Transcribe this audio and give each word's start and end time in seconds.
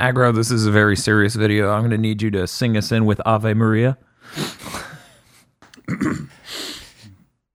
Agro, 0.00 0.30
this 0.30 0.52
is 0.52 0.64
a 0.64 0.70
very 0.70 0.94
serious 0.96 1.34
video. 1.34 1.72
I'm 1.72 1.80
going 1.80 1.90
to 1.90 1.98
need 1.98 2.22
you 2.22 2.30
to 2.30 2.46
sing 2.46 2.76
us 2.76 2.92
in 2.92 3.04
with 3.04 3.20
Ave 3.26 3.52
Maria. 3.54 3.98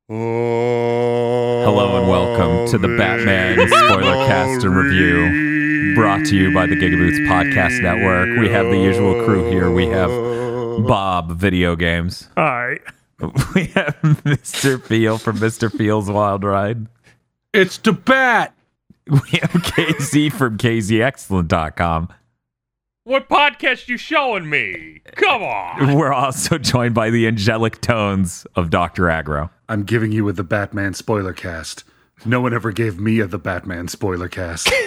Hello 0.10 2.02
and 2.02 2.10
welcome 2.10 2.68
to 2.70 2.78
the 2.78 2.90
Batman 2.98 3.66
spoiler 3.70 4.28
cast 4.28 4.66
and 4.66 4.76
review 4.76 5.96
brought 5.96 6.26
to 6.26 6.36
you 6.36 6.54
by 6.54 6.66
the 6.66 6.76
Gigaboots 6.76 7.26
Podcast 7.28 7.82
Network. 7.82 8.38
We 8.38 8.50
have 8.50 8.66
the 8.66 8.78
usual 8.78 9.24
crew 9.24 9.50
here. 9.50 9.72
We 9.72 9.86
have 9.88 10.10
Bob 10.86 11.32
Video 11.38 11.78
Games. 11.78 12.28
Hi. 12.36 12.80
We 13.56 13.68
have 13.68 13.96
Mr. 14.02 14.84
Feel 14.84 15.18
from 15.18 15.38
Mr. 15.38 15.72
Feel's 15.72 16.12
Wild 16.12 16.44
Ride. 16.44 16.88
It's 17.54 17.78
the 17.78 17.94
bat. 17.94 18.54
We 19.08 19.20
have 19.40 19.52
KZ 19.52 20.34
from 20.34 20.58
KZExcellent.com. 20.58 22.10
What 23.06 23.28
podcast 23.28 23.90
you 23.90 23.98
showing 23.98 24.50
me? 24.50 25.02
Come 25.16 25.44
on. 25.44 25.96
We're 25.98 26.14
also 26.14 26.58
joined 26.58 26.96
by 26.96 27.10
the 27.10 27.28
angelic 27.28 27.82
tones 27.82 28.48
of 28.56 28.70
Dr. 28.70 29.10
Agro. 29.10 29.50
I'm 29.68 29.84
giving 29.84 30.14
you 30.14 30.30
a 30.30 30.34
the 30.34 30.46
Batman 30.46 30.94
spoiler 30.94 31.34
cast. 31.34 31.84
No 32.26 32.40
one 32.40 32.54
ever 32.54 32.72
gave 32.72 33.02
me 33.02 33.20
a 33.20 33.28
the 33.28 33.38
Batman 33.38 33.88
spoiler 33.90 34.30
cast. 34.30 34.72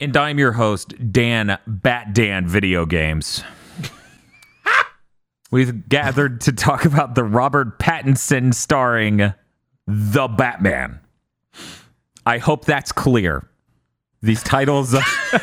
And 0.00 0.16
I'm 0.16 0.36
your 0.36 0.50
host, 0.50 1.12
Dan 1.12 1.58
Bat 1.64 2.12
Dan 2.12 2.44
Video 2.48 2.84
Games. 2.84 3.44
We've 5.52 5.88
gathered 5.88 6.40
to 6.40 6.52
talk 6.52 6.84
about 6.84 7.14
the 7.14 7.22
Robert 7.22 7.78
Pattinson 7.78 8.52
starring 8.52 9.32
The 9.86 10.26
Batman. 10.26 10.98
I 12.26 12.38
hope 12.38 12.64
that's 12.64 12.90
clear. 12.90 13.48
These 14.22 14.42
titles 14.44 14.94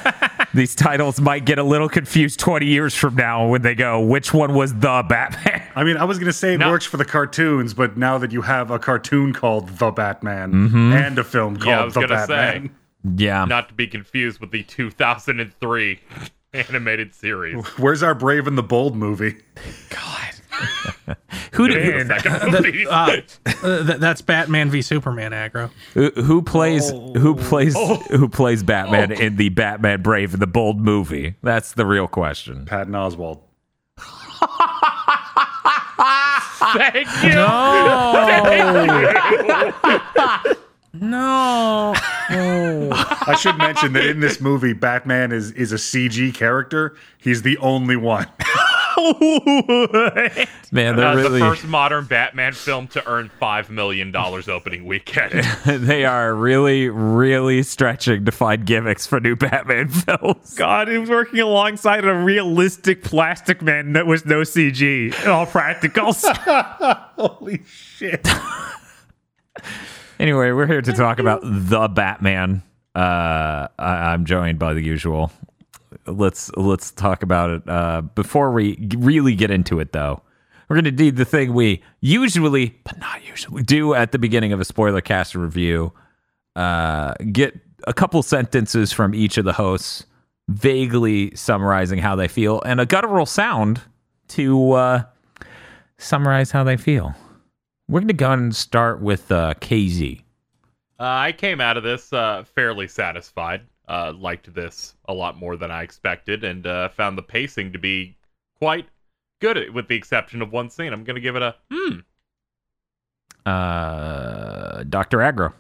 these 0.54 0.74
titles 0.74 1.20
might 1.20 1.46
get 1.46 1.60
a 1.60 1.64
little 1.64 1.90
confused 1.90 2.40
20 2.40 2.66
years 2.66 2.96
from 2.96 3.16
now 3.16 3.48
when 3.48 3.62
they 3.62 3.76
go, 3.76 4.00
which 4.00 4.34
one 4.34 4.54
was 4.54 4.74
The 4.74 5.04
Batman? 5.08 5.64
I 5.76 5.84
mean, 5.84 5.98
I 5.98 6.06
was 6.06 6.18
going 6.18 6.28
to 6.28 6.34
say 6.34 6.54
it 6.54 6.58
No. 6.60 6.70
works 6.70 6.86
for 6.86 6.98
the 6.98 7.06
cartoons, 7.06 7.74
but 7.74 7.98
now 7.98 8.18
that 8.18 8.32
you 8.32 8.42
have 8.42 8.72
a 8.72 8.80
cartoon 8.80 9.34
called 9.34 9.68
The 9.78 9.92
Batman 9.92 10.52
Mm-hmm. 10.54 10.94
and 10.94 11.20
a 11.20 11.24
film 11.24 11.58
called 11.58 11.68
Yeah, 11.68 11.82
I 11.82 11.86
was 11.86 11.94
The 11.94 12.02
gonna 12.02 12.28
Batman, 12.28 12.68
say, 12.70 13.24
Yeah. 13.26 13.46
not 13.46 13.68
to 13.70 13.74
be 13.76 13.86
confused 13.86 14.40
with 14.40 14.52
the 14.52 14.64
2003 14.64 16.00
animated 16.54 17.14
series. 17.14 17.64
where's 17.78 18.02
our 18.02 18.16
Brave 18.16 18.48
and 18.48 18.58
the 18.58 18.64
Bold 18.64 18.96
movie? 18.96 19.36
Who 21.54 21.68
The 21.68 21.74
did, 21.74 22.08
second 22.24 22.52
movie. 22.52 22.88
Uh, 22.88 22.94
uh, 23.46 23.84
th- 23.86 23.98
that's 24.00 24.22
Batman 24.22 24.70
v 24.70 24.82
Superman 24.82 25.34
Agro. 25.34 25.70
who, 25.94 26.10
who 26.12 26.42
plays 26.42 26.90
who 26.90 27.36
plays 27.36 27.76
who 28.10 28.28
plays 28.30 28.64
Batman 28.64 29.12
in 29.12 29.36
the 29.36 29.50
Batman 29.50 30.02
Brave 30.02 30.34
and 30.34 30.42
the 30.42 30.48
Bold 30.48 30.80
movie? 30.80 31.36
That's 31.44 31.74
the 31.74 31.86
real 31.86 32.08
question. 32.08 32.66
Patton 32.66 32.94
Oswalt. 32.94 33.42
Thank 36.74 37.08
you. 37.24 37.34
No. 40.92 41.94
I 42.32 43.38
should 43.40 43.58
mention 43.58 43.94
that 43.94 44.06
in 44.08 44.20
this 44.22 44.42
movie, 44.42 44.74
Batman 44.74 45.32
is 45.32 45.52
is 45.52 45.72
a 45.72 45.76
CG 45.76 46.34
character. 46.34 46.96
He's 47.20 47.44
the 47.44 47.58
only 47.60 47.96
one. 47.96 48.26
Man, 50.72 50.96
they're 50.96 51.08
Uh, 51.08 51.16
really 51.16 51.40
The 51.40 51.46
first 51.46 51.66
modern 51.66 52.06
Batman 52.06 52.54
film 52.54 52.88
to 52.90 53.06
earn 53.08 53.30
$5 53.42 53.70
million 53.70 54.16
opening 54.16 54.86
weekend. 54.86 55.44
they 55.66 56.06
are 56.06 56.34
really, 56.36 56.90
really 56.90 57.64
stretching 57.64 58.26
to 58.26 58.32
find 58.32 58.66
gimmicks 58.66 59.06
for 59.06 59.20
new 59.20 59.36
Batman 59.36 59.88
films. 59.90 60.54
God, 60.56 60.88
he 60.88 60.98
was 60.98 61.10
working 61.10 61.40
alongside 61.40 62.06
a 62.06 62.14
realistic 62.14 63.04
plastic 63.04 63.62
man 63.62 63.94
that 63.94 64.06
was 64.06 64.26
no 64.26 64.42
CG 64.42 65.14
all 65.28 65.46
practicals. 65.46 66.24
Holy 67.16 67.62
shit! 67.66 68.28
Anyway, 70.20 70.52
we're 70.52 70.68
here 70.68 70.82
to 70.82 70.94
talk 70.94 71.20
about 71.20 71.42
the 71.44 71.88
Batman. 71.88 72.62
Uh, 72.96 73.68
I, 73.78 74.14
I'm 74.14 74.26
joined 74.26 74.60
by 74.60 74.74
the 74.74 74.82
usual. 74.82 75.32
Let's 76.06 76.52
let's 76.56 76.92
talk 76.92 77.24
about 77.24 77.50
it. 77.50 77.70
Uh, 77.70 78.02
before 78.02 78.52
we 78.52 78.78
really 78.98 79.36
get 79.36 79.52
into 79.52 79.80
it, 79.80 79.92
though, 79.92 80.22
we're 80.68 80.76
going 80.76 80.86
to 80.86 80.92
do 80.92 81.12
the 81.12 81.26
thing 81.26 81.54
we 81.54 81.82
usually, 82.00 82.80
but 82.84 82.98
not 83.00 83.26
usually, 83.26 83.64
do 83.64 83.94
at 83.94 84.12
the 84.12 84.20
beginning 84.20 84.54
of 84.54 84.60
a 84.60 84.66
spoiler 84.66 85.02
cast 85.02 85.36
review. 85.36 85.92
Uh, 86.56 87.14
get 87.32 87.60
a 87.88 87.94
couple 87.94 88.22
sentences 88.22 88.92
from 88.92 89.16
each 89.16 89.38
of 89.38 89.46
the 89.46 89.54
hosts, 89.54 90.06
vaguely 90.48 91.34
summarizing 91.36 92.00
how 92.00 92.16
they 92.16 92.28
feel, 92.28 92.62
and 92.66 92.80
a 92.80 92.86
guttural 92.86 93.26
sound 93.26 93.82
to 94.30 94.72
uh, 94.74 95.04
summarize 95.98 96.52
how 96.52 96.64
they 96.64 96.78
feel. 96.78 97.16
We're 97.88 98.02
going 98.02 98.08
to 98.10 98.14
go 98.14 98.32
and 98.32 98.56
start 98.56 99.02
with 99.02 99.32
uh, 99.32 99.56
KZ. 99.56 100.20
Uh, 101.00 101.04
I 101.04 101.32
came 101.32 101.62
out 101.62 101.78
of 101.78 101.84
this 101.84 102.12
uh, 102.14 102.44
fairly 102.44 102.88
satisfied. 102.88 103.62
Uh, 103.90 104.14
liked 104.16 104.54
this 104.54 104.94
a 105.06 105.14
lot 105.14 105.36
more 105.36 105.58
than 105.58 105.72
I 105.72 105.82
expected, 105.82 106.44
and 106.44 106.68
uh, 106.68 106.90
found 106.90 107.18
the 107.18 107.24
pacing 107.24 107.74
to 107.74 107.80
be 107.80 108.16
quite 108.60 108.88
good, 109.42 109.74
with 109.74 109.88
the 109.88 109.96
exception 109.96 110.44
of 110.44 110.52
one 110.52 110.70
scene. 110.70 110.94
I'm 110.94 111.04
going 111.04 111.16
to 111.16 111.22
give 111.22 111.36
it 111.36 111.42
a 111.42 111.56
hmm. 111.72 112.00
Uh, 113.46 114.84
Dr. 114.84 115.22
Agro. 115.22 115.54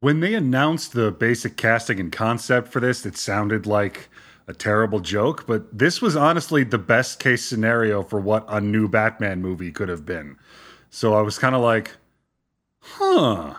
When 0.00 0.20
they 0.20 0.34
announced 0.34 0.92
the 0.92 1.10
basic 1.10 1.56
casting 1.56 2.00
and 2.00 2.12
concept 2.12 2.68
for 2.68 2.80
this, 2.80 3.06
it 3.06 3.16
sounded 3.16 3.66
like 3.66 4.10
a 4.46 4.52
terrible 4.52 5.00
joke, 5.00 5.46
but 5.46 5.78
this 5.78 6.02
was 6.02 6.16
honestly 6.16 6.64
the 6.64 6.78
best 6.78 7.18
case 7.18 7.44
scenario 7.44 8.02
for 8.02 8.20
what 8.20 8.44
a 8.48 8.60
new 8.60 8.88
Batman 8.88 9.40
movie 9.40 9.70
could 9.70 9.88
have 9.88 10.04
been. 10.04 10.36
So 10.90 11.14
I 11.14 11.22
was 11.22 11.38
kind 11.38 11.54
of 11.54 11.62
like, 11.62 11.92
huh. 12.80 13.54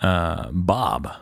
Uh, 0.00 0.50
Bob. 0.50 1.12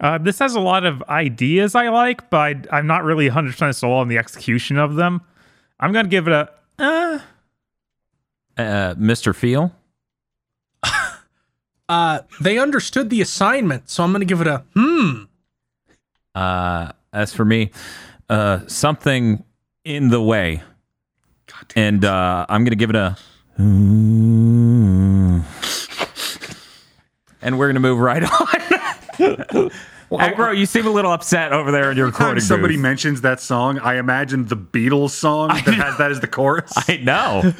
Uh, 0.00 0.18
this 0.18 0.38
has 0.40 0.54
a 0.54 0.60
lot 0.60 0.84
of 0.84 1.02
ideas 1.04 1.74
I 1.74 1.88
like, 1.88 2.28
but 2.30 2.70
I, 2.72 2.78
I'm 2.78 2.86
not 2.86 3.04
really 3.04 3.28
100% 3.30 3.74
sold 3.74 3.94
on 4.00 4.08
the 4.08 4.18
execution 4.18 4.76
of 4.78 4.94
them. 4.96 5.22
I'm 5.80 5.92
going 5.92 6.04
to 6.04 6.10
give 6.10 6.28
it 6.28 6.32
a. 6.32 6.50
Uh, 6.78 7.18
Uh, 8.58 8.94
Mr. 8.94 9.34
Feel. 9.34 9.72
Uh, 11.88 12.22
they 12.40 12.58
understood 12.58 13.10
the 13.10 13.20
assignment, 13.20 13.88
so 13.88 14.02
I'm 14.02 14.10
going 14.10 14.18
to 14.20 14.26
give 14.26 14.40
it 14.40 14.48
a 14.48 14.64
hmm. 14.74 15.22
Uh, 16.34 16.90
as 17.12 17.32
for 17.32 17.44
me, 17.44 17.70
uh, 18.28 18.58
something 18.66 19.44
in 19.84 20.08
the 20.08 20.20
way. 20.20 20.62
And 21.76 22.04
uh, 22.04 22.44
I'm 22.48 22.62
going 22.62 22.72
to 22.72 22.76
give 22.76 22.90
it 22.90 22.96
a. 22.96 23.16
And 27.42 27.58
we're 27.60 27.66
going 27.68 27.74
to 27.74 27.80
move 27.80 28.00
right 28.00 28.24
on. 28.40 28.75
Agro, 29.18 30.52
you 30.52 30.66
seem 30.66 30.86
a 30.86 30.90
little 30.90 31.10
upset 31.12 31.52
over 31.52 31.72
there 31.72 31.90
in 31.90 31.96
your 31.96 32.06
recording 32.06 32.40
somebody 32.40 32.74
booth. 32.74 32.82
mentions 32.82 33.20
that 33.22 33.40
song, 33.40 33.78
I 33.78 33.96
imagine 33.96 34.46
the 34.46 34.56
Beatles 34.56 35.10
song 35.10 35.48
that 35.48 35.74
has 35.74 35.98
that 35.98 36.10
as 36.10 36.20
the 36.20 36.28
chorus, 36.28 36.72
I 36.76 36.98
know. 36.98 37.52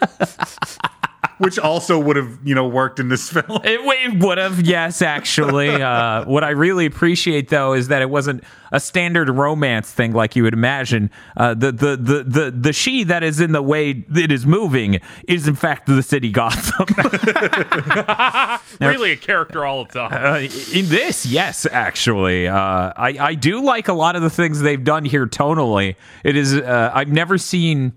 which 1.38 1.58
also 1.58 1.98
would 1.98 2.16
have, 2.16 2.38
you 2.44 2.54
know, 2.54 2.66
worked 2.68 3.00
in 3.00 3.08
this 3.08 3.30
film. 3.32 3.60
It, 3.64 3.80
it 3.80 4.22
would 4.22 4.38
have, 4.38 4.60
yes, 4.60 5.02
actually. 5.02 5.68
Uh, 5.88 6.24
what 6.24 6.44
I 6.44 6.50
really 6.50 6.86
appreciate, 6.86 7.48
though, 7.48 7.72
is 7.72 7.88
that 7.88 8.02
it 8.02 8.10
wasn't 8.10 8.44
a 8.72 8.80
standard 8.80 9.30
romance 9.30 9.90
thing 9.90 10.12
like 10.12 10.36
you 10.36 10.42
would 10.42 10.52
imagine. 10.52 11.10
Uh, 11.36 11.54
the, 11.54 11.72
the, 11.72 11.96
the, 11.96 12.24
the, 12.24 12.50
the 12.50 12.72
she 12.72 13.04
that 13.04 13.22
is 13.22 13.40
in 13.40 13.52
the 13.52 13.62
way 13.62 14.04
it 14.14 14.30
is 14.30 14.44
moving 14.44 15.00
is, 15.26 15.48
in 15.48 15.54
fact, 15.54 15.86
the 15.86 16.02
city 16.02 16.30
Gotham. 16.30 16.86
Really 18.80 19.12
a 19.12 19.16
character 19.16 19.64
all 19.64 19.84
the 19.84 19.92
time. 19.92 20.12
uh, 20.12 20.38
in 20.74 20.88
this, 20.88 21.24
yes, 21.26 21.66
actually. 21.70 22.46
Uh, 22.48 22.92
I, 22.96 23.16
I 23.18 23.34
do 23.34 23.62
like 23.62 23.88
a 23.88 23.92
lot 23.92 24.16
of 24.16 24.22
the 24.22 24.30
things 24.30 24.60
they've 24.60 24.82
done 24.82 25.04
here 25.04 25.26
tonally. 25.26 25.96
It 26.24 26.36
is, 26.36 26.54
uh, 26.54 26.90
I've 26.94 27.08
never 27.12 27.38
seen. 27.38 27.92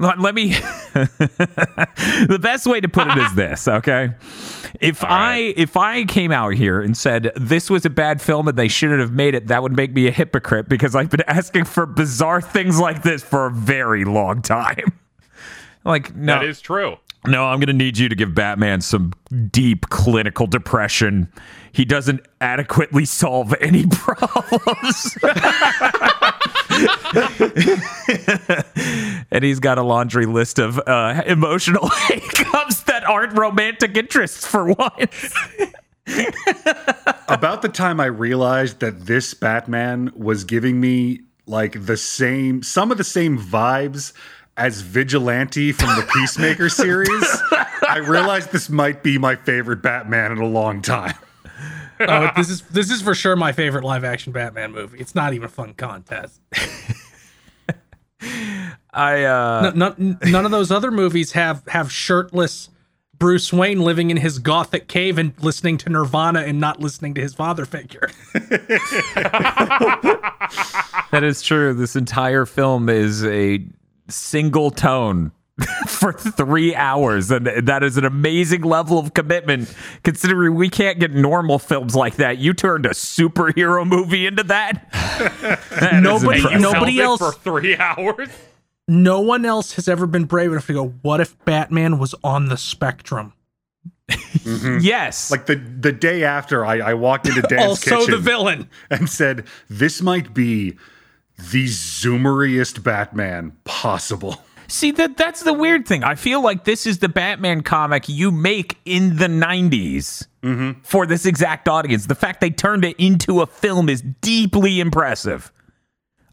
Let, 0.00 0.20
let 0.20 0.34
me. 0.34 0.50
the 0.94 2.38
best 2.40 2.66
way 2.66 2.80
to 2.80 2.88
put 2.88 3.08
it 3.08 3.18
is 3.18 3.34
this, 3.34 3.66
okay? 3.66 4.10
If 4.80 5.02
I 5.02 5.54
if 5.56 5.76
I 5.76 6.04
came 6.04 6.30
out 6.30 6.54
here 6.54 6.80
and 6.80 6.96
said 6.96 7.32
this 7.34 7.68
was 7.68 7.84
a 7.84 7.90
bad 7.90 8.22
film 8.22 8.46
and 8.46 8.56
they 8.56 8.68
shouldn't 8.68 9.00
have 9.00 9.12
made 9.12 9.34
it, 9.34 9.48
that 9.48 9.62
would 9.62 9.74
make 9.74 9.92
me 9.92 10.06
a 10.06 10.12
hypocrite 10.12 10.68
because 10.68 10.94
I've 10.94 11.10
been 11.10 11.24
asking 11.26 11.64
for 11.64 11.84
bizarre 11.86 12.40
things 12.40 12.78
like 12.78 13.02
this 13.02 13.22
for 13.24 13.46
a 13.46 13.50
very 13.50 14.04
long 14.04 14.42
time. 14.42 14.92
Like 15.84 16.14
no, 16.14 16.40
That 16.40 16.44
is 16.44 16.60
true. 16.60 16.96
no, 17.26 17.46
I'm 17.46 17.60
going 17.60 17.68
to 17.68 17.72
need 17.72 17.96
you 17.96 18.08
to 18.10 18.14
give 18.14 18.34
Batman 18.34 18.82
some 18.82 19.14
deep 19.50 19.88
clinical 19.88 20.46
depression. 20.46 21.32
He 21.72 21.86
doesn't 21.86 22.20
adequately 22.42 23.04
solve 23.06 23.54
any 23.60 23.86
problems. 23.90 25.16
and 29.30 29.44
he's 29.44 29.60
got 29.60 29.78
a 29.78 29.82
laundry 29.82 30.26
list 30.26 30.58
of 30.58 30.80
uh, 30.86 31.22
emotional 31.26 31.88
hiccups 32.08 32.82
that 32.82 33.04
aren't 33.04 33.38
romantic 33.38 33.96
interests 33.96 34.46
for 34.46 34.66
once. 34.66 35.34
about 37.28 37.62
the 37.62 37.70
time 37.72 38.00
I 38.00 38.06
realized 38.06 38.80
that 38.80 39.06
this 39.06 39.34
Batman 39.34 40.12
was 40.14 40.44
giving 40.44 40.80
me 40.80 41.20
like 41.46 41.86
the 41.86 41.96
same, 41.96 42.62
some 42.62 42.90
of 42.90 42.98
the 42.98 43.04
same 43.04 43.38
vibes 43.38 44.12
as 44.56 44.80
Vigilante 44.80 45.72
from 45.72 45.88
the 45.96 46.06
Peacemaker 46.12 46.68
series, 46.68 47.42
I 47.88 47.98
realized 47.98 48.50
this 48.50 48.68
might 48.68 49.02
be 49.02 49.16
my 49.16 49.36
favorite 49.36 49.82
Batman 49.82 50.32
in 50.32 50.38
a 50.38 50.46
long 50.46 50.82
time. 50.82 51.14
Oh, 52.00 52.30
this 52.36 52.48
is 52.50 52.62
this 52.62 52.90
is 52.90 53.02
for 53.02 53.14
sure 53.14 53.36
my 53.36 53.52
favorite 53.52 53.84
live 53.84 54.04
action 54.04 54.32
Batman 54.32 54.72
movie. 54.72 54.98
It's 54.98 55.14
not 55.14 55.32
even 55.32 55.46
a 55.46 55.48
fun 55.48 55.74
contest. 55.74 56.40
I 58.92 59.24
uh 59.24 59.72
No- 59.74 59.94
none, 59.96 60.18
none 60.24 60.44
of 60.44 60.50
those 60.50 60.70
other 60.70 60.90
movies 60.90 61.32
have 61.32 61.62
have 61.68 61.90
shirtless 61.92 62.68
Bruce 63.18 63.52
Wayne 63.52 63.80
living 63.80 64.10
in 64.10 64.16
his 64.18 64.38
gothic 64.38 64.86
cave 64.86 65.18
and 65.18 65.32
listening 65.42 65.76
to 65.78 65.90
Nirvana 65.90 66.40
and 66.42 66.60
not 66.60 66.80
listening 66.80 67.14
to 67.14 67.20
his 67.20 67.34
father 67.34 67.64
figure. 67.64 68.08
that 71.12 71.20
is 71.22 71.42
true. 71.42 71.74
This 71.74 71.96
entire 71.96 72.46
film 72.46 72.88
is 72.88 73.24
a 73.24 73.64
single 74.08 74.70
tone 74.70 75.32
for 75.88 76.12
three 76.12 76.74
hours, 76.74 77.30
and 77.30 77.46
that 77.46 77.82
is 77.82 77.96
an 77.96 78.04
amazing 78.04 78.62
level 78.62 78.98
of 78.98 79.12
commitment. 79.14 79.74
Considering 80.04 80.54
we 80.54 80.68
can't 80.68 81.00
get 81.00 81.12
normal 81.12 81.58
films 81.58 81.96
like 81.96 82.16
that, 82.16 82.38
you 82.38 82.54
turned 82.54 82.86
a 82.86 82.90
superhero 82.90 83.86
movie 83.86 84.26
into 84.26 84.42
that. 84.44 84.86
That 85.80 85.94
is 85.94 86.02
Nobody- 86.02 86.58
nobody 86.58 87.00
else- 87.00 87.18
for 87.18 87.32
three 87.32 87.76
hours. 87.76 88.28
No 88.86 89.20
one 89.20 89.44
else 89.44 89.72
has 89.74 89.88
ever 89.88 90.06
been 90.06 90.24
brave 90.24 90.50
enough 90.52 90.66
to 90.68 90.72
go, 90.72 90.88
what 91.02 91.20
if 91.20 91.36
Batman 91.44 91.98
was 91.98 92.14
on 92.24 92.46
the 92.48 92.56
spectrum? 92.56 93.32
Mm-hmm. 94.08 94.78
Yes, 94.80 95.30
Like 95.30 95.46
the 95.46 95.56
the 95.56 95.92
day 95.92 96.24
after, 96.24 96.64
I, 96.64 96.78
I 96.78 96.94
walked 96.94 97.28
into 97.28 97.42
Dan's 97.42 97.62
also 97.68 97.98
kitchen 97.98 98.10
the 98.12 98.18
villain. 98.18 98.70
and 98.90 99.08
said, 99.10 99.44
"This 99.68 100.00
might 100.00 100.32
be 100.32 100.78
the 101.36 101.66
zoomeriest 101.66 102.82
Batman 102.82 103.52
possible." 103.64 104.40
See 104.70 104.90
that 104.92 105.16
that's 105.16 105.42
the 105.42 105.54
weird 105.54 105.88
thing. 105.88 106.04
I 106.04 106.14
feel 106.14 106.42
like 106.42 106.64
this 106.64 106.86
is 106.86 106.98
the 106.98 107.08
Batman 107.08 107.62
comic 107.62 108.06
you 108.08 108.30
make 108.30 108.76
in 108.84 109.16
the 109.16 109.26
90s 109.26 110.26
for 110.82 111.06
this 111.06 111.24
exact 111.26 111.68
audience. 111.68 112.06
The 112.06 112.14
fact 112.14 112.40
they 112.40 112.50
turned 112.50 112.84
it 112.84 112.96
into 112.98 113.40
a 113.40 113.46
film 113.46 113.88
is 113.88 114.02
deeply 114.20 114.80
impressive. 114.80 115.50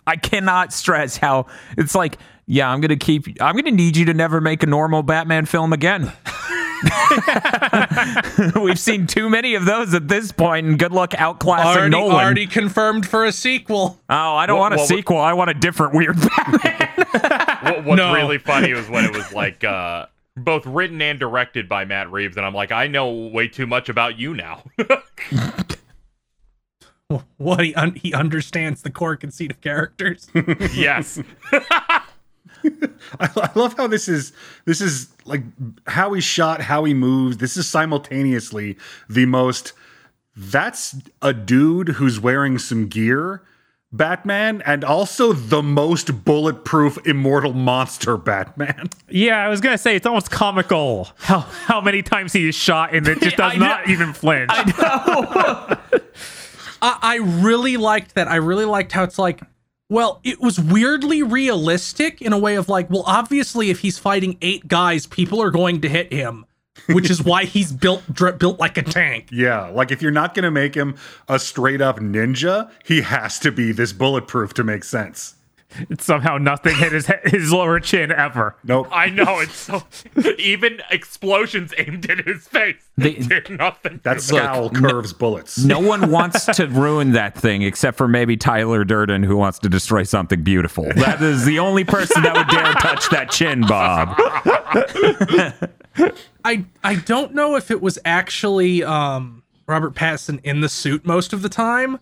I 0.05 0.17
cannot 0.17 0.73
stress 0.73 1.17
how 1.17 1.47
it's 1.77 1.95
like, 1.95 2.17
yeah, 2.45 2.69
I'm 2.69 2.81
going 2.81 2.89
to 2.89 2.97
keep 2.97 3.41
I'm 3.41 3.57
to 3.57 3.71
need 3.71 3.97
you 3.97 4.05
to 4.05 4.13
never 4.13 4.39
make 4.41 4.63
a 4.63 4.67
normal 4.67 5.01
Batman 5.01 5.45
film 5.45 5.73
again. 5.73 6.11
We've 8.61 8.79
seen 8.79 9.07
too 9.07 9.29
many 9.29 9.55
of 9.55 9.65
those 9.65 9.93
at 9.93 10.07
this 10.07 10.31
point, 10.31 10.67
and 10.67 10.77
good 10.77 10.91
luck 10.91 11.11
outclassing 11.11 11.65
Already, 11.65 11.89
Nolan. 11.89 12.15
already 12.15 12.47
confirmed 12.47 13.07
for 13.07 13.25
a 13.25 13.31
sequel. 13.31 13.99
oh, 14.09 14.35
I 14.35 14.45
don't 14.45 14.59
want 14.59 14.75
a 14.75 14.79
sequel. 14.79 15.17
I 15.17 15.33
want 15.33 15.49
a 15.49 15.53
different 15.53 15.93
weird 15.95 16.17
Batman. 16.38 16.89
What, 17.65 17.83
what's 17.83 17.97
No. 17.97 18.13
really 18.13 18.38
funny 18.38 18.73
was 18.73 18.88
when 18.89 19.03
it 19.06 19.13
was 19.13 19.33
like 19.33 19.63
uh, 19.63 20.06
both 20.38 20.65
written 20.65 21.01
and 21.01 21.19
directed 21.19 21.67
by 21.67 21.83
Matt 21.85 22.12
Reeves, 22.12 22.38
and 22.38 22.45
I'm 22.45 22.53
like, 22.53 22.71
I 22.71 22.88
know 22.88 23.12
way 23.12 23.47
too 23.47 23.65
much 23.67 23.89
about 23.89 24.17
you 24.19 24.33
now. 24.33 24.63
What 27.38 27.63
he 27.63 27.75
un- 27.75 27.94
he 27.95 28.13
understands 28.15 28.81
the 28.81 28.89
core 28.89 29.15
conceit 29.15 29.51
of 29.51 29.62
characters. 29.62 30.27
yes. 30.73 31.21
I, 31.53 32.01
I 33.19 33.50
love 33.53 33.75
how 33.77 33.85
this 33.85 34.07
is 34.09 34.33
this 34.65 34.81
is 34.81 35.09
like 35.23 35.44
how 35.85 36.13
he 36.13 36.21
shot, 36.21 36.62
how 36.62 36.83
he 36.83 36.95
moves. 36.95 37.38
This 37.38 37.57
is 37.57 37.67
simultaneously 37.67 38.75
the 39.07 39.27
most 39.27 39.73
that's 40.35 40.95
a 41.21 41.31
dude 41.31 41.89
who's 41.89 42.19
wearing 42.19 42.57
some 42.57 42.88
gear 42.88 43.44
Batman 43.95 44.62
and 44.65 44.83
also 44.83 45.33
the 45.33 45.62
most 45.63 46.25
bulletproof 46.25 46.97
immortal 47.07 47.53
monster 47.53 48.18
Batman. 48.18 48.89
Yeah, 49.09 49.38
I 49.45 49.47
was 49.50 49.62
gonna 49.62 49.77
say 49.77 49.95
it's 49.95 50.06
almost 50.06 50.30
comical 50.31 51.09
how 51.18 51.39
how 51.42 51.80
many 51.80 52.01
times 52.01 52.33
he 52.33 52.50
is 52.50 52.56
shot 52.56 52.94
and 52.94 53.07
it 53.07 53.21
just 53.21 53.38
does 53.38 53.53
I 53.53 53.56
know- 53.56 53.65
not 53.68 53.88
even 53.89 54.13
flinch. 54.13 54.50
I, 54.53 55.77
I 56.81 57.15
really 57.21 57.77
liked 57.77 58.15
that. 58.15 58.27
I 58.27 58.36
really 58.36 58.65
liked 58.65 58.92
how 58.92 59.03
it's 59.03 59.18
like, 59.18 59.42
well, 59.89 60.19
it 60.24 60.41
was 60.41 60.59
weirdly 60.59 61.24
realistic 61.24 62.21
in 62.21 62.33
a 62.33 62.38
way 62.38 62.56
of 62.56 62.68
like, 62.69 62.89
well, 62.89 63.03
obviously, 63.06 63.69
if 63.69 63.80
he's 63.80 63.98
fighting 63.98 64.38
eight 64.41 64.68
guys, 64.68 65.06
people 65.07 65.41
are 65.41 65.51
going 65.51 65.81
to 65.81 65.89
hit 65.89 66.12
him, 66.12 66.45
which 66.88 67.10
is 67.10 67.24
why 67.24 67.45
he's 67.45 67.72
built 67.72 68.04
built 68.38 68.60
like 68.60 68.77
a 68.77 68.81
tank. 68.81 69.30
Yeah, 69.31 69.68
like 69.68 69.92
if 69.92 70.01
you're 70.01 70.12
not 70.12 70.33
going 70.33 70.44
to 70.44 70.51
make 70.51 70.75
him 70.75 70.95
a 71.27 71.39
straight 71.39 71.81
up 71.81 72.00
ninja, 72.00 72.69
he 72.83 73.01
has 73.01 73.39
to 73.39 73.51
be 73.51 73.72
this 73.72 73.94
bulletproof 73.94 74.54
to 74.56 74.63
make 74.63 74.83
sense. 74.83 75.36
Somehow 76.00 76.38
nothing 76.38 76.75
hit 76.75 76.92
his 76.92 77.07
he- 77.07 77.13
his 77.38 77.51
lower 77.51 77.80
chin 77.80 78.12
ever. 78.12 78.56
Nope. 78.63 78.88
I 78.92 79.10
know 79.10 79.39
it's 79.39 79.56
so. 79.56 79.83
Even 80.39 80.81
explosions 80.92 81.74
aimed 81.77 82.10
at 82.10 82.25
his 82.25 82.48
face 82.48 82.89
They- 82.98 83.13
did 83.16 83.50
nothing. 83.50 84.00
that 84.04 84.16
to 84.16 84.19
scowl 84.22 84.69
curves 84.69 85.13
bullets. 85.13 85.57
No 85.63 85.80
one 85.80 86.12
wants 86.12 86.45
to 86.45 86.68
ruin 86.68 87.12
that 87.13 87.36
thing 87.38 87.62
except 87.62 87.98
for 87.98 88.07
maybe 88.07 88.38
Tyler 88.38 88.83
Durden, 88.83 89.24
who 89.24 89.36
wants 89.38 89.60
to 89.60 89.69
destroy 89.69 90.04
something 90.04 90.44
beautiful. 90.44 90.86
That 90.95 91.22
is 91.22 91.45
the 91.45 91.60
only 91.60 91.83
person 91.83 92.24
that 92.24 92.36
would 92.36 92.48
dare 92.48 92.74
touch 92.74 93.10
that 93.10 93.30
chin, 93.31 93.62
Bob. 93.62 94.16
I 96.44 96.66
I 96.83 96.95
don't 96.95 97.33
know 97.33 97.56
if 97.56 97.72
it 97.72 97.81
was 97.81 97.98
actually 98.06 98.83
um, 98.83 99.44
Robert 99.68 99.94
Pattinson 99.95 100.39
in 100.44 100.62
the 100.62 100.69
suit 100.69 101.06
most 101.06 101.33
of 101.33 101.42
the 101.42 101.50
time. 101.50 102.00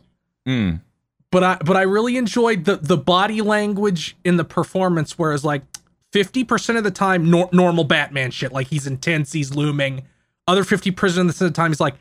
But 1.34 1.44
I 1.44 1.56
but 1.66 1.76
I 1.76 1.82
really 1.82 2.16
enjoyed 2.18 2.66
the 2.66 2.76
the 2.76 2.96
body 2.96 3.42
language 3.42 4.16
in 4.24 4.38
the 4.38 4.44
performance, 4.44 5.18
whereas 5.18 5.44
like 5.44 5.64
fifty 6.12 6.44
percent 6.44 6.78
of 6.78 6.84
the 6.84 6.92
time 6.92 7.28
nor- 7.32 7.50
normal 7.52 7.86
Batman 7.86 8.30
shit, 8.30 8.52
like 8.52 8.68
he's 8.68 8.86
intense, 8.86 9.32
he's 9.32 9.56
looming. 9.56 10.04
Other 10.48 10.64
fifty 10.64 10.92
percent 10.92 11.28
of 11.32 11.40
the 11.40 11.50
time 11.50 11.72
he's 11.72 11.80
like, 11.80 11.96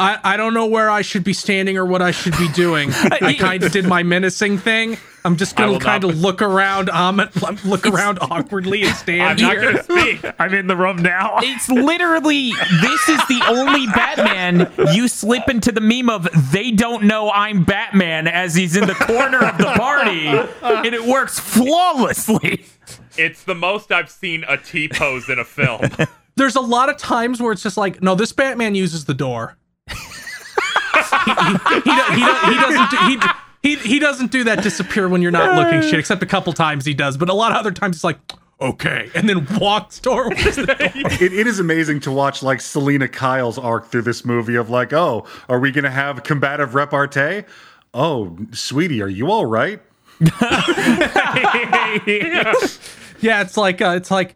I 0.00 0.18
I 0.24 0.36
don't 0.36 0.54
know 0.54 0.66
where 0.66 0.90
I 0.90 1.02
should 1.02 1.24
be 1.24 1.32
standing 1.32 1.76
or 1.76 1.84
what 1.84 2.02
I 2.02 2.10
should 2.10 2.36
be 2.38 2.48
doing. 2.48 2.90
I 2.94 3.34
kind 3.34 3.62
of 3.62 3.72
did 3.72 3.86
my 3.86 4.02
menacing 4.02 4.58
thing. 4.58 4.96
I'm 5.24 5.36
just 5.36 5.54
gonna 5.54 5.78
kind 5.78 6.04
of 6.04 6.18
look 6.18 6.40
around, 6.40 6.88
um, 6.88 7.20
look 7.64 7.86
around 7.86 8.18
awkwardly 8.22 8.84
and 8.84 8.96
stand 8.96 9.22
I'm 9.22 9.36
not 9.36 9.52
here. 9.52 9.60
going 9.60 9.76
to 9.76 9.82
speak. 9.82 10.34
I'm 10.38 10.54
in 10.54 10.66
the 10.66 10.76
room 10.76 10.96
now. 10.96 11.40
It's 11.42 11.68
literally 11.68 12.52
this 12.80 13.08
is 13.08 13.18
the 13.28 13.42
only 13.48 13.86
Batman 13.88 14.72
you 14.94 15.08
slip 15.08 15.50
into 15.50 15.72
the 15.72 15.82
meme 15.82 16.08
of 16.08 16.26
they 16.50 16.70
don't 16.70 17.04
know 17.04 17.30
I'm 17.30 17.64
Batman 17.64 18.28
as 18.28 18.54
he's 18.54 18.76
in 18.76 18.86
the 18.86 18.94
corner 18.94 19.44
of 19.44 19.58
the 19.58 19.66
party, 19.76 20.26
and 20.26 20.94
it 20.94 21.04
works 21.04 21.38
flawlessly. 21.38 22.64
It's 23.18 23.44
the 23.44 23.54
most 23.54 23.92
I've 23.92 24.10
seen 24.10 24.44
a 24.48 24.56
T 24.56 24.88
pose 24.88 25.28
in 25.28 25.38
a 25.38 25.44
film. 25.44 25.82
there's 26.36 26.56
a 26.56 26.60
lot 26.62 26.88
of 26.88 26.96
times 26.96 27.42
where 27.42 27.52
it's 27.52 27.62
just 27.62 27.76
like, 27.76 28.02
no, 28.02 28.14
this 28.14 28.32
Batman 28.32 28.74
uses 28.74 29.04
the 29.04 29.14
door. 29.14 29.58
He, 31.10 31.30
he, 31.30 32.52
he, 32.52 32.58
doesn't 32.58 32.90
do, 32.90 32.96
he, 33.06 33.18
he, 33.62 33.76
he 33.76 33.98
doesn't 33.98 34.30
do 34.30 34.44
that 34.44 34.62
disappear 34.62 35.08
when 35.08 35.22
you're 35.22 35.30
not 35.30 35.56
looking 35.56 35.82
shit, 35.82 35.98
except 35.98 36.22
a 36.22 36.26
couple 36.26 36.52
times 36.52 36.84
he 36.84 36.94
does. 36.94 37.16
But 37.16 37.28
a 37.28 37.34
lot 37.34 37.52
of 37.52 37.58
other 37.58 37.72
times 37.72 37.96
he's 37.96 38.04
like, 38.04 38.18
okay, 38.60 39.10
and 39.14 39.28
then 39.28 39.46
walks 39.58 40.00
towards 40.00 40.56
the 40.56 40.66
door. 40.66 40.76
it, 40.80 41.32
it 41.32 41.46
is 41.46 41.60
amazing 41.60 42.00
to 42.00 42.10
watch 42.10 42.42
like 42.42 42.60
Selina 42.60 43.08
Kyle's 43.08 43.58
arc 43.58 43.86
through 43.86 44.02
this 44.02 44.24
movie 44.24 44.56
of 44.56 44.70
like, 44.70 44.92
oh, 44.92 45.26
are 45.48 45.58
we 45.58 45.70
going 45.70 45.84
to 45.84 45.90
have 45.90 46.22
combative 46.22 46.74
repartee? 46.74 47.44
Oh, 47.92 48.36
sweetie, 48.52 49.02
are 49.02 49.08
you 49.08 49.30
all 49.30 49.46
right? 49.46 49.80
Yeah, 53.20 53.42
it's 53.42 53.56
like, 53.56 53.82
uh, 53.82 53.94
it's 53.96 54.10
like, 54.10 54.34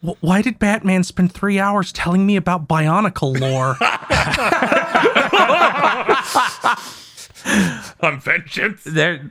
why 0.00 0.42
did 0.42 0.58
Batman 0.58 1.04
spend 1.04 1.32
three 1.32 1.58
hours 1.58 1.92
telling 1.92 2.26
me 2.26 2.36
about 2.36 2.68
Bionicle 2.68 3.40
lore? 3.40 3.76
on 8.00 8.20
vengeance. 8.20 8.82
there 8.84 9.30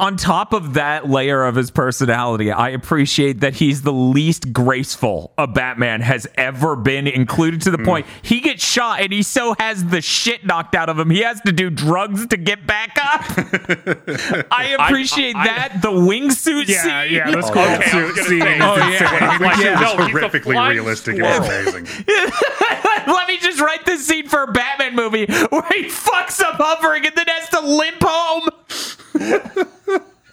on 0.00 0.16
top 0.16 0.52
of 0.52 0.74
that 0.74 1.08
layer 1.08 1.44
of 1.44 1.54
his 1.54 1.70
personality 1.70 2.50
i 2.50 2.68
appreciate 2.68 3.40
that 3.40 3.54
he's 3.54 3.82
the 3.82 3.92
least 3.92 4.52
graceful 4.52 5.32
a 5.38 5.46
batman 5.46 6.00
has 6.00 6.26
ever 6.36 6.76
been 6.76 7.06
included 7.06 7.62
to 7.62 7.70
the 7.70 7.78
hmm. 7.78 7.84
point 7.84 8.06
he 8.22 8.40
gets 8.40 8.64
shot 8.64 9.00
and 9.00 9.12
he 9.12 9.22
so 9.22 9.54
has 9.58 9.86
the 9.86 10.00
shit 10.00 10.44
knocked 10.44 10.74
out 10.74 10.88
of 10.88 10.98
him 10.98 11.10
he 11.10 11.20
has 11.20 11.40
to 11.42 11.52
do 11.52 11.70
drugs 11.70 12.26
to 12.26 12.36
get 12.36 12.66
back 12.66 12.98
up 13.00 13.22
i 14.50 14.76
appreciate 14.78 15.36
I- 15.36 15.46
that 15.46 15.82
the 15.82 15.90
wingsuit 15.90 16.68
Yeah, 16.68 16.82
scene 16.82 16.92
oh, 16.92 17.02
yeah, 17.02 17.30
the 17.30 17.38
Oh, 17.38 17.40
squirrel 17.42 17.74
Okay, 17.76 17.84
I 17.84 17.90
suit 17.90 18.16
scene 18.26 18.40
say- 18.40 18.58
Oh, 18.60 18.76
yeah. 18.76 18.92
insane. 18.92 19.40
Like, 19.40 19.58
Yeah. 19.58 19.80
no, 19.80 19.96
he's 20.04 20.14
a 20.14 20.18
horrifically 20.18 20.70
realistic. 20.70 21.16
squirrel. 21.16 21.42
It's 21.44 21.74
amazing. 21.74 22.04
let 23.06 23.28
me 23.28 23.38
just 23.38 23.60
write 23.60 23.84
this 23.84 24.06
scene 24.06 24.28
for 24.28 24.42
a 24.42 24.52
batman 24.52 24.94
movie 24.94 25.26
where 25.26 25.62
he 25.72 25.84
fucks 25.84 26.40
up 26.40 26.56
hovering 26.58 27.06
and 27.06 27.14
then 27.14 27.27
has 27.28 27.48
to 27.50 27.60
limp 27.60 28.02
home 28.02 28.48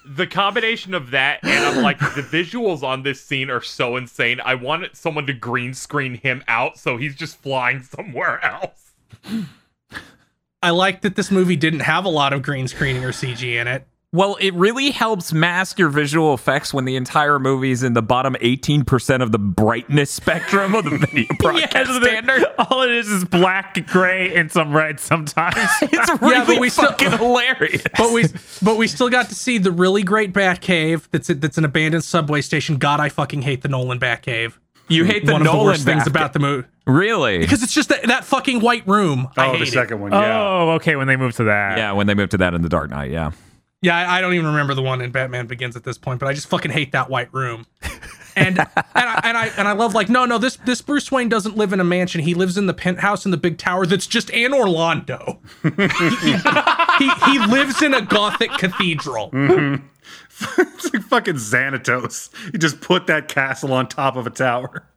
The 0.06 0.28
combination 0.28 0.94
of 0.94 1.12
that 1.12 1.40
and 1.44 1.66
I'm 1.66 1.84
like 1.84 2.00
the 2.00 2.22
visuals 2.22 2.84
on 2.84 3.04
this 3.04 3.22
scene 3.22 3.50
are 3.50 3.62
so 3.62 3.98
insane. 3.98 4.40
I 4.40 4.56
wanted 4.56 4.96
someone 4.96 5.26
to 5.28 5.34
green 5.34 5.74
screen 5.74 6.16
him 6.16 6.44
out 6.48 6.78
so 6.78 6.98
he's 6.98 7.16
just 7.16 7.38
flying 7.38 7.82
somewhere 7.82 8.44
else. 8.44 8.94
I 10.62 10.70
like 10.70 11.02
that 11.02 11.16
this 11.16 11.32
movie 11.32 11.56
didn't 11.56 11.82
have 11.82 12.06
a 12.06 12.10
lot 12.10 12.34
of 12.34 12.44
green 12.44 12.68
screening 12.68 13.04
or 13.04 13.12
CG 13.12 13.44
in 13.44 13.68
it. 13.68 13.88
Well, 14.16 14.38
it 14.40 14.54
really 14.54 14.92
helps 14.92 15.34
mask 15.34 15.78
your 15.78 15.90
visual 15.90 16.34
effects 16.34 16.74
when 16.74 16.86
the 16.86 16.96
entire 16.96 17.38
movie 17.38 17.72
is 17.72 17.84
in 17.84 17.94
the 17.94 18.02
bottom 18.02 18.36
18% 18.42 19.22
of 19.22 19.34
the 19.34 19.38
brightness 19.38 20.10
spectrum 20.10 20.74
of 20.74 20.86
the 20.86 20.98
video 20.98 21.26
broadcast 21.40 21.90
the- 22.00 22.02
standard. 22.02 22.46
all 22.58 22.82
it 22.84 22.92
is 22.92 23.10
is 23.10 23.26
black, 23.26 23.86
gray, 23.88 24.34
and 24.34 24.50
some 24.52 24.74
red 24.76 25.00
sometimes. 25.02 25.56
It's 25.82 26.22
really 26.22 26.46
but 26.46 26.60
we 26.62 26.70
still- 26.70 26.88
fucking 26.88 27.12
hilarious. 27.12 27.84
But 27.98 28.14
we 28.14 28.24
but 28.62 28.78
we 28.78 28.88
still 28.88 29.10
got 29.10 29.28
to 29.30 29.36
see 29.36 29.58
the 29.58 29.72
really 29.72 30.04
great 30.04 30.32
Batcave 30.34 31.10
that's 31.12 31.28
that's 31.28 31.58
an 31.58 31.66
abandoned 31.66 32.04
subway 32.06 32.40
station. 32.42 32.78
God, 32.78 33.00
I 33.02 33.10
fucking 33.10 33.42
hate 33.42 33.64
the 33.64 33.68
Nolan 33.68 34.00
Batcave. 34.00 34.54
you 34.88 35.04
hate 35.04 35.26
the 35.26 35.34
One 35.34 35.44
Nolan 35.44 35.58
of 35.58 35.62
the 35.62 35.66
worst 35.72 35.84
things 35.86 36.08
about 36.08 36.32
the 36.34 36.40
movie 36.40 36.68
Really? 36.88 37.40
because 37.40 37.64
it's 37.64 37.74
just 37.74 37.90
that, 37.90 38.04
that 38.08 38.24
fucking 38.24 38.62
white 38.62 38.88
room. 38.88 39.28
I 39.36 39.48
Oh, 39.48 39.52
hate 39.54 39.58
the 39.58 39.64
it. 39.64 39.72
second 39.74 40.00
one. 40.00 40.12
Yeah. 40.14 40.40
Oh, 40.42 40.70
okay. 40.76 40.96
When 40.96 41.08
they 41.08 41.16
moved 41.18 41.38
to 41.38 41.46
that, 41.46 41.78
yeah, 41.78 41.92
when 41.92 42.08
they 42.08 42.14
moved 42.14 42.32
to 42.32 42.38
that 42.38 42.54
in 42.54 42.62
The 42.62 42.70
Dark 42.70 42.92
Knight, 42.92 43.12
yeah. 43.12 43.32
Yeah, 43.86 43.96
I, 43.96 44.18
I 44.18 44.22
don't 44.22 44.34
even 44.34 44.48
remember 44.48 44.74
the 44.74 44.82
one 44.82 45.00
in 45.00 45.12
Batman 45.12 45.46
Begins 45.46 45.76
at 45.76 45.84
this 45.84 45.96
point, 45.96 46.20
but 46.20 46.28
I 46.28 46.34
just 46.34 46.48
fucking 46.48 46.72
hate 46.72 46.92
that 46.94 47.08
white 47.08 47.32
room. 47.32 47.68
And 48.36 48.58
and 48.58 48.60
I, 48.60 49.22
and 49.24 49.38
I 49.38 49.52
and 49.58 49.68
I 49.68 49.74
love 49.74 49.94
like 49.94 50.10
no 50.10 50.26
no 50.26 50.40
this 50.40 50.56
this 50.66 50.82
Bruce 50.82 51.12
Wayne 51.12 51.30
doesn't 51.30 51.56
live 51.56 51.72
in 51.72 51.80
a 51.80 51.84
mansion. 51.84 52.22
He 52.22 52.34
lives 52.34 52.58
in 52.58 52.66
the 52.66 52.74
penthouse 52.74 53.26
in 53.26 53.32
the 53.32 53.38
big 53.38 53.60
tower 53.60 53.86
that's 53.86 54.08
just 54.08 54.32
in 54.32 54.56
Orlando. 54.56 55.40
he, 55.62 55.70
he, 55.70 57.10
he, 57.26 57.40
lives 57.48 57.84
in 57.84 57.94
a 57.94 58.02
gothic 58.02 58.50
cathedral. 58.54 59.30
Mm-hmm. 59.30 59.86
it's 60.62 60.92
like 60.92 61.04
fucking 61.04 61.36
Xanatos. 61.36 62.32
You 62.52 62.58
just 62.58 62.82
put 62.82 63.06
that 63.06 63.28
castle 63.28 63.72
on 63.72 63.88
top 63.88 64.16
of 64.16 64.26
a 64.26 64.32
tower. 64.32 64.88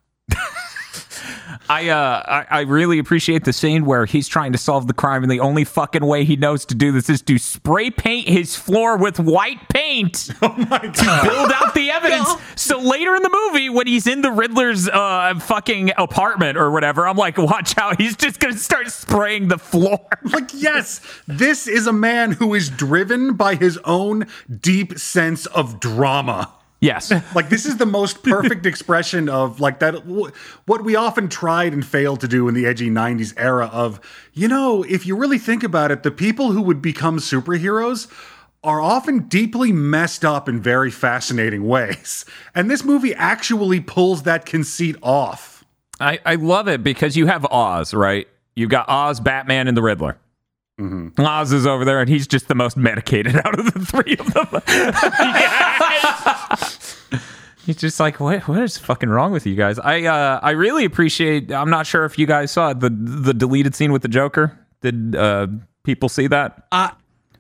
I 1.71 1.89
uh 1.89 2.23
I, 2.27 2.47
I 2.51 2.61
really 2.63 2.99
appreciate 2.99 3.45
the 3.45 3.53
scene 3.53 3.85
where 3.85 4.07
he's 4.07 4.27
trying 4.29 4.53
to 4.53 4.59
solve 4.59 4.87
the 4.87 4.95
crime 4.95 5.23
and 5.23 5.31
the 5.31 5.41
only 5.41 5.65
fucking 5.65 6.05
way 6.05 6.25
he 6.25 6.37
knows 6.37 6.65
to 6.67 6.75
do 6.75 6.93
this 6.93 7.11
is 7.11 7.23
to 7.23 7.39
spray 7.39 7.91
paint 7.91 8.29
his 8.29 8.57
floor 8.57 8.97
with 8.97 9.21
white 9.21 9.69
paint 9.69 10.31
Oh 10.43 10.55
my 10.57 10.79
god. 10.79 11.23
build 11.29 11.53
out 11.53 11.75
the 11.75 11.91
evidence. 11.91 12.29
So 12.59 12.81
later 12.81 13.15
in 13.15 13.23
the 13.23 13.31
movie, 13.51 13.71
when 13.71 13.87
he's 13.87 14.07
in 14.07 14.21
the 14.21 14.31
Riddler's 14.33 14.89
uh 14.89 15.39
fucking 15.41 15.93
apartment 15.97 16.59
or 16.59 16.71
whatever, 16.71 17.07
I'm 17.07 17.17
like, 17.17 17.39
watch 17.39 17.79
out, 17.79 18.01
he's 18.01 18.17
just 18.17 18.41
gonna 18.41 18.57
start 18.59 18.91
spraying 18.91 19.49
the 19.49 19.59
floor. 19.59 20.07
Like, 20.25 20.51
yes, 20.53 21.01
this 21.27 21.67
is 21.69 21.87
a 21.87 21.93
man 21.93 22.33
who 22.33 22.55
is 22.55 22.69
driven 22.69 23.35
by 23.35 23.55
his 23.55 23.79
own 23.85 24.27
deep 24.61 24.99
sense 24.99 25.47
of 25.47 25.81
drama. 25.81 26.53
Yes. 26.81 27.13
Like, 27.35 27.49
this 27.49 27.67
is 27.67 27.77
the 27.77 27.87
most 27.87 28.23
perfect 28.23 28.67
expression 28.67 29.29
of, 29.29 29.61
like, 29.61 29.79
that, 29.81 30.07
what 30.07 30.85
we 30.85 30.97
often 30.97 31.29
tried 31.29 31.73
and 31.73 31.85
failed 31.85 32.21
to 32.21 32.29
do 32.29 32.49
in 32.49 32.55
the 32.55 32.67
edgy 32.67 32.91
90s 32.91 33.35
era 33.37 33.69
of, 33.73 34.01
you 34.33 34.49
know, 34.49 34.83
if 34.85 35.07
you 35.07 35.17
really 35.17 35.39
think 35.39 35.63
about 35.63 35.91
it, 35.91 36.03
the 36.03 36.11
people 36.11 36.53
who 36.53 36.63
would 36.63 36.83
become 36.83 37.19
superheroes 37.19 38.11
are 38.65 38.81
often 38.81 39.21
deeply 39.29 39.73
messed 39.73 40.25
up 40.25 40.49
in 40.49 40.61
very 40.61 40.91
fascinating 40.91 41.67
ways. 41.67 42.25
And 42.55 42.69
this 42.69 42.83
movie 42.83 43.15
actually 43.15 43.81
pulls 43.81 44.25
that 44.25 44.45
conceit 44.45 44.97
off. 45.01 45.65
I, 46.01 46.19
I 46.27 46.35
love 46.35 46.67
it 46.67 46.83
because 46.83 47.17
you 47.17 47.27
have 47.27 47.45
Oz, 47.47 47.95
right? 47.95 48.27
You've 48.57 48.71
got 48.71 48.89
Oz, 48.89 49.21
Batman, 49.21 49.69
and 49.69 49.77
the 49.77 49.83
Riddler. 49.83 50.19
Mm-hmm. 50.81 51.21
Oz 51.21 51.53
is 51.53 51.67
over 51.67 51.85
there, 51.85 52.01
and 52.01 52.09
he's 52.09 52.27
just 52.27 52.49
the 52.49 52.55
most 52.57 52.77
medicated 52.77 53.37
out 53.45 53.59
of 53.59 53.73
the 53.73 53.81
three 53.81 54.17
of 54.19 54.33
them. 54.35 54.47
He's 57.69 57.77
just 57.77 58.01
like, 58.01 58.19
what? 58.19 58.49
What 58.49 58.63
is 58.63 58.79
fucking 58.79 59.11
wrong 59.11 59.31
with 59.31 59.47
you 59.47 59.55
guys? 59.55 59.79
I 59.79 60.05
uh, 60.05 60.41
I 60.43 60.53
really 60.53 60.87
appreciate. 60.87 61.53
I'm 61.53 61.69
not 61.69 61.87
sure 61.87 62.07
if 62.07 62.19
you 62.19 62.27
guys 62.27 62.51
saw 62.51 62.73
the 62.73 62.89
the 62.91 63.35
deleted 63.35 63.75
scene 63.75 63.93
with 63.93 64.01
the 64.03 64.09
Joker. 64.09 64.59
Did 64.81 65.15
uh, 65.15 65.49
people 65.85 66.09
see 66.09 66.27
that? 66.29 66.67
Uh, 66.73 66.91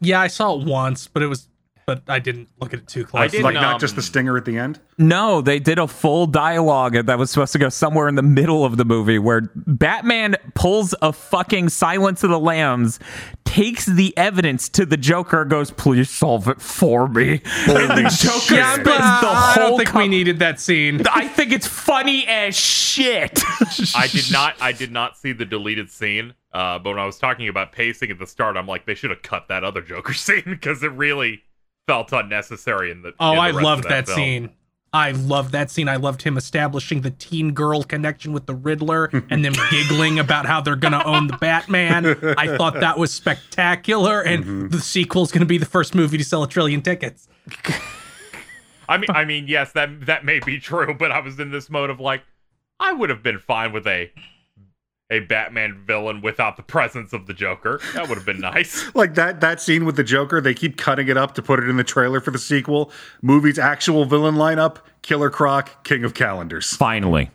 yeah, 0.00 0.20
I 0.20 0.26
saw 0.28 0.60
it 0.60 0.66
once, 0.66 1.08
but 1.08 1.22
it 1.22 1.28
was 1.28 1.48
but 1.88 2.02
I 2.06 2.18
didn't 2.18 2.50
look 2.60 2.74
at 2.74 2.80
it 2.80 2.86
too 2.86 3.06
close. 3.06 3.22
I 3.22 3.28
didn't 3.28 3.44
Like, 3.44 3.56
um, 3.56 3.62
not 3.62 3.80
just 3.80 3.96
the 3.96 4.02
stinger 4.02 4.36
at 4.36 4.44
the 4.44 4.58
end. 4.58 4.78
No, 4.98 5.40
they 5.40 5.58
did 5.58 5.78
a 5.78 5.88
full 5.88 6.26
dialogue 6.26 6.92
that 7.06 7.18
was 7.18 7.30
supposed 7.30 7.52
to 7.54 7.58
go 7.58 7.70
somewhere 7.70 8.08
in 8.08 8.14
the 8.14 8.22
middle 8.22 8.62
of 8.62 8.76
the 8.76 8.84
movie 8.84 9.18
where 9.18 9.50
Batman 9.54 10.36
pulls 10.54 10.94
a 11.00 11.14
fucking 11.14 11.70
Silence 11.70 12.22
of 12.22 12.28
the 12.28 12.38
Lambs, 12.38 13.00
takes 13.46 13.86
the 13.86 14.14
evidence 14.18 14.68
to 14.68 14.84
the 14.84 14.98
Joker, 14.98 15.46
goes, 15.46 15.70
"Please 15.70 16.10
solve 16.10 16.46
it 16.48 16.60
for 16.60 17.08
me," 17.08 17.40
and 17.66 17.90
the 18.04 18.14
Joker 18.20 18.54
yeah, 18.54 18.74
spends 18.74 18.84
but 18.88 18.98
the 18.98 19.28
I 19.28 19.52
whole. 19.54 19.68
don't 19.70 19.76
think 19.78 19.88
co- 19.88 19.98
we 20.00 20.08
needed 20.08 20.40
that 20.40 20.60
scene. 20.60 21.00
I 21.14 21.26
think 21.26 21.52
it's 21.52 21.66
funny 21.66 22.26
as 22.26 22.54
shit. 22.54 23.40
I 23.96 24.08
did 24.08 24.30
not. 24.30 24.56
I 24.60 24.72
did 24.72 24.92
not 24.92 25.16
see 25.16 25.32
the 25.32 25.46
deleted 25.46 25.90
scene. 25.90 26.34
Uh, 26.52 26.78
but 26.78 26.90
when 26.90 26.98
I 26.98 27.04
was 27.06 27.18
talking 27.18 27.48
about 27.48 27.72
pacing 27.72 28.10
at 28.10 28.18
the 28.18 28.26
start, 28.26 28.56
I'm 28.56 28.66
like, 28.66 28.86
they 28.86 28.94
should 28.94 29.10
have 29.10 29.22
cut 29.22 29.48
that 29.48 29.64
other 29.64 29.80
Joker 29.82 30.12
scene 30.14 30.42
because 30.46 30.82
it 30.82 30.90
really 30.92 31.42
felt 31.88 32.12
unnecessary 32.12 32.90
in 32.90 33.02
the. 33.02 33.14
Oh, 33.18 33.30
in 33.30 33.36
the 33.36 33.42
I 33.42 33.50
loved 33.50 33.84
that, 33.88 34.06
film. 34.06 34.16
scene. 34.16 34.50
I 34.92 35.12
loved 35.12 35.52
that 35.52 35.70
scene. 35.70 35.88
I 35.88 35.96
loved 35.96 36.22
him 36.22 36.36
establishing 36.36 37.00
the 37.00 37.10
teen 37.10 37.52
girl 37.52 37.82
connection 37.82 38.32
with 38.32 38.46
the 38.46 38.54
Riddler 38.54 39.10
and 39.30 39.44
them 39.44 39.54
giggling 39.70 40.18
about 40.18 40.46
how 40.46 40.60
they're 40.60 40.76
going 40.76 40.92
to 40.92 41.04
own 41.04 41.26
the 41.26 41.36
Batman. 41.36 42.06
I 42.38 42.56
thought 42.56 42.74
that 42.74 42.98
was 42.98 43.12
spectacular. 43.12 44.22
And 44.22 44.44
mm-hmm. 44.44 44.68
the 44.68 44.80
sequel's 44.80 45.30
going 45.30 45.40
to 45.40 45.46
be 45.46 45.58
the 45.58 45.66
first 45.66 45.94
movie 45.94 46.16
to 46.16 46.24
sell 46.24 46.42
a 46.42 46.48
trillion 46.48 46.80
tickets. 46.80 47.28
I 48.88 48.96
mean, 48.96 49.10
I 49.10 49.24
mean, 49.26 49.46
yes, 49.46 49.72
that 49.72 50.06
that 50.06 50.24
may 50.24 50.40
be 50.40 50.58
true, 50.58 50.94
but 50.94 51.12
I 51.12 51.20
was 51.20 51.38
in 51.38 51.50
this 51.50 51.68
mode 51.68 51.90
of 51.90 52.00
like, 52.00 52.22
I 52.80 52.92
would 52.92 53.10
have 53.10 53.22
been 53.22 53.38
fine 53.38 53.72
with 53.72 53.86
a 53.86 54.10
a 55.10 55.20
Batman 55.20 55.82
villain 55.86 56.20
without 56.20 56.56
the 56.56 56.62
presence 56.62 57.12
of 57.12 57.26
the 57.26 57.34
Joker. 57.34 57.80
That 57.94 58.08
would 58.08 58.16
have 58.18 58.26
been 58.26 58.40
nice. 58.40 58.86
Like 58.94 59.14
that 59.14 59.40
that 59.40 59.60
scene 59.60 59.84
with 59.84 59.96
the 59.96 60.02
Joker, 60.04 60.40
they 60.40 60.54
keep 60.54 60.76
cutting 60.76 61.08
it 61.08 61.16
up 61.16 61.34
to 61.34 61.42
put 61.42 61.60
it 61.60 61.68
in 61.68 61.76
the 61.76 61.84
trailer 61.84 62.20
for 62.20 62.30
the 62.30 62.38
sequel. 62.38 62.90
Movie's 63.22 63.58
actual 63.58 64.04
villain 64.06 64.34
lineup: 64.34 64.78
Killer 65.02 65.30
Croc, 65.30 65.84
King 65.84 66.04
of 66.04 66.14
Calendars. 66.14 66.74
Finally, 66.74 67.30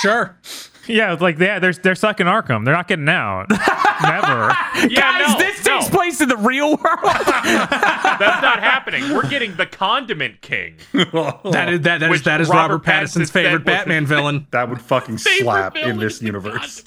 Sure. 0.00 0.38
Yeah, 0.94 1.14
like 1.14 1.38
yeah, 1.38 1.58
they're 1.58 1.72
they're 1.72 1.94
stuck 1.94 2.20
in 2.20 2.26
Arkham. 2.26 2.64
They're 2.64 2.74
not 2.74 2.88
getting 2.88 3.08
out. 3.08 3.48
Never. 3.50 4.54
Yeah, 4.74 5.00
guys, 5.00 5.32
no, 5.32 5.38
this 5.38 5.64
no, 5.64 5.78
takes 5.78 5.88
place 5.88 6.20
in 6.20 6.28
the 6.28 6.36
real 6.36 6.70
world. 6.70 6.78
that's 7.04 8.42
not 8.42 8.60
happening. 8.60 9.14
We're 9.14 9.28
getting 9.28 9.54
the 9.56 9.66
Condiment 9.66 10.40
King. 10.42 10.76
that 10.92 11.68
is 11.72 11.80
that, 11.82 12.00
that 12.00 12.12
is 12.12 12.22
that 12.24 12.40
is 12.40 12.48
Robert 12.48 12.74
Robert, 12.74 12.84
Pattinson's 12.84 13.30
favorite 13.30 13.64
Batman 13.64 14.04
villain. 14.04 14.46
That 14.50 14.68
would 14.68 14.82
fucking 14.82 15.18
slap 15.18 15.76
in 15.76 15.98
this 15.98 16.20
universe. 16.20 16.84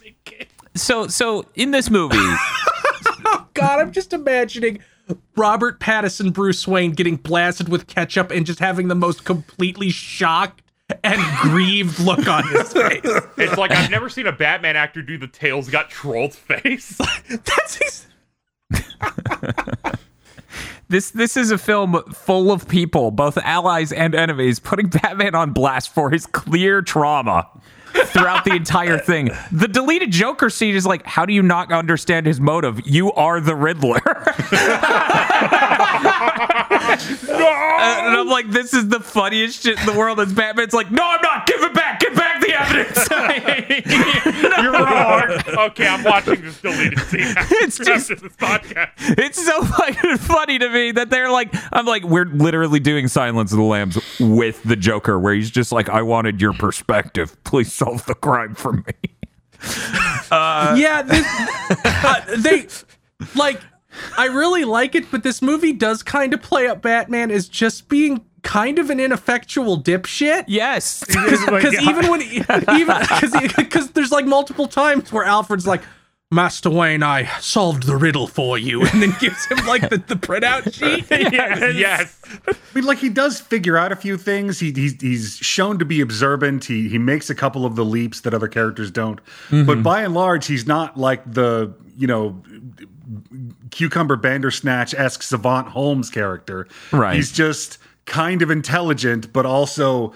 So, 0.76 1.08
so 1.08 1.46
in 1.56 1.72
this 1.72 1.90
movie, 1.90 2.18
God, 3.54 3.80
I'm 3.80 3.92
just 3.92 4.14
imagining 4.14 4.80
Robert 5.36 5.80
Pattinson, 5.80 6.34
Bruce 6.34 6.68
Wayne 6.68 6.92
getting 6.92 7.16
blasted 7.16 7.70
with 7.70 7.88
ketchup 7.88 8.32
and 8.32 8.46
just 8.46 8.60
having 8.60 8.88
the 8.88 8.96
most 8.96 9.24
completely 9.26 9.90
shocked 9.90 10.62
and 11.04 11.22
grieved 11.42 12.00
look 12.00 12.28
on 12.28 12.48
his 12.48 12.72
face. 12.74 13.02
It's 13.38 13.58
like 13.58 13.72
I've 13.72 13.92
never 13.92 14.10
seen 14.10 14.28
a 14.28 14.32
Batman 14.32 14.76
actor 14.76 15.02
do 15.02 15.18
the 15.18 15.28
tails 15.28 15.70
got 15.70 15.90
trolled 15.90 16.34
face. 16.34 16.98
That's 17.30 17.82
ex- 17.82 18.08
This 20.90 21.12
this 21.12 21.36
is 21.36 21.52
a 21.52 21.58
film 21.58 22.02
full 22.14 22.50
of 22.50 22.68
people, 22.70 23.12
both 23.12 23.38
allies 23.40 23.92
and 23.92 24.16
enemies, 24.16 24.60
putting 24.62 24.88
Batman 24.88 25.36
on 25.36 25.52
blast 25.52 25.94
for 25.94 26.10
his 26.10 26.26
clear 26.26 26.82
trauma 26.82 27.50
throughout 28.06 28.46
the 28.46 28.56
entire 28.56 28.98
thing. 28.98 29.30
The 29.52 29.68
deleted 29.68 30.12
Joker 30.12 30.50
scene 30.50 30.76
is 30.76 30.86
like, 30.86 31.06
how 31.06 31.26
do 31.26 31.34
you 31.34 31.44
not 31.44 31.72
understand 31.72 32.26
his 32.26 32.40
motive? 32.40 32.82
You 32.86 33.12
are 33.14 33.40
the 33.40 33.56
Riddler. 33.56 34.02
And 37.80 38.18
I'm 38.18 38.28
like, 38.28 38.50
this 38.50 38.74
is 38.74 38.88
the 38.88 39.00
funniest 39.00 39.64
shit 39.64 39.80
in 39.80 39.86
the 39.86 39.94
world. 39.94 40.20
As 40.20 40.34
Batman's 40.34 40.74
like, 40.74 40.90
no, 40.92 41.04
I'm 41.04 41.22
not. 41.22 41.46
Give 41.46 41.62
it 41.62 41.74
back. 41.74 42.00
Give 42.00 42.16
back 42.16 42.42
the 42.42 42.60
evidence. 42.60 43.08
You're 45.58 45.64
wrong. 45.64 45.72
Okay, 45.72 45.88
I'm 45.88 46.04
watching 46.04 46.42
this 46.42 46.62
deleted 46.62 47.00
scene. 47.00 47.22
It's 47.62 47.78
just- 47.78 48.12
after 48.12 48.28
this 48.28 48.38
podcast. 48.38 48.90
It's 49.18 49.44
so 49.46 49.64
fucking 49.64 50.18
funny 50.18 50.60
to 50.60 50.70
me 50.70 50.92
that 50.92 51.10
they're 51.10 51.32
like, 51.32 51.50
I'm 51.72 51.86
like, 51.86 52.04
we're 52.04 52.26
literally 52.26 52.80
doing 52.80 53.08
Silence 53.08 53.52
of 53.52 53.58
the 53.58 53.64
Lambs 53.64 53.98
with 54.20 54.62
the 54.64 54.76
Joker, 54.76 55.20
where 55.20 55.34
he's 55.34 55.52
just 55.52 55.72
like, 55.72 55.90
I 55.90 56.02
wanted 56.02 56.42
your 56.42 56.54
perspective. 56.54 57.36
Please 57.44 57.74
solve 57.74 58.06
the 58.06 58.16
crime 58.16 58.56
for 58.56 58.74
me. 58.74 58.84
yeah, 60.32 61.02
this, 61.02 61.26
uh, 61.86 62.22
they 62.38 62.68
like. 63.36 63.60
I 64.16 64.26
really 64.28 64.64
like 64.64 64.94
it, 64.94 65.10
but 65.10 65.24
this 65.24 65.42
movie 65.42 65.74
does 65.74 66.04
kind 66.04 66.32
of 66.32 66.42
play 66.44 66.68
up 66.68 66.84
Batman 66.84 67.32
as 67.32 67.48
just 67.50 67.90
being 67.90 68.24
kind 68.44 68.80
of 68.80 68.90
an 68.90 69.00
ineffectual 69.00 69.82
dipshit. 69.82 70.46
Yes. 70.48 71.04
because 71.08 71.48
oh 71.48 71.90
even 71.90 72.10
when 72.10 72.22
even 72.22 72.64
because 73.58 73.92
there's 73.92 74.12
like 74.12 74.26
multiple 74.26 74.68
times 74.68 75.12
where 75.12 75.24
Alfred's 75.24 75.68
like, 75.68 75.82
Master 76.30 76.70
Wayne, 76.70 77.04
I 77.04 77.24
solved 77.40 77.84
the 77.84 77.96
riddle 77.96 78.28
for 78.28 78.58
you, 78.58 78.82
and 78.86 79.02
then 79.02 79.16
gives 79.18 79.46
him 79.46 79.66
like 79.66 79.90
the, 79.90 79.98
the 79.98 80.16
printout 80.16 80.74
sheet. 80.74 81.06
Yes. 81.10 82.22
I 82.46 82.54
mean, 82.76 82.84
like 82.84 82.98
he 82.98 83.08
does 83.08 83.40
figure 83.40 83.78
out 83.78 83.94
a 83.94 83.96
few 83.96 84.18
things. 84.18 84.60
He, 84.60 84.74
he's 84.74 85.00
he's 85.00 85.38
shown 85.38 85.80
to 85.80 85.86
be 85.86 86.02
observant. 86.02 86.66
He 86.66 86.90
he 86.90 86.98
makes 86.98 87.30
a 87.30 87.36
couple 87.36 87.66
of 87.66 87.78
the 87.78 87.86
leaps 87.86 88.22
that 88.22 88.34
other 88.34 88.50
characters 88.50 88.92
don't. 88.92 89.24
Mm-hmm. 89.50 89.66
But 89.66 89.84
by 89.84 90.02
and 90.02 90.14
large, 90.14 90.48
he's 90.48 90.68
not 90.68 90.98
like 90.98 91.24
the 91.32 91.74
you 91.96 92.08
know 92.08 92.42
cucumber 93.72 94.18
bandersnatch 94.18 94.94
esque 94.96 95.24
savant 95.24 95.70
Holmes 95.70 96.10
character. 96.10 96.68
Right. 96.92 97.16
He's 97.16 97.32
just 97.32 97.78
kind 98.08 98.42
of 98.42 98.50
intelligent, 98.50 99.32
but 99.32 99.46
also 99.46 100.14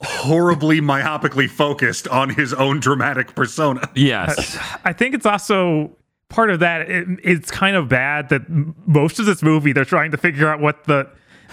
horribly 0.00 0.80
myopically 0.80 1.48
focused 1.48 2.08
on 2.08 2.30
his 2.30 2.52
own 2.54 2.80
dramatic 2.80 3.34
persona. 3.34 3.88
Yes. 3.94 4.56
I 4.84 4.92
think 4.94 5.14
it's 5.14 5.26
also 5.26 5.96
part 6.28 6.50
of 6.50 6.60
that. 6.60 6.90
It, 6.90 7.06
it's 7.22 7.50
kind 7.50 7.76
of 7.76 7.88
bad 7.88 8.28
that 8.30 8.42
most 8.48 9.18
of 9.18 9.26
this 9.26 9.42
movie 9.42 9.72
they're 9.72 9.84
trying 9.84 10.10
to 10.12 10.16
figure 10.16 10.48
out 10.48 10.60
what 10.60 10.84
the 10.84 11.08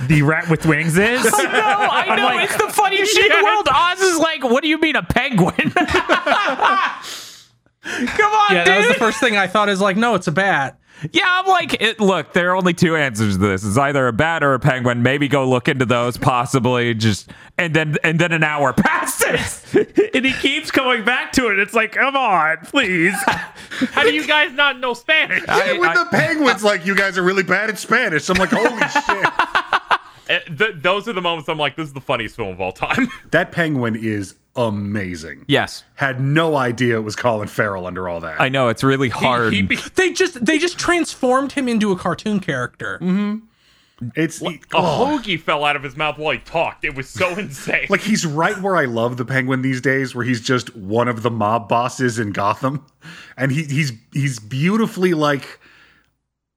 the 0.08 0.22
rat 0.24 0.50
with 0.50 0.66
wings 0.66 0.98
is. 0.98 1.24
no, 1.26 1.32
I 1.34 2.16
know. 2.16 2.40
it's 2.44 2.56
the 2.58 2.70
funniest 2.72 3.14
shit 3.14 3.30
in 3.32 3.38
the 3.38 3.44
world. 3.44 3.68
Oz 3.72 4.00
is 4.02 4.18
like, 4.18 4.44
what 4.44 4.64
do 4.64 4.70
you 4.70 4.80
mean 4.80 4.96
a 4.96 5.04
penguin? 5.04 5.54
Come 5.72 5.86
on, 8.34 8.56
Yeah, 8.56 8.64
dude. 8.64 8.68
that 8.74 8.78
was 8.80 8.88
the 8.88 8.94
first 8.96 9.20
thing 9.20 9.38
I 9.38 9.48
thought 9.48 9.70
is 9.70 9.82
like, 9.82 9.98
no, 9.98 10.16
it's 10.16 10.28
a 10.28 10.32
bat. 10.32 10.80
Yeah, 11.12 11.24
I'm 11.28 11.48
like, 11.48 11.82
it, 11.82 12.00
look, 12.00 12.34
there 12.34 12.52
are 12.52 12.56
only 12.56 12.74
two 12.74 12.96
answers 12.96 13.38
to 13.38 13.42
this. 13.48 13.64
It's 13.66 13.78
either 13.78 14.08
a 14.08 14.14
bat 14.14 14.44
or 14.44 14.54
a 14.54 14.60
penguin. 14.60 15.02
Maybe 15.02 15.28
go 15.28 15.48
look 15.50 15.68
into 15.68 15.86
those, 15.86 16.18
possibly. 16.18 16.94
Just 16.94 17.30
and 17.58 17.74
then 17.74 17.98
and 18.04 18.20
then 18.20 18.32
an 18.32 18.44
hour 18.44 18.72
passes. 18.78 19.64
and 20.14 20.26
he 20.26 20.34
keeps 20.34 20.70
coming 20.70 21.04
back 21.04 21.32
to 21.34 21.48
it. 21.48 21.60
It's 21.60 21.74
like, 21.74 21.94
come 21.94 22.16
on, 22.16 22.58
please. 22.64 23.16
How 23.26 24.04
do 24.04 24.14
you 24.14 24.28
guys 24.28 24.52
not 24.54 24.80
know 24.80 24.94
Spanish? 24.94 25.44
I- 25.48 25.78
when 25.80 25.90
I- 25.90 26.04
the 26.04 26.10
penguin's 26.12 26.64
like, 26.64 26.86
you 26.86 26.96
guys 26.96 27.18
are 27.18 27.24
really 27.24 27.44
bad 27.44 27.70
at 27.70 27.80
Spanish. 27.80 28.30
I'm 28.30 28.38
like, 28.38 28.50
holy 28.52 28.80
shit. 28.80 29.32
Uh, 30.30 30.40
th- 30.58 30.76
those 30.82 31.08
are 31.08 31.14
the 31.14 31.22
moments 31.22 31.50
I'm 31.50 31.58
like, 31.58 31.76
this 31.76 31.88
is 31.88 31.94
the 31.94 32.00
funniest 32.02 32.36
film 32.36 32.50
of 32.50 32.62
all 32.62 32.72
time. 32.72 33.08
That 33.32 33.52
penguin 33.52 33.96
is 33.96 34.36
amazing. 34.56 35.46
yes, 35.48 35.84
Had 35.96 36.20
no 36.22 36.56
idea 36.56 36.96
it 36.98 37.04
was 37.04 37.16
Colin 37.16 37.48
Farrell 37.48 37.86
under 37.88 38.08
all 38.10 38.20
that. 38.22 38.40
I 38.42 38.50
know 38.50 38.68
it's 38.70 38.84
really 38.84 39.10
hard. 39.10 39.54
He 39.54 39.62
be- 39.62 39.78
They 39.96 40.12
just 40.14 40.44
they 40.46 40.58
just 40.58 40.78
transformed 40.78 41.54
him 41.54 41.68
into 41.68 41.92
a 41.92 41.98
cartoon 41.98 42.40
character. 42.40 43.00
Mm-hmm. 43.02 44.10
it's 44.16 44.42
a 44.42 44.60
oh. 44.74 45.20
hoagie 45.20 45.40
fell 45.40 45.64
out 45.64 45.76
of 45.76 45.84
his 45.84 45.96
mouth 45.96 46.18
while 46.18 46.34
he 46.34 46.40
talked. 46.40 46.84
It 46.84 46.96
was 46.96 47.08
so 47.08 47.30
insane. 47.38 47.88
like 47.90 48.02
he's 48.02 48.26
right 48.26 48.60
where 48.62 48.76
I 48.76 48.86
love 48.86 49.18
the 49.18 49.26
penguin 49.26 49.62
these 49.62 49.80
days, 49.82 50.16
where 50.16 50.26
he's 50.26 50.42
just 50.42 50.76
one 50.76 51.08
of 51.08 51.22
the 51.22 51.32
mob 51.32 51.70
bosses 51.70 52.20
in 52.20 52.32
Gotham, 52.32 52.86
and 53.38 53.52
he, 53.52 53.64
he's 53.64 53.94
he's 54.12 54.40
beautifully 54.40 55.14
like 55.14 55.60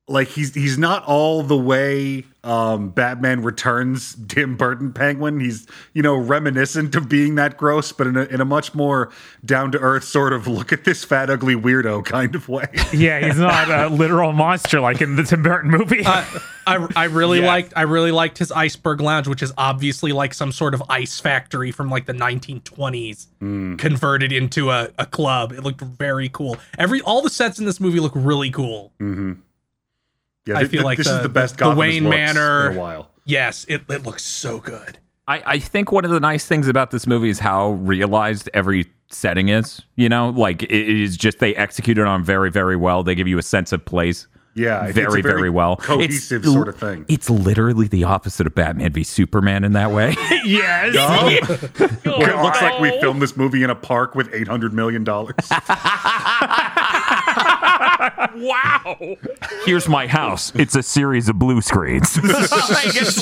like 0.06 0.28
he's 0.28 0.54
he's 0.54 0.76
not 0.76 1.02
all 1.06 1.42
the 1.42 1.56
way 1.56 2.24
um 2.42 2.90
Batman 2.90 3.40
Returns 3.42 4.14
Tim 4.28 4.54
Burton 4.54 4.92
penguin. 4.92 5.40
He's 5.40 5.66
you 5.94 6.02
know 6.02 6.14
reminiscent 6.14 6.94
of 6.94 7.08
being 7.08 7.36
that 7.36 7.56
gross, 7.56 7.90
but 7.90 8.06
in 8.06 8.16
a 8.18 8.24
in 8.24 8.40
a 8.42 8.44
much 8.44 8.74
more 8.74 9.10
down 9.46 9.72
to 9.72 9.78
earth 9.78 10.04
sort 10.04 10.34
of 10.34 10.46
look 10.46 10.72
at 10.74 10.84
this 10.84 11.04
fat 11.04 11.30
ugly 11.30 11.54
weirdo 11.54 12.04
kind 12.04 12.34
of 12.34 12.50
way. 12.50 12.66
yeah, 12.92 13.18
he's 13.26 13.38
not 13.38 13.70
a 13.70 13.88
literal 13.88 14.32
monster 14.32 14.78
like 14.78 15.00
in 15.00 15.16
the 15.16 15.22
Tim 15.22 15.42
Burton 15.42 15.70
movie. 15.70 16.04
I 16.04 16.26
I 16.66 17.04
really 17.04 17.38
Yes. 17.40 17.46
liked 17.46 17.72
I 17.74 17.82
really 17.82 18.12
liked 18.12 18.36
his 18.36 18.52
iceberg 18.52 19.00
lounge, 19.00 19.26
which 19.26 19.42
is 19.42 19.54
obviously 19.56 20.12
like 20.12 20.34
some 20.34 20.52
sort 20.52 20.74
of 20.74 20.82
ice 20.90 21.18
factory 21.18 21.70
from 21.72 21.88
like 21.88 22.04
the 22.04 22.12
1920s, 22.12 23.26
converted 23.78 24.32
into 24.32 24.68
a, 24.70 24.90
a 24.98 25.06
club. 25.06 25.52
It 25.52 25.62
looked 25.62 25.80
very 25.80 26.28
cool. 26.28 26.58
Every 26.78 27.00
all 27.00 27.22
the 27.22 27.30
sets 27.30 27.58
in 27.58 27.64
this 27.64 27.80
movie 27.80 28.00
look 28.00 28.12
really 28.14 28.50
cool. 28.50 28.92
Yeah, 30.46 30.56
I 30.56 30.60
th- 30.60 30.70
feel 30.70 30.78
th- 30.80 30.84
like 30.84 30.98
this 30.98 31.06
the- 31.08 31.16
is 31.16 31.22
the 31.22 31.28
best 31.28 31.56
the 31.56 31.60
Gotham 31.64 31.78
Wayne 31.78 32.04
looks 32.04 32.16
Manor- 32.16 32.70
in 32.70 32.76
a 32.76 32.80
while. 32.80 33.10
Yes, 33.24 33.64
it, 33.68 33.82
it 33.88 34.04
looks 34.04 34.22
so 34.24 34.58
good. 34.58 34.98
I, 35.26 35.42
I 35.46 35.58
think 35.58 35.90
one 35.90 36.04
of 36.04 36.10
the 36.10 36.20
nice 36.20 36.44
things 36.44 36.68
about 36.68 36.90
this 36.90 37.06
movie 37.06 37.30
is 37.30 37.38
how 37.38 37.70
realized 37.70 38.50
every 38.52 38.86
setting 39.08 39.48
is. 39.48 39.80
You 39.96 40.10
know, 40.10 40.28
like 40.28 40.62
it 40.64 40.70
is 40.70 41.16
just 41.16 41.38
they 41.38 41.54
execute 41.56 41.96
it 41.96 42.04
on 42.06 42.22
very, 42.22 42.50
very 42.50 42.76
well. 42.76 43.02
They 43.02 43.14
give 43.14 43.26
you 43.28 43.38
a 43.38 43.42
sense 43.42 43.72
of 43.72 43.82
place. 43.86 44.26
Yeah, 44.56 44.82
it's 44.86 44.90
a 44.90 44.92
very, 44.92 45.20
very, 45.20 45.50
well. 45.50 45.74
cohesive 45.78 46.42
It's- 46.42 46.52
sort 46.54 46.68
of 46.68 46.76
thing. 46.76 47.04
It's 47.08 47.28
literally 47.28 47.88
the 47.88 48.04
opposite 48.04 48.46
of 48.46 48.54
Batman 48.54 48.92
v 48.92 49.02
Superman 49.02 49.64
in 49.64 49.72
that 49.72 49.90
way. 49.90 50.14
yes. 50.44 50.94
Where 52.04 52.30
it 52.30 52.40
looks 52.42 52.62
like 52.62 52.78
we 52.78 52.90
filmed 53.00 53.20
this 53.20 53.36
movie 53.36 53.64
in 53.64 53.70
a 53.70 53.74
park 53.74 54.14
with 54.14 54.32
eight 54.32 54.46
hundred 54.46 54.72
million 54.72 55.02
dollars. 55.02 55.34
wow. 58.36 59.16
Here's 59.64 59.88
my 59.88 60.06
house. 60.06 60.52
It's 60.54 60.74
a 60.76 60.82
series 60.82 61.28
of 61.28 61.38
blue 61.38 61.60
screens. 61.60 62.18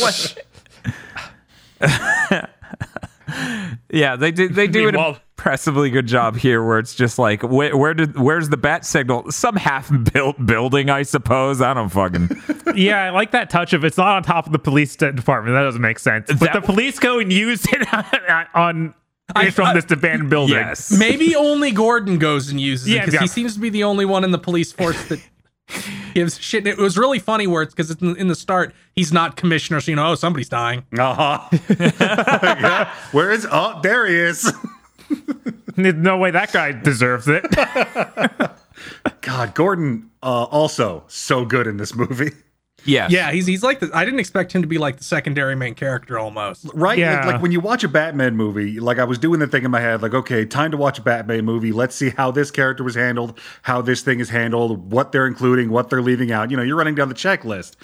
Like, 0.01 0.47
yeah, 3.91 4.17
they 4.17 4.31
do. 4.31 4.49
They 4.49 4.67
do 4.69 4.89
an 4.89 4.95
Meanwhile- 4.95 5.19
impressively 5.39 5.91
good 5.91 6.07
job 6.07 6.37
here, 6.37 6.63
where 6.65 6.79
it's 6.79 6.95
just 6.95 7.19
like, 7.19 7.43
where, 7.43 7.77
where 7.77 7.95
did, 7.95 8.17
where's 8.17 8.49
the 8.51 8.57
bat 8.57 8.85
signal? 8.85 9.31
Some 9.33 9.57
half-built 9.57 10.47
building, 10.47 10.89
I 10.91 11.03
suppose. 11.03 11.61
I 11.61 11.75
don't 11.75 11.89
fucking. 11.89 12.31
Yeah, 12.75 13.03
I 13.03 13.11
like 13.11 13.33
that 13.33 13.51
touch 13.51 13.75
of 13.75 13.85
it's 13.85 13.99
not 13.99 14.17
on 14.17 14.23
top 14.23 14.47
of 14.47 14.53
the 14.53 14.59
police 14.59 14.97
department. 14.97 15.55
That 15.55 15.63
doesn't 15.65 15.83
make 15.83 15.99
sense. 15.99 16.29
But 16.29 16.39
That- 16.41 16.53
the 16.55 16.61
police 16.63 16.99
go 16.99 17.19
and 17.19 17.31
use 17.33 17.67
it 17.71 17.87
on 18.55 18.95
I- 19.35 19.51
from 19.51 19.67
I- 19.67 19.75
this 19.75 19.91
abandoned 19.91 20.31
building. 20.31 20.57
Yes, 20.57 20.91
Maybe 20.99 21.35
only 21.35 21.71
Gordon 21.71 22.19
goes 22.19 22.51
and 22.51 22.61
uses 22.61 22.89
it 22.89 22.99
because 23.01 23.15
yeah. 23.15 23.21
he 23.21 23.27
seems 23.27 23.55
to 23.55 23.61
be 23.61 23.71
the 23.71 23.85
only 23.85 24.05
one 24.05 24.25
in 24.25 24.31
the 24.31 24.39
police 24.39 24.73
force 24.73 25.03
that 25.09 25.21
gives 26.15 26.39
shit. 26.39 26.59
And 26.59 26.69
it 26.69 26.79
was 26.79 26.97
really 26.99 27.19
funny 27.19 27.47
where 27.47 27.63
it's 27.63 27.75
because 27.75 27.91
it's 27.91 28.03
in, 28.03 28.17
in 28.17 28.29
the 28.29 28.35
start 28.35 28.75
he's 28.95 29.13
not 29.13 29.37
commissioner, 29.37 29.81
so 29.81 29.91
you 29.91 29.97
know, 29.97 30.13
oh, 30.13 30.15
somebody's 30.15 30.49
dying. 30.49 30.85
Uh 30.99 31.15
huh. 31.49 31.59
yeah. 31.81 32.95
Where 33.13 33.31
is? 33.31 33.47
Oh, 33.51 33.81
there 33.83 34.07
he 34.07 34.17
is. 34.17 34.53
No 35.77 36.19
way 36.19 36.31
that 36.31 36.53
guy 36.53 36.73
deserves 36.73 37.29
it. 37.29 37.45
God, 39.23 39.55
Gordon. 39.55 40.11
Uh, 40.23 40.45
also, 40.45 41.05
so 41.09 41.45
good 41.45 41.67
in 41.67 41.79
this 41.79 41.95
movie. 41.95 42.33
Yes, 42.85 43.11
Yeah, 43.11 43.33
he's 43.33 43.47
he's 43.47 43.63
like 43.63 43.81
the, 43.81 43.91
I 43.93 44.05
didn't 44.05 44.21
expect 44.21 44.53
him 44.53 44.63
to 44.63 44.69
be 44.69 44.79
like 44.79 44.99
the 44.99 45.05
secondary 45.05 45.57
main 45.57 45.75
character 45.75 46.19
almost. 46.19 46.67
Right? 46.75 46.99
Yeah. 46.99 47.17
Like, 47.17 47.35
like 47.35 47.43
when 47.43 47.53
you 47.53 47.61
watch 47.61 47.85
a 47.85 47.89
Batman 47.89 48.37
movie, 48.37 48.81
like 48.81 48.99
I 48.99 49.05
was 49.05 49.19
doing 49.19 49.41
the 49.41 49.47
thing 49.47 49.65
in 49.65 49.71
my 49.71 49.81
head, 49.81 50.03
like, 50.03 50.15
okay, 50.15 50.45
time 50.45 50.71
to 50.71 50.77
watch 50.77 50.99
a 50.99 51.03
Batman 51.03 51.45
movie. 51.45 51.73
Let's 51.73 51.95
see 51.95 52.11
how 52.11 52.31
this 52.31 52.51
character 52.51 52.85
was 52.85 52.95
handled, 52.95 53.39
how 53.63 53.83
this 53.83 54.03
thing 54.03 54.21
is 54.21 54.31
handled, 54.31 54.93
what 54.93 55.13
they're 55.13 55.27
including, 55.27 55.71
what 55.71 55.91
they're 55.91 56.03
leaving 56.03 56.33
out. 56.33 56.51
You 56.51 56.57
know, 56.57 56.63
you're 56.63 56.77
running 56.77 56.95
down 56.95 57.09
the 57.09 57.15
checklist. 57.15 57.77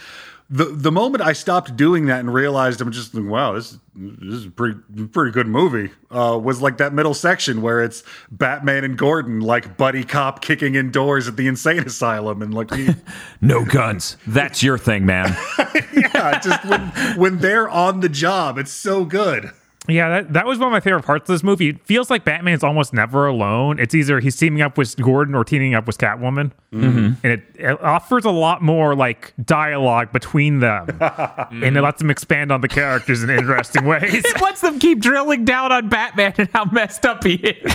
The 0.50 0.64
the 0.64 0.90
moment 0.90 1.22
I 1.22 1.34
stopped 1.34 1.76
doing 1.76 2.06
that 2.06 2.20
and 2.20 2.32
realized 2.32 2.80
I'm 2.80 2.90
just 2.90 3.14
like, 3.14 3.26
wow, 3.26 3.52
this 3.52 3.78
this 3.94 4.34
is 4.34 4.46
a 4.46 4.50
pretty 4.50 4.78
pretty 5.12 5.30
good 5.30 5.46
movie. 5.46 5.90
Uh, 6.10 6.40
was 6.42 6.62
like 6.62 6.78
that 6.78 6.94
middle 6.94 7.12
section 7.12 7.60
where 7.60 7.82
it's 7.82 8.02
Batman 8.30 8.82
and 8.84 8.96
Gordon 8.96 9.40
like 9.40 9.76
buddy 9.76 10.04
cop 10.04 10.40
kicking 10.40 10.74
in 10.74 10.90
doors 10.90 11.28
at 11.28 11.36
the 11.36 11.46
insane 11.48 11.80
asylum 11.80 12.40
and 12.40 12.54
like 12.54 12.72
he- 12.72 12.94
no 13.42 13.64
guns. 13.66 14.16
That's 14.26 14.62
your 14.62 14.78
thing, 14.78 15.04
man. 15.04 15.36
yeah, 15.92 16.40
just 16.40 16.64
when 16.64 16.80
when 17.18 17.38
they're 17.38 17.68
on 17.68 18.00
the 18.00 18.08
job, 18.08 18.56
it's 18.56 18.72
so 18.72 19.04
good. 19.04 19.50
Yeah, 19.88 20.08
that, 20.10 20.32
that 20.34 20.46
was 20.46 20.58
one 20.58 20.68
of 20.68 20.72
my 20.72 20.80
favorite 20.80 21.04
parts 21.04 21.28
of 21.30 21.34
this 21.34 21.42
movie. 21.42 21.70
It 21.70 21.80
feels 21.86 22.10
like 22.10 22.22
Batman's 22.22 22.62
almost 22.62 22.92
never 22.92 23.26
alone. 23.26 23.78
It's 23.78 23.94
either 23.94 24.20
he's 24.20 24.36
teaming 24.36 24.60
up 24.60 24.76
with 24.76 24.94
Gordon 24.96 25.34
or 25.34 25.44
teaming 25.44 25.74
up 25.74 25.86
with 25.86 25.96
Catwoman, 25.96 26.52
mm-hmm. 26.72 27.12
and 27.22 27.24
it, 27.24 27.42
it 27.54 27.80
offers 27.82 28.26
a 28.26 28.30
lot 28.30 28.60
more 28.60 28.94
like 28.94 29.32
dialogue 29.42 30.12
between 30.12 30.60
them, 30.60 30.88
and 31.00 31.76
it 31.76 31.80
lets 31.80 32.00
them 32.00 32.10
expand 32.10 32.52
on 32.52 32.60
the 32.60 32.68
characters 32.68 33.22
in 33.22 33.30
interesting 33.30 33.84
ways. 33.86 34.24
it 34.24 34.40
lets 34.42 34.60
them 34.60 34.78
keep 34.78 35.00
drilling 35.00 35.46
down 35.46 35.72
on 35.72 35.88
Batman 35.88 36.34
and 36.36 36.50
how 36.52 36.66
messed 36.66 37.06
up 37.06 37.24
he 37.24 37.34
is. 37.34 37.74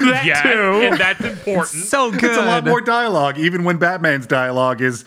that 0.00 0.22
Yes, 0.24 0.42
too. 0.42 0.82
and 0.82 0.98
that's 0.98 1.24
important. 1.24 1.84
so 1.84 2.10
good. 2.10 2.24
It's 2.24 2.36
a 2.36 2.44
lot 2.44 2.64
more 2.66 2.82
dialogue, 2.82 3.38
even 3.38 3.64
when 3.64 3.78
Batman's 3.78 4.26
dialogue 4.26 4.82
is 4.82 5.04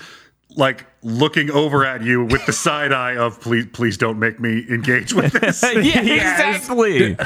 like 0.56 0.86
looking 1.04 1.50
over 1.52 1.86
at 1.86 2.04
you 2.04 2.26
with 2.26 2.46
the 2.46 2.54
side 2.54 2.92
eye 2.92 3.16
of 3.18 3.40
please 3.42 3.66
please 3.74 3.98
don't 3.98 4.20
make 4.20 4.40
me 4.40 4.66
engage 4.70 5.14
with 5.14 5.34
this. 5.34 5.64
yeah, 5.64 5.80
Yes. 6.02 6.60
exactly. 6.62 7.18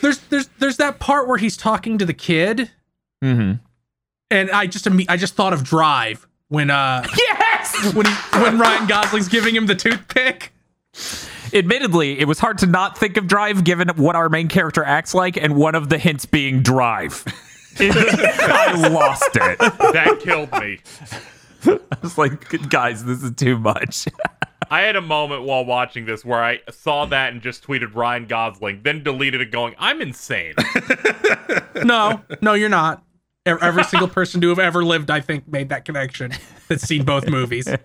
There's 0.00 0.18
there's 0.28 0.48
there's 0.58 0.76
that 0.78 0.98
part 0.98 1.28
where 1.28 1.38
he's 1.38 1.56
talking 1.56 1.98
to 1.98 2.04
the 2.06 2.14
kid, 2.14 2.70
hmm 3.22 3.52
and 4.30 4.50
I 4.50 4.66
just 4.66 4.86
I 5.08 5.16
just 5.16 5.34
thought 5.34 5.52
of 5.52 5.64
Drive 5.64 6.26
when 6.48 6.70
uh 6.70 7.06
Yes. 7.18 7.94
when 7.94 8.06
he, 8.06 8.12
when 8.40 8.58
Ryan 8.58 8.86
Gosling's 8.86 9.28
giving 9.28 9.54
him 9.56 9.66
the 9.66 9.74
toothpick. 9.74 10.52
Admittedly, 11.52 12.18
it 12.20 12.28
was 12.28 12.38
hard 12.38 12.58
to 12.58 12.66
not 12.66 12.96
think 12.96 13.16
of 13.16 13.26
Drive 13.26 13.64
given 13.64 13.88
what 13.96 14.14
our 14.16 14.28
main 14.28 14.46
character 14.48 14.84
acts 14.84 15.14
like, 15.14 15.36
and 15.36 15.56
one 15.56 15.74
of 15.74 15.88
the 15.88 15.98
hints 15.98 16.24
being 16.26 16.62
Drive. 16.62 17.24
I 17.80 18.88
lost 18.92 19.30
it. 19.34 19.58
That 19.58 20.18
killed 20.20 20.52
me. 20.60 20.78
was 22.02 22.18
like, 22.18 22.68
guys, 22.68 23.04
this 23.04 23.22
is 23.22 23.32
too 23.32 23.58
much. 23.58 24.08
I 24.70 24.82
had 24.82 24.94
a 24.94 25.00
moment 25.00 25.42
while 25.42 25.64
watching 25.64 26.06
this 26.06 26.24
where 26.24 26.42
I 26.42 26.60
saw 26.70 27.04
that 27.06 27.32
and 27.32 27.42
just 27.42 27.66
tweeted 27.66 27.94
Ryan 27.94 28.26
Gosling, 28.26 28.82
then 28.84 29.02
deleted 29.02 29.40
it 29.40 29.50
going, 29.50 29.74
I'm 29.78 30.00
insane. 30.00 30.54
No, 31.82 32.20
no, 32.42 32.52
you're 32.52 32.68
not. 32.68 33.02
Every 33.46 33.84
single 33.84 34.08
person 34.08 34.42
to 34.42 34.50
have 34.50 34.58
ever 34.58 34.84
lived, 34.84 35.10
I 35.10 35.20
think, 35.20 35.48
made 35.48 35.70
that 35.70 35.86
connection. 35.86 36.32
That's 36.68 36.82
seen 36.82 37.04
both 37.04 37.26
movies. 37.26 37.66
Oh 37.68 37.76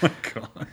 my 0.00 0.10
God. 0.32 0.66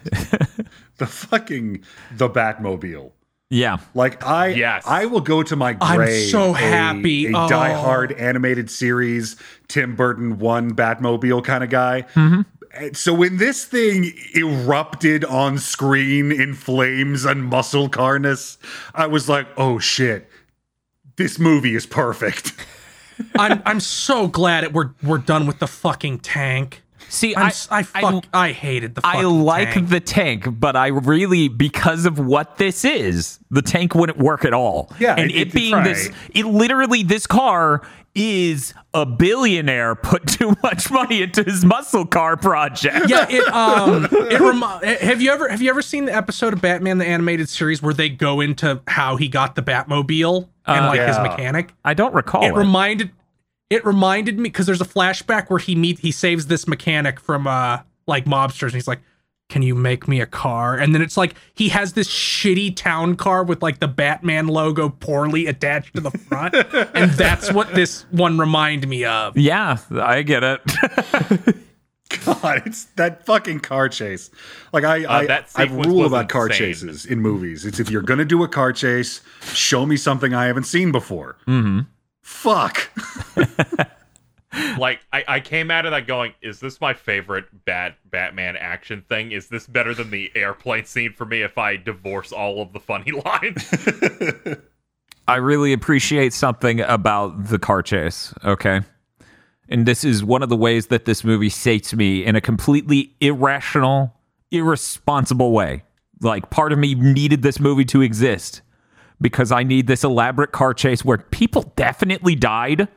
the 0.98 1.06
fucking 1.06 1.84
the 2.16 2.30
Batmobile. 2.30 3.12
Yeah. 3.50 3.78
Like 3.94 4.26
I 4.26 4.48
Yes. 4.50 4.84
I 4.86 5.06
will 5.06 5.22
go 5.22 5.44
to 5.44 5.56
my 5.56 5.78
I'm 5.82 6.08
so 6.30 6.54
happy. 6.54 7.28
A, 7.28 7.38
Oh. 7.38 7.50
Die 7.50 7.74
Hard 7.74 8.12
animated 8.14 8.70
series, 8.70 9.36
Tim 9.68 9.96
Burton 9.96 10.38
one 10.40 10.76
Batmobile 10.76 11.44
kind 11.44 11.64
of 11.64 11.70
guy. 11.70 12.04
Mm-hmm. 12.14 12.42
So 12.94 13.14
when 13.14 13.38
this 13.38 13.66
thing 13.66 14.12
erupted 14.36 15.26
on 15.26 15.58
screen 15.58 16.32
in 16.32 16.54
flames 16.54 17.26
and 17.26 17.44
muscle 17.46 17.90
carness, 17.90 18.60
I 18.94 19.08
was 19.08 19.28
like, 19.28 19.48
"Oh 19.58 19.80
shit. 19.80 20.30
This 21.16 21.40
movie 21.40 21.76
is 21.76 21.86
perfect." 21.88 22.54
I'm 23.38 23.62
I'm 23.66 23.80
so 23.80 24.28
glad 24.28 24.64
it, 24.64 24.72
we're 24.74 24.92
we're 25.02 25.18
done 25.18 25.48
with 25.48 25.58
the 25.60 25.68
fucking 25.68 26.20
tank. 26.20 26.84
See, 27.10 27.36
I'm, 27.36 27.44
I, 27.44 27.48
s- 27.48 27.68
I, 27.72 27.84
fuck, 27.84 28.26
I, 28.34 28.52
hated 28.52 28.96
the. 28.96 29.02
I 29.04 29.22
like 29.24 29.74
tank. 29.74 29.90
the 29.90 30.00
tank, 30.00 30.46
but 30.60 30.76
I 30.76 30.88
really, 30.88 31.48
because 31.48 32.06
of 32.06 32.20
what 32.20 32.58
this 32.58 32.86
is, 32.86 33.40
the 33.52 33.62
tank 33.62 33.96
wouldn't 33.96 34.20
work 34.20 34.46
at 34.46 34.54
all. 34.54 34.92
Yeah, 35.00 35.16
and 35.18 35.30
it- 35.32 35.36
it, 35.36 35.42
it's 35.48 35.54
being 35.56 35.74
right. 35.74 35.84
this, 35.84 36.10
it 36.34 36.46
literally, 36.46 37.04
this 37.04 37.26
car 37.28 37.82
is 38.16 38.74
a 38.96 39.06
billionaire 39.06 39.94
put 39.96 40.28
too 40.28 40.56
much 40.64 40.90
money 40.92 41.22
into 41.22 41.44
his 41.44 41.64
muscle 41.64 42.06
car 42.06 42.36
project. 42.36 43.08
yeah, 43.10 43.26
it 43.30 43.48
um 43.54 44.08
it 44.12 44.40
remi- 44.40 45.06
have 45.06 45.22
you 45.22 45.32
ever 45.32 45.48
have 45.48 45.62
you 45.62 45.70
ever 45.70 45.82
seen 45.84 46.06
the 46.06 46.14
episode 46.16 46.52
of 46.54 46.60
Batman 46.60 46.98
the 46.98 47.06
animated 47.06 47.48
series 47.50 47.84
where 47.84 47.94
they 47.94 48.10
go 48.10 48.42
into 48.42 48.82
how 48.88 49.16
he 49.16 49.28
got 49.28 49.54
the 49.56 49.62
Batmobile 49.62 50.48
and 50.66 50.86
like 50.88 51.00
his 51.02 51.20
mechanic? 51.20 51.72
I 51.86 51.94
don't 51.94 52.14
recall 52.16 52.44
It 52.44 52.48
it. 52.50 52.56
reminded 52.56 53.12
it 53.70 53.86
reminded 53.86 54.38
me 54.38 54.44
because 54.44 54.66
there's 54.66 54.82
a 54.82 54.86
flashback 54.86 55.50
where 55.50 55.60
he 55.60 55.76
meet 55.76 56.00
he 56.00 56.12
saves 56.12 56.48
this 56.48 56.68
mechanic 56.68 57.20
from 57.20 57.48
uh 57.48 57.80
like 58.08 58.26
mobsters 58.26 58.64
and 58.68 58.74
he's 58.74 58.88
like 58.88 59.02
can 59.50 59.64
you 59.64 59.74
make 59.74 60.08
me 60.08 60.22
a 60.22 60.28
car 60.28 60.78
and 60.78 60.94
then 60.94 61.02
it's 61.02 61.18
like 61.18 61.34
he 61.56 61.70
has 61.70 61.94
this 61.94 62.08
shitty 62.08 62.76
town 62.76 63.16
car 63.16 63.44
with 63.44 63.64
like 63.64 63.80
the 63.80 63.88
batman 63.88 64.48
logo 64.48 64.90
poorly 64.90 65.48
attached 65.48 65.96
to 65.96 66.02
the 66.02 66.12
front 66.12 66.54
and 66.96 67.12
that's 67.12 67.52
what 67.52 67.74
this 67.74 68.04
one 68.12 68.38
reminded 68.38 68.88
me 68.88 69.06
of 69.06 69.36
yeah, 69.38 69.78
I 69.92 70.22
get 70.22 70.44
it. 70.44 70.62
God, 72.26 72.64
it's 72.66 72.86
that 72.96 73.24
fucking 73.26 73.60
car 73.60 73.88
chase. 73.88 74.32
Like 74.74 74.84
I, 74.84 75.20
I, 75.22 75.26
that 75.28 75.50
I 75.56 75.66
sequence 75.68 75.88
rule 75.88 76.06
about 76.06 76.28
car 76.28 76.48
insane. 76.48 76.58
chases 76.70 77.06
in 77.06 77.20
movies. 77.20 77.66
It's 77.66 77.80
if 77.80 77.90
you're 77.92 78.02
gonna 78.02 78.26
do 78.26 78.44
a 78.44 78.48
car 78.48 78.74
chase, 78.74 79.22
show 79.54 79.86
me 79.86 79.96
something 79.96 80.34
I 80.34 80.46
haven't 80.46 80.64
seen 80.64 80.92
before. 80.92 81.38
Mm-hmm. 81.48 81.82
Fuck. 82.30 82.90
like 84.78 85.02
I, 85.12 85.26
I 85.28 85.40
came 85.42 85.70
out 85.70 85.86
of 85.86 85.92
that 85.92 86.08
going, 86.08 86.34
is 86.42 86.62
this 86.62 86.80
my 86.80 86.94
favorite 86.94 87.46
Bat 87.66 87.98
Batman 88.06 88.56
action 88.56 89.04
thing? 89.10 89.34
Is 89.34 89.50
this 89.50 89.68
better 89.68 89.94
than 89.94 90.10
the 90.10 90.32
airplane 90.36 90.86
scene 90.86 91.12
for 91.12 91.26
me 91.26 91.42
if 91.42 91.58
I 91.58 91.76
divorce 91.76 92.32
all 92.32 92.62
of 92.62 92.72
the 92.72 92.80
funny 92.80 93.12
lines? 93.26 93.68
I 95.28 95.36
really 95.36 95.74
appreciate 95.74 96.32
something 96.32 96.80
about 96.80 97.48
the 97.48 97.60
car 97.60 97.82
chase, 97.82 98.34
okay? 98.46 98.82
And 99.68 99.86
this 99.86 100.06
is 100.06 100.24
one 100.24 100.42
of 100.42 100.48
the 100.48 100.56
ways 100.56 100.88
that 100.88 101.04
this 101.04 101.26
movie 101.26 101.50
sates 101.50 101.94
me 101.94 102.24
in 102.24 102.38
a 102.38 102.42
completely 102.42 103.16
irrational, 103.20 104.14
irresponsible 104.52 105.52
way. 105.52 105.84
Like, 106.22 106.52
part 106.52 106.72
of 106.72 106.80
me 106.80 106.96
needed 106.96 107.42
this 107.42 107.60
movie 107.60 107.86
to 107.86 108.02
exist 108.02 108.62
because 109.22 109.52
I 109.52 109.64
need 109.64 109.88
this 109.88 110.04
elaborate 110.04 110.52
car 110.52 110.74
chase 110.74 111.04
where 111.04 111.18
people 111.18 111.74
definitely 111.76 112.36
died. 112.36 112.88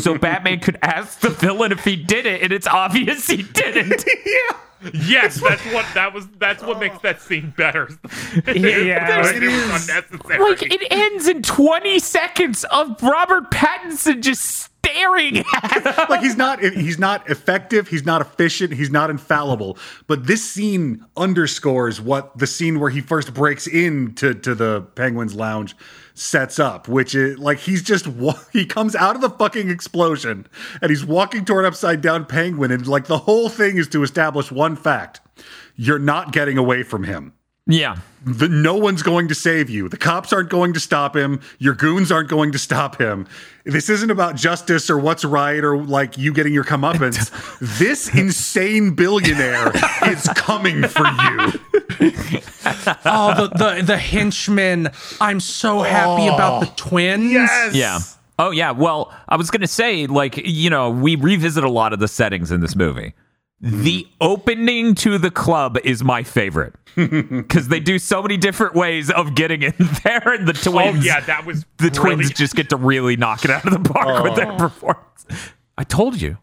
So 0.00 0.18
Batman 0.18 0.60
could 0.60 0.78
ask 0.82 1.20
the 1.20 1.30
villain 1.30 1.72
if 1.72 1.84
he 1.84 1.96
did 1.96 2.26
it, 2.26 2.42
and 2.42 2.52
it's 2.52 2.66
obvious 2.66 3.26
he 3.26 3.42
didn't. 3.42 4.04
yeah. 4.26 4.90
yes, 4.94 5.40
that's 5.40 5.64
what 5.72 5.86
that 5.94 6.12
was. 6.12 6.26
That's 6.38 6.62
what 6.62 6.78
makes 6.80 6.98
that 7.00 7.20
scene 7.20 7.52
better. 7.56 7.88
Yeah, 8.46 9.20
it 9.30 9.42
was 9.42 9.88
unnecessary. 9.88 10.38
Like, 10.38 10.62
it 10.62 10.86
ends 10.90 11.28
in 11.28 11.42
20 11.42 11.98
seconds 11.98 12.64
of 12.64 13.02
Robert 13.02 13.50
Pattinson 13.50 14.20
just 14.22 14.69
staring 14.84 15.38
at 15.38 16.08
like 16.10 16.20
he's 16.20 16.36
not 16.36 16.60
he's 16.60 16.98
not 16.98 17.28
effective 17.30 17.88
he's 17.88 18.04
not 18.04 18.20
efficient 18.20 18.74
he's 18.74 18.90
not 18.90 19.10
infallible. 19.10 19.78
But 20.06 20.26
this 20.26 20.48
scene 20.48 21.04
underscores 21.16 22.00
what 22.00 22.36
the 22.38 22.46
scene 22.46 22.80
where 22.80 22.90
he 22.90 23.00
first 23.00 23.34
breaks 23.34 23.66
into 23.66 24.34
to 24.34 24.54
the 24.54 24.82
penguins 24.94 25.34
lounge 25.34 25.76
sets 26.14 26.58
up 26.58 26.88
which 26.88 27.14
is 27.14 27.38
like 27.38 27.58
he's 27.58 27.82
just 27.82 28.06
he 28.52 28.66
comes 28.66 28.94
out 28.96 29.14
of 29.14 29.22
the 29.22 29.30
fucking 29.30 29.70
explosion 29.70 30.46
and 30.82 30.90
he's 30.90 31.04
walking 31.04 31.44
toward 31.44 31.64
upside 31.64 32.00
down 32.00 32.24
penguin 32.24 32.70
and 32.70 32.86
like 32.86 33.06
the 33.06 33.18
whole 33.18 33.48
thing 33.48 33.78
is 33.78 33.88
to 33.88 34.02
establish 34.02 34.50
one 34.50 34.76
fact. 34.76 35.20
You're 35.76 35.98
not 35.98 36.32
getting 36.32 36.58
away 36.58 36.82
from 36.82 37.04
him 37.04 37.32
Yeah. 37.66 37.96
the, 38.24 38.48
no 38.48 38.76
one's 38.76 39.02
going 39.02 39.28
to 39.28 39.34
save 39.34 39.70
you. 39.70 39.88
The 39.88 39.96
cops 39.96 40.32
aren't 40.32 40.50
going 40.50 40.72
to 40.72 40.80
stop 40.80 41.14
him. 41.14 41.40
Your 41.58 41.74
goons 41.74 42.10
aren't 42.10 42.28
going 42.28 42.52
to 42.52 42.58
stop 42.58 43.00
him. 43.00 43.26
This 43.64 43.88
isn't 43.88 44.10
about 44.10 44.36
justice 44.36 44.90
or 44.90 44.98
what's 44.98 45.24
right 45.24 45.62
or 45.62 45.76
like 45.76 46.18
you 46.18 46.32
getting 46.32 46.52
your 46.52 46.64
comeuppance. 46.64 47.30
this 47.78 48.14
insane 48.14 48.94
billionaire 48.94 49.72
is 50.06 50.28
coming 50.34 50.82
for 50.82 51.06
you. 51.06 51.52
oh 53.04 53.34
the 53.36 53.50
the, 53.56 53.82
the 53.84 53.96
henchman 53.96 54.88
i'm 55.20 55.40
so 55.40 55.82
happy 55.82 56.28
oh. 56.28 56.34
about 56.34 56.60
the 56.60 56.66
twins 56.76 57.30
Yes. 57.32 57.74
Yeah. 57.74 57.98
Oh 58.38 58.50
yeah. 58.50 58.70
Well, 58.70 59.14
I 59.28 59.36
was 59.36 59.50
gonna 59.50 59.66
say, 59.66 60.06
like, 60.06 60.38
you 60.38 60.70
know, 60.70 60.90
we 60.90 61.14
revisit 61.14 61.62
a 61.62 61.68
lot 61.68 61.92
of 61.92 61.98
the 61.98 62.08
settings 62.08 62.50
in 62.50 62.60
this 62.60 62.74
movie. 62.74 63.12
The 63.62 64.04
mm-hmm. 64.04 64.12
opening 64.22 64.94
to 64.96 65.18
the 65.18 65.30
club 65.30 65.78
is 65.84 66.02
my 66.02 66.22
favorite 66.22 66.74
because 66.96 67.68
they 67.68 67.78
do 67.78 67.98
so 67.98 68.22
many 68.22 68.38
different 68.38 68.74
ways 68.74 69.10
of 69.10 69.34
getting 69.34 69.62
in 69.62 69.74
there, 70.04 70.32
and 70.32 70.48
the 70.48 70.58
oh 70.66 70.70
twins. 70.70 71.04
yeah, 71.04 71.20
that 71.20 71.44
was 71.44 71.66
the 71.76 71.90
twins 71.90 72.30
just 72.30 72.56
get 72.56 72.70
to 72.70 72.76
really 72.76 73.16
knock 73.16 73.44
it 73.44 73.50
out 73.50 73.66
of 73.66 73.72
the 73.72 73.92
park 73.92 74.24
with 74.24 74.34
their 74.34 74.50
oh. 74.50 74.56
performance. 74.56 75.26
I 75.76 75.84
told 75.84 76.20
you. 76.20 76.38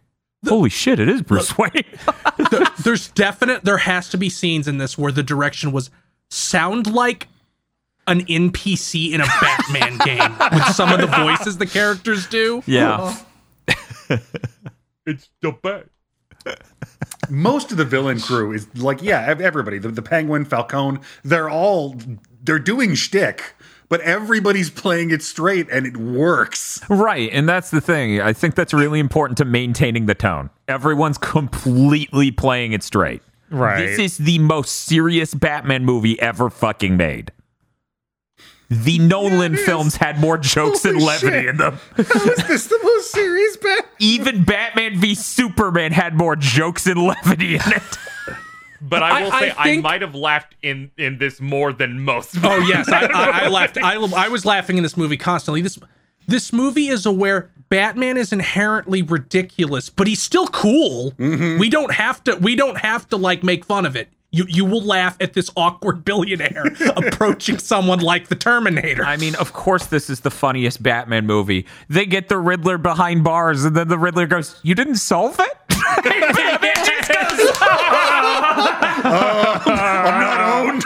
Holy 0.48 0.70
shit! 0.70 1.00
It 1.00 1.10
is 1.10 1.24
Bruce 1.24 1.58
Wayne. 1.58 1.72
There- 2.52 2.68
there's 2.84 3.10
definite 3.10 3.66
there 3.66 3.80
has 3.80 4.10
to 4.10 4.18
be 4.18 4.30
scenes 4.30 4.68
in 4.68 4.78
this 4.78 4.98
where 4.98 5.12
the 5.12 5.24
direction 5.24 5.72
was 5.72 5.90
sound 6.30 6.86
like 6.88 7.28
an 8.06 8.22
npc 8.22 9.12
in 9.12 9.20
a 9.20 9.26
batman 9.26 9.98
game 10.06 10.38
with 10.54 10.64
some 10.76 10.94
of 10.94 11.02
the 11.02 11.08
voices 11.08 11.58
the 11.58 11.66
characters 11.66 12.28
do 12.28 12.64
yeah. 12.68 13.18
It's 15.08 15.30
the 15.42 15.54
best. 15.54 15.88
Most 17.30 17.72
of 17.72 17.78
the 17.78 17.86
villain 17.86 18.20
crew 18.20 18.54
is 18.54 18.68
like, 18.76 19.02
yeah, 19.02 19.36
everybody. 19.40 19.80
The, 19.80 19.90
the 19.90 20.02
Penguin, 20.02 20.46
Falcone, 20.46 21.00
they're 21.24 21.50
all 21.50 21.96
they're 22.44 22.60
doing 22.60 22.96
shtick, 22.96 23.56
but 23.90 24.02
everybody's 24.02 24.70
playing 24.70 25.12
it 25.12 25.22
straight 25.22 25.68
and 25.70 25.86
it 25.86 25.98
works. 25.98 26.82
Right, 26.90 27.30
and 27.32 27.48
that's 27.48 27.72
the 27.72 27.82
thing. 27.82 28.22
I 28.22 28.34
think 28.34 28.56
that's 28.56 28.74
really 28.74 29.00
important 29.00 29.38
to 29.40 29.46
maintaining 29.46 30.06
the 30.06 30.16
tone. 30.16 30.50
Everyone's 30.68 31.18
completely 31.18 32.32
playing 32.32 32.74
it 32.74 32.84
straight. 32.84 33.22
Right. 33.50 33.86
This 33.86 34.00
is 34.00 34.18
the 34.18 34.40
most 34.40 34.70
serious 34.70 35.34
Batman 35.34 35.86
movie 35.86 36.20
ever 36.20 36.50
fucking 36.50 36.98
made. 36.98 37.32
The 38.70 39.00
Nolan 39.00 39.54
it 39.54 39.60
is. 39.60 39.66
films 39.66 39.96
had 39.96 40.20
more 40.20 40.38
jokes 40.38 40.84
and 40.84 41.02
levity 41.02 41.38
shit. 41.38 41.46
in 41.48 41.58
them. 41.58 41.80
How 41.96 42.02
is 42.04 42.48
this 42.48 42.68
the 42.68 42.80
most 42.84 43.12
serious 43.12 43.56
bet? 43.64 43.86
Even 44.00 44.44
Batman 44.44 44.98
v 45.00 45.16
Superman 45.16 45.94
had 45.94 46.16
more 46.16 46.36
jokes 46.36 46.86
and 46.86 47.02
levity 47.02 47.56
in 47.56 47.62
it. 47.66 47.98
But 48.82 49.04
I 49.04 49.24
will 49.24 49.32
I- 49.32 49.36
I 49.36 49.40
say 49.40 49.54
I, 49.58 49.64
think- 49.64 49.84
might 49.84 50.02
have 50.02 50.16
laughed 50.16 50.56
in 50.62 50.92
in 50.98 51.18
this 51.18 51.40
more 51.42 51.72
than 51.74 52.00
most. 52.02 52.36
oh 52.44 52.58
yes 52.68 52.88
i, 52.90 53.06
I, 53.06 53.46
I 53.46 53.48
laughed 53.48 53.78
I, 53.78 53.96
I 53.96 54.28
was 54.28 54.46
laughing 54.46 54.78
in 54.78 54.84
this 54.84 54.96
movie 54.98 55.18
constantly 55.18 55.62
this 55.62 55.80
this 56.28 56.54
movie 56.54 56.88
is 56.90 57.06
aware 57.06 57.50
batman 57.70 58.18
is 58.18 58.32
inherently 58.32 59.02
ridiculous 59.02 59.90
but 59.90 60.06
he's 60.08 60.22
still 60.22 60.48
cool 60.50 61.12
mm-hmm. 61.14 61.58
we 61.60 61.70
don't 61.70 61.94
have 61.94 62.24
to 62.26 62.36
we 62.36 62.56
don't 62.56 62.78
have 62.78 63.08
to 63.10 63.18
like 63.18 63.44
make 63.44 63.66
fun 63.66 63.86
of 63.86 63.96
it 63.96 64.10
you 64.38 64.46
you 64.48 64.66
will 64.66 64.82
laugh 64.84 65.18
at 65.20 65.34
this 65.34 65.50
awkward 65.56 66.06
billionaire 66.06 66.66
approaching 66.96 67.58
someone 67.58 68.00
like 68.00 68.28
the 68.28 68.36
terminator 68.36 69.04
I 69.04 69.18
mean, 69.18 69.36
of 69.36 69.54
course, 69.54 69.88
this 69.88 70.10
is 70.10 70.20
the 70.22 70.32
funniest 70.32 70.84
Batman 70.84 71.26
movie. 71.26 71.66
They 71.90 72.06
get 72.06 72.30
the 72.30 72.38
Riddler 72.38 72.78
behind 72.78 73.24
bars, 73.24 73.64
and 73.66 73.76
then 73.76 73.88
the 73.88 73.98
Riddler 73.98 74.28
goes, 74.28 74.60
You 74.64 74.76
didn't 74.76 74.98
solve 74.98 75.40
it? 75.40 75.58
And 75.70 76.06
just 76.86 77.08
goes, 77.08 77.58
I'm 79.76 80.20
not 80.20 80.42
owned. 80.42 80.84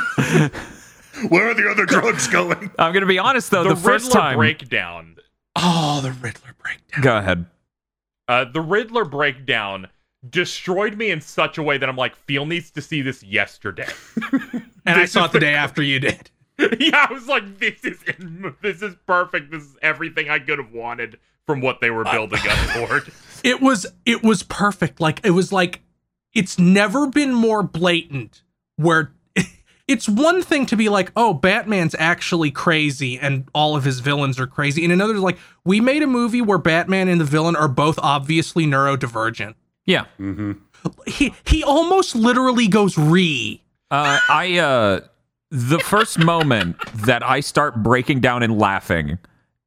Where 1.32 1.50
are 1.50 1.54
the 1.54 1.70
other 1.70 1.86
drugs 1.86 2.28
going? 2.28 2.72
I'm 2.80 2.94
going 2.94 3.02
to 3.02 3.08
be 3.08 3.20
honest, 3.20 3.52
though, 3.52 3.64
the, 3.64 3.70
the, 3.70 3.76
first 3.76 4.06
Riddler 4.06 4.22
time. 4.22 4.38
breakdown. 4.38 5.16
oh 5.56 6.00
the 6.02 6.12
riddler 6.12 6.56
breakdown 6.62 7.02
Go 7.02 7.18
ahead. 7.18 7.46
Uh, 8.28 8.46
the 8.46 8.62
Riddler 8.62 9.04
breakdown 9.06 9.88
destroyed 10.30 10.98
me 10.98 11.10
in 11.12 11.22
such 11.22 11.58
a 11.58 11.64
way 11.64 11.78
that 11.78 11.90
I'm 11.90 11.96
like, 11.98 12.16
Feel 12.16 12.46
needs 12.46 12.72
to 12.72 12.82
see 12.82 13.02
this 13.02 13.24
yesterday. 13.24 13.88
and 14.86 14.98
i 15.00 15.06
saw 15.06 15.26
it 15.26 15.32
the 15.32 15.40
the- 15.40 15.46
day 15.46 15.54
after 15.54 15.82
you 15.82 16.00
did 16.00 16.30
yeah, 16.80 17.08
I 17.10 17.14
was 17.14 17.28
like, 17.28 17.58
this 17.58 17.84
is 17.84 17.98
this 18.62 18.84
is 18.84 18.94
perfect. 19.08 19.50
This 19.50 19.64
is 19.64 19.78
everything 19.82 20.30
I 20.30 20.38
could 20.38 20.60
have 20.60 20.72
wanted 20.72 21.18
from 21.48 21.60
what 21.60 21.82
they 21.82 21.90
were 21.90 22.04
building 22.04 22.40
up 22.48 22.58
toward. 22.88 23.12
it 23.44 23.62
was 23.62 23.88
it 24.06 24.22
was 24.22 24.44
perfect 24.44 25.00
like 25.02 25.20
it 25.26 25.32
was 25.32 25.52
like 25.52 25.82
it's 26.36 26.60
never 26.60 27.08
been 27.08 27.34
more 27.34 27.64
blatant 27.64 28.44
where 28.76 29.12
it's 29.88 30.08
one 30.08 30.44
thing 30.44 30.68
to 30.68 30.76
be 30.78 30.88
like 30.88 31.12
oh 31.16 31.34
batman's 31.34 31.96
actually 31.98 32.52
crazy 32.52 33.18
and 33.18 33.50
all 33.56 33.76
of 33.76 33.84
his 33.84 34.00
villains 34.00 34.40
are 34.40 34.46
crazy 34.48 34.84
and 34.84 34.94
another 34.94 35.16
is 35.16 35.22
like 35.22 35.40
we 35.66 35.82
made 35.82 36.04
a 36.04 36.08
movie 36.08 36.42
where 36.42 36.60
batman 36.60 37.08
and 37.08 37.20
the 37.20 37.26
villain 37.26 37.56
are 37.56 37.68
both 37.68 37.98
obviously 38.04 38.66
neurodivergent 38.68 39.56
Yeah. 39.86 40.06
he 41.08 41.34
he 41.46 41.64
almost 41.64 42.16
literally 42.16 42.68
goes 42.68 42.98
re. 42.98 43.62
Uh, 43.90 44.20
I 44.30 44.58
uh, 44.58 45.00
the 45.50 45.80
first 45.80 46.20
moment 46.20 46.78
that 47.06 47.24
I 47.24 47.40
start 47.42 47.84
breaking 47.84 48.22
down 48.22 48.42
and 48.44 48.58
laughing, 48.58 49.18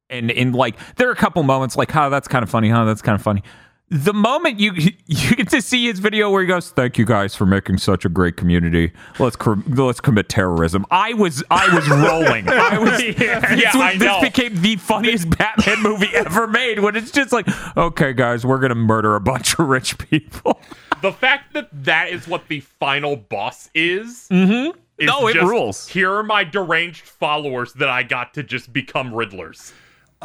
and 0.09 0.31
in 0.31 0.53
like 0.53 0.75
there 0.95 1.07
are 1.09 1.11
a 1.11 1.15
couple 1.15 1.43
moments 1.43 1.75
like, 1.75 1.91
"Huh, 1.91 2.09
that's 2.09 2.27
kind 2.27 2.43
of 2.43 2.49
funny. 2.49 2.69
Huh, 2.69 2.85
that's 2.85 3.01
kind 3.01 3.15
of 3.15 3.21
funny." 3.21 3.43
The 3.89 4.13
moment 4.13 4.59
you 4.59 4.71
you 5.05 5.35
get 5.35 5.49
to 5.49 5.61
see 5.61 5.85
his 5.85 5.99
video 5.99 6.29
where 6.31 6.41
he 6.41 6.47
goes, 6.47 6.71
"Thank 6.71 6.97
you 6.97 7.05
guys 7.05 7.35
for 7.35 7.45
making 7.45 7.77
such 7.77 8.03
a 8.03 8.09
great 8.09 8.35
community. 8.35 8.91
Let's 9.19 9.35
cr- 9.35 9.53
let's 9.67 10.01
commit 10.01 10.27
terrorism." 10.27 10.85
I 10.89 11.13
was 11.13 11.43
I 11.51 11.73
was 11.73 11.87
rolling. 11.87 12.49
I 12.49 12.79
was 12.79 13.01
Yeah, 13.03 13.39
this, 13.41 13.61
yeah, 13.61 13.91
was- 13.91 13.99
this 13.99 14.21
became 14.21 14.59
the 14.61 14.75
funniest 14.77 15.29
Batman 15.37 15.83
movie 15.83 16.09
ever 16.15 16.47
made. 16.47 16.79
When 16.79 16.95
it's 16.95 17.11
just 17.11 17.31
like, 17.31 17.47
okay, 17.77 18.13
guys, 18.13 18.43
we're 18.45 18.59
gonna 18.59 18.73
murder 18.75 19.15
a 19.15 19.21
bunch 19.21 19.53
of 19.59 19.67
rich 19.67 19.97
people. 19.99 20.59
the 21.03 21.11
fact 21.11 21.53
that 21.53 21.69
that 21.83 22.09
is 22.09 22.27
what 22.27 22.47
the 22.47 22.61
final 22.61 23.15
boss 23.15 23.69
is. 23.75 24.27
Mm-hmm. 24.31 24.79
No, 25.05 25.27
it 25.27 25.35
rules. 25.35 25.87
Here 25.89 26.11
are 26.11 26.23
my 26.23 26.43
deranged 26.45 27.03
followers 27.05 27.73
that 27.73 27.89
I 27.89 28.01
got 28.03 28.33
to 28.35 28.43
just 28.43 28.71
become 28.73 29.11
Riddlers. 29.11 29.73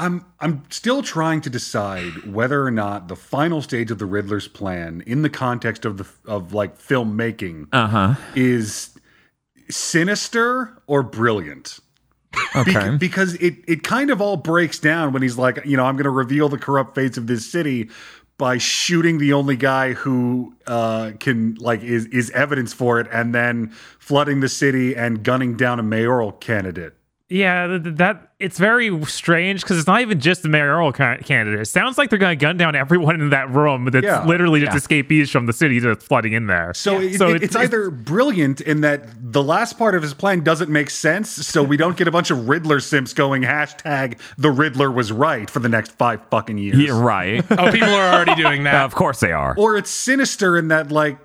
I'm 0.01 0.25
I'm 0.41 0.63
still 0.71 1.03
trying 1.03 1.41
to 1.43 1.51
decide 1.51 2.25
whether 2.33 2.65
or 2.65 2.71
not 2.71 3.09
the 3.09 3.17
final 3.17 3.61
stage 3.63 3.91
of 3.91 3.99
the 3.99 4.07
Riddler's 4.07 4.49
plan, 4.49 5.03
in 5.07 5.23
the 5.23 5.31
context 5.31 5.85
of 5.85 5.99
the 5.99 6.07
of 6.27 6.53
like 6.55 6.79
filmmaking, 6.79 7.69
Uh 7.73 7.87
huh. 7.87 8.15
is 8.35 8.91
sinister 9.69 10.77
or 10.87 11.03
brilliant. 11.03 11.79
Okay. 12.55 12.97
because 12.97 13.35
it 13.35 13.57
it 13.67 13.83
kind 13.83 14.11
of 14.11 14.21
all 14.21 14.37
breaks 14.37 14.79
down 14.79 15.13
when 15.13 15.23
he's 15.23 15.37
like, 15.37 15.61
you 15.65 15.77
know, 15.77 15.85
I'm 15.85 15.97
going 15.97 16.05
to 16.05 16.11
reveal 16.11 16.49
the 16.49 16.59
corrupt 16.59 16.95
fates 16.95 17.19
of 17.19 17.27
this 17.27 17.51
city 17.51 17.91
by 18.39 18.57
shooting 18.57 19.19
the 19.19 19.33
only 19.33 19.57
guy 19.57 19.93
who 19.93 20.55
uh, 20.67 21.13
can 21.19 21.57
like 21.57 21.83
is 21.83 22.07
is 22.07 22.31
evidence 22.31 22.73
for 22.73 23.01
it, 23.01 23.09
and 23.13 23.35
then 23.35 23.71
flooding 23.99 24.41
the 24.41 24.49
city 24.49 24.95
and 24.97 25.23
gunning 25.25 25.57
down 25.57 25.79
a 25.81 25.83
mayoral 25.83 26.33
candidate. 26.33 26.95
Yeah, 27.33 27.69
th- 27.69 27.83
th- 27.85 27.97
that 27.97 28.27
it's 28.41 28.59
very 28.59 29.05
strange 29.05 29.61
because 29.61 29.79
it's 29.79 29.87
not 29.87 30.01
even 30.01 30.19
just 30.19 30.43
the 30.43 30.49
mayoral 30.49 30.93
ca- 30.93 31.19
candidate. 31.19 31.61
It 31.61 31.67
sounds 31.67 31.97
like 31.97 32.11
they're 32.11 32.19
going 32.19 32.37
to 32.37 32.43
gun 32.43 32.57
down 32.57 32.75
everyone 32.75 33.21
in 33.21 33.31
that 33.31 33.51
room. 33.51 33.85
That's 33.93 34.05
Yeah. 34.05 34.25
literally 34.25 34.61
just 34.61 34.77
escapees 34.77 35.31
from 35.31 35.47
the 35.47 35.53
city 35.53 35.79
that's 35.79 36.05
flooding 36.05 36.33
in 36.33 36.49
there. 36.49 36.73
So, 36.75 36.99
it, 36.99 37.19
So 37.19 37.29
it- 37.29 37.37
it's- 37.37 37.43
it's 37.51 37.57
either 37.57 37.89
brilliant 37.91 38.61
in 38.61 38.81
that 38.81 39.05
the 39.33 39.43
last 39.45 39.79
part 39.79 39.95
of 39.95 40.03
his 40.03 40.13
plan 40.13 40.41
doesn't 40.41 40.71
make 40.71 40.91
sense, 40.91 41.31
so 41.31 41.63
we 41.63 41.77
don't 41.77 41.97
get 41.97 42.09
a 42.09 42.11
bunch 42.11 42.33
of 42.33 42.49
Riddler 42.49 42.81
simps 42.81 43.13
going 43.13 43.43
hashtag 43.43 44.15
the 44.37 44.51
Riddler 44.51 44.91
was 44.91 45.13
right 45.13 45.49
for 45.49 45.61
the 45.61 45.69
next 45.69 45.93
five 45.99 46.21
fucking 46.31 46.59
years. 46.59 46.79
Yeah, 46.79 47.01
right. 47.01 47.45
Oh, 47.51 47.71
people 47.71 47.91
are 47.95 48.13
already 48.15 48.35
doing 48.35 48.65
that. 48.65 48.85
of 48.87 48.95
course 48.95 49.21
they 49.21 49.31
are. 49.33 49.55
Or 49.57 49.77
it's 49.77 49.91
sinister 49.91 50.57
in 50.57 50.67
that 50.69 50.91
like 50.91 51.17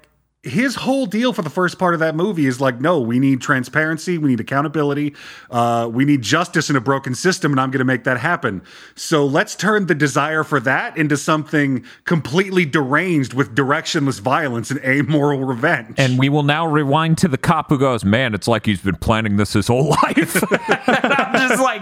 his 0.45 0.75
whole 0.75 1.07
deal 1.07 1.33
for 1.33 1.41
the 1.41 1.49
first 1.49 1.79
part 1.79 1.95
of 1.95 1.99
that 1.99 2.15
movie 2.15 2.45
is 2.45 2.61
like, 2.61 2.79
no, 2.79 2.99
we 2.99 3.17
need 3.19 3.41
transparency, 3.41 4.19
we 4.19 4.29
need 4.29 4.39
accountability, 4.39 5.15
uh, 5.49 5.89
we 5.91 6.05
need 6.05 6.21
justice 6.21 6.69
in 6.69 6.75
a 6.75 6.81
broken 6.81 7.15
system, 7.15 7.51
and 7.51 7.59
I'm 7.59 7.71
going 7.71 7.79
to 7.79 7.85
make 7.85 8.03
that 8.03 8.19
happen. 8.19 8.61
So 8.93 9.25
let's 9.25 9.55
turn 9.55 9.87
the 9.87 9.95
desire 9.95 10.43
for 10.43 10.59
that 10.59 10.95
into 10.97 11.17
something 11.17 11.83
completely 12.03 12.63
deranged 12.63 13.33
with 13.33 13.55
directionless 13.55 14.19
violence 14.19 14.69
and 14.69 14.79
amoral 14.85 15.43
revenge. 15.43 15.95
And 15.97 16.19
we 16.19 16.29
will 16.29 16.43
now 16.43 16.67
rewind 16.67 17.17
to 17.19 17.27
the 17.27 17.39
cop 17.39 17.69
who 17.69 17.79
goes, 17.79 18.05
"Man, 18.05 18.35
it's 18.35 18.47
like 18.47 18.67
he's 18.67 18.81
been 18.81 18.97
planning 18.97 19.37
this 19.37 19.53
his 19.53 19.67
whole 19.67 19.89
life." 20.03 20.43
I'm 20.87 21.49
just 21.49 21.61
like, 21.61 21.81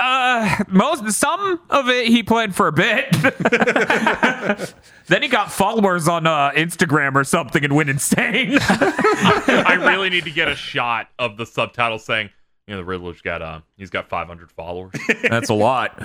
uh, 0.00 0.64
most 0.68 1.10
some 1.12 1.60
of 1.68 1.88
it 1.90 2.08
he 2.08 2.22
played 2.22 2.54
for 2.54 2.66
a 2.66 2.72
bit. 2.72 3.12
then 5.08 5.22
he 5.22 5.28
got 5.28 5.52
followers 5.52 6.08
on 6.08 6.26
uh, 6.26 6.50
Instagram 6.52 7.14
or 7.14 7.24
something 7.24 7.62
and 7.62 7.74
went 7.74 7.90
insane. 7.90 8.58
I 8.60 9.76
really 9.78 10.08
need 10.08 10.24
to 10.24 10.30
get 10.30 10.48
a 10.48 10.56
shot 10.56 11.08
of 11.18 11.36
the 11.36 11.44
subtitle 11.44 11.98
saying, 11.98 12.30
you 12.70 12.76
know, 12.76 12.82
the 12.82 12.84
Riddler's 12.84 13.20
got 13.20 13.42
uh, 13.42 13.60
he's 13.76 13.90
got 13.90 14.08
500 14.08 14.52
followers, 14.52 14.92
That's 15.28 15.48
a 15.48 15.54
lot. 15.54 15.98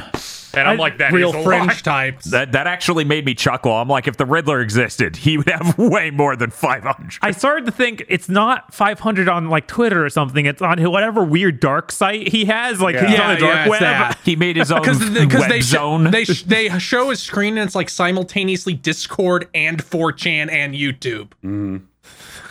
and 0.56 0.68
I'm 0.68 0.78
like, 0.80 0.98
that 0.98 1.10
is 1.10 1.14
Real 1.14 1.30
a 1.30 1.44
fringe 1.44 1.68
lot. 1.68 1.78
types. 1.84 2.26
That 2.32 2.54
that 2.54 2.66
actually 2.66 3.04
made 3.04 3.24
me 3.24 3.36
chuckle. 3.36 3.72
I'm 3.72 3.88
like, 3.88 4.08
if 4.08 4.18
the 4.18 4.26
Riddler 4.26 4.62
existed, 4.62 5.16
he 5.18 5.38
would 5.38 5.48
have 5.50 5.78
way 5.78 6.10
more 6.10 6.36
than 6.36 6.50
500. 6.50 7.20
I 7.22 7.30
started 7.32 7.68
to 7.68 7.72
think 7.72 8.04
it's 8.10 8.28
not 8.30 8.74
500 8.74 9.30
on 9.30 9.50
like 9.50 9.68
Twitter 9.68 10.04
or 10.04 10.10
something. 10.10 10.48
It's 10.48 10.62
on 10.64 10.82
whatever 10.92 11.24
weird 11.24 11.60
dark 11.60 11.92
site 11.92 12.30
he 12.30 12.46
has. 12.46 12.82
Like 12.82 12.96
he's 12.96 13.12
Yeah, 13.12 13.28
on 13.30 13.36
the 13.36 13.42
dark 13.42 13.56
yeah, 13.56 13.68
web. 13.70 13.80
that. 13.82 14.18
He 14.26 14.36
made 14.36 14.56
his 14.56 14.72
own 14.72 14.82
because 14.82 15.00
web 15.02 15.50
they 15.50 15.60
sh- 15.62 15.66
zone. 15.66 16.06
they 16.10 16.26
sh- 16.26 16.44
they 16.44 16.70
show 16.80 17.12
his 17.12 17.22
screen 17.22 17.60
and 17.60 17.68
it's 17.68 17.76
like 17.76 17.90
simultaneously 17.90 18.74
Discord 18.74 19.48
and 19.54 19.84
4chan 19.84 20.50
and 20.52 20.74
YouTube. 20.74 21.82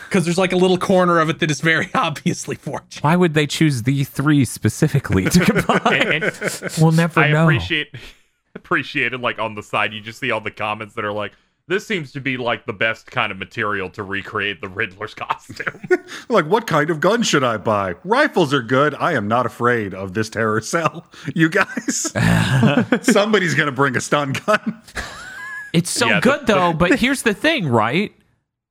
Because 0.09 0.25
there's 0.25 0.38
like 0.38 0.53
a 0.53 0.57
little 0.57 0.79
corner 0.79 1.19
of 1.19 1.29
it 1.31 1.38
that 1.40 1.51
is 1.51 1.61
very 1.61 1.88
obviously 1.95 2.57
4chan. 2.57 3.03
Why 3.03 3.17
would 3.17 3.35
they 3.35 3.47
choose 3.47 3.83
the 3.83 4.05
three 4.05 4.45
specifically 4.45 5.25
to 5.27 5.40
combine? 5.45 6.12
And- 6.12 6.25
and 6.25 6.73
we'll 6.81 6.93
never 6.93 7.21
I 7.21 7.31
know. 7.31 7.45
appreciate 7.45 7.88
appreciate 8.55 9.12
it. 9.12 9.21
Like 9.21 9.38
on 9.38 9.55
the 9.55 9.62
side, 9.62 9.93
you 9.93 10.01
just 10.01 10.19
see 10.21 10.31
all 10.31 10.40
the 10.40 10.51
comments 10.51 10.95
that 10.95 11.05
are 11.05 11.12
like, 11.12 11.33
this 11.67 11.87
seems 11.87 12.12
to 12.12 12.21
be 12.21 12.37
like 12.37 12.67
the 12.67 12.73
best 12.75 13.11
kind 13.11 13.33
of 13.33 13.38
material 13.38 13.88
to 13.90 14.03
recreate 14.03 14.61
the 14.61 14.69
Riddler's 14.69 15.14
costume. 15.14 15.81
like, 16.29 16.45
what 16.45 16.67
kind 16.67 16.90
of 16.90 17.01
gun 17.01 17.23
should 17.23 17.43
I 17.43 17.57
buy? 17.57 17.95
Rifles 18.05 18.53
are 18.53 18.61
good. 18.62 18.95
I 18.97 19.14
am 19.14 19.29
not 19.29 19.47
afraid 19.47 19.95
of 19.95 20.12
this 20.12 20.29
terror 20.29 20.61
cell. 20.61 21.07
You 21.35 21.49
guys, 21.49 22.12
somebody's 23.03 23.55
going 23.55 23.67
to 23.67 23.73
bring 23.73 23.97
a 23.97 24.01
stun 24.01 24.33
gun. 24.47 24.83
It's 25.73 25.90
so 25.90 26.07
Yeah, 26.07 26.21
the- 26.21 26.31
good 26.31 26.47
though, 26.47 26.73
but 26.75 26.99
here's 26.99 27.23
the 27.23 27.35
thing, 27.35 27.67
right? 27.67 28.12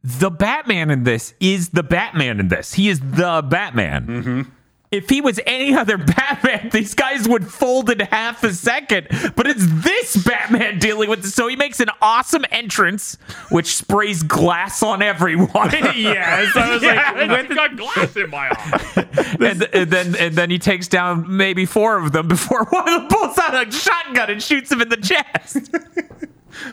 The 0.03 0.29
Batman 0.29 0.89
in 0.89 1.03
this 1.03 1.33
is 1.39 1.69
the 1.69 1.83
Batman 1.83 2.39
in 2.39 2.49
this. 2.49 2.73
He 2.73 2.89
is 2.89 2.99
the 2.99 3.41
Batman. 3.47 4.07
Mm-hmm. 4.07 4.41
If 4.91 5.09
he 5.09 5.21
was 5.21 5.39
any 5.47 5.73
other 5.73 5.97
Batman, 5.97 6.69
these 6.71 6.93
guys 6.93 7.27
would 7.27 7.47
fold 7.47 7.89
in 7.89 7.99
half 8.01 8.43
a 8.43 8.53
second. 8.53 9.07
But 9.35 9.47
it's 9.47 9.65
this 9.83 10.23
Batman 10.23 10.77
dealing 10.77 11.09
with 11.09 11.23
this. 11.23 11.33
So 11.33 11.47
he 11.47 11.55
makes 11.55 11.79
an 11.79 11.89
awesome 11.99 12.45
entrance, 12.51 13.17
which 13.49 13.75
sprays 13.75 14.21
glass 14.21 14.83
on 14.83 15.01
everyone. 15.01 15.71
yeah, 15.95 16.51
so 16.51 16.59
I 16.59 16.69
was 16.73 16.83
yeah, 16.83 17.11
like, 17.15 17.29
I've 17.29 17.49
got 17.49 17.75
glass 17.75 18.15
in 18.15 18.29
my 18.29 18.49
eye. 18.51 19.07
and, 19.39 19.63
and 19.63 19.89
then 19.89 20.15
and 20.15 20.35
then 20.35 20.51
he 20.51 20.59
takes 20.59 20.87
down 20.87 21.37
maybe 21.37 21.65
four 21.65 21.97
of 21.97 22.11
them 22.11 22.27
before 22.27 22.65
one 22.65 22.87
of 22.87 23.01
them 23.01 23.07
pulls 23.07 23.37
out 23.39 23.67
a 23.67 23.71
shotgun 23.71 24.29
and 24.29 24.43
shoots 24.43 24.71
him 24.71 24.81
in 24.81 24.89
the 24.89 24.97
chest. 24.97 25.71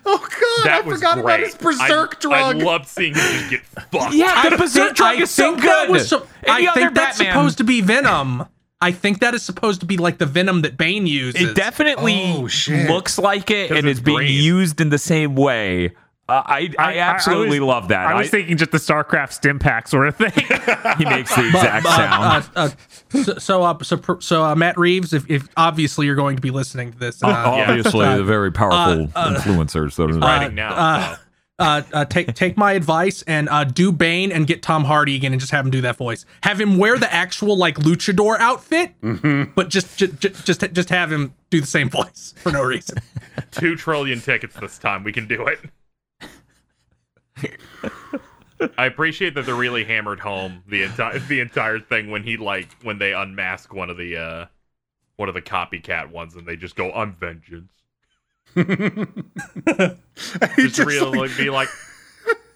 Oh, 0.07 0.19
God. 0.19 0.67
That 0.67 0.83
I 0.85 0.87
was 0.87 0.99
forgot 0.99 1.15
great. 1.15 1.25
about 1.25 1.41
his 1.41 1.55
berserk 1.55 2.17
I, 2.17 2.21
drug. 2.21 2.57
I 2.63 2.65
loved 2.65 2.87
seeing 2.89 3.15
him 3.15 3.23
just 3.23 3.51
get 3.51 3.61
fucked. 3.91 4.15
Yeah, 4.15 4.49
the 4.51 4.57
berserk 4.57 4.95
drug 4.95 5.17
I 5.17 5.23
is 5.23 5.31
so 5.31 5.53
think 5.53 5.63
that 5.65 5.87
good. 5.87 5.93
was 5.93 6.09
so- 6.09 6.27
I 6.49 6.67
other 6.67 6.81
think 6.81 6.95
that's 6.95 7.17
supposed 7.19 7.59
to 7.59 7.65
be 7.65 7.81
Venom. 7.81 8.45
I 8.83 8.93
think 8.93 9.21
that 9.21 9.35
is 9.35 9.43
supposed 9.43 9.81
to 9.81 9.87
be 9.87 9.99
like 9.99 10.17
the 10.19 10.25
Venom 10.27 10.63
that 10.63 10.79
Bane 10.79 11.07
uses. 11.07 11.51
It 11.51 11.55
definitely 11.55 12.15
Oh, 12.25 12.49
looks 12.89 13.19
like 13.19 13.51
it 13.51 13.71
and 13.71 13.87
is 13.87 14.01
being 14.01 14.17
green. 14.19 14.43
used 14.43 14.81
in 14.81 14.89
the 14.89 14.97
same 14.99 15.35
way. 15.35 15.93
Uh, 16.29 16.43
I, 16.47 16.71
I 16.79 16.99
absolutely 16.99 17.59
was- 17.59 17.67
love 17.67 17.89
that. 17.89 18.07
I 18.07 18.15
was 18.15 18.31
thinking 18.31 18.57
just 18.57 18.71
the 18.71 18.79
StarCraft 18.79 19.33
stim 19.33 19.59
pack 19.59 19.89
sort 19.89 20.07
of 20.09 20.17
thing. 20.17 20.31
he 20.97 21.05
makes 21.05 21.35
the 21.35 21.45
exact 21.49 21.85
Uh, 21.85 21.97
sound. 21.97 22.51
uh, 22.55 22.61
uh, 22.61 22.69
so 23.11 23.35
so, 23.39 23.63
uh, 23.63 23.83
so, 23.83 24.01
so 24.21 24.45
uh, 24.45 24.55
Matt 24.55 24.79
Reeves, 24.79 25.13
if, 25.13 25.29
if 25.31 25.49
obviously 25.57 26.07
you're 26.07 26.17
going 26.17 26.37
to 26.37 26.43
be 26.43 26.51
listening 26.51 26.93
to 26.93 26.99
this, 26.99 27.23
uh, 27.23 27.29
Obviously, 27.29 28.07
the 28.17 28.25
very 28.25 28.53
powerful 28.53 29.07
influencers. 29.09 29.97
That 29.97 30.11
are 30.11 30.19
Writing 30.19 30.55
now. 30.55 30.75
uh, 30.75 31.17
uh, 31.59 31.83
uh, 31.93 32.05
take 32.07 32.35
take 32.35 32.57
my 32.57 32.73
advice 32.73 33.23
and 33.27 33.47
uh, 33.51 33.65
do 33.65 33.93
Bane 33.93 34.33
and 34.33 34.47
get 34.47 34.63
Tom 34.63 34.85
Hardy 34.85 35.15
again 35.15 35.33
and 35.33 35.41
just 35.41 35.53
have 35.53 35.65
him 35.67 35.71
do 35.71 35.83
that 35.83 35.97
voice. 35.97 36.25
Have 36.43 36.59
him 36.59 36.79
wear 36.79 36.99
the 36.99 37.13
actual 37.13 37.57
like 37.57 37.77
luchador 37.77 38.39
outfit, 38.39 38.95
but 39.55 39.69
just 39.69 39.99
just 39.99 40.19
just 40.21 40.73
just 40.73 40.89
have 40.89 41.13
him 41.13 41.35
do 41.51 41.61
the 41.61 41.67
same 41.67 41.91
voice 41.91 42.35
for 42.43 42.51
no 42.51 42.63
reason. 42.63 42.97
Two 43.51 43.77
trillion 43.77 44.21
tickets 44.21 44.57
this 44.59 44.79
time. 44.79 45.05
We 45.05 45.13
can 45.13 45.29
do 45.29 45.47
it. 45.47 45.61
I 48.79 48.87
appreciate 48.87 49.35
that 49.35 49.47
they 49.47 49.53
really 49.53 49.85
hammered 49.85 50.21
home 50.21 50.63
the 50.69 50.83
entire 50.83 51.19
the 51.19 51.41
entire 51.41 51.79
thing 51.79 52.11
when 52.11 52.23
he 52.23 52.37
like 52.37 52.69
when 52.83 52.99
they 52.99 53.13
unmask 53.13 53.73
one 53.73 53.91
of 53.91 53.97
the 53.97 54.17
uh 54.17 54.47
one 55.17 55.29
of 55.29 55.35
the 55.35 55.43
copycat 55.43 56.11
ones 56.11 56.35
and 56.37 56.47
they 56.47 56.57
just 56.57 56.77
go 56.77 56.91
I'm 56.93 57.15
vengeance. 57.15 57.73
Just, 60.57 60.75
just, 60.77 60.79
really 60.81 61.19
like- 61.19 61.37
be 61.37 61.51
like 61.51 61.69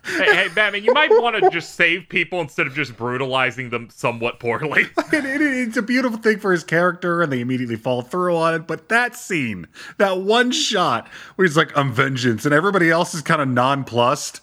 Hey, 0.07 0.35
hey, 0.37 0.49
Batman, 0.55 0.85
you 0.85 0.93
might 0.93 1.09
want 1.11 1.35
to 1.43 1.49
just 1.49 1.77
save 1.77 2.11
people 2.11 2.43
instead 2.43 2.67
of 2.67 2.75
just 2.75 2.95
brutalizing 2.95 3.71
them 3.71 3.89
somewhat 3.91 4.39
poorly. 4.39 4.83
it- 4.99 5.25
it- 5.25 5.41
it's 5.41 5.79
a 5.79 5.83
beautiful 5.83 6.19
thing 6.19 6.39
for 6.39 6.53
his 6.53 6.63
character, 6.63 7.23
and 7.23 7.33
they 7.33 7.41
immediately 7.41 7.77
fall 7.77 8.03
through 8.03 8.37
on 8.37 8.53
it. 8.55 8.67
But 8.67 8.91
that 8.91 9.17
scene, 9.17 9.67
that 9.97 10.19
one 10.19 10.53
shot 10.53 11.09
where 11.37 11.47
he's 11.47 11.57
like, 11.57 11.75
I'm 11.75 11.91
vengeance, 11.91 12.45
and 12.45 12.53
everybody 12.53 12.91
else 12.91 13.15
is 13.15 13.23
kind 13.23 13.41
of 13.41 13.49
nonplussed, 13.49 14.43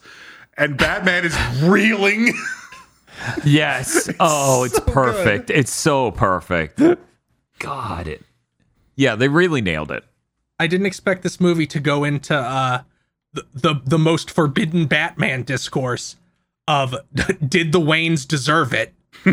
and 0.58 0.78
Batman 0.78 1.26
is 1.26 1.38
reeling. 1.64 2.34
yes. 3.44 4.10
Oh, 4.20 4.64
it's 4.64 4.76
so 4.76 4.82
perfect. 4.82 5.50
It's 5.50 5.72
so 5.72 6.12
perfect. 6.12 6.82
God, 7.60 8.08
it. 8.08 8.24
Yeah, 8.96 9.16
they 9.16 9.28
really 9.28 9.62
nailed 9.62 9.92
it. 9.92 10.04
I 10.60 10.68
didn't 10.68 10.86
expect 10.86 11.24
this 11.24 11.40
movie 11.40 11.68
to 11.68 11.80
go 11.80 12.04
into 12.04 12.36
uh, 12.36 12.84
the 13.34 13.46
the, 13.54 13.76
the 13.86 13.98
most 13.98 14.30
forbidden 14.30 14.86
Batman 14.86 15.44
discourse 15.44 16.18
of 16.68 16.96
did 17.48 17.72
the 17.72 17.80
Waynes 17.80 18.28
deserve 18.28 18.74
it? 18.74 18.94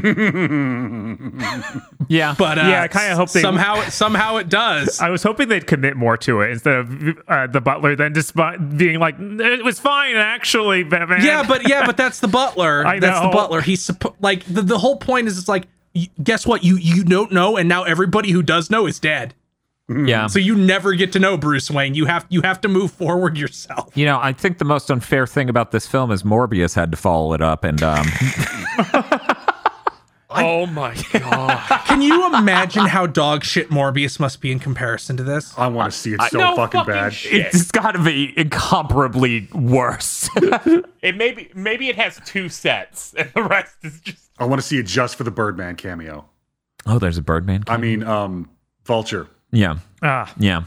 Yeah. 2.09 2.35
But 2.39 2.59
uh, 2.59 2.63
Yeah, 2.63 2.83
I 2.83 2.89
kinda 2.89 3.17
hope 3.17 3.31
they- 3.31 3.41
somehow 3.43 3.83
somehow 3.91 4.37
it 4.37 4.49
does. 4.49 5.01
I 5.01 5.11
was 5.11 5.23
hoping 5.23 5.49
they'd 5.49 5.67
commit 5.67 5.97
more 5.97 6.17
to 6.19 6.41
it 6.41 6.51
instead 6.53 6.75
of 6.77 7.19
uh, 7.29 7.47
the 7.49 7.61
butler 7.61 7.95
then 7.97 8.15
just 8.15 8.35
being 8.77 8.99
like, 8.99 9.17
"It 9.19 9.65
was 9.65 9.79
fine, 9.79 10.17
actually, 10.17 10.85
Batman." 10.85 11.23
yeah, 11.25 11.45
but 11.47 11.69
yeah, 11.69 11.85
but 11.85 11.97
that's 11.97 12.21
the 12.21 12.29
butler. 12.29 12.87
I 12.87 12.99
That's 12.99 13.21
the 13.21 13.29
butler. 13.29 13.61
He's 13.61 13.87
suppo- 13.87 14.15
like 14.21 14.45
the, 14.45 14.63
the 14.63 14.79
whole 14.79 14.97
point 14.97 15.29
is 15.29 15.39
it's 15.39 15.49
like 15.49 15.67
guess 16.23 16.47
what 16.47 16.65
you 16.65 16.77
you 16.77 17.03
don't 17.05 17.33
know 17.33 17.57
and 17.57 17.69
now 17.69 17.83
everybody 17.83 18.31
who 18.31 18.43
does 18.43 18.71
know 18.71 18.87
is 18.87 18.99
dead. 19.01 19.35
yeah. 19.89 20.27
So 20.29 20.39
you 20.39 20.55
never 20.55 20.93
get 20.95 21.13
to 21.13 21.19
know 21.19 21.37
Bruce 21.37 21.71
Wayne. 21.71 21.95
You 21.95 22.07
have 22.07 22.27
you 22.29 22.43
have 22.43 22.61
to 22.63 22.69
move 22.69 22.93
forward 22.93 23.37
yourself. 23.39 23.97
You 23.97 24.07
know, 24.07 24.19
I 24.21 24.33
think 24.33 24.59
the 24.59 24.65
most 24.67 24.91
unfair 24.91 25.27
thing 25.27 25.49
about 25.49 25.73
this 25.73 25.87
film 25.87 26.11
is 26.11 26.23
Morbius 26.23 26.75
had 26.75 26.91
to 26.91 26.97
follow 26.97 27.33
it 27.33 27.41
up, 27.43 27.65
and 27.65 27.83
um, 27.83 28.07
Oh 30.31 30.67
my 30.67 30.95
god. 31.13 31.59
Can 31.87 32.03
you 32.03 32.35
imagine 32.37 32.85
how 32.87 33.07
dog 33.07 33.45
shit 33.45 33.71
Morbius 33.71 34.21
must 34.21 34.41
be 34.43 34.53
in 34.53 34.59
comparison 34.59 35.17
to 35.17 35.23
this? 35.23 35.55
I 35.57 35.69
want 35.69 35.91
to 35.91 35.99
see 35.99 36.13
it 36.13 36.21
so 36.31 36.39
no 36.39 36.55
fucking, 36.57 36.81
fucking 36.81 36.93
bad. 36.93 37.13
shit. 37.15 37.47
it's 37.47 37.71
got 37.71 37.93
to 37.93 38.03
be 38.03 38.35
incomparably 38.39 39.49
worse. 39.55 40.29
It 41.01 41.17
maybe 41.17 41.49
maybe 41.55 41.89
it 41.89 41.95
has 41.97 42.21
two 42.27 42.49
sets 42.49 43.15
and 43.19 43.31
the 43.33 43.43
rest 43.45 43.77
is 43.85 44.01
just 44.01 44.31
I 44.39 44.45
want 44.45 44.61
to 44.61 44.67
see 44.67 44.79
it 44.79 44.87
just 44.87 45.15
for 45.15 45.23
the 45.23 45.31
Birdman 45.31 45.77
cameo. 45.77 46.29
oh, 46.87 46.99
there's 46.99 47.17
a 47.19 47.23
Birdman. 47.23 47.63
I 47.69 47.77
mean, 47.77 48.03
um, 48.03 48.51
Vulture. 48.85 49.29
yeah, 49.53 49.77
Ah. 50.03 50.33
yeah, 50.39 50.65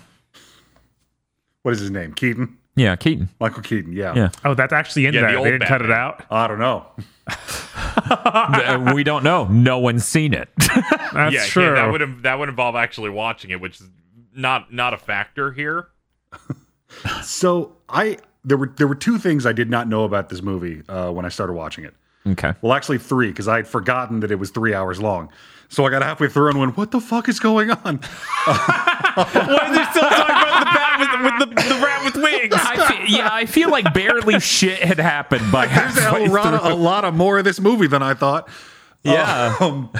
What 1.63 1.74
is 1.74 1.82
his 1.82 1.91
name? 1.91 2.13
Keaton. 2.13 2.58
Yeah. 2.75 2.95
Keaton. 2.95 3.29
Michael 3.39 3.62
Keaton. 3.63 3.93
Yeah. 3.93 4.13
Yeah. 4.15 4.29
oh, 4.45 4.53
that's 4.53 4.73
actually 4.73 5.05
in 5.05 5.13
Yeah, 5.13 5.21
the 5.21 5.27
there. 5.27 5.38
old 5.38 5.45
They 5.47 5.51
didn't 5.51 5.67
cut 5.67 5.81
it 5.81 5.89
Batman. 5.89 5.97
out. 5.97 6.25
I 6.31 6.47
don't 6.47 6.60
know. 6.60 6.86
Uh, 7.27 8.91
we 8.95 9.03
don't 9.03 9.23
know. 9.23 9.45
No 9.45 9.79
one's 9.79 10.05
seen 10.05 10.34
it. 10.34 10.49
That's 11.13 11.34
yeah, 11.34 11.45
true. 11.45 11.63
yeah, 11.65 11.73
that 11.86 11.91
would 11.91 12.23
that 12.23 12.39
would 12.39 12.49
involve 12.49 12.75
actually 12.75 13.10
watching 13.10 13.51
it, 13.51 13.62
which 13.62 13.79
is 13.79 13.89
not 14.36 14.73
not 14.73 14.93
a 14.93 14.97
factor 14.97 15.51
here. 15.51 15.88
So 17.23 17.77
I 17.88 18.17
there 18.43 18.57
were 18.57 18.67
there 18.75 18.86
were 18.88 18.95
two 18.95 19.17
things 19.17 19.45
I 19.45 19.53
did 19.53 19.69
not 19.69 19.88
know 19.88 20.03
about 20.03 20.27
this 20.29 20.41
movie 20.41 20.84
uh, 20.89 21.10
when 21.12 21.25
I 21.25 21.29
started 21.29 21.53
watching 21.53 21.86
it. 21.86 21.93
okay. 22.27 22.53
Well, 22.62 22.73
actually 22.73 22.97
three 22.97 23.29
because 23.29 23.47
I 23.47 23.55
had 23.57 23.67
forgotten 23.67 24.19
that 24.19 24.29
it 24.31 24.36
was 24.36 24.49
three 24.51 24.73
hours 24.73 24.99
long. 25.01 25.31
So 25.69 25.86
I 25.86 25.89
got 25.89 26.01
halfway 26.03 26.27
through 26.27 26.49
and 26.49 26.60
went, 26.60 26.75
"What 26.75 26.91
the 26.91 26.99
fuck 26.99 27.29
is 27.29 27.39
going 27.39 27.71
on?" 27.71 28.01
Why 28.45 29.15
are 29.15 29.73
they 29.73 29.84
still 29.91 30.03
talking 30.03 30.36
about 30.36 30.65
the 30.65 30.90
bat 31.05 31.39
with, 31.39 31.49
with 31.49 31.57
the, 31.57 31.73
the 31.75 31.81
rat 31.81 32.05
with 32.05 32.15
wings? 32.15 32.53
I 32.55 32.87
fe- 32.87 33.05
yeah, 33.07 33.29
I 33.31 33.45
feel 33.45 33.69
like 33.69 33.93
barely 33.93 34.39
shit 34.39 34.79
had 34.81 34.99
happened 34.99 35.51
by 35.51 35.67
There's 35.67 35.97
a, 35.97 36.31
lot 36.31 36.53
of, 36.53 36.71
a 36.71 36.75
lot 36.75 37.05
of 37.05 37.13
more 37.13 37.39
of 37.39 37.45
this 37.45 37.59
movie 37.59 37.87
than 37.87 38.03
I 38.03 38.13
thought. 38.13 38.49
Yeah. 39.03 39.55
Um, 39.59 39.91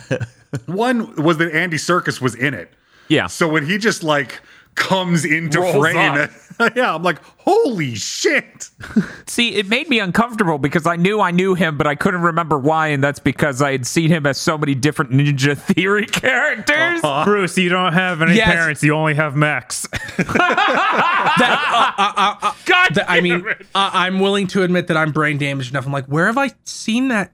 one 0.66 1.16
was 1.16 1.38
that 1.38 1.54
Andy 1.54 1.78
Serkis 1.78 2.22
was 2.22 2.36
in 2.36 2.54
it. 2.54 2.72
Yeah. 3.08 3.28
So 3.28 3.48
when 3.48 3.66
he 3.66 3.78
just 3.78 4.04
like 4.04 4.42
comes 4.76 5.26
into 5.26 5.60
Rolls 5.62 5.76
frame, 5.76 6.30
yeah, 6.76 6.94
I'm 6.96 7.04
like, 7.04 7.22
holy 7.38 7.96
shit. 7.96 8.70
See, 9.28 9.56
it 9.56 9.68
made 9.68 9.90
me 9.90 10.00
uncomfortable 10.00 10.58
because 10.58 10.86
I 10.86 10.96
knew 10.96 11.20
I 11.20 11.32
knew 11.32 11.56
him, 11.56 11.78
but 11.78 11.88
I 11.88 11.96
couldn't 11.96 12.22
remember 12.22 12.58
why, 12.58 12.88
and 12.90 13.04
that's 13.04 13.20
because 13.20 13.62
I 13.62 13.72
had 13.72 13.86
seen 13.88 14.10
him 14.10 14.26
as 14.26 14.38
so 14.38 14.58
many 14.58 14.76
different 14.76 15.12
Ninja 15.12 15.58
Theory 15.58 16.06
characters. 16.08 17.02
Bruce, 17.26 17.58
you 17.58 17.70
don't 17.70 17.94
have 17.94 18.22
any 18.22 18.36
Yes. 18.36 18.52
parents. 18.54 18.84
You 18.84 18.94
only 18.96 19.16
have 19.16 19.36
Max. 19.36 19.88
That, 20.18 21.94
uh, 21.98 22.02
uh, 22.02 22.14
uh, 22.16 22.36
uh, 22.50 22.54
God, 22.66 22.96
that- 22.96 23.10
I 23.10 23.22
mean, 23.22 23.46
it. 23.48 23.66
uh, 23.76 23.90
I'm 23.94 24.20
willing 24.20 24.48
to 24.48 24.64
admit 24.64 24.88
that 24.88 24.98
I'm 24.98 25.12
brain 25.12 25.38
damaged 25.38 25.72
enough. 25.72 25.86
I'm 25.86 25.92
like, 25.92 26.06
where 26.06 26.28
have 26.28 26.38
I 26.38 26.52
seen 26.66 27.08
that 27.10 27.32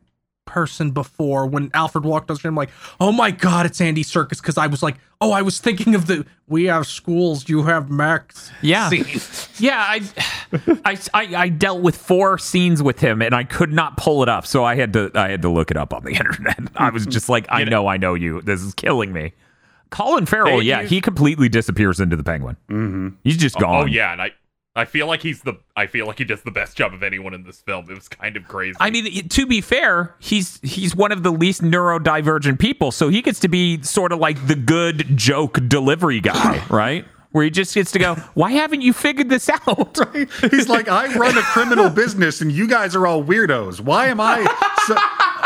person 0.48 0.90
before? 0.92 1.46
When 1.46 1.70
Alfred 1.76 2.04
walked 2.06 2.32
on 2.32 2.36
the 2.36 2.40
street, 2.40 2.50
I'm 2.50 2.56
like, 2.56 2.72
oh 3.00 3.12
my 3.12 3.30
god, 3.30 3.66
it's 3.68 3.80
Andy 3.80 4.04
Serkis. 4.04 4.42
Because 4.42 4.58
I 4.58 4.66
was 4.66 4.82
like, 4.82 4.96
oh, 5.22 5.32
I 5.32 5.44
was 5.44 5.60
thinking 5.60 5.94
of 5.94 6.08
the 6.08 6.26
"We 6.48 6.64
have 6.66 6.88
schools, 6.88 7.48
you 7.48 7.64
have 7.64 7.92
Max." 7.92 8.50
Yeah. 8.64 8.90
scene. 8.90 9.06
Yeah, 9.64 9.78
I, 9.80 10.02
I, 10.86 10.98
I, 11.14 11.36
I 11.36 11.50
dealt 11.50 11.82
with 11.82 11.96
four 11.96 12.38
scenes 12.40 12.82
with 12.82 13.00
him, 13.00 13.22
and 13.22 13.36
I 13.36 13.44
could 13.44 13.72
not 13.72 13.98
pull 13.98 14.24
it 14.24 14.30
up, 14.30 14.48
so 14.48 14.64
I 14.64 14.76
had 14.76 14.94
to, 14.94 15.12
I 15.14 15.30
had 15.30 15.42
to 15.44 15.50
look 15.50 15.70
it 15.70 15.78
up 15.78 15.94
on 15.94 16.04
the 16.04 16.12
internet. 16.16 16.58
I 16.76 16.90
was 16.90 17.06
just 17.06 17.30
like, 17.30 17.46
I 17.50 17.64
know, 17.66 17.86
I 17.88 17.98
know 17.98 18.16
you. 18.16 18.42
This 18.42 18.62
is 18.62 18.74
killing 18.74 19.14
me. 19.14 19.34
Colin 19.90 20.26
Farrell, 20.26 20.58
They 20.58 20.64
yeah, 20.66 20.82
use- 20.82 20.90
he 20.90 21.00
completely 21.02 21.48
disappears 21.50 22.00
into 22.00 22.16
the 22.16 22.24
Penguin. 22.24 22.58
Mm-hmm. 22.70 23.10
He's 23.24 23.38
just 23.38 23.58
gone. 23.58 23.84
Oh 23.84 23.86
yeah, 23.86 24.12
and 24.12 24.22
I 24.22 24.32
I 24.78 24.86
feel 24.86 25.08
like 25.08 25.24
he's 25.24 25.42
the 25.42 25.56
I 25.76 25.88
feel 25.88 26.06
like 26.06 26.20
he 26.20 26.24
does 26.24 26.44
the 26.44 26.52
best 26.52 26.78
job 26.78 26.94
of 26.94 27.02
anyone 27.02 27.34
in 27.34 27.44
this 27.44 27.60
film. 27.62 27.90
It 27.90 27.96
was 27.96 28.08
kind 28.08 28.38
of 28.38 28.48
crazy. 28.48 28.78
I 28.80 28.92
mean, 28.92 29.28
to 29.28 29.46
be 29.48 29.60
fair, 29.60 30.16
he's 30.20 30.60
he's 30.62 30.96
one 30.96 31.12
of 31.12 31.24
the 31.24 31.32
least 31.32 31.64
neurodivergent 31.64 32.60
people, 32.60 32.92
so 32.92 33.10
he 33.10 33.24
gets 33.24 33.40
to 33.40 33.48
be 33.48 33.82
sort 33.82 34.12
of 34.12 34.20
like 34.20 34.46
the 34.46 34.54
good 34.56 35.18
joke 35.18 35.60
delivery 35.68 36.20
guy, 36.20 36.64
right? 36.70 37.06
Where 37.32 37.44
he 37.44 37.50
just 37.50 37.74
gets 37.74 37.92
to 37.94 38.00
go, 38.00 38.16
"Why 38.36 38.52
haven't 38.52 38.82
you 38.82 38.94
figured 38.94 39.30
this 39.30 39.50
out?" 39.50 39.98
He's 40.52 40.70
like, 40.70 40.88
I 40.88 41.14
run 41.18 41.36
a 41.38 41.42
criminal 41.42 41.90
business 41.90 42.42
and 42.42 42.52
you 42.52 42.68
guys 42.68 42.96
are 42.96 43.08
all 43.08 43.24
weirdos. 43.24 43.82
Why 43.82 44.08
am 44.08 44.22
I? 44.22 44.44
So, 44.86 44.96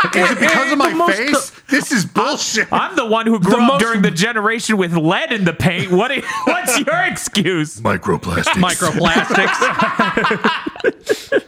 is 0.04 0.30
it 0.30 0.38
because 0.40 0.72
of 0.72 0.78
my 0.78 0.90
The 0.90 0.96
most- 0.96 1.16
face? 1.16 1.50
This 1.68 1.90
is 1.92 2.04
bullshit. 2.04 2.70
I'm 2.72 2.94
the 2.96 3.06
one 3.06 3.26
who 3.26 3.38
grew 3.40 3.54
up 3.62 3.66
most- 3.66 3.80
during 3.80 4.02
the 4.02 4.10
generation 4.10 4.76
with 4.76 4.94
lead 4.94 5.32
in 5.32 5.44
the 5.44 5.52
paint. 5.54 5.90
What? 5.90 6.12
i- 6.12 6.22
What's 6.44 6.78
your 6.80 7.00
excuse? 7.06 7.80
Microplastics. 7.80 8.60
microplastics. 8.60 11.42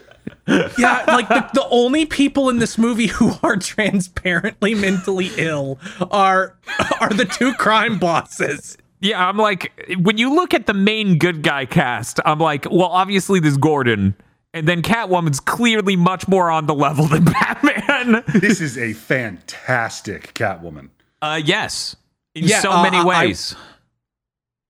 yeah, 0.78 1.04
like 1.08 1.28
the, 1.28 1.48
the 1.54 1.66
only 1.70 2.06
people 2.06 2.48
in 2.50 2.58
this 2.58 2.76
movie 2.78 3.06
who 3.08 3.32
are 3.42 3.56
transparently 3.56 4.74
mentally 4.74 5.30
ill 5.36 5.78
are 6.10 6.56
are 7.00 7.10
the 7.10 7.24
two 7.24 7.52
crime 7.54 7.98
bosses. 7.98 8.76
Yeah, 9.00 9.26
I'm 9.28 9.36
like, 9.36 9.72
when 10.00 10.16
you 10.16 10.32
look 10.34 10.54
at 10.54 10.66
the 10.66 10.72
main 10.74 11.18
good 11.18 11.42
guy 11.42 11.66
cast, 11.66 12.20
I'm 12.24 12.38
like, 12.38 12.66
well, 12.70 12.88
obviously 12.88 13.38
there's 13.40 13.58
Gordon, 13.58 14.14
and 14.54 14.66
then 14.66 14.80
Catwoman's 14.80 15.40
clearly 15.40 15.96
much 15.96 16.26
more 16.28 16.50
on 16.50 16.66
the 16.66 16.74
level 16.74 17.04
than 17.06 17.24
Batman. 17.26 18.22
This 18.32 18.60
is 18.62 18.78
a 18.78 18.94
fantastic 18.94 20.32
Catwoman. 20.34 20.88
Uh, 21.20 21.40
yes, 21.44 21.96
in 22.34 22.44
Yeah, 22.44 22.60
so 22.60 22.70
uh, 22.72 22.82
many 22.82 22.96
I- 22.96 23.00
I- 23.02 23.04
ways. 23.26 23.54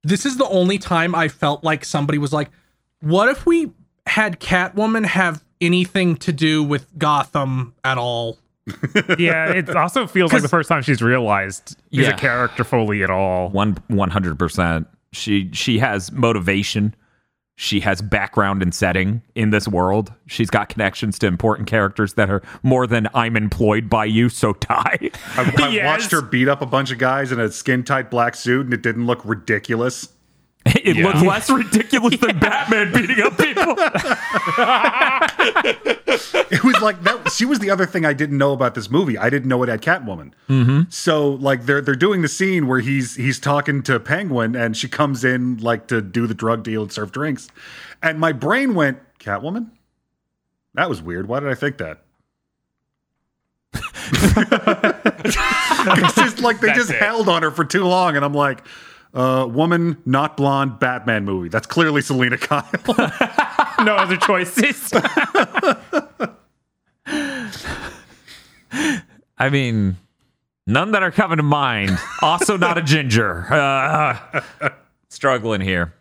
This 0.02 0.26
is 0.26 0.36
the 0.36 0.46
only 0.48 0.78
time 0.78 1.14
I 1.14 1.28
felt 1.28 1.64
like 1.64 1.84
somebody 1.84 2.18
was 2.18 2.32
like, 2.32 2.50
"What 3.00 3.28
if 3.30 3.46
we 3.46 3.70
had 4.06 4.38
Catwoman 4.38 5.06
have 5.06 5.42
anything 5.62 6.16
to 6.16 6.32
do 6.32 6.62
with 6.62 6.86
Gotham 6.98 7.74
at 7.84 7.96
all?" 7.96 8.38
yeah, 9.18 9.50
it 9.50 9.74
also 9.74 10.06
feels 10.06 10.30
like 10.32 10.42
the 10.42 10.48
first 10.48 10.68
time 10.68 10.82
she's 10.82 11.00
realized 11.02 11.76
she's 11.90 12.02
Yeah. 12.06 12.14
a 12.14 12.18
character 12.18 12.64
fully 12.64 13.02
at 13.02 13.08
all. 13.10 13.48
One 13.48 13.78
one 13.88 14.10
hundred 14.10 14.38
percent. 14.38 14.86
She 15.12 15.50
she 15.52 15.78
has 15.78 16.12
motivation. 16.12 16.94
She 17.56 17.80
has 17.80 18.02
background 18.02 18.62
and 18.62 18.74
setting 18.74 19.22
in 19.36 19.50
this 19.50 19.68
world. 19.68 20.12
She's 20.26 20.50
got 20.50 20.68
connections 20.68 21.18
to 21.20 21.28
important 21.28 21.68
characters 21.68 22.14
that 22.14 22.28
are 22.28 22.42
more 22.64 22.86
than 22.86 23.08
I'm 23.14 23.36
employed 23.36 23.88
by 23.88 24.06
you, 24.06 24.28
so 24.28 24.54
die. 24.54 24.98
I, 25.36 25.52
I 25.58 25.68
Yes. 25.72 25.86
watched 25.86 26.10
her 26.10 26.20
beat 26.20 26.48
up 26.48 26.62
a 26.62 26.66
bunch 26.66 26.90
of 26.90 26.98
guys 26.98 27.30
in 27.30 27.38
a 27.38 27.50
skin 27.52 27.84
tight 27.84 28.10
black 28.10 28.34
suit 28.34 28.64
and 28.66 28.74
it 28.74 28.82
didn't 28.82 29.06
look 29.06 29.24
ridiculous. 29.24 30.08
It 30.84 30.96
Yeah. 30.96 31.04
looks 31.06 31.22
less 31.22 31.48
ridiculous 31.50 32.16
than 32.18 32.38
Batman 32.38 32.92
beating 32.92 33.20
up 33.24 33.38
people. 33.38 33.74
It 36.50 36.62
was 36.62 36.80
like 36.80 37.02
that. 37.02 37.32
She 37.32 37.44
was 37.44 37.58
the 37.58 37.70
other 37.70 37.86
thing 37.86 38.04
I 38.04 38.12
didn't 38.12 38.38
know 38.38 38.52
about 38.52 38.74
this 38.76 38.88
movie. 38.90 39.18
I 39.18 39.28
didn't 39.30 39.48
know 39.48 39.62
it 39.64 39.68
had 39.68 39.82
Catwoman. 39.82 40.32
Mm-hmm. 40.48 40.82
So 40.90 41.30
like 41.30 41.66
they're 41.66 41.80
they're 41.80 41.96
doing 41.96 42.22
the 42.22 42.28
scene 42.28 42.66
where 42.68 42.78
he's 42.80 43.16
he's 43.16 43.40
talking 43.40 43.82
to 43.84 43.98
Penguin 43.98 44.54
and 44.54 44.76
she 44.76 44.86
comes 44.88 45.24
in 45.24 45.56
like 45.58 45.88
to 45.88 46.00
do 46.00 46.26
the 46.28 46.34
drug 46.34 46.62
deal 46.62 46.82
and 46.82 46.92
serve 46.92 47.10
drinks, 47.12 47.48
and 48.02 48.18
my 48.20 48.30
brain 48.32 48.74
went 48.74 48.98
Catwoman. 49.18 49.70
That 50.74 50.88
was 50.88 51.02
weird. 51.02 51.26
Why 51.28 51.40
did 51.40 51.48
I 51.50 51.54
think 51.54 51.78
that? 51.78 52.00
it's 55.24 56.14
just 56.14 56.40
like 56.40 56.60
they 56.60 56.68
That's 56.68 56.78
just 56.78 56.90
it. 56.90 56.96
held 57.00 57.28
on 57.28 57.42
her 57.42 57.50
for 57.50 57.64
too 57.64 57.84
long, 57.84 58.16
and 58.16 58.24
I'm 58.24 58.34
like, 58.34 58.64
uh, 59.14 59.46
woman, 59.48 59.96
not 60.04 60.36
blonde, 60.36 60.78
Batman 60.78 61.24
movie. 61.24 61.48
That's 61.48 61.66
clearly 61.66 62.02
Selina 62.02 62.36
Kyle. 62.36 62.68
no 63.84 63.94
other 63.94 64.16
choices. 64.16 64.92
I 69.36 69.50
mean, 69.50 69.96
none 70.66 70.92
that 70.92 71.02
are 71.02 71.10
coming 71.10 71.36
to 71.38 71.42
mind. 71.42 71.98
Also, 72.22 72.56
not 72.56 72.76
a 72.78 72.82
ginger. 72.82 73.46
Uh, 73.52 74.40
struggling 75.08 75.60
here. 75.60 75.94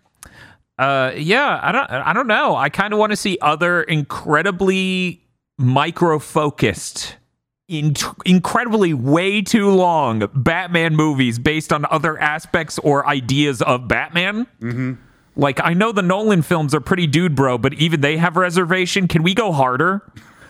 Uh, 0.78 1.12
yeah, 1.16 1.60
I 1.62 1.72
don't. 1.72 1.90
I 1.90 2.14
don't 2.14 2.28
know. 2.28 2.56
I 2.56 2.70
kind 2.70 2.94
of 2.94 3.00
want 3.00 3.12
to 3.12 3.16
see 3.16 3.38
other 3.42 3.84
incredibly 3.84 5.22
micro 5.58 6.18
focused, 6.20 7.16
in, 7.74 7.96
incredibly 8.26 8.94
way 8.94 9.42
too 9.42 9.70
long 9.70 10.30
Batman 10.34 10.96
movies 10.96 11.40
based 11.40 11.74
on 11.74 11.86
other 11.86 12.20
aspects 12.20 12.80
or 12.80 13.08
ideas 13.08 13.62
of 13.62 13.88
Batman. 13.88 14.46
Mm-hmm. 14.62 14.94
Like 15.36 15.60
I 15.64 15.74
know 15.74 15.92
the 15.92 16.02
Nolan 16.02 16.44
films 16.44 16.76
are 16.76 16.82
pretty 16.82 17.08
dude 17.08 17.36
bro, 17.36 17.58
but 17.58 17.74
even 17.74 18.02
they 18.02 18.18
have 18.18 18.38
reservation. 18.38 19.08
Can 19.08 19.24
we 19.24 19.34
go 19.34 19.52
harder? 19.52 20.02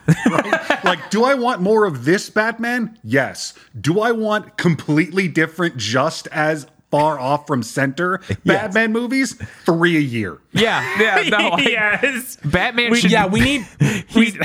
like, 0.83 1.09
do 1.09 1.23
I 1.23 1.33
want 1.33 1.61
more 1.61 1.85
of 1.85 2.03
this 2.05 2.29
Batman? 2.29 2.99
Yes. 3.03 3.53
Do 3.79 4.01
I 4.01 4.11
want 4.11 4.57
completely 4.57 5.29
different, 5.29 5.77
just 5.77 6.27
as 6.27 6.67
far 6.93 7.19
off 7.19 7.47
from 7.47 7.63
center 7.63 8.21
Batman 8.45 8.91
movies? 8.91 9.33
Three 9.65 9.97
a 9.97 9.99
year. 9.99 10.37
Yeah, 10.51 10.99
yeah, 11.01 11.29
no, 11.29 11.37
I- 11.53 11.61
yes. 11.61 12.37
Batman 12.45 12.91
We- 12.91 12.99
should. 12.99 13.09
yeah, 13.09 13.25
we 13.25 13.39
need 13.39 13.65
He's, 14.09 14.37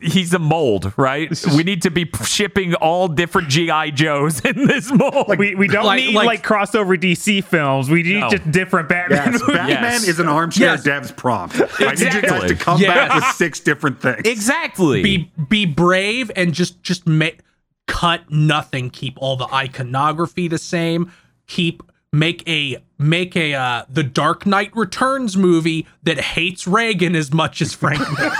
he's 0.00 0.34
a 0.34 0.40
mold, 0.40 0.92
right? 0.96 1.30
We 1.56 1.62
need 1.62 1.82
to 1.82 1.92
be 1.92 2.10
shipping 2.24 2.74
all 2.74 3.06
different 3.06 3.48
GI 3.48 3.92
Joes 3.92 4.40
in 4.44 4.66
this 4.66 4.90
mold. 4.92 5.38
We, 5.38 5.54
we 5.54 5.68
don't 5.68 5.84
Like- 5.86 6.02
need 6.02 6.14
like- 6.16 6.26
like, 6.26 6.42
crossover 6.44 6.96
DC 7.00 7.44
films. 7.44 7.88
We 7.88 8.02
need 8.02 8.18
No. 8.20 8.28
just 8.30 8.50
different 8.50 8.88
Batman 8.88 9.32
Yes, 9.34 9.40
movies. 9.40 9.54
Batman 9.56 9.82
Yes. 9.92 10.08
is 10.08 10.18
an 10.18 10.26
armchair 10.28 10.66
Yes. 10.72 10.82
dev's 10.82 11.12
prompt. 11.12 11.54
I 11.78 11.92
need 11.92 12.00
you 12.00 12.06
guys 12.10 12.16
Exactly. 12.24 12.48
to 12.48 12.54
come 12.56 12.80
Yes. 12.80 12.94
back 12.94 13.14
with 13.14 13.24
six 13.36 13.60
different 13.60 14.00
things. 14.00 14.22
exactly. 14.24 15.02
be 15.04 15.32
be 15.48 15.64
brave 15.66 16.32
and 16.34 16.52
just 16.52 16.82
just 16.82 17.06
make 17.06 17.38
cut 17.86 18.22
nothing 18.30 18.88
keep 18.90 19.14
all 19.18 19.36
the 19.36 19.46
iconography 19.54 20.48
the 20.48 20.58
same 20.58 21.12
keep 21.46 21.82
make 22.12 22.48
a 22.48 22.76
make 22.96 23.36
a 23.36 23.54
uh 23.54 23.84
the 23.88 24.04
dark 24.04 24.46
knight 24.46 24.70
returns 24.76 25.36
movie 25.36 25.86
that 26.04 26.18
hates 26.20 26.66
reagan 26.66 27.16
as 27.16 27.32
much 27.32 27.60
as 27.60 27.74
frank 27.74 27.98
Miller. 28.00 28.30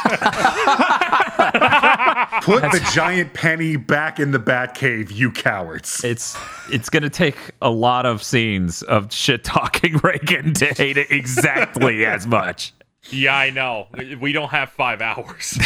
Put 2.42 2.62
the 2.62 2.88
giant 2.92 3.34
penny 3.34 3.76
back 3.76 4.20
in 4.20 4.30
the 4.30 4.38
Batcave, 4.38 5.10
you 5.12 5.30
cowards. 5.32 6.04
it's 6.04 6.36
it's 6.70 6.88
gonna 6.88 7.10
take 7.10 7.36
a 7.60 7.70
lot 7.70 8.06
of 8.06 8.22
scenes 8.22 8.82
of 8.82 9.12
shit 9.12 9.42
talking 9.44 9.96
Reagan 10.02 10.54
to 10.54 10.66
hate 10.66 10.96
it 10.96 11.10
exactly 11.10 12.06
as 12.06 12.26
much. 12.26 12.72
Yeah, 13.10 13.36
I 13.36 13.50
know. 13.50 13.88
We 14.20 14.32
don't 14.32 14.50
have 14.50 14.70
five 14.70 15.02
hours. 15.02 15.58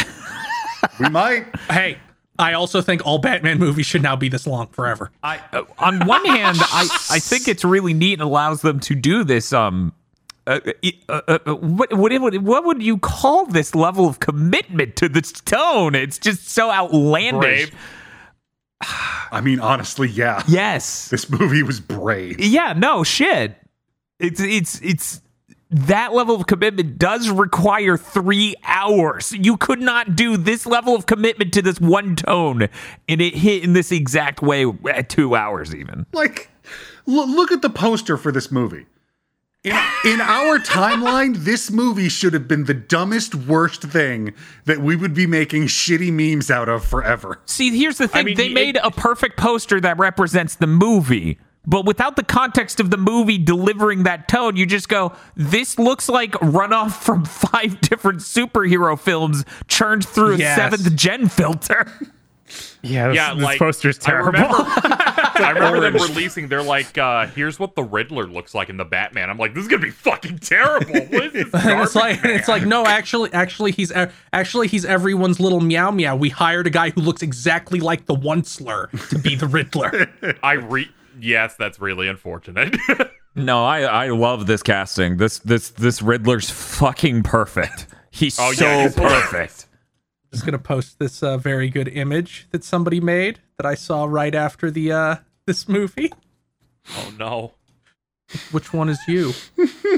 We 0.99 1.09
might. 1.09 1.47
hey 1.71 1.99
i 2.39 2.53
also 2.53 2.81
think 2.81 3.05
all 3.07 3.19
batman 3.19 3.59
movies 3.59 3.87
should 3.87 4.03
now 4.03 4.17
be 4.17 4.29
this 4.29 4.47
long 4.47 4.67
forever 4.69 5.11
I 5.23 5.41
uh, 5.53 5.63
on 5.79 6.07
one 6.07 6.25
hand, 6.25 6.59
I 6.61 6.89
I 7.11 7.19
think 7.19 7.49
it's 7.49 7.65
really 7.65 7.95
neat 7.95 8.15
and 8.15 8.23
allows 8.23 8.63
them 8.63 8.81
to 8.81 8.95
do 8.95 9.25
this. 9.25 9.53
Um, 9.53 9.93
uh, 10.47 10.61
uh, 10.65 10.91
uh, 11.09 11.39
uh, 11.47 11.55
what 11.55 11.93
what 11.93 12.21
would 12.21 12.43
what 12.43 12.65
would 12.65 12.83
you 12.83 12.99
call 12.99 13.47
this 13.47 13.75
level 13.75 14.07
of 14.07 14.21
commitment 14.21 14.97
to 14.97 15.09
this 15.09 15.33
tone? 15.33 15.95
It's 15.95 16.19
just 16.19 16.49
so 16.49 16.71
outlandish. 16.71 17.71
Brave. 17.71 17.75
I 19.31 19.41
mean, 19.43 19.61
honestly, 19.61 20.09
yeah. 20.09 20.43
Yes. 20.49 21.09
This 21.09 21.29
movie 21.29 21.63
was 21.63 21.81
brave. 21.81 22.41
Yeah. 22.41 22.73
No 22.75 23.05
shit. 23.05 23.57
It's 24.19 24.41
it's 24.41 24.81
it's 24.81 25.21
that 25.71 26.15
level 26.15 26.35
of 26.35 26.47
commitment 26.47 26.99
does 26.99 27.29
require 27.29 27.97
three 27.97 28.55
hours. 28.65 29.33
You 29.33 29.57
could 29.57 29.81
not 29.81 30.17
do 30.17 30.37
this 30.37 30.65
level 30.67 30.95
of 30.95 31.07
commitment 31.07 31.53
to 31.55 31.63
this 31.63 31.81
one 31.81 32.17
tone, 32.17 32.69
and 33.09 33.21
it 33.21 33.35
hit 33.35 33.63
in 33.65 33.75
this 33.75 33.93
exact 33.93 34.41
way 34.43 34.65
at 34.91 35.09
two 35.11 35.35
hours 35.37 35.75
even. 35.75 36.07
Like, 36.13 36.51
l- 37.07 37.29
look 37.29 37.53
at 37.53 37.61
the 37.63 37.71
poster 37.71 38.17
for 38.17 38.33
this 38.33 38.51
movie. 38.51 38.87
In, 39.65 39.73
in 40.07 40.21
our 40.21 40.59
timeline, 40.61 41.39
this 41.39 41.71
movie 41.71 42.09
should 42.09 42.33
have 42.33 42.47
been 42.47 42.65
the 42.65 42.73
dumbest, 42.75 43.35
worst 43.35 43.83
thing 43.83 44.33
that 44.67 44.79
we 44.79 44.95
would 44.95 45.13
be 45.15 45.27
making 45.27 45.65
shitty 45.65 46.13
memes 46.13 46.49
out 46.51 46.69
of 46.69 46.85
forever. 46.85 47.41
See, 47.45 47.77
here's 47.77 47.99
the 47.99 48.07
thing. 48.09 48.25
mean, 48.25 48.37
they 48.37 48.47
it- 48.47 48.53
made 48.55 48.77
a 48.83 48.91
perfect 48.93 49.37
poster 49.37 49.81
that 49.81 49.99
represents 49.99 50.55
the 50.55 50.69
movie. 50.69 51.39
But 51.67 51.85
without 51.85 52.17
the 52.17 52.23
context 52.23 52.81
of 52.81 52.91
the 52.91 52.97
movie 52.97 53.37
delivering 53.37 54.05
that 54.05 54.27
tone, 54.29 54.57
you 54.57 54.65
just 54.65 54.89
go, 54.89 55.13
this 55.37 55.79
looks 55.79 56.09
like 56.09 56.33
runoff 56.33 56.93
from 56.93 57.25
five 57.27 57.81
different 57.81 58.21
superhero 58.21 58.99
films 58.99 59.45
churned 59.67 60.07
through 60.07 60.35
a 60.35 60.39
seventh 60.39 60.95
gen 60.95 61.29
filter. 61.29 61.91
Yeah, 62.81 63.09
this, 63.09 63.17
Yeah, 63.17 63.35
this 63.35 63.43
like 63.43 63.59
poster's 63.59 63.99
I 63.99 64.03
terrible. 64.11 64.31
remember, 64.33 64.57
I 64.57 65.53
remember 65.55 65.81
them 65.81 65.95
releasing. 65.95 66.49
They're 66.49 66.63
like, 66.63 66.97
uh, 66.97 67.27
"Here's 67.27 67.59
what 67.59 67.75
the 67.75 67.83
Riddler 67.83 68.27
looks 68.27 68.55
like 68.55 68.71
in 68.71 68.77
the 68.77 68.85
Batman." 68.85 69.29
I'm 69.29 69.37
like, 69.37 69.53
"This 69.53 69.63
is 69.63 69.69
gonna 69.69 69.83
be 69.83 69.91
fucking 69.91 70.39
terrible." 70.39 70.95
What 70.95 71.25
is 71.25 71.33
this 71.33 71.49
it's 71.53 71.95
like 71.95 72.23
and 72.25 72.33
it's 72.33 72.49
like 72.49 72.65
no 72.65 72.87
actually 72.87 73.33
actually 73.33 73.73
he's 73.73 73.93
actually 74.33 74.69
he's 74.69 74.85
everyone's 74.85 75.41
little 75.41 75.61
meow 75.61 75.91
meow 75.91 76.17
we 76.17 76.29
hired 76.31 76.67
a 76.67 76.71
guy 76.71 76.91
who 76.91 77.01
looks 77.01 77.21
exactly 77.23 77.81
like 77.81 78.07
the 78.07 78.15
onceler 78.17 78.89
to 79.11 79.19
be 79.19 79.35
the 79.35 79.47
riddler 79.47 80.09
I 80.43 80.55
re. 80.55 80.89
Yes, 81.21 81.55
that's 81.57 81.81
really 81.81 82.09
unfortunate. 82.09 82.77
No, 83.35 83.65
I, 83.65 83.83
I 83.83 84.09
love 84.09 84.49
this 84.49 84.65
casting. 84.65 85.19
This 85.19 85.39
this 85.39 85.71
this 85.71 86.03
Riddler's 86.03 86.51
fucking 86.51 87.23
perfect. 87.23 87.87
He's 88.11 88.37
Oh, 88.41 88.51
so 88.53 88.65
yeah, 88.65 88.83
he's 88.83 88.97
perfect. 88.97 89.67
just 90.33 90.45
gonna 90.45 90.59
post 90.59 90.99
this 90.99 91.23
uh, 91.23 91.39
very 91.39 91.69
good 91.71 91.87
image 91.87 92.49
that 92.51 92.65
somebody 92.65 92.99
made 93.01 93.39
that 93.59 93.67
I 93.67 93.75
saw 93.77 94.07
right 94.07 94.35
after 94.35 94.73
the 94.73 94.91
uh 94.91 95.17
this 95.47 95.69
movie. 95.69 96.11
oh 96.97 97.13
no. 97.17 97.53
Which 98.51 98.73
one 98.73 98.89
is 98.89 98.99
you? 99.07 99.33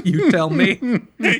you 0.03 0.29
tell 0.29 0.51
me. 0.51 0.79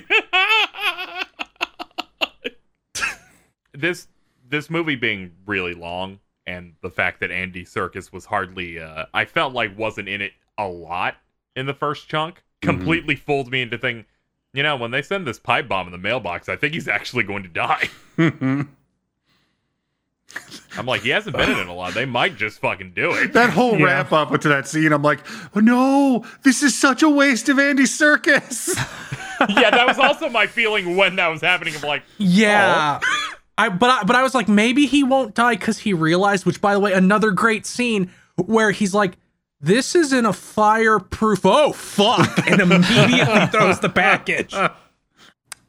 this 3.73 4.07
this 4.49 4.69
movie 4.71 4.95
being 4.95 5.33
really 5.45 5.73
long 5.75 6.19
and 6.47 6.73
the 6.81 6.89
fact 6.89 7.19
that 7.19 7.31
Andy 7.31 7.63
Serkis 7.63 8.11
was 8.11 8.25
hardly 8.25 8.79
uh 8.79 9.05
I 9.13 9.25
felt 9.25 9.53
like 9.53 9.77
wasn't 9.77 10.07
in 10.09 10.21
it 10.21 10.33
a 10.57 10.67
lot 10.67 11.15
in 11.55 11.65
the 11.65 11.73
first 11.73 12.07
chunk 12.09 12.43
completely 12.61 13.15
fooled 13.15 13.51
me 13.51 13.61
into 13.61 13.77
thinking 13.77 14.05
you 14.53 14.63
know 14.63 14.75
when 14.75 14.91
they 14.91 15.01
send 15.01 15.25
this 15.27 15.39
pipe 15.39 15.67
bomb 15.67 15.87
in 15.87 15.91
the 15.91 15.97
mailbox 15.97 16.49
I 16.49 16.55
think 16.55 16.73
he's 16.73 16.87
actually 16.87 17.23
going 17.23 17.43
to 17.43 17.49
die. 17.49 17.89
I'm 20.77 20.85
like 20.85 21.01
he 21.01 21.09
hasn't 21.09 21.35
been 21.35 21.51
in 21.51 21.57
it 21.59 21.67
a 21.67 21.73
lot. 21.73 21.93
They 21.93 22.05
might 22.05 22.37
just 22.37 22.59
fucking 22.59 22.93
do 22.95 23.11
it. 23.11 23.33
That 23.33 23.49
whole 23.49 23.77
Yeah. 23.77 23.85
wrap 23.85 24.13
up 24.13 24.29
to 24.39 24.47
that 24.49 24.65
scene, 24.67 24.93
I'm 24.93 25.01
like, 25.01 25.19
oh 25.55 25.59
no, 25.59 26.25
this 26.43 26.63
is 26.63 26.77
such 26.79 27.03
a 27.03 27.09
waste 27.09 27.49
of 27.49 27.59
Andy 27.59 27.83
Serkis. 27.83 28.69
yeah, 29.49 29.69
that 29.71 29.85
was 29.85 29.99
also 29.99 30.29
my 30.29 30.47
feeling 30.47 30.95
when 30.95 31.17
that 31.17 31.27
was 31.27 31.41
happening. 31.41 31.75
I'm 31.75 31.81
like, 31.81 32.03
Yeah. 32.17 32.99
I 33.57 33.69
but 33.69 33.89
I 33.89 34.03
but 34.03 34.15
I 34.15 34.23
was 34.23 34.33
like 34.33 34.47
maybe 34.47 34.85
he 34.85 35.03
won't 35.03 35.35
die 35.35 35.55
cuz 35.55 35.79
he 35.79 35.93
realized 35.93 36.45
which 36.45 36.61
by 36.61 36.73
the 36.73 36.79
way 36.79 36.93
another 36.93 37.31
great 37.31 37.65
scene 37.65 38.11
where 38.37 38.71
he's 38.71 38.93
like 38.93 39.17
this 39.59 39.95
isn't 39.95 40.25
a 40.25 40.33
fireproof 40.33 41.45
oh 41.45 41.71
fuck 41.71 42.47
and 42.47 42.61
immediately 42.61 43.45
throws 43.51 43.79
the 43.79 43.89
package. 43.89 44.55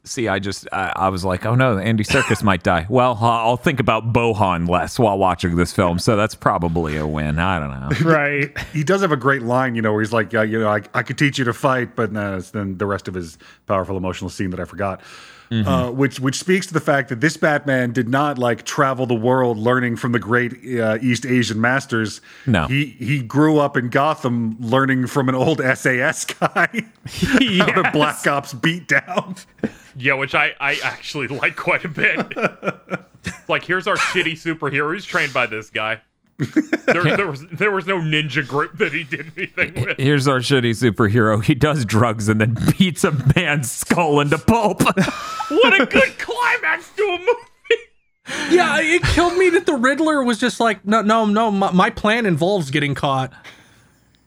See, 0.04 0.26
I 0.26 0.40
just 0.40 0.66
I, 0.72 0.92
I 0.96 1.08
was 1.10 1.24
like, 1.24 1.46
oh 1.46 1.54
no, 1.54 1.78
Andy 1.78 2.02
Serkis 2.02 2.42
might 2.42 2.64
die. 2.64 2.86
Well, 2.88 3.16
uh, 3.22 3.44
I'll 3.44 3.56
think 3.56 3.78
about 3.78 4.12
Bohan 4.12 4.68
less 4.68 4.98
while 4.98 5.16
watching 5.16 5.54
this 5.54 5.72
film, 5.72 6.00
so 6.00 6.16
that's 6.16 6.34
probably 6.34 6.96
a 6.96 7.06
win. 7.06 7.38
I 7.38 7.60
don't 7.60 7.70
know. 7.70 8.10
right. 8.10 8.58
he 8.72 8.82
does 8.82 9.02
have 9.02 9.12
a 9.12 9.16
great 9.16 9.42
line, 9.42 9.76
you 9.76 9.82
know, 9.82 9.92
where 9.92 10.02
he's 10.02 10.12
like, 10.12 10.32
yeah, 10.32 10.42
you 10.42 10.58
know, 10.58 10.68
I, 10.68 10.80
I 10.92 11.04
could 11.04 11.18
teach 11.18 11.38
you 11.38 11.44
to 11.44 11.52
fight, 11.52 11.94
but 11.94 12.10
nah, 12.10 12.36
it's 12.36 12.50
then 12.50 12.78
the 12.78 12.86
rest 12.86 13.06
of 13.06 13.14
his 13.14 13.38
powerful 13.66 13.96
emotional 13.96 14.28
scene 14.28 14.50
that 14.50 14.58
I 14.58 14.64
forgot. 14.64 15.00
Uh, 15.52 15.90
which 15.90 16.18
which 16.18 16.38
speaks 16.38 16.66
to 16.66 16.72
the 16.72 16.80
fact 16.80 17.10
that 17.10 17.20
this 17.20 17.36
Batman 17.36 17.92
did 17.92 18.08
not 18.08 18.38
like 18.38 18.64
travel 18.64 19.04
the 19.04 19.14
world 19.14 19.58
learning 19.58 19.96
from 19.96 20.12
the 20.12 20.18
great 20.18 20.52
uh, 20.80 20.96
East 21.02 21.26
Asian 21.26 21.60
masters. 21.60 22.22
No. 22.46 22.66
he 22.68 22.86
he 22.86 23.20
grew 23.22 23.58
up 23.58 23.76
in 23.76 23.90
Gotham 23.90 24.56
learning 24.58 25.08
from 25.08 25.28
an 25.28 25.34
old 25.34 25.60
SAS 25.76 26.24
guy 26.24 26.68
how 27.06 27.82
to 27.82 27.90
Black 27.92 28.26
Ops 28.26 28.54
beat 28.54 28.88
down. 28.88 29.36
yeah, 29.94 30.14
which 30.14 30.34
I 30.34 30.54
I 30.58 30.78
actually 30.82 31.28
like 31.28 31.54
quite 31.56 31.84
a 31.84 31.88
bit. 31.88 32.18
Like 33.46 33.64
here's 33.64 33.86
our 33.86 33.96
shitty 33.96 34.32
superhero. 34.32 34.94
He's 34.94 35.04
trained 35.04 35.34
by 35.34 35.44
this 35.46 35.68
guy. 35.68 36.00
There, 36.86 37.16
there 37.16 37.30
was 37.30 37.46
there 37.52 37.70
was 37.70 37.86
no 37.86 37.98
ninja 37.98 38.46
group 38.46 38.76
that 38.78 38.92
he 38.92 39.04
did 39.04 39.32
anything 39.36 39.74
with. 39.74 39.96
Here's 39.98 40.28
our 40.28 40.38
shitty 40.38 40.72
superhero. 40.72 41.42
He 41.42 41.54
does 41.54 41.84
drugs 41.84 42.28
and 42.28 42.40
then 42.40 42.56
beats 42.76 43.04
a 43.04 43.12
man's 43.34 43.70
skull 43.70 44.20
into 44.20 44.38
pulp. 44.38 44.82
What 45.48 45.80
a 45.80 45.86
good 45.86 46.18
climax 46.18 46.90
to 46.96 47.02
a 47.02 47.18
movie. 47.18 48.54
Yeah, 48.56 48.80
it 48.80 49.02
killed 49.02 49.36
me 49.36 49.50
that 49.50 49.66
the 49.66 49.74
Riddler 49.74 50.22
was 50.22 50.38
just 50.38 50.60
like, 50.60 50.84
no, 50.86 51.02
no, 51.02 51.26
no. 51.26 51.50
My, 51.50 51.70
my 51.72 51.90
plan 51.90 52.24
involves 52.24 52.70
getting 52.70 52.94
caught. 52.94 53.32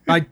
I 0.08 0.26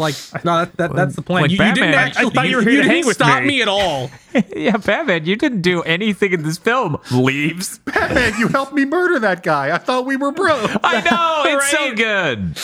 like 0.00 0.14
no, 0.44 0.64
that, 0.64 0.76
that 0.78 0.92
that's 0.94 1.14
the 1.14 1.22
plan. 1.22 1.42
Like 1.42 1.50
you, 1.50 1.58
you 1.58 1.74
didn't 1.74 1.92
Batman. 1.92 1.94
I- 1.94 2.02
I 2.02 2.06
actually. 2.06 2.30
thought 2.30 2.48
you 2.48 2.56
were 2.56 2.62
here 2.62 2.82
to 2.82 2.88
hang 2.88 3.06
with 3.06 3.16
stop 3.16 3.42
me. 3.42 3.48
me 3.48 3.62
at 3.62 3.68
all. 3.68 4.10
yeah, 4.56 4.76
Batman, 4.78 5.24
you 5.26 5.36
didn't 5.36 5.60
do 5.62 5.82
anything 5.82 6.32
in 6.32 6.42
this 6.42 6.58
film. 6.58 6.96
Leaves. 7.12 7.78
Batman, 7.80 8.34
you 8.38 8.48
helped 8.48 8.72
me 8.72 8.84
murder 8.84 9.18
that 9.20 9.42
guy. 9.42 9.74
I 9.74 9.78
thought 9.78 10.06
we 10.06 10.16
were 10.16 10.32
bro. 10.32 10.54
I 10.82 11.00
know 11.02 11.42
it's 11.56 11.70
so 11.70 11.94
good. 11.94 12.56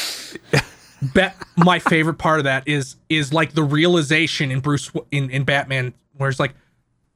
Ba- 1.14 1.34
my 1.56 1.78
favorite 1.78 2.14
part 2.18 2.38
of 2.40 2.44
that 2.44 2.66
is 2.66 2.96
is 3.08 3.32
like 3.32 3.52
the 3.52 3.62
realization 3.62 4.50
in 4.50 4.60
Bruce 4.60 4.90
in 5.10 5.30
in 5.30 5.44
Batman 5.44 5.92
where 6.16 6.30
it's 6.30 6.40
like, 6.40 6.54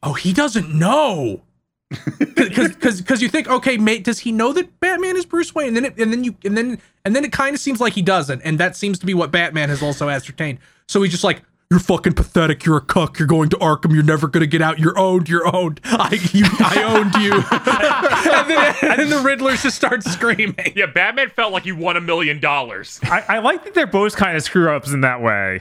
oh, 0.03 0.12
he 0.12 0.33
doesn't 0.33 0.73
know. 0.73 1.41
Because 2.34 3.01
because 3.01 3.22
you 3.22 3.28
think 3.28 3.49
okay, 3.49 3.76
mate, 3.76 4.05
does 4.05 4.20
he 4.20 4.32
know 4.32 4.53
that 4.53 4.80
Batman 4.80 5.16
is 5.16 5.24
Bruce 5.24 5.55
Wayne? 5.55 5.68
And 5.68 5.76
then 5.76 5.84
it, 5.86 5.99
and 5.99 6.12
then 6.12 6.24
you 6.24 6.34
and 6.45 6.57
then 6.57 6.80
and 7.05 7.14
then 7.14 7.24
it 7.24 7.32
kind 7.32 7.55
of 7.55 7.61
seems 7.61 7.80
like 7.80 7.93
he 7.93 8.03
doesn't, 8.03 8.43
and 8.43 8.59
that 8.59 8.76
seems 8.76 8.99
to 9.01 9.07
be 9.07 9.14
what 9.14 9.30
Batman 9.30 9.68
has 9.68 9.82
also 9.82 10.09
ascertained. 10.09 10.59
So 10.88 11.03
he's 11.03 11.12
just 11.12 11.24
like, 11.24 11.43
you're 11.70 11.80
fucking 11.80 12.14
pathetic. 12.14 12.64
You're 12.64 12.78
a 12.78 12.80
cuck. 12.80 13.18
You're 13.18 13.28
going 13.28 13.49
to 13.51 13.57
Arkham. 13.57 13.95
You're 13.95 14.03
never 14.03 14.26
gonna 14.26 14.47
get 14.47 14.61
out. 14.62 14.78
You're 14.78 14.99
owned. 14.99 15.28
You're 15.28 15.55
owned. 15.55 15.80
I 15.84 16.18
you, 16.32 16.45
I 16.59 16.82
owned 16.82 17.14
you. 17.14 17.32
and, 18.32 18.51
then, 18.51 18.74
and 18.82 18.99
then 18.99 19.11
the 19.11 19.28
Riddlers 19.28 19.62
just 19.62 19.76
start 19.76 20.03
screaming. 20.03 20.72
Yeah, 20.74 20.86
Batman 20.86 21.30
felt 21.30 21.53
like 21.53 21.64
he 21.64 21.72
won 21.72 21.97
a 21.97 22.01
million 22.01 22.41
dollars. 22.41 22.99
I, 23.05 23.24
I 23.28 23.38
like 23.38 23.64
that 23.64 23.74
they're 23.74 23.86
both 23.86 24.16
kind 24.16 24.36
of 24.36 24.43
screw 24.43 24.70
ups 24.70 24.93
in 24.93 25.03
that 25.03 25.22
way. 25.22 25.61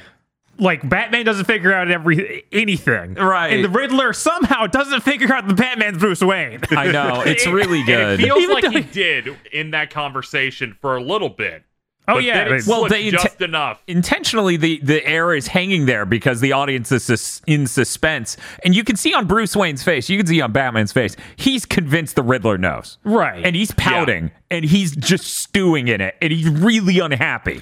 Like 0.60 0.88
Batman 0.88 1.26
doesn't 1.26 1.46
figure 1.46 1.74
out 1.74 1.90
every 1.90 2.44
anything, 2.52 3.14
Right. 3.16 3.54
And 3.54 3.64
the 3.64 3.70
Riddler 3.70 4.14
somehow 4.14 4.68
doesn't 4.68 5.02
figure 5.02 5.34
out 5.34 5.48
the 5.48 5.54
Batman's 5.54 5.98
Bruce 6.00 6.22
Wayne. 6.22 6.60
I 6.72 6.92
know 6.92 7.22
it's 7.26 7.48
really 7.48 7.84
good. 7.84 8.20
it 8.20 8.24
feels 8.26 8.40
Even 8.44 8.54
like 8.56 8.64
though- 8.66 8.72
he 8.72 8.82
did 8.82 9.38
in 9.52 9.72
that 9.72 9.90
conversation 9.90 10.76
for 10.82 10.96
a 10.98 11.02
little 11.02 11.30
bit. 11.30 11.64
Oh, 12.08 12.16
But 12.16 12.24
yeah, 12.24 12.44
then 12.46 12.54
it 12.58 12.64
Well, 12.66 12.88
they 12.88 13.12
just 13.12 13.38
inte- 13.38 13.46
enough. 13.46 13.84
intentionally 13.88 14.58
the 14.58 14.80
the 14.82 15.06
air 15.06 15.34
is 15.36 15.46
hanging 15.48 15.86
there 15.86 16.06
because 16.08 16.42
the 16.42 16.52
audience 16.54 16.92
is 16.92 17.04
sus- 17.04 17.42
in 17.46 17.68
suspense 17.68 18.36
and 18.66 18.76
you 18.76 18.84
can 18.84 18.96
see 18.96 19.14
on 19.14 19.28
bruce 19.28 19.56
wayne's 19.56 19.84
face 19.84 20.10
you 20.10 20.18
can 20.18 20.26
see 20.26 20.42
on 20.42 20.52
batman's 20.52 20.92
face 20.92 21.16
he's 21.36 21.68
convinced 21.68 22.16
the 22.16 22.24
riddler 22.24 22.58
knows 22.58 22.98
Right. 23.04 23.46
and 23.46 23.56
he's 23.56 23.72
pouting 23.74 24.32
and 24.50 24.66
he's 24.66 24.96
just 24.96 25.26
stewing 25.36 25.88
in 25.88 26.02
it 26.02 26.16
and 26.20 26.32
he's 26.34 26.50
really 26.50 26.98
unhappy 26.98 27.62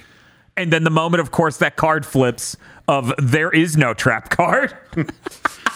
and 0.58 0.72
then 0.72 0.84
the 0.84 0.90
moment 0.90 1.20
of 1.20 1.30
course 1.30 1.56
that 1.58 1.76
card 1.76 2.04
flips 2.04 2.56
of 2.86 3.12
there 3.18 3.50
is 3.50 3.76
no 3.76 3.94
trap 3.94 4.30
card 4.30 4.76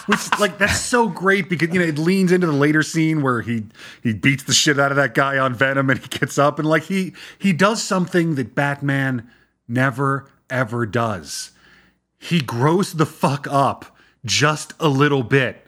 Which 0.05 0.37
like 0.37 0.57
that's 0.57 0.81
so 0.81 1.07
great 1.07 1.49
because 1.49 1.69
you 1.73 1.79
know 1.79 1.85
it 1.85 1.97
leans 1.97 2.33
into 2.33 2.47
the 2.47 2.53
later 2.53 2.83
scene 2.83 3.21
where 3.21 3.41
he 3.41 3.63
he 4.01 4.13
beats 4.13 4.43
the 4.43 4.53
shit 4.53 4.77
out 4.77 4.91
of 4.91 4.97
that 4.97 5.13
guy 5.13 5.37
on 5.37 5.53
Venom 5.53 5.89
and 5.89 5.99
he 5.99 6.07
gets 6.07 6.37
up 6.37 6.59
and 6.59 6.67
like 6.67 6.83
he 6.83 7.13
he 7.39 7.53
does 7.53 7.81
something 7.81 8.35
that 8.35 8.53
Batman 8.53 9.29
never 9.65 10.29
ever 10.49 10.85
does. 10.85 11.51
He 12.19 12.41
grows 12.41 12.93
the 12.93 13.05
fuck 13.05 13.47
up 13.49 13.95
just 14.25 14.73
a 14.79 14.89
little 14.89 15.23
bit. 15.23 15.65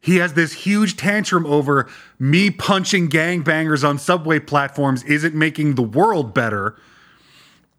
He 0.00 0.16
has 0.16 0.34
this 0.34 0.52
huge 0.52 0.96
tantrum 0.96 1.46
over 1.46 1.88
me 2.18 2.50
punching 2.50 3.10
gangbangers 3.10 3.88
on 3.88 3.98
subway 3.98 4.40
platforms 4.40 5.04
isn't 5.04 5.34
making 5.34 5.74
the 5.76 5.82
world 5.82 6.34
better 6.34 6.76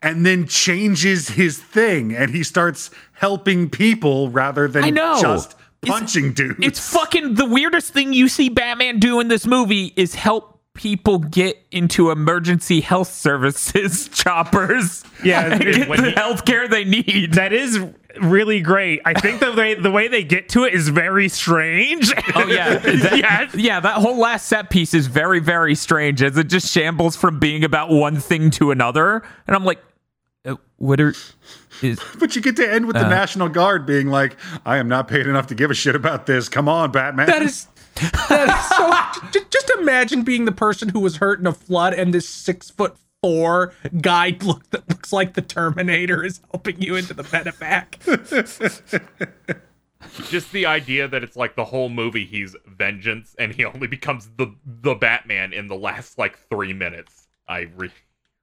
and 0.01 0.25
then 0.25 0.47
changes 0.47 1.29
his 1.29 1.57
thing 1.57 2.15
and 2.15 2.31
he 2.31 2.43
starts 2.43 2.89
helping 3.13 3.69
people 3.69 4.29
rather 4.29 4.67
than 4.67 4.83
I 4.83 4.89
know. 4.89 5.19
just 5.21 5.55
It's- 5.81 5.97
punching 5.99 6.33
dudes. 6.33 6.59
it's 6.61 6.91
fucking 6.93 7.35
the 7.35 7.45
weirdest 7.45 7.93
thing 7.93 8.11
you 8.13 8.27
see 8.27 8.49
batman 8.49 8.99
do 8.99 9.19
in 9.19 9.27
this 9.29 9.45
movie 9.45 9.93
is 9.95 10.13
help 10.15 10.59
people 10.73 11.19
get 11.19 11.57
into 11.71 12.09
emergency 12.11 12.79
health 12.81 13.11
services 13.11 14.07
choppers 14.13 15.03
Yeah, 15.23 15.53
and 15.53 15.63
it- 15.67 15.75
get 15.75 15.97
the 15.97 16.03
he- 16.05 16.11
health 16.11 16.45
care 16.45 16.67
they 16.67 16.83
need 16.85 17.33
that 17.33 17.51
is 17.53 17.79
really 18.21 18.59
great. 18.59 19.01
I 19.05 19.13
think 19.13 19.39
the 19.39 19.53
way 19.53 19.75
the 19.75 19.91
way 19.91 20.07
they 20.07 20.23
get 20.23 20.49
to 20.49 20.63
it 20.63 20.73
is 20.73 20.89
very 20.89 21.29
strange. 21.29 22.11
Oh 22.35 22.45
yeah, 22.47 22.77
that, 22.77 23.17
Yes. 23.17 23.55
yeah. 23.55 23.79
That 23.79 23.95
whole 23.95 24.17
last 24.17 24.47
set 24.47 24.69
piece 24.69 24.93
is 24.93 25.07
very, 25.07 25.39
very 25.39 25.75
strange 25.75 26.21
as 26.23 26.37
it 26.37 26.47
just 26.47 26.71
shambles 26.71 27.15
from 27.15 27.39
being 27.39 27.63
about 27.63 27.89
one 27.89 28.19
thing 28.19 28.49
to 28.51 28.71
another. 28.71 29.21
And 29.47 29.55
I'm 29.55 29.63
like, 29.63 29.79
what 30.79 30.99
are 30.99 31.13
is 31.81 31.99
But 32.19 32.35
you 32.35 32.41
get 32.41 32.55
to 32.57 32.69
end 32.69 32.87
with 32.87 32.95
Uh. 32.95 33.03
the 33.03 33.09
National 33.09 33.47
Guard 33.47 33.85
being 33.85 34.07
like, 34.07 34.35
I 34.65 34.77
am 34.77 34.87
not 34.89 35.07
paid 35.07 35.27
enough 35.27 35.47
to 35.47 35.55
give 35.55 35.71
a 35.71 35.73
shit 35.73 35.95
about 35.95 36.25
this. 36.25 36.49
Come 36.49 36.67
on, 36.67 36.91
Batman. 36.91 37.27
That 37.27 37.41
is 37.43 37.67
that 38.29 38.49
is 38.49 38.77
so. 38.77 39.29
Just, 39.31 39.51
just 39.51 39.69
imagine 39.79 40.23
being 40.23 40.45
the 40.45 40.51
person 40.53 40.89
who 40.89 40.99
was 41.01 41.17
hurt 41.17 41.39
in 41.39 41.45
a 41.47 41.51
flood, 41.53 41.93
and 41.93 42.13
this 42.13 42.27
six 42.29 42.69
foot 42.69 42.95
four 43.21 43.73
guy 44.01 44.37
look 44.41 44.69
that 44.69 44.87
looks 44.89 45.11
like 45.11 45.33
the 45.33 45.41
Terminator 45.41 46.23
is 46.23 46.39
helping 46.51 46.81
you 46.81 46.95
into 46.95 47.13
the 47.13 47.23
medevac. 47.23 47.95
Just 50.29 50.53
the 50.53 50.65
idea 50.65 51.07
that 51.09 51.23
it's 51.23 51.35
like 51.35 51.55
the 51.57 51.65
whole 51.65 51.89
movie 51.89 52.25
he's 52.25 52.55
vengeance 52.65 53.35
and 53.37 53.53
he 53.53 53.65
only 53.65 53.87
becomes 53.87 54.29
the 54.37 54.55
the 54.65 54.95
Batman 54.95 55.51
in 55.51 55.67
the 55.67 55.75
last 55.75 56.17
like 56.17 56.39
three 56.49 56.71
minutes. 56.73 57.27
I 57.49 57.67
re- 57.75 57.91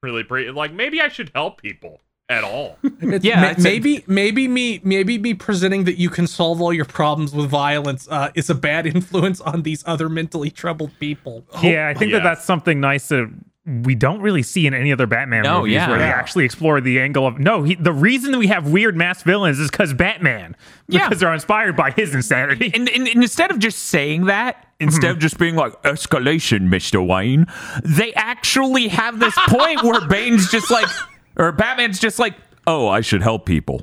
really 0.02 0.22
pre- 0.22 0.50
like 0.50 0.72
maybe 0.74 1.00
I 1.00 1.08
should 1.08 1.30
help 1.34 1.62
people 1.62 2.00
at 2.28 2.44
all. 2.44 2.78
It's, 3.00 3.24
Yeah, 3.24 3.40
ma- 3.40 3.46
it's 3.48 3.60
a- 3.60 3.68
maybe 3.68 4.04
maybe 4.06 4.48
me 4.48 4.80
maybe 4.82 5.18
me 5.18 5.34
presenting 5.34 5.84
that 5.84 5.98
you 5.98 6.08
can 6.10 6.26
solve 6.26 6.60
all 6.62 6.72
your 6.72 6.84
problems 6.86 7.32
with 7.34 7.48
violence 7.48 8.08
uh, 8.10 8.30
is 8.34 8.48
a 8.50 8.54
bad 8.54 8.86
influence 8.96 9.40
on 9.40 9.62
these 9.62 9.82
other 9.86 10.08
mentally 10.08 10.50
troubled 10.50 10.90
people. 10.98 11.44
yeah, 11.62 11.88
I 11.88 11.94
think 11.94 12.12
that 12.12 12.22
that's 12.22 12.44
something 12.44 12.80
nice 12.80 13.08
that 13.08 13.30
we 13.66 13.94
don't 13.96 14.20
really 14.20 14.44
see 14.44 14.66
in 14.66 14.74
any 14.74 14.92
other 14.92 15.06
Batman 15.08 15.42
No, 15.42 15.58
movies 15.58 15.74
yeah. 15.74 15.88
where 15.88 15.98
they 15.98 16.04
actually 16.04 16.44
explore 16.44 16.80
the 16.80 17.00
angle 17.00 17.26
of 17.26 17.38
no. 17.40 17.64
He, 17.64 17.74
the 17.74 17.92
reason 17.92 18.30
that 18.32 18.38
we 18.38 18.46
have 18.46 18.70
weird 18.70 18.96
mass 18.96 19.22
villains 19.24 19.58
is 19.58 19.70
because 19.70 19.92
Batman, 19.92 20.56
Yeah. 20.88 21.08
because 21.08 21.20
they're 21.20 21.34
inspired 21.34 21.76
by 21.76 21.90
his 21.90 22.14
insanity. 22.14 22.70
and, 22.74 22.88
and, 22.88 23.08
and 23.08 23.22
instead 23.22 23.50
of 23.50 23.58
just 23.58 23.80
saying 23.80 24.26
that, 24.26 24.66
instead 24.80 25.10
of 25.10 25.18
just 25.18 25.36
being 25.38 25.56
like 25.56 25.72
escalation, 25.82 26.68
Mister 26.68 27.02
Wayne, 27.02 27.46
they 27.84 28.12
actually 28.14 28.86
have 28.88 29.18
this 29.20 29.34
point 29.48 29.82
where 29.82 30.06
Bane's 30.06 30.48
just 30.50 30.70
like, 30.70 30.86
or 31.36 31.52
Batman's 31.52 31.98
just 31.98 32.18
like, 32.18 32.34
oh, 32.66 32.88
I 32.88 33.00
should 33.00 33.22
help 33.22 33.46
people. 33.46 33.82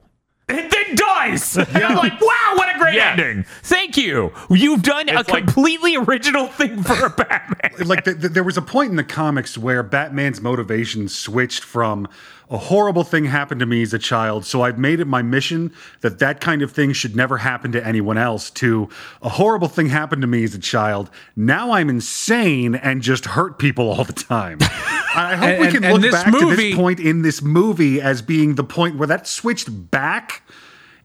And 1.26 1.38
then 1.38 1.40
dies. 1.40 1.58
And 1.58 1.84
I'm 1.84 1.96
like, 1.98 2.20
wow, 2.22 2.54
what 2.56 2.76
a 2.76 2.80
great 2.80 2.96
Yeah. 2.96 3.12
ending. 3.12 3.46
Thank 3.64 3.98
you. 3.98 4.32
You've 4.50 4.82
done 4.84 5.10
a 5.10 5.14
like- 5.16 5.28
completely 5.28 5.96
original 5.96 6.48
thing 6.48 6.84
for 6.84 7.06
a 7.06 7.10
Batman. 7.18 7.88
like 7.88 8.04
the, 8.04 8.14
the- 8.14 8.30
there 8.30 8.44
was 8.44 8.58
a 8.58 8.62
point 8.62 8.90
in 8.92 8.96
the 8.98 9.04
comics 9.04 9.58
where 9.58 9.84
Batman's 9.84 10.42
motivation 10.42 11.08
switched 11.08 11.64
from 11.64 12.08
a 12.50 12.58
horrible 12.58 13.04
thing 13.04 13.26
happened 13.26 13.60
to 13.62 13.66
me 13.66 13.82
as 13.82 13.96
a 13.96 14.00
child, 14.00 14.46
so 14.46 14.62
I've 14.62 14.78
made 14.78 15.00
it 15.00 15.06
my 15.08 15.24
mission 15.24 15.74
that 16.02 16.20
that 16.20 16.40
kind 16.40 16.62
of 16.62 16.72
thing 16.72 16.94
should 16.94 17.16
never 17.16 17.38
happen 17.38 17.72
to 17.72 17.84
anyone 17.88 18.18
else. 18.18 18.52
To 18.52 18.90
a 19.24 19.30
horrible 19.30 19.70
thing 19.70 19.88
happened 19.88 20.22
to 20.22 20.28
me 20.28 20.44
as 20.44 20.54
a 20.54 20.60
child. 20.60 21.10
Now 21.36 21.72
I'm 21.72 21.90
insane 21.90 22.76
and 22.76 23.02
just 23.02 23.26
hurt 23.26 23.58
people 23.58 23.90
all 23.90 24.04
the 24.04 24.14
time. 24.14 24.60
I 25.16 25.36
hope 25.36 25.60
we 25.62 25.68
can 25.72 25.84
and 25.84 25.94
look 25.94 26.02
this 26.04 26.12
back 26.12 26.32
to 26.32 26.56
this 26.56 26.76
point 26.76 27.00
in 27.00 27.22
this 27.24 27.42
movie 27.42 28.00
as 28.02 28.22
being 28.22 28.54
the 28.56 28.64
point 28.64 28.98
where 28.98 29.08
that 29.08 29.26
switched 29.26 29.90
back 29.90 30.43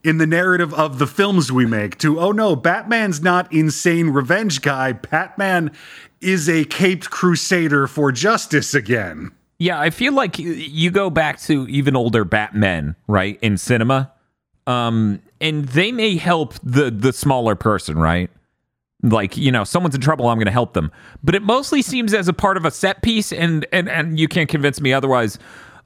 in 0.05 0.18
the 0.18 0.26
narrative 0.26 0.72
of 0.74 0.99
the 0.99 1.07
films 1.07 1.51
we 1.51 1.66
make 1.66 1.99
to 1.99 2.18
oh 2.20 2.32
no 2.32 2.55
batman's 2.57 3.20
not 3.20 3.53
insane 3.53 4.11
revenge 4.11 4.62
guy 4.62 4.92
batman 4.92 5.70
is 6.20 6.49
a 6.49 6.64
caped 6.64 7.11
crusader 7.11 7.86
for 7.86 8.11
justice 8.12 8.74
again 8.74 9.30
Yeah, 9.61 9.80
I 9.80 9.90
feel 9.90 10.12
like 10.12 10.38
you 10.38 10.90
go 10.92 11.11
back 11.11 11.40
to 11.42 11.66
even 11.68 11.96
older 11.96 12.24
Batmen, 12.24 12.94
right, 13.09 13.38
in 13.42 13.59
cinema, 13.59 14.12
um, 14.68 15.20
and 15.40 15.64
they 15.64 15.90
may 15.90 16.16
help 16.16 16.55
the 16.62 16.92
the 16.92 17.12
smaller 17.12 17.57
person, 17.57 17.99
right? 17.99 18.30
Like 19.03 19.36
you 19.36 19.51
know, 19.51 19.64
someone's 19.64 19.96
in 19.96 20.01
trouble, 20.01 20.28
I'm 20.28 20.38
to 20.46 20.51
help 20.53 20.74
them. 20.74 20.92
But 21.24 21.34
it 21.34 21.42
mostly 21.42 21.82
seems 21.82 22.14
as 22.14 22.28
a 22.28 22.32
part 22.32 22.57
of 22.57 22.64
a 22.64 22.70
set 22.70 23.03
piece, 23.03 23.32
and 23.32 23.66
and 23.72 23.88
and 23.88 24.18
you 24.18 24.28
can't 24.28 24.49
convince 24.49 24.80
me 24.80 24.92
otherwise. 24.92 25.40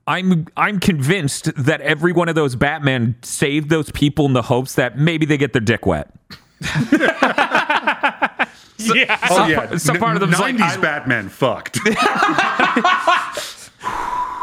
I'm 0.07 0.47
I'm 0.57 0.81
convinced 0.81 1.55
that 1.57 1.81
every 1.81 2.13
one 2.13 2.29
of 2.29 2.35
those 2.35 2.57
Batman 2.57 3.15
saved 3.23 3.71
those 3.71 3.91
people 3.93 4.27
in 4.27 4.33
the 4.33 4.43
hopes 4.43 4.75
that 4.75 4.99
maybe 4.99 5.27
they 5.27 5.37
get 5.37 5.53
their 5.53 5.61
dick 5.61 5.87
wet. 5.87 6.11
yeah. 8.79 9.19
oh 9.31 9.47
yeah 9.49 9.77
some 9.77 9.97
part 9.97 10.21
of 10.21 10.31
like, 10.31 10.55
90s 10.57 10.61
I- 10.61 10.77
batman 10.81 11.29
fucked 11.29 11.79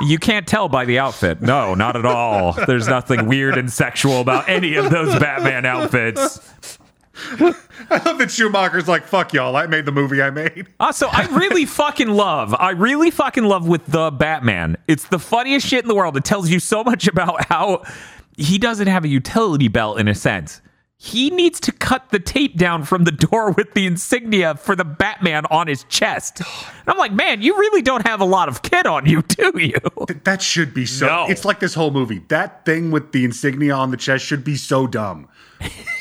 You 0.02 0.18
can't 0.18 0.48
tell 0.48 0.70
by 0.70 0.86
the 0.86 0.98
outfit. 1.00 1.42
No, 1.42 1.76
not 1.76 1.98
at 1.98 2.06
all. 2.06 2.54
There's 2.54 2.88
nothing 2.88 3.26
weird 3.28 3.58
and 3.58 3.70
sexual 3.72 4.22
about 4.22 4.48
any 4.48 4.76
of 4.76 4.90
those 4.90 5.14
Batman 5.20 5.66
outfits. 5.66 6.79
i 7.90 8.02
love 8.06 8.18
that 8.18 8.30
schumacher's 8.32 8.88
like 8.88 9.04
fuck 9.04 9.34
y'all 9.34 9.56
i 9.56 9.66
made 9.66 9.86
the 9.86 9.92
movie 9.92 10.22
i 10.22 10.30
made 10.30 10.68
Also, 10.80 11.08
I 11.08 11.26
really 11.28 11.66
fucking 11.66 12.08
love, 12.10 12.56
I 12.58 12.72
really 12.72 13.12
fucking 13.12 13.44
love 13.44 13.68
with 13.68 13.86
the 13.88 14.12
Batman. 14.12 14.78
It's 14.88 15.06
the 15.08 15.20
funniest 15.20 15.68
shit 15.68 15.84
in 15.84 15.88
the 15.90 15.96
world. 15.96 16.16
It 16.18 16.24
tells 16.24 16.50
you 16.50 16.60
so 16.60 16.84
much 16.84 17.08
about 17.08 17.46
how 17.46 17.84
he 18.38 18.58
doesn't 18.58 18.88
have 18.88 19.04
a 19.04 19.08
utility 19.08 19.68
belt 19.68 20.00
in 20.00 20.08
a 20.08 20.16
sense. 20.16 20.62
He 21.02 21.30
needs 21.30 21.60
to 21.62 21.72
cut 21.72 22.10
the 22.10 22.20
tape 22.20 22.58
down 22.58 22.84
from 22.84 23.04
the 23.06 23.12
door 23.12 23.52
with 23.58 23.74
the 23.74 23.86
insignia 23.86 24.56
for 24.56 24.76
the 24.76 24.84
Batman 24.86 25.46
on 25.52 25.68
his 25.68 25.84
chest. 25.86 26.40
And 26.42 26.88
I'm 26.88 26.98
like, 26.98 27.14
man, 27.14 27.42
you 27.42 27.58
really 27.58 27.82
don't 27.82 28.06
have 28.08 28.20
a 28.22 28.26
lot 28.26 28.50
of 28.50 28.62
kid 28.62 28.86
on 28.86 29.06
you, 29.06 29.22
do 29.22 29.52
you? 29.56 29.80
Th- 30.08 30.20
that 30.24 30.42
should 30.42 30.74
be 30.74 30.86
so 30.86 31.06
No. 31.08 31.26
it's 31.30 31.46
like 31.46 31.60
this 31.60 31.74
whole 31.74 31.92
movie 31.92 32.20
that 32.30 32.66
thing 32.66 32.92
with 32.92 33.12
the 33.12 33.24
insignia 33.26 33.74
on 33.74 33.92
the 33.92 33.98
chest 33.98 34.26
should 34.26 34.44
be 34.44 34.56
so 34.56 34.88
dumb 34.88 35.28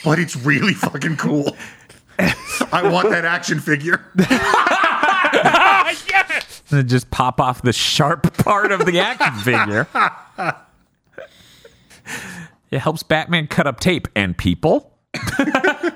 but 0.05 0.19
it's 0.19 0.37
really 0.37 0.75
fucking 0.75 1.17
cool 1.17 1.57
i 2.73 2.83
want 2.83 3.11
that 3.11 3.25
action 3.25 3.61
figure 3.61 4.05
yes. 6.09 6.63
And 6.71 6.89
just 6.89 7.11
pop 7.11 7.41
off 7.41 7.63
the 7.63 7.73
sharp 7.73 8.37
part 8.39 8.73
of 8.73 8.85
the 8.85 9.01
action 9.01 9.33
figure. 9.35 9.87
It 12.71 12.79
helps 12.79 13.03
Batman 13.03 13.47
cut 13.47 13.67
up 13.67 13.81
tape 13.81 14.07
and 14.15 14.37
people. 14.37 14.93
That's 15.13 15.95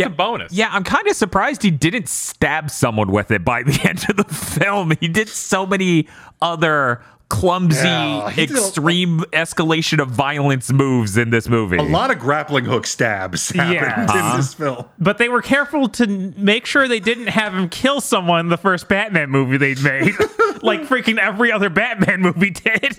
Yeah. 0.00 0.06
a 0.06 0.10
bonus. 0.10 0.52
Yeah, 0.52 0.68
I'm 0.70 0.84
kind 0.84 1.06
of 1.08 1.16
surprised 1.16 1.62
he 1.62 1.70
didn't 1.70 2.08
stab 2.10 2.70
someone 2.70 3.10
with 3.10 3.30
it 3.30 3.42
by 3.44 3.62
the 3.62 3.80
end 3.88 4.04
of 4.10 4.16
the 4.18 4.24
film. 4.34 4.92
He 5.00 5.08
did 5.08 5.28
so 5.30 5.64
many 5.66 6.08
other 6.42 7.00
clumsy, 7.28 7.86
Yeah, 7.86 8.30
he 8.30 8.46
did 8.46 8.56
a- 8.56 8.60
extreme 8.60 9.20
escalation 9.32 10.00
of 10.00 10.08
violence 10.08 10.72
moves 10.72 11.16
in 11.18 11.30
this 11.30 11.48
movie. 11.48 11.76
A 11.76 11.82
lot 11.82 12.10
of 12.10 12.18
grappling 12.18 12.64
hook 12.64 12.86
stabs 12.86 13.50
happened 13.54 14.08
Yeah. 14.08 14.30
in 14.32 14.36
this 14.38 14.54
film. 14.54 14.86
But 14.98 15.18
they 15.18 15.28
were 15.28 15.42
careful 15.42 15.88
to 15.90 16.06
make 16.36 16.64
sure 16.66 16.88
they 16.88 17.00
didn't 17.00 17.28
have 17.28 17.54
him 17.54 17.68
kill 17.68 18.00
someone 18.00 18.40
in 18.40 18.48
the 18.48 18.56
first 18.56 18.88
Batman 18.88 19.30
movie 19.30 19.56
they'd 19.58 19.82
made, 19.82 20.14
like 20.62 20.82
freaking 20.82 21.18
every 21.18 21.52
other 21.52 21.68
Batman 21.70 22.20
movie 22.22 22.50
did. 22.50 22.98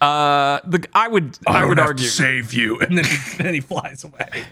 Uh, 0.00 0.60
the 0.66 0.86
I 0.94 1.08
would 1.08 1.38
I, 1.46 1.64
would 1.66 1.78
argue 1.78 2.06
save 2.06 2.54
you, 2.54 2.80
and 2.80 2.96
then 2.96 3.04
he, 3.04 3.36
then 3.42 3.52
he 3.54 3.60
flies 3.60 4.02
away. 4.02 4.44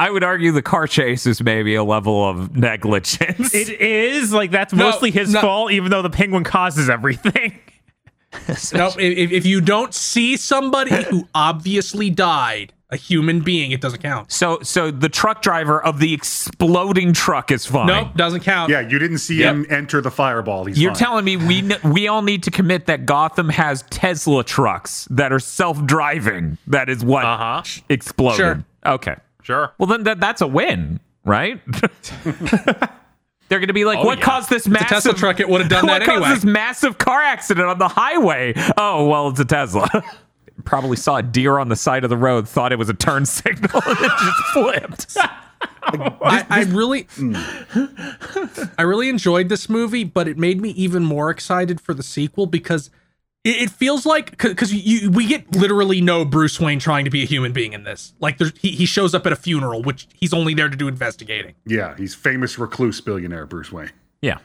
I 0.00 0.10
would 0.10 0.24
argue 0.24 0.50
the 0.52 0.62
car 0.62 0.86
chase 0.86 1.26
is 1.26 1.42
maybe 1.42 1.74
a 1.74 1.84
level 1.84 2.26
of 2.28 2.56
negligence. 2.56 3.54
It 3.54 3.68
is 3.80 4.32
like 4.32 4.50
that's 4.50 4.72
No, 4.72 4.84
mostly 4.90 5.10
his 5.10 5.32
no. 5.32 5.40
fault, 5.40 5.72
even 5.72 5.90
though 5.90 6.02
the 6.02 6.10
penguin 6.10 6.44
causes 6.44 6.88
everything. 6.88 7.58
Nope. 8.72 8.94
If, 9.00 9.32
if 9.32 9.44
you 9.44 9.60
don't 9.60 9.92
see 9.92 10.36
somebody 10.36 10.92
who 11.04 11.26
obviously 11.34 12.10
died, 12.10 12.72
a 12.88 12.96
human 12.96 13.40
being, 13.40 13.72
it 13.72 13.80
doesn't 13.80 14.02
count. 14.02 14.30
so 14.30 14.60
so 14.62 14.92
the 14.92 15.08
truck 15.08 15.42
driver 15.42 15.82
of 15.82 15.98
the 15.98 16.14
exploding 16.14 17.12
truck 17.12 17.50
is 17.50 17.66
fine. 17.66 17.88
Nope, 17.88 18.14
doesn't 18.14 18.40
count. 18.44 18.70
Yeah, 18.70 18.80
you 18.80 19.00
didn't 19.00 19.18
see 19.18 19.40
Yep. 19.40 19.54
him 19.54 19.66
enter 19.68 20.00
the 20.00 20.12
fireball. 20.12 20.64
He's 20.66 20.80
You're 20.80 20.92
fine. 20.92 20.98
telling 20.98 21.24
me 21.24 21.36
we 21.38 21.62
kn- 21.62 21.92
we 21.92 22.06
all 22.06 22.22
need 22.22 22.44
to 22.44 22.52
commit 22.52 22.86
that 22.86 23.04
Gotham 23.04 23.48
has 23.48 23.82
Tesla 23.90 24.44
trucks 24.44 25.08
that 25.10 25.32
are 25.32 25.40
self-driving. 25.40 26.56
That 26.68 26.88
is 26.88 27.04
what 27.04 27.24
Uh-huh. 27.24 27.62
exploded. 27.88 28.36
Sure. 28.36 28.64
Okay. 28.86 29.16
Sure. 29.50 29.72
Well, 29.78 29.88
then 29.88 30.04
that, 30.04 30.20
that's 30.20 30.40
a 30.40 30.46
win, 30.46 31.00
right? 31.24 31.60
They're 32.24 33.58
going 33.58 33.66
to 33.66 33.72
be 33.72 33.84
like, 33.84 33.98
Oh, 33.98 34.04
what 34.04 34.18
yeah. 34.18 34.24
caused 34.24 34.48
this 34.48 34.68
massive 34.68 34.88
Tesla 34.88 35.14
truck, 35.14 35.40
it 35.40 35.48
would 35.48 35.60
have 35.60 35.68
done 35.68 35.86
that 35.88 36.02
anyway. 36.02 36.20
what 36.20 36.28
caused 36.28 36.36
this 36.36 36.44
massive 36.44 36.98
car 36.98 37.20
accident 37.20 37.66
on 37.66 37.78
the 37.78 37.88
highway? 37.88 38.54
Oh, 38.76 39.08
well, 39.08 39.28
it's 39.28 39.40
a 39.40 39.44
Tesla. 39.44 39.88
Probably 40.64 40.96
saw 40.96 41.16
a 41.16 41.22
deer 41.22 41.58
on 41.58 41.68
the 41.68 41.74
side 41.74 42.04
of 42.04 42.10
the 42.10 42.16
road, 42.16 42.48
thought 42.48 42.70
it 42.70 42.78
was 42.78 42.88
a 42.88 42.94
turn 42.94 43.26
signal, 43.26 43.82
and 43.86 43.98
it 43.98 44.12
just 44.20 44.42
flipped. 44.52 45.16
I, 45.82 46.46
I 46.48 46.62
really, 46.64 47.04
mm. 47.04 48.70
I 48.78 48.82
really 48.82 49.08
enjoyed 49.08 49.48
this 49.48 49.68
movie, 49.68 50.04
but 50.04 50.28
it 50.28 50.38
made 50.38 50.60
me 50.60 50.70
even 50.70 51.02
more 51.04 51.28
excited 51.30 51.80
for 51.80 51.92
the 51.92 52.02
sequel 52.02 52.46
because 52.46 52.90
it, 53.44 53.62
it 53.62 53.70
feels 53.70 54.04
like 54.04 54.32
because 54.32 54.72
you 54.72 55.10
we 55.10 55.26
get 55.26 55.54
literally 55.54 56.00
no 56.00 56.24
Bruce 56.24 56.60
Wayne 56.60 56.78
trying 56.78 57.04
to 57.04 57.10
be 57.10 57.22
a 57.22 57.26
human 57.26 57.52
being 57.52 57.72
in 57.72 57.84
this. 57.84 58.12
Like 58.20 58.38
there's 58.38 58.52
he, 58.58 58.70
he 58.70 58.86
shows 58.86 59.14
up 59.14 59.26
at 59.26 59.32
a 59.32 59.36
funeral, 59.36 59.82
which 59.82 60.06
he's 60.14 60.32
only 60.32 60.54
there 60.54 60.68
to 60.68 60.76
do 60.76 60.88
investigating. 60.88 61.54
Yeah, 61.66 61.96
he's 61.96 62.14
famous 62.14 62.58
recluse 62.58 63.00
billionaire 63.00 63.46
Bruce 63.46 63.72
Wayne. 63.72 63.92
Yeah. 64.20 64.38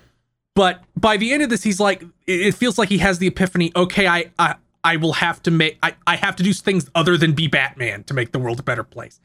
But 0.55 0.81
by 0.95 1.17
the 1.17 1.33
end 1.33 1.43
of 1.43 1.49
this, 1.49 1.63
he's 1.63 1.81
like, 1.81 2.01
it, 2.25 2.39
it 2.39 2.55
feels 2.55 2.77
like 2.77 2.87
he 2.87 2.99
has 2.99 3.19
the 3.19 3.27
epiphany. 3.27 3.71
Okay, 3.75 4.07
I 4.07 4.31
I, 4.39 4.55
I 4.83 4.95
will 4.97 5.13
have 5.13 5.43
to 5.43 5.51
make 5.51 5.77
I, 5.83 5.95
I 6.07 6.15
have 6.15 6.35
to 6.37 6.43
do 6.43 6.53
things 6.53 6.89
other 6.95 7.17
than 7.17 7.33
be 7.33 7.47
Batman 7.47 8.03
to 8.05 8.13
make 8.13 8.31
the 8.31 8.39
world 8.39 8.59
a 8.59 8.63
better 8.63 8.83
place. 8.83 9.19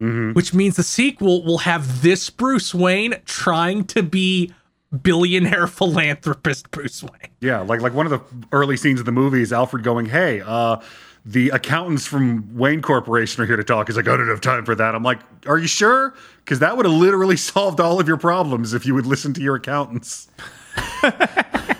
Mm-hmm. 0.00 0.32
Which 0.32 0.54
means 0.54 0.76
the 0.76 0.82
sequel 0.82 1.44
will 1.44 1.58
have 1.58 2.00
this 2.00 2.30
Bruce 2.30 2.74
Wayne 2.74 3.16
trying 3.26 3.84
to 3.88 4.02
be 4.02 4.54
billionaire 5.02 5.66
philanthropist 5.68 6.70
Bruce 6.70 7.02
Wayne. 7.02 7.30
Yeah, 7.40 7.60
like 7.60 7.80
like 7.80 7.94
one 7.94 8.06
of 8.06 8.10
the 8.10 8.46
early 8.52 8.76
scenes 8.76 9.00
of 9.00 9.06
the 9.06 9.12
movie 9.12 9.42
is 9.42 9.52
Alfred 9.52 9.82
going, 9.82 10.06
"Hey, 10.06 10.42
uh, 10.44 10.76
the 11.24 11.50
accountants 11.50 12.06
from 12.06 12.56
Wayne 12.56 12.82
Corporation 12.82 13.42
are 13.42 13.46
here 13.46 13.56
to 13.56 13.64
talk." 13.64 13.88
He's 13.88 13.96
like, 13.96 14.08
"I 14.08 14.16
don't 14.16 14.28
have 14.28 14.40
time 14.40 14.64
for 14.64 14.74
that." 14.74 14.94
I'm 14.94 15.02
like, 15.02 15.20
"Are 15.46 15.58
you 15.58 15.66
sure?" 15.68 16.14
Because 16.44 16.58
that 16.58 16.76
would 16.76 16.86
have 16.86 16.94
literally 16.94 17.36
solved 17.38 17.80
all 17.80 18.00
of 18.00 18.08
your 18.08 18.18
problems 18.18 18.74
if 18.74 18.86
you 18.86 18.94
would 18.94 19.06
listen 19.06 19.32
to 19.34 19.40
your 19.40 19.56
accountants. 19.56 20.28
I 21.02 21.76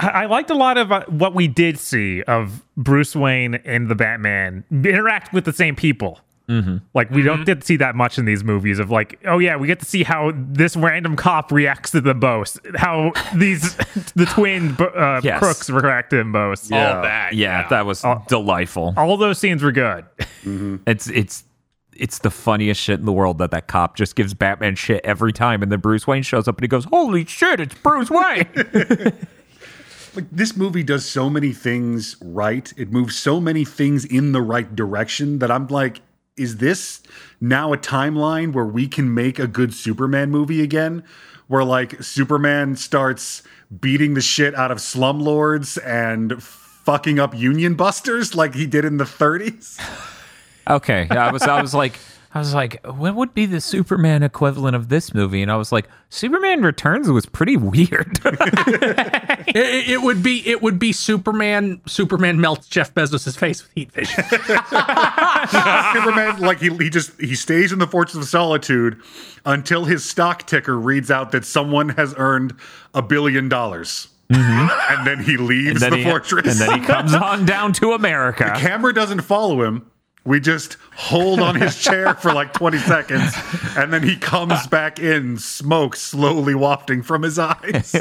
I 0.00 0.26
liked 0.26 0.50
a 0.50 0.54
lot 0.54 0.78
of 0.78 0.92
uh, 0.92 1.04
what 1.08 1.34
we 1.34 1.48
did 1.48 1.78
see 1.78 2.22
of 2.22 2.62
Bruce 2.76 3.16
Wayne 3.16 3.56
and 3.56 3.88
the 3.88 3.94
Batman 3.94 4.64
interact 4.70 5.32
with 5.32 5.44
the 5.44 5.52
same 5.52 5.74
people. 5.74 6.20
Mm-hmm. 6.48 6.78
Like 6.94 7.10
we 7.10 7.22
don't 7.22 7.44
get 7.44 7.60
to 7.60 7.66
see 7.66 7.76
that 7.76 7.94
much 7.94 8.18
in 8.18 8.24
these 8.24 8.42
movies 8.42 8.78
of 8.78 8.90
like, 8.90 9.18
oh 9.26 9.38
yeah, 9.38 9.56
we 9.56 9.66
get 9.66 9.80
to 9.80 9.84
see 9.84 10.02
how 10.02 10.32
this 10.34 10.76
random 10.76 11.14
cop 11.14 11.52
reacts 11.52 11.90
to 11.90 12.00
the 12.00 12.14
both, 12.14 12.58
how 12.76 13.12
these 13.34 13.74
the 14.16 14.24
twin 14.24 14.74
uh, 14.80 15.20
Yes. 15.22 15.38
crooks 15.40 15.68
react 15.68 16.10
to 16.10 16.16
them 16.16 16.32
both. 16.32 16.70
Yeah. 16.70 16.96
All 16.96 17.02
that. 17.02 17.34
Yeah, 17.34 17.68
that 17.68 17.84
was 17.84 18.04
delightful. 18.28 18.94
All 18.96 19.16
those 19.18 19.38
scenes 19.38 19.62
were 19.62 19.72
good. 19.72 20.06
It's 20.86 21.08
it's 21.08 21.44
it's 21.94 22.20
the 22.20 22.30
funniest 22.30 22.80
shit 22.80 22.98
in 23.00 23.04
the 23.06 23.12
world 23.12 23.38
that 23.38 23.50
that 23.50 23.66
cop 23.66 23.96
just 23.96 24.14
gives 24.16 24.32
Batman 24.32 24.76
shit 24.76 25.04
every 25.04 25.32
time, 25.32 25.62
and 25.62 25.70
then 25.70 25.80
Bruce 25.80 26.06
Wayne 26.06 26.22
shows 26.22 26.48
up 26.48 26.56
and 26.56 26.62
he 26.64 26.68
goes, 26.68 26.84
"Holy 26.86 27.24
shit, 27.26 27.60
it's 27.60 27.74
Bruce 27.74 28.10
Wayne!" 28.10 28.46
Like 30.14 30.30
this 30.32 30.56
movie 30.56 30.82
does 30.82 31.04
so 31.04 31.28
many 31.30 31.52
things 31.52 32.16
right. 32.22 32.72
It 32.76 32.90
moves 32.90 33.16
so 33.16 33.40
many 33.40 33.64
things 33.64 34.04
in 34.04 34.32
the 34.32 34.40
right 34.40 34.74
direction 34.74 35.38
that 35.40 35.50
I'm 35.50 35.66
like, 35.68 36.00
is 36.38 36.58
this 36.58 37.02
now 37.40 37.72
a 37.72 37.78
timeline 37.78 38.52
where 38.52 38.64
we 38.64 38.86
can 38.88 39.12
make 39.12 39.38
a 39.38 39.46
good 39.46 39.74
Superman 39.74 40.30
movie 40.30 40.62
again? 40.62 41.04
Where 41.46 41.64
like 41.64 42.02
Superman 42.02 42.76
starts 42.76 43.42
beating 43.80 44.14
the 44.14 44.20
shit 44.20 44.54
out 44.54 44.70
of 44.70 44.78
slumlords 44.78 45.78
and 45.84 46.42
fucking 46.42 47.18
up 47.18 47.34
union 47.34 47.74
busters 47.74 48.34
like 48.34 48.54
he 48.54 48.66
did 48.66 48.84
in 48.84 48.98
the 48.98 49.04
30s? 49.04 49.78
okay, 50.68 51.08
I 51.10 51.30
was 51.30 51.42
I 51.42 51.60
was 51.60 51.74
like 51.74 51.98
I 52.34 52.40
was 52.40 52.52
like, 52.54 52.84
what 52.86 53.14
would 53.14 53.32
be 53.32 53.46
the 53.46 53.60
Superman 53.60 54.22
equivalent 54.22 54.76
of 54.76 54.88
this 54.90 55.14
movie? 55.14 55.40
And 55.40 55.50
I 55.50 55.56
was 55.56 55.72
like, 55.72 55.88
Superman 56.10 56.62
Returns 56.62 57.10
was 57.10 57.26
pretty 57.26 57.56
weird. 57.56 58.18
It, 59.48 59.56
it- 59.56 59.88
it 59.92 60.02
would 60.02 60.22
be 60.22 60.46
it 60.46 60.60
would 60.60 60.78
be 60.78 60.92
Superman. 60.92 61.80
Superman 61.86 62.38
melts 62.38 62.68
Jeff 62.68 62.92
Bezos' 62.92 63.34
face 63.36 63.62
with 63.62 63.72
heat 63.72 63.90
vision. 63.92 64.22
Superman, 65.94 66.38
like 66.40 66.58
he, 66.60 66.68
he 66.76 66.90
just 66.90 67.18
he 67.20 67.34
stays 67.34 67.72
in 67.72 67.78
the 67.78 67.86
Fortress 67.86 68.16
of 68.16 68.24
Solitude 68.28 69.00
until 69.46 69.84
his 69.86 70.04
stock 70.04 70.46
ticker 70.46 70.78
reads 70.78 71.10
out 71.10 71.32
that 71.32 71.44
someone 71.46 71.88
has 71.90 72.14
earned 72.18 72.54
a 72.94 73.00
billion 73.02 73.48
dollars. 73.48 74.08
Mm-hmm. 74.30 74.92
And 74.98 75.06
then 75.06 75.20
he 75.24 75.38
leaves 75.38 75.80
then 75.80 75.92
the 75.92 75.96
he, 75.98 76.04
fortress. 76.04 76.60
and 76.60 76.68
then 76.70 76.80
he 76.80 76.86
comes 76.86 77.14
on 77.14 77.46
down 77.46 77.72
to 77.74 77.92
America. 77.92 78.52
camera 78.56 78.92
doesn't 78.92 79.22
follow 79.22 79.62
him. 79.62 79.90
We 80.28 80.40
just 80.40 80.76
hold 80.94 81.40
on 81.40 81.54
his 81.54 81.82
chair 81.82 82.12
for 82.12 82.34
like 82.34 82.52
20 82.52 82.76
seconds, 82.80 83.32
and 83.78 83.90
then 83.90 84.02
he 84.02 84.14
comes 84.14 84.66
back 84.66 84.98
in, 84.98 85.38
smoke 85.38 85.96
slowly 85.96 86.54
wafting 86.54 87.02
from 87.02 87.22
his 87.22 87.38
eyes. 87.38 87.92
He 87.92 88.00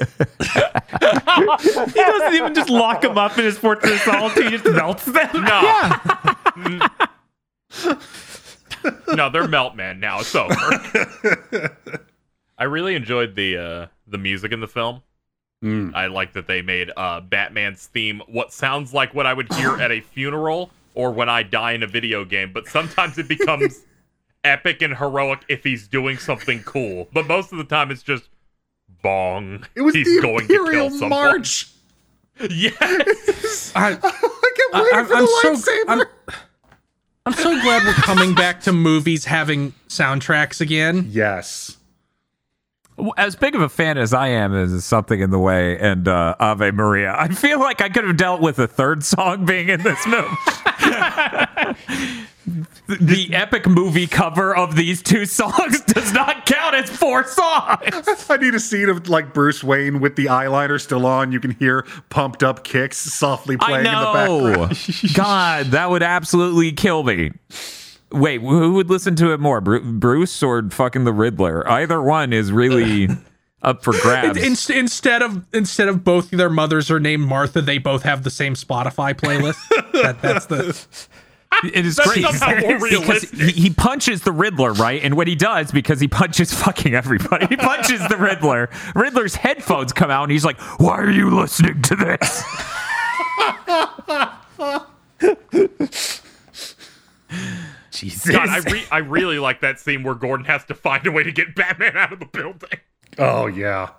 doesn't 1.94 2.34
even 2.34 2.54
just 2.54 2.70
lock 2.70 3.06
him 3.06 3.18
up 3.18 3.38
in 3.38 3.46
his 3.46 3.58
fortress 3.58 3.94
of 3.94 4.00
solitude; 4.00 4.44
he 4.44 4.50
just 4.58 4.66
melts 4.66 5.06
them. 5.06 5.30
No. 5.36 5.92
no, 9.16 9.30
they're 9.30 9.48
melt 9.48 9.78
man 9.78 10.02
now. 10.02 10.20
It's 10.20 10.36
over. 10.36 10.54
I 12.58 12.66
really 12.66 12.96
enjoyed 12.96 13.36
the 13.36 13.58
uh, 13.58 13.88
the 14.06 14.18
music 14.18 14.52
in 14.52 14.60
the 14.60 14.68
film. 14.68 15.02
I 15.64 16.08
like 16.08 16.34
that 16.34 16.46
they 16.46 16.62
made 16.62 16.92
uh, 16.98 17.22
Batman's 17.22 17.88
theme 17.88 18.22
what 18.28 18.52
sounds 18.52 18.94
like 18.94 19.16
what 19.16 19.26
I 19.26 19.34
would 19.34 19.52
hear 19.54 19.78
at 19.78 19.92
a 19.92 20.02
funeral 20.02 20.72
or 20.98 21.12
when 21.12 21.30
I 21.30 21.44
die 21.44 21.74
in 21.74 21.84
a 21.84 21.88
video 21.88 22.26
game, 22.26 22.52
but 22.52 22.68
sometimes 22.68 23.20
it 23.20 23.28
becomes 23.28 23.82
epic 24.44 24.82
and 24.82 24.98
heroic 24.98 25.42
if 25.48 25.64
he's 25.64 25.88
doing 25.88 26.18
something 26.18 26.64
cool. 26.64 27.08
But 27.14 27.28
most 27.28 27.52
of 27.52 27.60
the 27.60 27.64
time 27.64 27.92
it's 27.92 28.02
just 28.02 28.30
bong. 29.04 29.64
It 29.76 29.82
was 29.82 29.94
he's 29.94 30.08
the 30.08 30.22
going 30.22 30.48
to 30.48 30.54
Imperial 30.56 30.90
kill 30.90 30.98
someone. 31.00 31.10
March. 31.26 31.68
Yes. 32.50 33.72
I, 33.76 33.90
I 33.90 33.94
kept 33.94 34.04
waiting 34.74 34.90
I'm, 34.94 35.06
for 35.06 35.14
I'm 35.14 35.22
the 35.22 35.28
so 35.28 35.54
lightsaber. 35.54 35.84
I'm, 35.88 36.34
I'm 37.28 37.34
so 37.34 37.62
glad 37.62 37.84
we're 37.86 37.94
coming 37.94 38.34
back 38.34 38.62
to 38.62 38.74
movies 38.74 39.26
having 39.26 39.74
soundtracks 39.90 40.62
again. 40.62 41.06
yes. 41.12 41.77
As 43.16 43.36
big 43.36 43.54
of 43.54 43.62
a 43.62 43.70
fan 43.70 43.98
as 43.98 44.14
I 44.14 44.30
am 44.30 44.56
is 44.56 44.84
something 44.84 45.20
in 45.20 45.30
the 45.30 45.38
way 45.38 45.78
and 45.78 46.08
uh, 46.08 46.36
Ave 46.40 46.72
Maria, 46.72 47.14
I 47.16 47.28
feel 47.28 47.60
like 47.60 47.80
I 47.80 47.90
could 47.90 48.06
have 48.06 48.18
dealt 48.18 48.42
with 48.42 48.58
a 48.58 48.68
third 48.68 49.04
song 49.04 49.46
being 49.46 49.70
in 49.70 49.84
this 49.84 50.06
movie. 50.08 50.28
the 52.88 53.30
epic 53.34 53.68
movie 53.68 54.08
cover 54.08 54.56
of 54.56 54.76
these 54.76 55.02
two 55.02 55.26
songs 55.26 55.82
does 55.88 56.14
not 56.14 56.46
count 56.46 56.76
as 56.76 56.90
four 56.90 57.26
songs. 57.26 57.80
I 58.30 58.38
need 58.38 58.56
a 58.56 58.60
scene 58.60 58.90
of 58.90 59.10
like 59.10 59.34
Bruce 59.34 59.64
Wayne 59.64 60.00
with 60.00 60.16
the 60.16 60.26
eyeliner 60.26 60.80
still 60.80 61.06
on. 61.06 61.32
You 61.32 61.40
can 61.40 61.52
hear 61.52 61.86
pumped 62.10 62.44
up 62.44 62.64
kicks 62.64 62.98
softly 62.98 63.58
playing 63.58 63.86
in 63.86 63.92
the 63.92 64.12
background. 64.14 65.14
God, 65.14 65.66
that 65.68 65.90
would 65.90 66.04
absolutely 66.04 66.72
kill 66.72 67.04
me. 67.04 67.32
Wait, 68.12 68.42
who 68.42 68.74
would 68.74 68.90
listen 68.90 69.16
to 69.18 69.34
it 69.34 69.40
more, 69.40 69.60
Bruce 69.60 70.42
or 70.42 70.70
fucking 70.70 71.04
the 71.04 71.14
Riddler? 71.14 71.68
Either 71.70 72.02
one 72.02 72.32
is 72.32 72.52
really 72.52 73.10
up 73.62 73.84
for 73.84 73.94
grabs. 74.02 74.38
In, 74.38 74.78
instead 74.78 75.22
of 75.22 75.46
instead 75.54 75.90
of 75.90 76.04
both 76.04 76.30
their 76.30 76.50
mothers 76.50 76.90
are 76.90 77.00
named 77.00 77.28
Martha, 77.28 77.62
they 77.62 77.78
both 77.78 78.04
have 78.04 78.24
the 78.24 78.30
same 78.30 78.54
Spotify 78.54 79.14
playlist. 79.14 79.58
that, 80.02 80.22
that's 80.22 80.46
the 80.46 80.88
It 81.64 81.86
is 81.86 81.96
That's 81.96 82.14
great 82.14 82.24
somehow 82.24 82.60
more 82.60 82.80
because 82.80 82.92
realistic. 82.92 83.40
he, 83.40 83.52
he 83.64 83.70
punches 83.72 84.22
the 84.22 84.32
Riddler, 84.32 84.74
right? 84.74 85.04
And 85.04 85.18
what 85.18 85.28
he 85.28 85.36
does, 85.36 85.72
because 85.72 86.00
he 86.00 86.08
punches 86.08 86.54
fucking 86.54 86.94
everybody, 86.94 87.48
he 87.48 87.58
punches 87.58 88.00
the 88.08 88.18
Riddler. 88.18 88.70
Riddler's 88.96 89.36
headphones 89.36 89.92
come 89.92 90.12
out, 90.12 90.24
and 90.24 90.32
he's 90.32 90.46
like, 90.46 90.60
"Why 90.80 90.98
are 90.98 91.10
you 91.10 91.30
listening 91.30 91.82
to 91.82 91.96
this?" 91.96 92.44
Jesus. 97.98 98.32
God, 98.32 98.50
I, 98.50 98.60
re- 98.60 98.86
I 98.92 98.98
really 99.00 99.40
like 99.40 99.62
that 99.62 99.80
scene 99.80 100.04
where 100.04 100.16
Gordon 100.16 100.46
has 100.46 100.64
to 100.66 100.76
find 100.76 101.06
a 101.08 101.12
way 101.12 101.24
to 101.24 101.32
get 101.32 101.56
Batman 101.56 101.98
out 101.98 102.14
of 102.14 102.20
the 102.20 102.26
building. 102.26 102.80
Oh 103.18 103.48
yeah, 103.48 103.90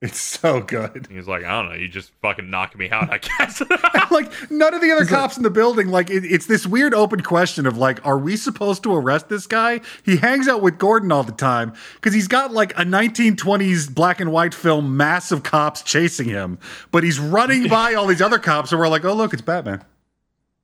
it's 0.00 0.20
so 0.20 0.60
good. 0.60 1.06
He's 1.10 1.28
like, 1.28 1.44
I 1.44 1.50
don't 1.62 1.70
know, 1.70 1.76
you 1.76 1.88
just 1.88 2.10
fucking 2.22 2.50
knocked 2.50 2.76
me 2.76 2.90
out, 2.90 3.10
I 3.10 3.18
guess. 3.38 3.62
like 4.10 4.50
none 4.50 4.74
of 4.74 4.80
the 4.80 4.90
other 4.90 5.04
cops 5.04 5.36
in 5.36 5.42
the 5.42 5.50
building. 5.50 5.88
Like 5.88 6.10
it, 6.10 6.24
it's 6.24 6.46
this 6.46 6.66
weird 6.66 6.92
open 6.94 7.20
question 7.22 7.66
of 7.66 7.78
like, 7.78 8.04
are 8.06 8.18
we 8.18 8.36
supposed 8.36 8.82
to 8.84 8.94
arrest 8.94 9.28
this 9.28 9.46
guy? 9.46 9.80
He 10.04 10.16
hangs 10.16 10.48
out 10.48 10.60
with 10.62 10.78
Gordon 10.78 11.10
all 11.12 11.22
the 11.24 11.32
time 11.32 11.72
because 11.94 12.14
he's 12.14 12.28
got 12.28 12.52
like 12.52 12.72
a 12.72 12.84
1920s 12.84 13.92
black 13.94 14.20
and 14.20 14.32
white 14.32 14.54
film, 14.54 14.96
massive 14.96 15.42
cops 15.42 15.82
chasing 15.82 16.28
him, 16.28 16.58
but 16.90 17.04
he's 17.04 17.18
running 17.20 17.68
by 17.68 17.94
all 17.94 18.06
these 18.06 18.22
other 18.22 18.38
cops, 18.38 18.72
and 18.72 18.80
we're 18.80 18.88
like, 18.88 19.04
oh 19.04 19.14
look, 19.14 19.32
it's 19.32 19.42
Batman. 19.42 19.84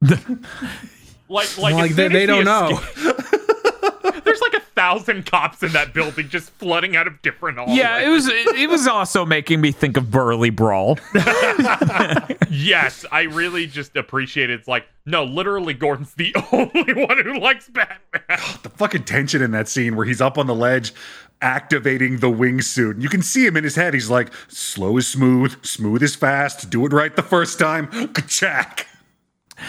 like, 1.29 1.59
like, 1.59 1.75
Like 1.75 1.93
they, 1.93 2.09
they 2.09 2.27
don't 2.27 2.45
know. 2.45 2.81
There's 4.25 4.41
like 4.41 4.55
a 4.55 4.61
thousand 4.61 5.27
cops 5.27 5.63
in 5.63 5.73
that 5.73 5.95
building 5.95 6.29
just 6.29 6.51
flooding 6.51 6.97
out 6.97 7.07
of 7.07 7.21
different 7.23 7.57
hallways. 7.59 7.77
yeah, 7.79 7.99
it 8.01 8.09
was. 8.11 8.29
It, 8.29 8.47
it 8.57 8.69
was 8.69 8.87
also 8.87 9.25
making 9.25 9.61
me 9.61 9.73
think 9.73 9.97
of 9.97 10.11
Burly 10.11 10.51
Brawl. 10.51 10.99
Yes, 12.51 13.05
I 13.13 13.23
really 13.23 13.67
just 13.67 13.95
appreciate 13.97 14.49
it. 14.51 14.55
It's 14.59 14.69
like, 14.69 14.87
no, 15.05 15.25
literally, 15.25 15.75
Gordon's 15.75 16.15
the 16.15 16.35
only 16.53 17.05
one 17.05 17.23
who 17.23 17.39
likes 17.39 17.69
Batman. 17.69 18.23
The 18.63 18.71
fucking 18.71 19.05
tension 19.05 19.43
in 19.43 19.51
that 19.53 19.69
scene 19.69 19.97
where 19.97 20.07
he's 20.07 20.21
up 20.21 20.39
on 20.39 20.47
the 20.47 20.55
ledge. 20.55 20.93
Activating 21.43 22.19
the 22.19 22.29
wingsuit. 22.29 22.93
And 22.93 23.03
you 23.03 23.09
can 23.09 23.23
see 23.23 23.47
him 23.47 23.57
in 23.57 23.65
his 23.65 23.77
head. 23.77 23.95
He's 23.95 24.11
like, 24.11 24.33
slow 24.49 24.97
is 24.97 25.07
smooth, 25.07 25.65
smooth 25.65 26.03
is 26.03 26.17
fast, 26.17 26.69
do 26.71 26.85
it 26.87 26.93
right 26.93 27.15
the 27.15 27.23
first 27.23 27.59
time. 27.59 27.87
Ka-chack. 28.09 28.87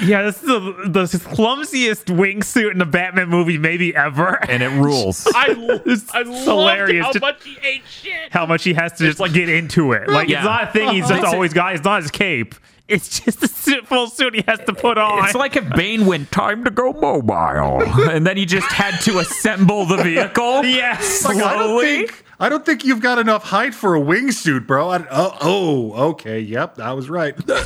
Yeah, 0.04 0.22
this 0.24 0.38
is 0.42 0.48
the, 0.48 0.60
the 0.88 1.02
clumsiest 1.36 2.06
wingsuit 2.06 2.72
in 2.72 2.82
a 2.82 2.86
Batman 2.86 3.30
movie 3.30 3.58
maybe 3.58 3.96
ever. 3.96 4.38
and 4.50 4.62
it 4.64 4.70
rules. 4.70 5.28
I, 5.36 5.56
It's 5.86 6.06
I 6.14 6.22
loved 6.22 6.44
hilarious. 6.46 7.06
how 7.06 7.12
Just- 7.14 7.22
much 7.22 7.44
he 7.44 7.58
ate 7.64 7.84
shit. 7.90 8.32
How 8.32 8.46
much 8.46 8.64
he 8.64 8.74
has 8.74 8.94
to 8.94 9.06
just 9.06 9.20
like 9.20 9.34
get 9.34 9.50
into 9.50 9.94
it. 9.94 10.08
Like 10.10 10.30
Yeah. 10.30 10.38
it's 10.40 10.46
not 10.46 10.64
a 10.70 10.72
thing 10.72 10.90
he's 10.90 11.08
just 11.08 11.24
always 11.24 11.54
got. 11.54 11.76
It's 11.76 11.84
not 11.84 12.02
his 12.02 12.12
cape. 12.12 12.56
It's 12.88 13.20
just 13.20 13.44
a 13.44 13.48
suit, 13.48 13.86
full 13.88 14.08
suit 14.08 14.34
he 14.34 14.44
has 14.48 14.60
to 14.66 14.74
put 14.74 14.98
on. 14.98 15.26
It's 15.26 15.36
like 15.36 15.56
if 15.56 15.70
Bane 15.76 16.08
went 16.08 16.32
time 16.32 16.64
to 16.64 16.72
go 16.72 16.92
mobile, 16.92 17.84
and 18.10 18.26
then 18.26 18.36
he 18.36 18.46
just 18.48 18.66
had 18.72 19.00
to 19.02 19.20
assemble 19.20 19.86
the 19.86 19.98
vehicle. 19.98 20.64
yes. 20.66 21.24
Like, 21.24 21.38
I 21.38 21.54
don't 21.56 21.68
Slowly? 21.68 22.08
think 22.08 22.24
I 22.42 22.48
don't 22.48 22.66
think 22.66 22.86
you've 22.86 23.02
got 23.02 23.20
enough 23.20 23.44
height 23.44 23.74
for 23.74 23.96
a 23.96 24.00
wingsuit, 24.00 24.66
bro. 24.66 24.90
I, 24.90 25.06
oh, 25.12 25.38
oh, 25.42 25.94
okay, 26.12 26.40
yep, 26.40 26.80
I 26.80 26.94
was 26.94 27.10
right. 27.10 27.36
there, 27.46 27.66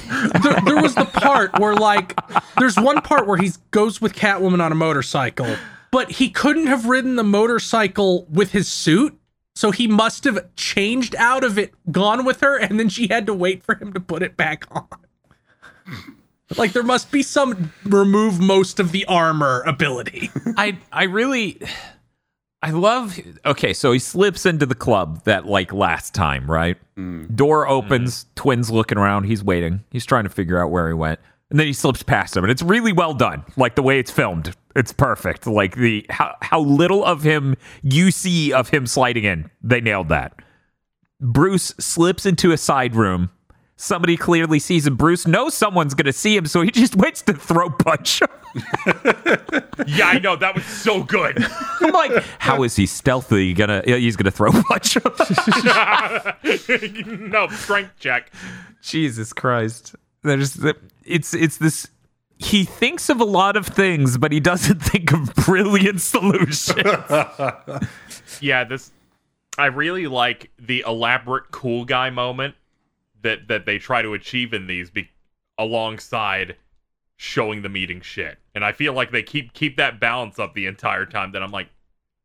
there 0.66 0.82
was 0.82 0.96
the 0.96 1.06
part 1.06 1.60
where 1.60 1.76
like 1.76 2.20
there's 2.58 2.76
one 2.78 3.02
part 3.02 3.28
where 3.28 3.38
he 3.38 3.52
goes 3.72 4.02
with 4.02 4.14
Catwoman 4.14 4.62
on 4.64 4.72
a 4.72 4.76
motorcycle, 4.76 5.56
but 5.92 6.12
he 6.14 6.30
couldn't 6.30 6.68
have 6.68 6.86
ridden 6.88 7.16
the 7.18 7.24
motorcycle 7.24 8.26
with 8.30 8.52
his 8.52 8.68
suit. 8.68 9.20
So 9.56 9.70
he 9.70 9.88
must 9.88 10.24
have 10.24 10.44
changed 10.56 11.16
out 11.18 11.44
of 11.44 11.60
it, 11.60 11.76
gone 11.92 12.26
with 12.26 12.42
her, 12.42 12.58
and 12.58 12.80
then 12.80 12.90
she 12.90 13.08
had 13.08 13.28
to 13.28 13.36
wait 13.36 13.62
for 13.62 13.76
him 13.76 13.94
to 13.94 14.00
put 14.00 14.24
it 14.24 14.36
back 14.36 14.66
on. 14.72 14.88
Like 16.58 16.74
there 16.74 16.84
must 16.84 17.12
be 17.12 17.22
some 17.22 17.72
remove 17.86 18.40
most 18.40 18.80
of 18.80 18.92
the 18.92 19.06
armor 19.06 19.62
ability. 19.68 20.32
I 20.58 20.78
I 20.92 21.04
really 21.04 21.60
I 22.64 22.70
love 22.70 23.20
okay, 23.46 23.74
so 23.74 23.92
he 23.92 24.00
slips 24.00 24.46
into 24.46 24.66
the 24.66 24.74
club 24.74 25.26
that 25.26 25.46
like 25.46 25.74
last 25.74 26.14
time, 26.14 26.50
right? 26.50 26.78
Mm. 26.98 27.36
Door 27.36 27.68
opens, 27.68 28.26
twins 28.36 28.72
looking 28.72 28.98
around, 28.98 29.26
he's 29.26 29.44
waiting. 29.44 29.84
He's 29.92 30.06
trying 30.06 30.24
to 30.24 30.30
figure 30.30 30.58
out 30.64 30.72
where 30.72 30.88
he 30.88 30.94
went. 30.94 31.20
And 31.50 31.60
then 31.60 31.68
he 31.68 31.74
slips 31.74 32.04
past 32.04 32.38
him, 32.38 32.46
and 32.46 32.50
it's 32.50 32.62
really 32.62 32.94
well 32.94 33.14
done. 33.14 33.44
Like 33.58 33.76
the 33.76 33.84
way 33.84 34.00
it's 34.00 34.12
filmed. 34.12 34.56
It's 34.78 34.94
perfect. 34.94 35.46
Like 35.46 35.76
the 35.76 36.06
how 36.10 36.36
how 36.42 36.62
little 36.62 37.04
of 37.04 37.22
him 37.22 37.58
you 37.82 38.12
see 38.12 38.54
of 38.54 38.70
him 38.70 38.88
sliding 38.88 39.26
in. 39.26 39.52
They 39.62 39.82
nailed 39.82 40.08
that. 40.08 40.34
Bruce 41.20 41.74
slips 41.80 42.26
into 42.26 42.54
a 42.54 42.58
side 42.58 42.96
room. 42.96 43.30
Somebody 43.84 44.16
clearly 44.16 44.60
sees 44.60 44.88
him. 44.88 44.96
Bruce 44.96 45.28
knows 45.28 45.54
someone's 45.54 45.94
going 45.94 46.06
to 46.06 46.14
see 46.14 46.38
him, 46.38 46.46
so 46.46 46.62
he 46.62 46.72
just 46.72 46.96
waits 46.96 47.22
to 47.24 47.34
throw 47.34 47.70
punch. 47.70 48.22
Yeah, 49.88 50.10
I 50.10 50.20
know 50.20 50.36
that 50.36 50.54
was 50.54 50.64
so 50.64 51.02
good. 51.02 51.44
I'm 51.82 51.92
like, 51.92 52.24
how 52.38 52.62
is 52.62 52.76
he 52.76 52.86
stealthy? 52.86 53.52
Gonna 53.54 53.82
he's 53.84 54.16
gonna 54.16 54.30
throw 54.30 54.52
punch. 54.52 54.96
no 57.04 57.48
strength 57.48 57.94
check. 58.00 58.32
Jesus 58.84 59.34
Christ! 59.34 59.96
There's 60.22 60.64
it's 61.04 61.34
it's 61.34 61.58
this. 61.58 61.88
He 62.38 62.64
thinks 62.64 63.10
of 63.10 63.20
a 63.20 63.26
lot 63.26 63.58
of 63.58 63.66
things, 63.66 64.20
but 64.20 64.32
he 64.32 64.40
doesn't 64.40 64.80
think 64.84 65.12
of 65.12 65.34
brilliant 65.34 66.02
solutions. 66.02 66.72
Yeah, 68.40 68.64
this 68.64 68.92
I 69.58 69.66
really 69.66 70.06
like 70.06 70.52
the 70.60 70.84
elaborate 70.86 71.50
cool 71.52 71.86
guy 71.86 72.12
moment 72.12 72.54
that 73.24 73.48
that 73.48 73.66
they 73.66 73.78
try 73.78 74.02
to 74.02 74.14
achieve 74.14 74.54
in 74.54 74.68
these 74.68 74.90
be- 74.90 75.10
alongside 75.58 76.56
showing 77.18 77.62
them 77.62 77.76
eating 77.78 78.02
shit. 78.02 78.38
And 78.56 78.64
I 78.64 78.72
feel 78.72 78.94
like 78.94 79.12
they 79.12 79.24
keep 79.24 79.54
keep 79.54 79.78
that 79.78 80.00
balance 80.00 80.40
up 80.40 80.54
the 80.54 80.66
entire 80.68 81.06
time 81.06 81.32
that 81.32 81.42
I'm 81.44 81.52
like 81.52 81.70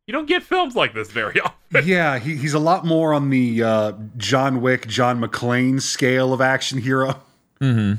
you 0.07 0.13
don't 0.13 0.27
get 0.27 0.43
films 0.43 0.75
like 0.75 0.95
this 0.95 1.11
very 1.11 1.39
often. 1.41 1.87
yeah, 1.87 2.19
he, 2.19 2.35
he's 2.37 2.55
a 2.55 2.59
lot 2.59 2.87
more 2.87 3.13
on 3.13 3.29
the 3.29 3.63
uh, 3.63 3.93
John 4.17 4.63
Wick, 4.63 4.87
John 4.89 5.21
McClane 5.21 5.83
scale 5.83 6.33
of 6.33 6.41
action 6.41 6.79
hero. 6.81 7.21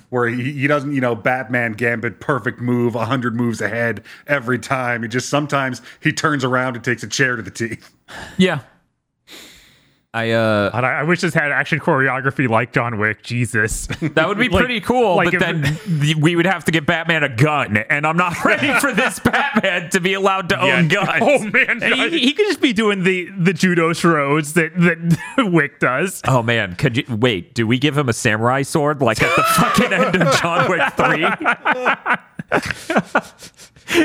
Where 0.09 0.27
he, 0.29 0.53
he 0.53 0.67
doesn't, 0.67 0.93
you 0.95 1.01
know, 1.01 1.15
Batman 1.15 1.73
Gambit, 1.73 2.21
perfect 2.21 2.61
move, 2.61 2.95
100 2.95 3.35
moves 3.35 3.59
ahead 3.59 4.03
every 4.25 4.57
time. 4.57 5.03
He 5.03 5.09
just 5.09 5.27
sometimes 5.27 5.81
he 5.99 6.13
turns 6.13 6.45
around 6.45 6.75
and 6.77 6.83
takes 6.83 7.03
a 7.03 7.07
chair 7.07 7.35
to 7.35 7.41
the 7.41 7.51
teeth. 7.51 7.93
yeah, 8.37 8.59
I 10.11 10.31
uh, 10.31 10.71
God, 10.71 10.83
I, 10.83 11.01
I 11.01 11.03
wish 11.03 11.21
this 11.21 11.35
had 11.35 11.51
action 11.51 11.79
choreography 11.79 12.49
like 12.49 12.73
John 12.73 12.97
Wick. 12.97 13.21
Jesus. 13.21 13.85
that 14.01 14.27
would 14.27 14.39
be 14.39 14.49
Like- 14.49 14.59
pretty 14.59 14.81
cool. 14.81 15.15
like 15.17 15.25
but 15.27 15.33
if- 15.35 15.39
then 15.39 15.61
the- 15.99 16.15
we 16.15 16.35
would 16.35 16.47
have 16.47 16.65
to 16.65 16.71
get 16.71 16.87
Batman 16.87 17.23
a 17.23 17.29
gun, 17.29 17.77
and 17.77 18.07
I'm 18.07 18.17
not 18.17 18.43
ready 18.45 18.73
for 18.79 18.91
this 18.91 19.19
Batman 19.23 19.91
to 19.91 19.99
be 19.99 20.13
allowed 20.15 20.49
to 20.49 20.59
own 20.59 20.87
guns. 20.87 21.09
Oh 21.21 21.43
man, 21.49 21.83
And 21.83 21.93
he, 21.93 22.19
he 22.21 22.33
could 22.33 22.47
just 22.47 22.59
be 22.59 22.73
doing 22.73 23.03
the 23.03 23.29
the 23.37 23.53
judo 23.53 23.93
throws 23.93 24.53
that 24.53 24.71
that 24.77 25.51
Wick 25.51 25.79
does. 25.79 26.21
Oh 26.27 26.41
man, 26.41 26.75
could 26.75 26.97
you 26.97 27.03
wait? 27.07 27.53
Do 27.53 27.67
we 27.67 27.77
give 27.77 27.95
him 27.95 28.09
a 28.09 28.13
samurai 28.13 28.63
sword 28.63 29.03
like 29.03 29.21
at 29.21 29.35
the 29.35 29.43
fucking 29.43 29.93
end 29.93 30.15
of 30.15 30.39
John 30.39 30.69
Wick 30.71 30.81
three? 30.93 31.21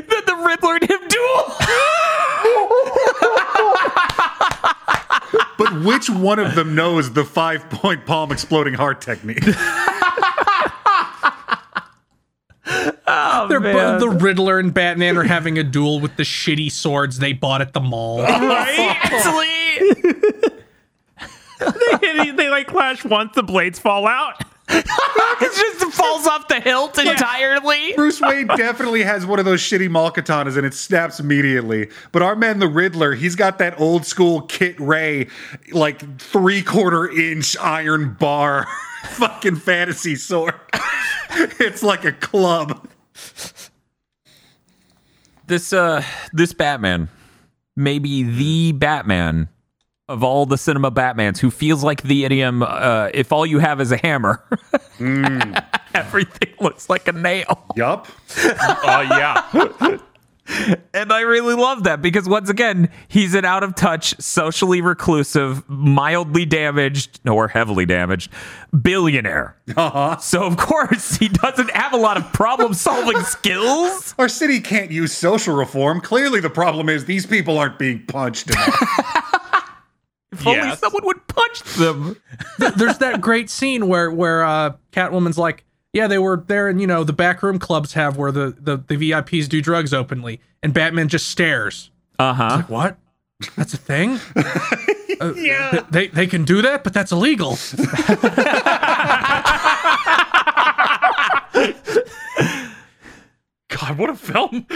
then 0.05 0.23
the 0.27 0.45
Riddler 0.47 0.75
and 0.75 0.85
him 0.91 1.09
duel. 1.09 1.57
But 5.57 5.83
which 5.83 6.11
one 6.11 6.39
of 6.39 6.55
them 6.55 6.75
knows 6.75 7.13
the 7.13 7.25
five 7.25 7.69
point 7.71 8.07
palm 8.07 8.33
exploding 8.33 8.75
heart 8.75 9.01
technique? 9.01 9.43
Oh, 13.07 13.47
They're 13.49 13.61
bo- 13.61 13.99
the 13.99 14.09
Riddler 14.09 14.59
and 14.59 14.73
Batman 14.73 15.19
are 15.19 15.23
having 15.23 15.59
a 15.59 15.65
duel 15.65 16.01
with 16.01 16.17
the 16.17 16.23
shitty 16.23 16.73
swords 16.73 17.19
they 17.19 17.35
bought 17.35 17.61
at 17.61 17.73
the 17.73 17.81
mall. 17.81 18.23
Right? 18.23 19.01
they, 22.01 22.31
they 22.31 22.49
like 22.49 22.67
clash 22.67 23.05
once, 23.05 23.35
the 23.35 23.43
blades 23.43 23.79
fall 23.79 24.07
out. 24.07 24.43
It 24.69 25.53
just 25.55 25.93
falls 25.93 26.27
off 26.27 26.49
the 26.49 26.61
hilt 26.61 26.99
entirely. 26.99 27.93
Bruce 27.95 28.21
Wayne 28.21 28.47
definitely 28.47 29.03
has 29.03 29.27
one 29.27 29.39
of 29.39 29.45
those 29.45 29.61
shitty 29.61 29.91
mall 29.91 30.11
katanas 30.11 30.57
and 30.57 30.67
it 30.67 30.75
snaps 30.75 31.21
immediately. 31.21 31.91
But 32.13 32.23
our 32.23 32.37
man, 32.37 32.59
the 32.59 32.69
Riddler, 32.69 33.15
he's 33.15 33.37
got 33.37 33.59
that 33.59 33.79
old 33.81 34.07
school 34.07 34.43
Kit 34.43 34.79
Rae, 34.79 35.29
like 35.73 36.19
three 36.21 36.63
quarter 36.63 37.09
inch 37.09 37.57
iron 37.59 38.15
bar 38.15 38.67
fucking 39.05 39.57
fantasy 39.57 40.17
sword. 40.17 40.55
it's 41.31 41.83
like 41.83 42.05
a 42.05 42.13
club. 42.13 42.89
This 45.47 45.73
uh, 45.73 46.03
this 46.33 46.53
Batman, 46.53 47.09
maybe 47.77 48.23
the 48.23 48.73
Batman 48.73 49.49
of 50.09 50.23
all 50.23 50.47
the 50.47 50.59
cinema 50.59 50.91
Batmans, 50.91 51.39
who 51.39 51.51
feels 51.51 51.83
like 51.83 52.03
the 52.03 52.25
idiom. 52.25 52.63
Uh, 52.63 53.11
if 53.15 53.33
all 53.33 53.47
you 53.47 53.59
have 53.59 53.81
is 53.81 53.93
a 53.93 53.97
hammer, 53.97 54.45
everything 55.95 56.55
looks 56.61 56.89
like 56.91 57.09
a 57.09 57.13
nail. 57.13 57.67
Yup. 57.77 58.09
uh, 58.45 59.07
yeah. 59.11 59.99
And 60.93 61.11
I 61.11 61.23
really 61.23 61.55
love 61.55 61.85
that 61.85 62.03
because 62.03 62.29
once 62.29 62.51
again, 62.51 62.91
he's 63.09 63.35
an 63.35 63.47
out 63.47 63.63
of 63.63 63.75
touch, 63.75 64.15
socially 64.21 64.83
reclusive, 64.83 65.67
mildly 65.69 66.45
damaged 66.45 67.19
or 67.27 67.49
heavily 67.49 67.87
damaged 67.87 68.31
billionaire. 68.83 69.57
Uh-huh. 69.75 70.19
So 70.19 70.45
of 70.45 70.59
course 70.59 71.17
he 71.17 71.29
doesn't 71.29 71.71
have 71.71 71.95
a 71.95 71.97
lot 71.97 72.19
of 72.19 72.31
problem 72.35 72.75
solving 72.75 73.21
skills. 73.25 74.15
Our 74.19 74.29
city 74.29 74.61
can't 74.61 74.91
use 74.91 75.13
social 75.13 75.57
reform. 75.57 76.03
Clearly, 76.03 76.41
the 76.41 76.51
problem 76.51 76.91
is 76.91 77.07
these 77.07 77.25
people 77.25 77.57
aren't 77.57 77.79
being 77.79 78.05
punched 78.07 78.51
enough. 78.51 79.34
If 80.41 80.47
only 80.47 80.77
someone 80.77 81.05
would 81.07 81.27
punch 81.27 81.63
them. 81.77 82.17
There's 82.59 82.99
that 82.99 83.21
great 83.21 83.51
scene 83.51 83.89
where 83.89 84.11
where 84.11 84.45
uh, 84.45 84.75
Catwoman's 84.93 85.39
like, 85.39 85.65
yeah, 85.93 86.07
they 86.07 86.19
were 86.19 86.43
there, 86.47 86.69
and 86.69 86.81
you 86.81 86.87
know 86.87 87.05
the 87.05 87.13
backroom 87.13 87.59
clubs 87.59 87.93
have 87.95 88.17
where 88.17 88.33
the, 88.33 88.55
the 88.59 88.77
the 88.77 88.97
VIPs 88.97 89.49
do 89.49 89.61
drugs 89.63 89.95
openly, 89.95 90.41
and 90.63 90.75
Batman 90.75 91.09
just 91.09 91.29
stares. 91.29 91.91
Uh 92.19 92.33
huh. 92.33 92.57
Like, 92.57 92.69
what? 92.69 92.99
That's 93.57 93.75
a 93.75 93.79
thing? 93.79 94.21
Uh, 95.21 95.33
th- 95.33 95.85
they 95.91 96.09
they 96.09 96.27
can 96.27 96.45
do 96.45 96.61
that, 96.61 96.83
but 96.83 96.93
that's 96.93 97.13
illegal. 97.13 97.51
God, 103.69 103.97
what 103.97 104.11
a 104.11 104.17
film! 104.17 104.67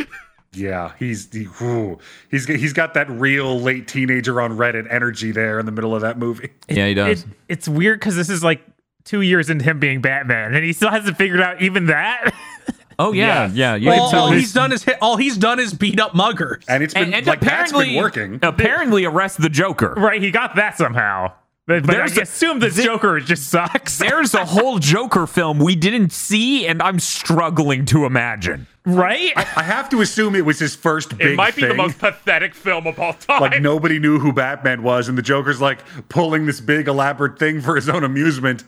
Yeah, 0.52 0.92
he's 0.98 1.30
he, 1.32 1.44
whew. 1.44 1.98
he's 2.30 2.46
he's 2.46 2.72
got 2.72 2.94
that 2.94 3.08
real 3.10 3.60
late 3.60 3.86
teenager 3.88 4.40
on 4.40 4.56
Reddit 4.56 4.90
energy 4.92 5.30
there 5.32 5.58
in 5.58 5.66
the 5.66 5.72
middle 5.72 5.94
of 5.94 6.00
that 6.02 6.18
movie. 6.18 6.50
Yeah, 6.68 6.86
he 6.88 6.94
does. 6.94 7.22
It, 7.22 7.28
it's 7.48 7.68
weird 7.68 8.00
because 8.00 8.16
this 8.16 8.28
is 8.30 8.42
like 8.42 8.62
two 9.04 9.20
years 9.22 9.50
into 9.50 9.64
him 9.64 9.78
being 9.78 10.00
Batman, 10.00 10.54
and 10.54 10.64
he 10.64 10.72
still 10.72 10.90
hasn't 10.90 11.16
figured 11.16 11.40
out 11.40 11.60
even 11.62 11.86
that. 11.86 12.32
oh 12.98 13.12
yeah, 13.12 13.46
Yes. 13.46 13.54
yeah. 13.54 13.74
You 13.74 13.90
all, 13.90 13.96
can 13.96 14.10
tell 14.10 14.24
all 14.24 14.30
he's 14.32 14.40
he's 14.42 14.52
done 14.52 14.72
is 14.72 14.82
hit. 14.84 14.98
All 15.02 15.16
he's 15.16 15.36
done 15.36 15.58
is 15.58 15.72
beat 15.74 16.00
up 16.00 16.14
muggers. 16.14 16.64
And 16.68 16.82
it's 16.82 16.94
been 16.94 17.04
and, 17.04 17.14
and 17.14 17.26
like 17.26 17.40
that's 17.40 17.70
apparently 17.70 17.94
been 17.94 18.02
working. 18.02 18.38
Apparently, 18.42 19.04
arrest 19.04 19.40
the 19.40 19.48
Joker. 19.50 19.94
right, 19.96 20.22
he 20.22 20.30
got 20.30 20.56
that 20.56 20.76
somehow. 20.76 21.32
But, 21.68 21.84
but 21.86 21.94
I 21.94 21.98
There's 21.98 22.16
a- 22.16 22.22
assume 22.22 22.58
the 22.60 22.70
the- 22.70 22.82
Joker 22.82 23.20
just 23.20 23.48
sucks. 23.50 23.98
There's 24.00 24.32
a 24.34 24.46
whole 24.46 24.78
Joker 24.78 25.26
film 25.26 25.58
we 25.58 25.76
didn't 25.76 26.12
see, 26.12 26.66
and 26.66 26.80
I'm 26.82 26.98
struggling 26.98 27.84
to 27.86 28.06
imagine. 28.06 28.66
right? 28.86 29.32
I 29.36 29.62
have 29.62 29.90
to 29.90 30.00
assume 30.00 30.34
it 30.34 30.46
was 30.46 30.58
his 30.58 30.74
first 30.74 31.18
big 31.18 31.26
It 31.32 31.36
might 31.36 31.54
be 31.54 31.66
the 31.66 31.74
most 31.74 31.98
pathetic 31.98 32.54
film 32.54 32.86
of 32.86 32.98
all 32.98 33.12
time. 33.12 33.42
like 33.42 33.60
nobody 33.60 33.98
knew 33.98 34.18
who 34.18 34.32
Batman 34.32 34.82
was, 34.82 35.08
and 35.08 35.18
the 35.18 35.22
Joker's 35.22 35.60
like 35.60 35.80
pulling 36.08 36.46
this 36.46 36.58
big 36.62 36.88
elaborate 36.88 37.38
thing 37.38 37.60
for 37.60 37.76
his 37.76 37.86
own 37.88 38.02
amusement. 38.02 38.64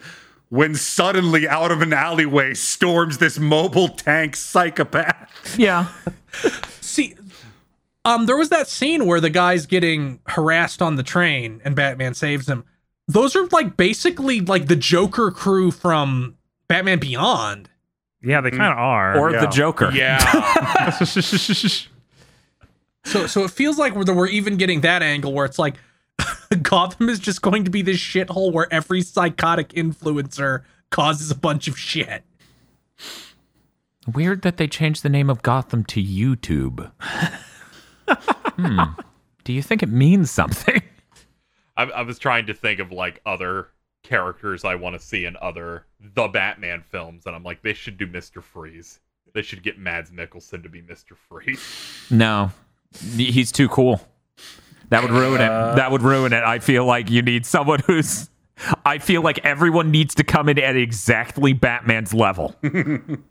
When 0.51 0.75
suddenly, 0.75 1.49
out 1.49 1.71
of 1.71 1.81
an 1.81 1.95
alleyway, 1.95 2.53
storms 2.53 3.17
this 3.17 3.39
mobile 3.39 3.89
tank 3.89 4.37
psychopath. 4.37 5.57
Yeah. 5.59 5.87
See, 6.83 7.15
um, 8.05 8.27
there 8.27 8.37
was 8.37 8.49
that 8.51 8.69
scene 8.69 9.07
where 9.07 9.21
the 9.21 9.31
guy's 9.31 9.65
getting 9.67 10.21
harassed 10.27 10.83
on 10.83 10.97
the 10.97 11.03
train 11.03 11.61
and 11.65 11.75
Batman 11.75 12.13
saves 12.15 12.47
him. 12.49 12.65
Those 13.13 13.35
are 13.35 13.47
like 13.49 13.77
basically 13.77 14.41
like 14.41 14.67
the 14.69 14.77
Joker 14.77 15.31
crew 15.31 15.71
from 15.71 16.37
Batman 16.69 16.99
Beyond. 17.01 17.69
yeah, 18.23 18.41
they 18.41 18.51
kind 18.51 18.73
of 18.73 18.79
are. 18.79 19.19
Or 19.19 19.31
Yeah. 19.33 19.41
the 19.41 19.47
Joker. 19.49 19.91
yeah, 19.93 20.91
So, 23.05 23.27
so 23.27 23.45
it 23.45 23.51
feels 23.51 23.79
like 23.79 23.95
we're, 23.95 24.05
we're 24.15 24.27
even 24.29 24.57
getting 24.59 24.83
that 24.83 25.03
angle 25.03 25.33
where 25.33 25.47
it's 25.47 25.59
like 25.59 25.77
Gotham 26.63 27.09
is 27.09 27.19
just 27.19 27.41
going 27.43 27.65
to 27.65 27.71
be 27.71 27.81
this 27.83 27.97
shithole 27.97 28.53
where 28.53 28.73
every 28.73 29.01
psychotic 29.03 29.71
influencer 29.71 30.63
causes 30.91 31.31
a 31.31 31.35
bunch 31.35 31.67
of 31.67 31.79
shit. 31.79 32.23
Weird 34.13 34.43
that 34.43 34.59
they 34.59 34.67
changed 34.69 35.03
the 35.03 35.09
name 35.09 35.31
of 35.31 35.43
Gotham 35.43 35.83
to 35.85 36.03
YouTube. 36.03 36.91
hmm. 38.09 38.81
Do 39.45 39.53
you 39.55 39.63
think 39.63 39.83
it 39.83 39.89
means 39.89 40.31
something? 40.31 40.83
I, 41.81 41.85
I 41.91 42.03
was 42.03 42.19
trying 42.19 42.47
to 42.47 42.55
think 42.55 42.81
of 42.81 42.93
like 42.93 43.21
other 43.27 43.69
characters 44.03 44.65
I 44.65 44.77
want 44.77 44.99
to 44.99 45.05
see 45.05 45.25
in 45.25 45.37
other 45.43 45.85
the 46.15 46.29
Batman 46.29 46.83
films, 46.89 47.27
and 47.27 47.35
I'm 47.37 47.43
like, 47.43 47.63
they 47.63 47.75
should 47.75 47.99
do 47.99 48.07
Mister 48.07 48.41
Freeze. 48.41 49.01
They 49.35 49.43
should 49.43 49.63
get 49.63 49.79
Mads 49.79 50.11
Mikkelsen 50.11 50.63
to 50.63 50.69
be 50.69 50.83
Mister 50.83 51.15
Freeze. 51.15 51.61
No. 52.11 52.53
He's 53.17 53.53
too 53.53 53.69
cool. 53.69 54.01
That 54.89 55.03
would 55.03 55.13
ruin 55.13 55.41
it. 55.41 55.51
Uh. 55.51 55.75
That 55.75 55.93
would 55.93 56.03
ruin 56.03 56.33
it. 56.33 56.43
I 56.43 56.59
feel 56.59 56.85
like 56.87 57.11
you 57.11 57.23
need 57.23 57.47
someone 57.47 57.81
who's. 57.87 58.30
I 58.85 58.99
feel 58.99 59.23
like 59.23 59.39
everyone 59.45 59.91
needs 59.91 60.15
to 60.17 60.25
come 60.25 60.49
in 60.49 60.59
at 60.59 60.77
exactly 60.77 61.53
Batman's 61.53 62.13
level. 62.15 62.55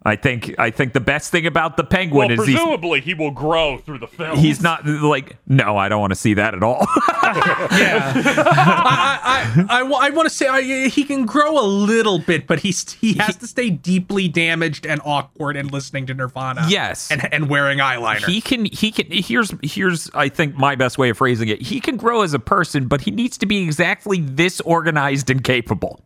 I 0.04 0.16
think. 0.16 0.56
I 0.58 0.72
think 0.72 0.94
the 0.94 1.00
best 1.00 1.32
thing 1.32 1.46
about 1.46 1.78
the 1.78 1.84
Penguin 1.84 2.30
Well, 2.30 2.40
is 2.40 2.46
he's 2.48 2.56
presumably 2.56 3.02
he 3.02 3.14
will 3.14 3.32
grow 3.32 3.78
through 3.78 4.00
the 4.00 4.08
film. 4.08 4.38
he's 4.38 4.62
not 4.62 4.86
like. 4.86 5.38
No, 5.48 5.78
I 5.78 5.90
don't 5.90 6.02
want 6.02 6.12
to 6.12 6.20
see 6.20 6.34
that 6.36 6.54
at 6.54 6.64
all. 6.64 6.86
Yeah, 7.30 8.12
I, 8.16 9.64
I, 9.70 9.82
I, 9.82 10.08
I, 10.08 10.10
want 10.10 10.28
to 10.28 10.34
say 10.34 10.48
I, 10.48 10.88
he 10.88 11.04
can 11.04 11.26
grow 11.26 11.60
a 11.60 11.66
little 11.66 12.18
bit, 12.18 12.48
but 12.48 12.60
he's 12.60 12.92
he 12.94 13.14
has 13.14 13.36
to 13.38 13.48
stay 13.48 13.70
deeply 13.70 14.28
damaged 14.28 14.86
and 14.86 15.00
awkward 15.06 15.56
and 15.56 15.72
listening 15.72 16.08
to 16.08 16.14
Nirvana. 16.16 16.66
Yes. 16.70 17.12
and 17.12 17.32
and 17.32 17.50
wearing 17.50 17.78
eyeliner. 17.80 18.26
he 18.26 18.42
can 18.42 18.66
he 18.66 18.92
can 18.92 19.06
here's 19.12 19.54
here's 19.62 20.10
i 20.14 20.28
think 20.30 20.56
my 20.56 20.76
best 20.76 20.98
way 20.98 21.10
of 21.10 21.18
phrasing 21.18 21.48
it 21.50 21.62
he 21.62 21.80
can 21.80 21.98
grow 21.98 22.22
as 22.22 22.34
a 22.34 22.40
person 22.40 22.88
but 22.88 23.02
he 23.02 23.12
needs 23.12 23.38
to 23.38 23.46
be 23.46 23.64
exactly 23.64 24.22
this 24.22 24.60
organized 24.62 25.19
and 25.30 25.44
capable 25.44 26.02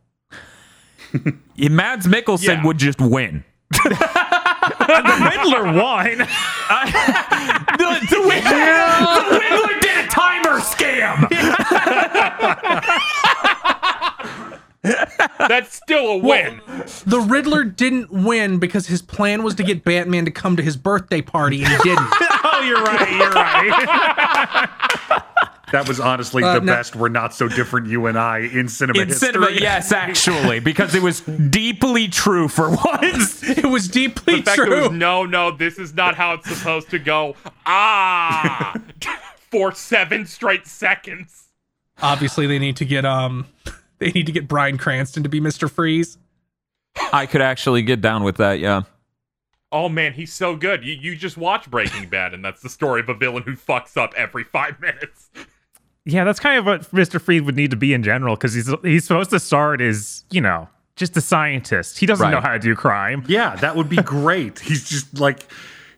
mads 1.58 2.08
mikkelsen 2.08 2.44
Yeah. 2.44 2.64
would 2.66 2.78
just 2.78 3.00
win 3.02 3.44
the 3.84 5.30
Riddler 5.32 5.64
won. 5.74 6.18
the, 6.18 6.26
the, 8.10 8.20
Riddler, 8.30 8.66
the 9.02 9.40
Riddler 9.40 9.80
did 9.82 10.06
a 10.06 10.08
timer 10.08 10.60
scam 10.62 11.28
That's 15.48 15.74
still 15.76 16.08
a 16.12 16.18
win. 16.18 16.62
the 17.06 17.20
Riddler 17.20 17.64
didn't 17.64 18.12
win 18.12 18.60
because 18.60 18.88
his 18.88 19.02
plan 19.02 19.42
was 19.44 19.56
to 19.56 19.64
get 19.64 19.84
Batman 19.86 20.26
to 20.26 20.32
come 20.32 20.56
to 20.58 20.64
his 20.64 20.76
birthday 20.76 21.22
party, 21.22 21.64
and 21.64 21.70
he 21.70 21.78
didn't. 21.84 22.06
oh, 22.44 22.62
you're 22.66 22.84
right. 22.84 23.12
You're 23.12 23.32
right. 23.32 25.24
That 25.74 25.88
was 25.88 26.00
honestly 26.00 26.44
Uh, 26.44 26.54
the 26.54 26.62
no- 26.62 26.74
best. 26.74 26.96
We're 26.96 27.10
not 27.10 27.34
so 27.34 27.48
different, 27.48 27.88
you 27.88 28.06
and 28.06 28.18
I, 28.18 28.40
in 28.40 28.68
cinema 28.68 29.02
in 29.02 29.08
history. 29.10 29.28
cinema 29.28 29.50
yes 29.52 29.92
actually 30.06 30.60
because 30.60 30.94
it 30.96 31.02
was 31.02 31.22
deeply 31.22 32.08
true 32.08 32.48
for 32.48 32.70
once 33.02 33.42
it 33.44 33.66
was 33.66 33.88
deeply 33.88 34.36
the 34.38 34.44
fact 34.44 34.58
that 34.58 34.68
it 34.68 34.70
was 34.70 34.88
true. 34.90 34.96
no, 34.98 35.26
no, 35.26 35.50
this 35.52 35.80
is 35.80 35.94
not 35.96 36.14
how 36.16 36.34
it's 36.36 36.48
supposed 36.48 36.90
to 36.92 37.00
go. 37.00 37.36
Ah, 37.66 38.76
for 39.52 39.74
seven 39.74 40.26
straight 40.28 40.68
seconds. 40.68 41.50
Obviously, 42.02 42.46
they 42.48 42.60
need 42.60 42.76
to 42.78 42.86
get 42.86 43.04
um, 43.04 43.48
they 43.98 44.12
need 44.12 44.28
to 44.28 44.32
get 44.32 44.48
Bryan 44.48 44.78
Cranston 44.78 45.24
to 45.24 45.30
be 45.30 45.40
Mister 45.40 45.68
Freeze. 45.68 46.18
i 47.12 47.26
could 47.26 47.42
actually 47.42 47.82
get 47.82 48.00
down 48.02 48.24
with 48.24 48.38
that 48.38 48.60
yeah 48.60 48.84
Oh 49.72 49.90
man, 49.90 50.14
he's 50.14 50.32
so 50.32 50.56
good. 50.56 50.86
You 50.86 50.94
you 50.94 51.16
just 51.16 51.36
watch 51.36 51.68
Breaking 51.72 52.08
Bad, 52.08 52.36
and 52.36 52.46
that's 52.46 52.62
the 52.62 52.70
story 52.70 53.00
of 53.02 53.10
a 53.10 53.16
villain 53.16 53.42
who 53.42 53.56
fucks 53.56 53.98
up 53.98 54.14
every 54.16 54.44
five 54.44 54.80
minutes. 54.80 55.32
Yeah, 56.06 56.24
that's 56.26 56.40
kind 56.40 56.60
of 56.60 56.66
what 56.66 56.82
Mr. 56.92 57.20
Freeze 57.22 57.42
would 57.44 57.56
need 57.56 57.72
to 57.72 57.78
be 57.78 57.94
in 57.94 58.04
general 58.04 58.36
because 58.36 58.54
he's 58.54 58.70
he's 58.84 59.06
supposed 59.06 59.30
to 59.30 59.40
start 59.40 59.80
as 59.82 60.24
you 60.32 60.42
know 60.42 60.68
just 60.96 61.16
a 61.18 61.22
scientist. 61.22 61.98
He 61.98 62.06
doesn't 62.06 62.24
Right. 62.24 62.32
know 62.32 62.42
how 62.42 62.52
to 62.52 62.60
do 62.60 62.76
crime. 62.76 63.24
Yeah, 63.28 63.56
that 63.58 63.76
would 63.76 63.90
be 63.90 63.96
great. 63.98 64.60
he's 64.60 64.88
just 64.88 65.18
like 65.20 65.46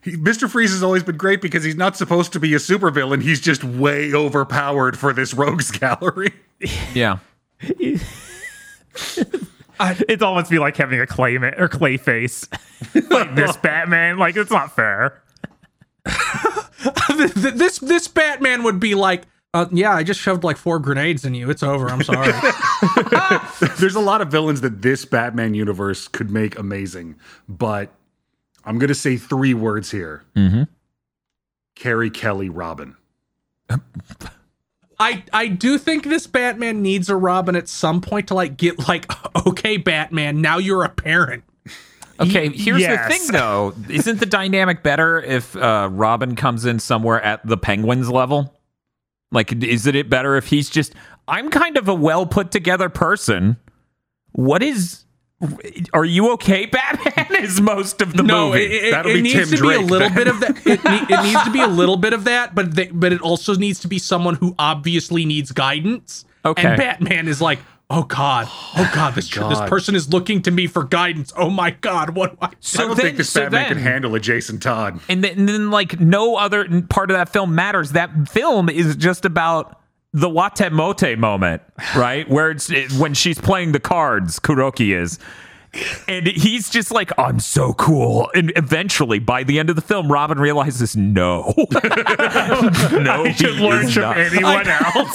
he, 0.02 0.12
Mr. 0.12 0.48
Freeze 0.48 0.70
has 0.70 0.82
always 0.84 1.02
been 1.02 1.16
great 1.16 1.42
because 1.42 1.64
he's 1.64 1.74
not 1.76 1.96
supposed 1.96 2.32
to 2.34 2.40
be 2.40 2.54
a 2.54 2.58
supervillain. 2.58 3.20
He's 3.22 3.40
just 3.40 3.64
way 3.64 4.14
overpowered 4.14 4.96
for 4.96 5.12
this 5.12 5.34
rogues 5.34 5.70
gallery. 5.78 6.32
yeah 6.94 7.18
It'd 10.08 10.22
almost 10.22 10.50
be 10.50 10.58
like 10.58 10.76
having 10.76 11.00
a 11.00 11.06
clay 11.06 11.36
ma- 11.36 11.50
or 11.58 11.68
clay 11.68 11.96
face 11.98 12.48
like 13.10 13.34
this 13.34 13.56
Batman. 13.58 14.16
Like 14.18 14.36
it's 14.36 14.50
not 14.50 14.74
fair. 14.74 15.22
Th- 16.06 17.34
th- 17.34 17.54
this 17.54 17.78
this 17.80 18.08
Batman 18.08 18.62
would 18.62 18.80
be 18.80 18.94
like, 18.94 19.24
uh, 19.56 19.66
yeah, 19.72 19.92
I 19.94 20.02
just 20.02 20.20
shoved 20.20 20.44
like 20.44 20.58
four 20.58 20.78
grenades 20.78 21.24
in 21.24 21.34
you. 21.34 21.48
It's 21.48 21.62
over. 21.62 21.88
I'm 21.88 22.02
sorry. 22.02 22.32
There's 23.78 23.94
a 23.94 24.00
lot 24.00 24.20
of 24.20 24.28
villains 24.28 24.60
that 24.60 24.82
this 24.82 25.04
Batman 25.04 25.54
universe 25.54 26.08
could 26.08 26.30
make 26.30 26.58
amazing, 26.58 27.16
but 27.48 27.90
I'm 28.64 28.78
gonna 28.78 28.94
say 28.94 29.16
three 29.16 29.54
words 29.54 29.90
here. 29.90 30.24
mm-hmm. 30.34 30.64
Carrie 31.74 32.10
Kelly 32.10 32.48
Robin. 32.48 32.96
I 34.98 35.24
I 35.32 35.48
do 35.48 35.78
think 35.78 36.04
this 36.04 36.26
Batman 36.26 36.82
needs 36.82 37.08
a 37.08 37.16
Robin 37.16 37.56
at 37.56 37.68
some 37.68 38.00
point 38.00 38.28
to 38.28 38.34
like 38.34 38.56
get 38.56 38.88
like, 38.88 39.10
okay, 39.46 39.76
Batman, 39.76 40.40
now 40.40 40.58
you're 40.58 40.84
a 40.84 40.88
parent. 40.88 41.44
Okay, 42.18 42.48
here's 42.48 42.80
yes. 42.80 43.06
the 43.06 43.18
thing 43.18 43.32
though. 43.32 43.74
Isn't 43.90 44.20
the 44.20 44.26
dynamic 44.26 44.82
better 44.82 45.20
if 45.20 45.54
uh, 45.54 45.88
Robin 45.92 46.34
comes 46.34 46.64
in 46.64 46.78
somewhere 46.78 47.20
at 47.20 47.46
the 47.46 47.58
Penguins 47.58 48.10
level? 48.10 48.55
Like, 49.32 49.52
isn't 49.52 49.94
it 49.94 50.08
better 50.08 50.36
if 50.36 50.46
he's 50.48 50.70
just, 50.70 50.94
I'm 51.28 51.50
kind 51.50 51.76
of 51.76 51.88
a 51.88 51.94
well 51.94 52.26
put 52.26 52.50
together 52.50 52.88
person. 52.88 53.56
What 54.32 54.62
is, 54.62 55.04
are 55.92 56.04
you 56.04 56.30
okay, 56.32 56.66
Batman? 56.72 57.42
Is 57.44 57.60
most 57.60 58.00
of 58.00 58.12
the 58.16 58.22
no, 58.22 58.48
movie. 58.50 58.64
it, 58.64 58.84
it, 58.84 58.90
That'll 58.92 59.10
it 59.10 59.14
be 59.14 59.22
needs 59.22 59.50
Tim 59.50 59.58
to 59.58 59.62
be 59.62 59.74
a 59.74 59.80
little 59.80 60.08
then. 60.08 60.14
bit 60.14 60.28
of 60.28 60.40
that. 60.40 60.66
It, 60.66 60.84
ne- 60.84 61.14
it 61.14 61.22
needs 61.24 61.42
to 61.44 61.50
be 61.50 61.60
a 61.60 61.66
little 61.66 61.96
bit 61.96 62.12
of 62.12 62.24
that, 62.24 62.54
but 62.54 62.74
they, 62.74 62.86
but 62.88 63.12
it 63.12 63.20
also 63.20 63.54
needs 63.54 63.80
to 63.80 63.88
be 63.88 63.98
someone 63.98 64.34
who 64.36 64.54
obviously 64.58 65.24
needs 65.24 65.52
guidance. 65.52 66.24
Okay. 66.44 66.66
And 66.66 66.76
Batman 66.76 67.28
is 67.28 67.40
like, 67.42 67.58
oh 67.90 68.02
god, 68.04 68.48
oh 68.50 68.90
god, 68.94 69.14
this 69.14 69.28
this 69.28 69.60
person 69.62 69.94
is 69.94 70.12
looking 70.12 70.42
to 70.42 70.50
me 70.50 70.66
for 70.66 70.84
guidance. 70.84 71.32
Oh 71.36 71.50
my 71.50 71.70
god, 71.70 72.10
what? 72.10 72.32
do 72.32 72.38
I 72.40 72.50
so 72.60 72.84
I 72.84 72.86
don't 72.86 72.96
then, 72.96 73.06
think 73.06 73.16
this 73.18 73.30
so 73.30 73.42
Batman 73.42 73.68
can 73.68 73.78
handle 73.78 74.14
a 74.14 74.20
Jason 74.20 74.58
Todd. 74.58 75.00
and 75.08 75.22
then, 75.22 75.38
and 75.38 75.48
then 75.48 75.70
like 75.70 76.00
no 76.00 76.36
other 76.36 76.82
part 76.82 77.10
of 77.10 77.16
that 77.16 77.28
film 77.28 77.54
matters. 77.54 77.92
That 77.92 78.28
film 78.28 78.68
is 78.68 78.96
just 78.96 79.24
about 79.24 79.80
the 80.12 80.28
Wate 80.28 80.72
Mote 80.72 81.18
moment, 81.18 81.62
right? 81.96 82.28
Where 82.28 82.50
it's 82.50 82.70
it, 82.70 82.92
when 82.92 83.14
she's 83.14 83.38
playing 83.38 83.72
the 83.72 83.80
cards, 83.80 84.38
Kuroki 84.38 84.94
is. 84.96 85.18
And 86.08 86.26
he's 86.26 86.68
just 86.70 86.90
like, 86.90 87.10
I'm 87.18 87.40
so 87.40 87.72
cool. 87.74 88.30
And 88.34 88.52
eventually, 88.56 89.18
by 89.18 89.42
the 89.44 89.58
end 89.58 89.70
of 89.70 89.76
the 89.76 89.82
film, 89.82 90.10
Robin 90.10 90.38
realizes, 90.38 90.96
no. 90.96 91.54
no, 91.82 93.24
he 93.24 93.32
Should 93.34 93.56
learn 93.56 93.88
from 93.88 94.02
not. 94.02 94.16
anyone 94.18 94.66
else. 94.68 95.12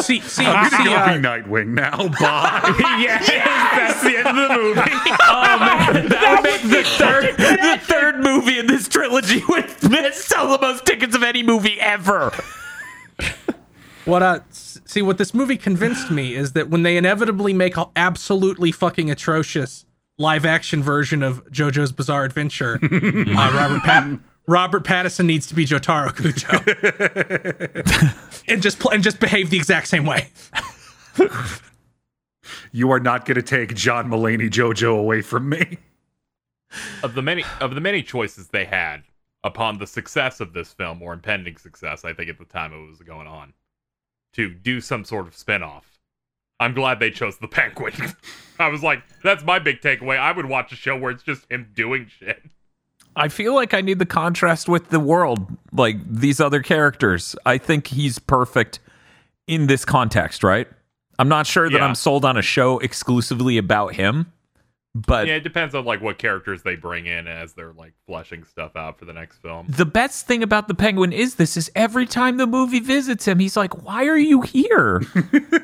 see, 0.06 0.20
see, 0.20 0.44
I'm 0.46 0.70
see, 0.70 0.76
gonna 0.84 0.90
uh, 0.92 1.14
be 1.14 1.20
Nightwing 1.22 1.68
now. 1.68 1.96
Bye. 2.08 2.74
yes, 3.00 3.28
that's 3.28 4.02
the 4.02 4.16
end 4.18 4.28
of 4.28 4.36
the 4.36 4.54
movie. 4.56 4.80
Oh 5.22 5.56
man, 5.58 6.08
that 6.08 6.40
would 6.42 6.50
make 6.50 6.62
the 6.62 6.84
third, 6.88 7.36
the 7.36 7.78
third 7.82 8.20
movie 8.20 8.58
in 8.58 8.66
this 8.66 8.88
trilogy 8.88 9.42
would 9.48 9.68
sell 10.14 10.48
the 10.56 10.58
most 10.60 10.84
tickets 10.84 11.14
of 11.14 11.22
any 11.22 11.42
movie 11.42 11.80
ever. 11.80 12.32
What 14.04 14.22
uh 14.22 14.40
s- 14.50 14.63
see 14.94 15.02
what 15.02 15.18
this 15.18 15.34
movie 15.34 15.56
convinced 15.56 16.10
me 16.10 16.34
is 16.34 16.52
that 16.52 16.70
when 16.70 16.84
they 16.84 16.96
inevitably 16.96 17.52
make 17.52 17.76
an 17.76 17.86
absolutely 17.96 18.70
fucking 18.70 19.10
atrocious 19.10 19.84
live 20.18 20.46
action 20.46 20.82
version 20.82 21.22
of 21.22 21.44
JoJo's 21.50 21.90
Bizarre 21.90 22.24
Adventure, 22.24 22.78
uh, 22.82 23.52
Robert 23.52 23.82
Pat- 23.82 24.20
Robert 24.46 24.84
Pattinson 24.84 25.26
needs 25.26 25.48
to 25.48 25.54
be 25.54 25.66
Jotaro 25.66 26.10
Kujo. 26.10 26.54
and 28.48 28.62
just 28.62 28.78
pl- 28.78 28.92
and 28.92 29.02
just 29.02 29.18
behave 29.18 29.50
the 29.50 29.56
exact 29.56 29.88
same 29.88 30.06
way. 30.06 30.28
you 32.72 32.90
are 32.92 33.00
not 33.00 33.24
gonna 33.24 33.42
take 33.42 33.74
John 33.74 34.08
Mulaney 34.08 34.48
JoJo 34.48 34.96
away 34.96 35.22
from 35.22 35.48
me. 35.48 35.78
of 37.02 37.14
the 37.14 37.22
many 37.22 37.44
of 37.60 37.74
the 37.74 37.80
many 37.80 38.02
choices 38.02 38.48
they 38.48 38.64
had 38.64 39.02
upon 39.42 39.78
the 39.78 39.86
success 39.86 40.40
of 40.40 40.52
this 40.52 40.72
film 40.72 41.02
or 41.02 41.12
impending 41.12 41.56
success, 41.56 42.04
I 42.04 42.12
think 42.12 42.30
at 42.30 42.38
the 42.38 42.44
time 42.44 42.72
it 42.72 42.88
was 42.88 43.00
going 43.00 43.26
on, 43.26 43.52
to 44.34 44.52
do 44.52 44.80
some 44.80 45.04
sort 45.04 45.26
of 45.26 45.36
spin-off. 45.36 45.98
I'm 46.60 46.74
glad 46.74 47.00
they 47.00 47.10
chose 47.10 47.38
the 47.38 47.48
penguin. 47.48 47.92
I 48.58 48.68
was 48.68 48.82
like, 48.82 49.02
that's 49.22 49.42
my 49.44 49.58
big 49.58 49.80
takeaway. 49.80 50.18
I 50.18 50.32
would 50.32 50.46
watch 50.46 50.72
a 50.72 50.76
show 50.76 50.96
where 50.96 51.10
it's 51.10 51.22
just 51.22 51.50
him 51.50 51.70
doing 51.74 52.06
shit. 52.18 52.42
I 53.16 53.28
feel 53.28 53.54
like 53.54 53.74
I 53.74 53.80
need 53.80 53.98
the 53.98 54.06
contrast 54.06 54.68
with 54.68 54.90
the 54.90 55.00
world, 55.00 55.56
like 55.72 55.96
these 56.08 56.40
other 56.40 56.62
characters. 56.62 57.36
I 57.46 57.58
think 57.58 57.88
he's 57.88 58.18
perfect 58.18 58.80
in 59.46 59.66
this 59.66 59.84
context, 59.84 60.42
right? 60.42 60.66
I'm 61.18 61.28
not 61.28 61.46
sure 61.46 61.68
that 61.70 61.76
Yeah. 61.76 61.84
I'm 61.84 61.94
sold 61.94 62.24
on 62.24 62.36
a 62.36 62.42
show 62.42 62.78
exclusively 62.80 63.56
about 63.58 63.94
him, 63.94 64.32
but 64.94 65.26
Yeah, 65.26 65.34
it 65.34 65.42
depends 65.42 65.74
on 65.74 65.84
like 65.84 66.00
what 66.00 66.18
characters 66.18 66.62
they 66.62 66.76
bring 66.76 67.06
in 67.06 67.26
as 67.26 67.54
they're 67.54 67.72
like 67.72 67.92
fleshing 68.06 68.44
stuff 68.44 68.76
out 68.76 68.98
for 68.98 69.04
the 69.04 69.12
next 69.12 69.38
film. 69.38 69.66
the 69.68 69.84
best 69.86 70.26
thing 70.26 70.42
about 70.42 70.68
the 70.68 70.74
penguin 70.74 71.12
is 71.12 71.34
this 71.34 71.56
is 71.56 71.70
every 71.74 72.06
time 72.06 72.36
the 72.36 72.46
movie 72.46 72.80
visits 72.80 73.26
him, 73.26 73.38
he's 73.38 73.56
like, 73.56 73.82
Why 73.84 74.06
are 74.06 74.18
you 74.18 74.40
here? 74.42 75.02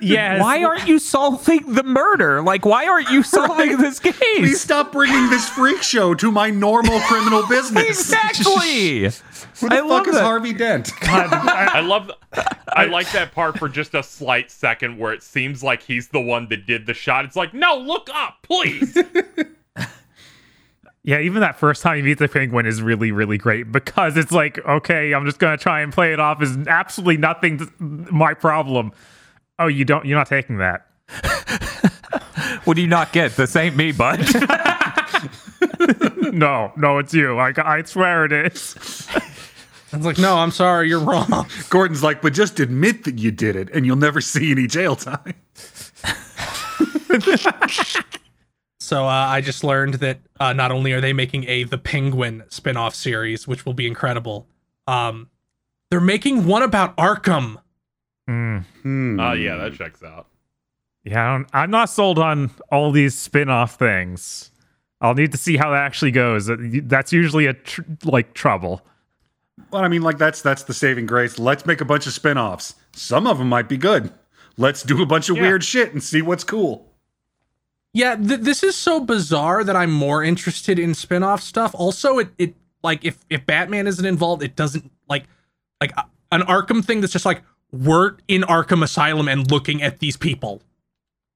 Yes. 0.02 0.40
Why 0.40 0.64
aren't 0.64 0.88
you 0.88 0.98
solving 0.98 1.74
the 1.74 1.82
murder? 1.82 2.40
Like, 2.42 2.64
why 2.64 2.86
aren't 2.86 3.10
you 3.10 3.22
solving 3.24 3.76
this 3.76 3.98
case? 4.00 4.16
Please 4.16 4.48
case? 4.48 4.60
stop 4.62 4.92
bringing 4.92 5.28
this 5.28 5.46
freak 5.50 5.82
show 5.82 6.14
to 6.14 6.30
my 6.32 6.48
normal 6.50 6.98
criminal 7.00 7.46
business. 7.46 7.84
Exactly. 8.10 9.02
Who 9.60 9.68
the 9.68 9.74
I 9.74 9.78
fuck 9.78 9.88
love 9.88 10.08
is 10.08 10.14
that. 10.14 10.22
Harvey 10.24 10.52
Dent? 10.54 10.90
I 11.02 11.80
love 11.80 12.10
I 12.72 12.86
like 12.86 13.10
that 13.12 13.32
part 13.32 13.58
for 13.58 13.68
just 13.68 13.94
a 13.94 14.02
slight 14.02 14.50
second 14.50 14.96
where 14.98 15.12
it 15.12 15.22
seems 15.22 15.62
like 15.62 15.82
he's 15.82 16.08
the 16.08 16.20
one 16.20 16.48
that 16.48 16.66
did 16.66 16.86
the 16.86 16.94
shot. 16.94 17.24
It's 17.26 17.36
like, 17.36 17.52
no, 17.52 17.76
look 17.76 18.08
up, 18.14 18.38
please. 18.42 18.96
Yeah, 21.02 21.20
even 21.20 21.40
that 21.40 21.58
first 21.58 21.82
time 21.82 21.96
you 21.96 22.04
meet 22.04 22.18
the 22.18 22.28
penguin 22.28 22.66
is 22.66 22.82
really, 22.82 23.10
really 23.10 23.38
great 23.38 23.72
because 23.72 24.18
it's 24.18 24.32
like, 24.32 24.58
okay, 24.58 25.14
I'm 25.14 25.24
just 25.24 25.38
gonna 25.38 25.56
try 25.56 25.80
and 25.80 25.92
play 25.92 26.12
it 26.12 26.20
off 26.20 26.42
as 26.42 26.56
absolutely 26.68 27.16
nothing 27.16 27.58
to 27.58 27.72
my 27.78 28.34
problem. 28.34 28.92
Oh, 29.58 29.66
you 29.66 29.86
don't? 29.86 30.04
You're 30.04 30.18
not 30.18 30.28
taking 30.28 30.58
that. 30.58 30.86
What 32.64 32.74
do 32.74 32.82
you 32.82 32.88
not 32.88 33.12
get? 33.12 33.36
This 33.36 33.56
ain't 33.56 33.76
me, 33.76 33.92
bud. 33.92 34.20
No, 36.32 36.72
no, 36.76 36.98
it's 36.98 37.12
you. 37.12 37.38
I, 37.38 37.52
I 37.56 37.82
swear 37.82 38.24
it 38.24 38.32
is. 38.32 38.76
It's 39.92 40.04
like, 40.04 40.18
no, 40.18 40.36
I'm 40.36 40.52
sorry, 40.52 40.88
you're 40.88 41.00
wrong. 41.00 41.46
Gordon's 41.68 42.02
like, 42.02 42.22
but 42.22 42.32
just 42.32 42.60
admit 42.60 43.04
that 43.04 43.18
you 43.18 43.30
did 43.30 43.56
it, 43.56 43.68
and 43.74 43.84
you'll 43.84 43.96
never 43.96 44.20
see 44.20 44.52
any 44.52 44.66
jail 44.66 44.94
time. 44.94 45.34
So 48.90 49.04
uh, 49.04 49.08
I 49.08 49.40
just 49.40 49.62
learned 49.62 49.94
that 49.94 50.18
uh, 50.40 50.52
not 50.52 50.72
only 50.72 50.90
are 50.92 51.00
they 51.00 51.12
making 51.12 51.48
a 51.48 51.62
The 51.62 51.78
Penguin 51.78 52.42
spin-off 52.48 52.92
series, 52.92 53.46
which 53.46 53.64
will 53.64 53.72
be 53.72 53.86
incredible, 53.86 54.48
um, 54.88 55.30
they're 55.92 56.00
making 56.00 56.44
one 56.44 56.64
about 56.64 56.96
Arkham. 56.96 57.58
Mm. 58.28 58.64
Oh 58.84 59.32
yeah, 59.34 59.58
that 59.58 59.74
checks 59.74 60.02
out. 60.02 60.26
Yeah, 61.04 61.24
I 61.24 61.36
don't, 61.36 61.48
I'm 61.52 61.70
not 61.70 61.88
sold 61.88 62.18
on 62.18 62.50
all 62.72 62.90
these 62.90 63.16
spin-off 63.16 63.76
things. 63.76 64.50
I'll 65.00 65.14
need 65.14 65.30
to 65.30 65.38
see 65.38 65.56
how 65.56 65.70
that 65.70 65.84
actually 65.84 66.10
goes. 66.10 66.50
That's 66.50 67.12
usually 67.12 67.46
a 67.46 67.52
tr- 67.54 67.82
like 68.04 68.34
trouble. 68.34 68.84
Well, 69.70 69.84
I 69.84 69.88
mean, 69.88 70.02
like 70.02 70.18
that's 70.18 70.42
that's 70.42 70.64
the 70.64 70.74
saving 70.74 71.06
grace. 71.06 71.38
Let's 71.38 71.64
make 71.64 71.80
a 71.80 71.84
bunch 71.84 72.08
of 72.08 72.12
spin-offs. 72.12 72.74
Some 72.96 73.28
of 73.28 73.38
them 73.38 73.48
might 73.48 73.68
be 73.68 73.76
good. 73.76 74.12
Let's 74.56 74.82
do 74.82 75.00
a 75.00 75.06
bunch 75.06 75.28
of 75.30 75.36
Yeah. 75.36 75.42
weird 75.42 75.62
shit 75.62 75.92
and 75.92 76.02
see 76.02 76.22
what's 76.22 76.42
cool. 76.42 76.89
Yeah, 77.92 78.14
th- 78.14 78.40
this 78.40 78.62
is 78.62 78.76
so 78.76 79.00
bizarre 79.00 79.64
that 79.64 79.74
I'm 79.74 79.90
more 79.90 80.22
interested 80.22 80.78
in 80.78 80.94
spin-off 80.94 81.42
stuff. 81.42 81.74
Also, 81.74 82.18
it 82.18 82.28
it 82.38 82.54
like 82.82 83.04
if 83.04 83.18
if 83.28 83.44
Batman 83.46 83.86
isn't 83.86 84.04
involved, 84.04 84.42
it 84.42 84.56
doesn't 84.56 84.90
like 85.08 85.24
like 85.80 85.96
uh, 85.98 86.02
an 86.30 86.42
Arkham 86.42 86.84
thing 86.84 87.00
that's 87.00 87.12
just 87.12 87.26
like 87.26 87.42
we're 87.72 88.16
in 88.28 88.42
Arkham 88.42 88.82
Asylum 88.82 89.28
and 89.28 89.50
looking 89.50 89.82
at 89.82 89.98
these 89.98 90.16
people. 90.16 90.62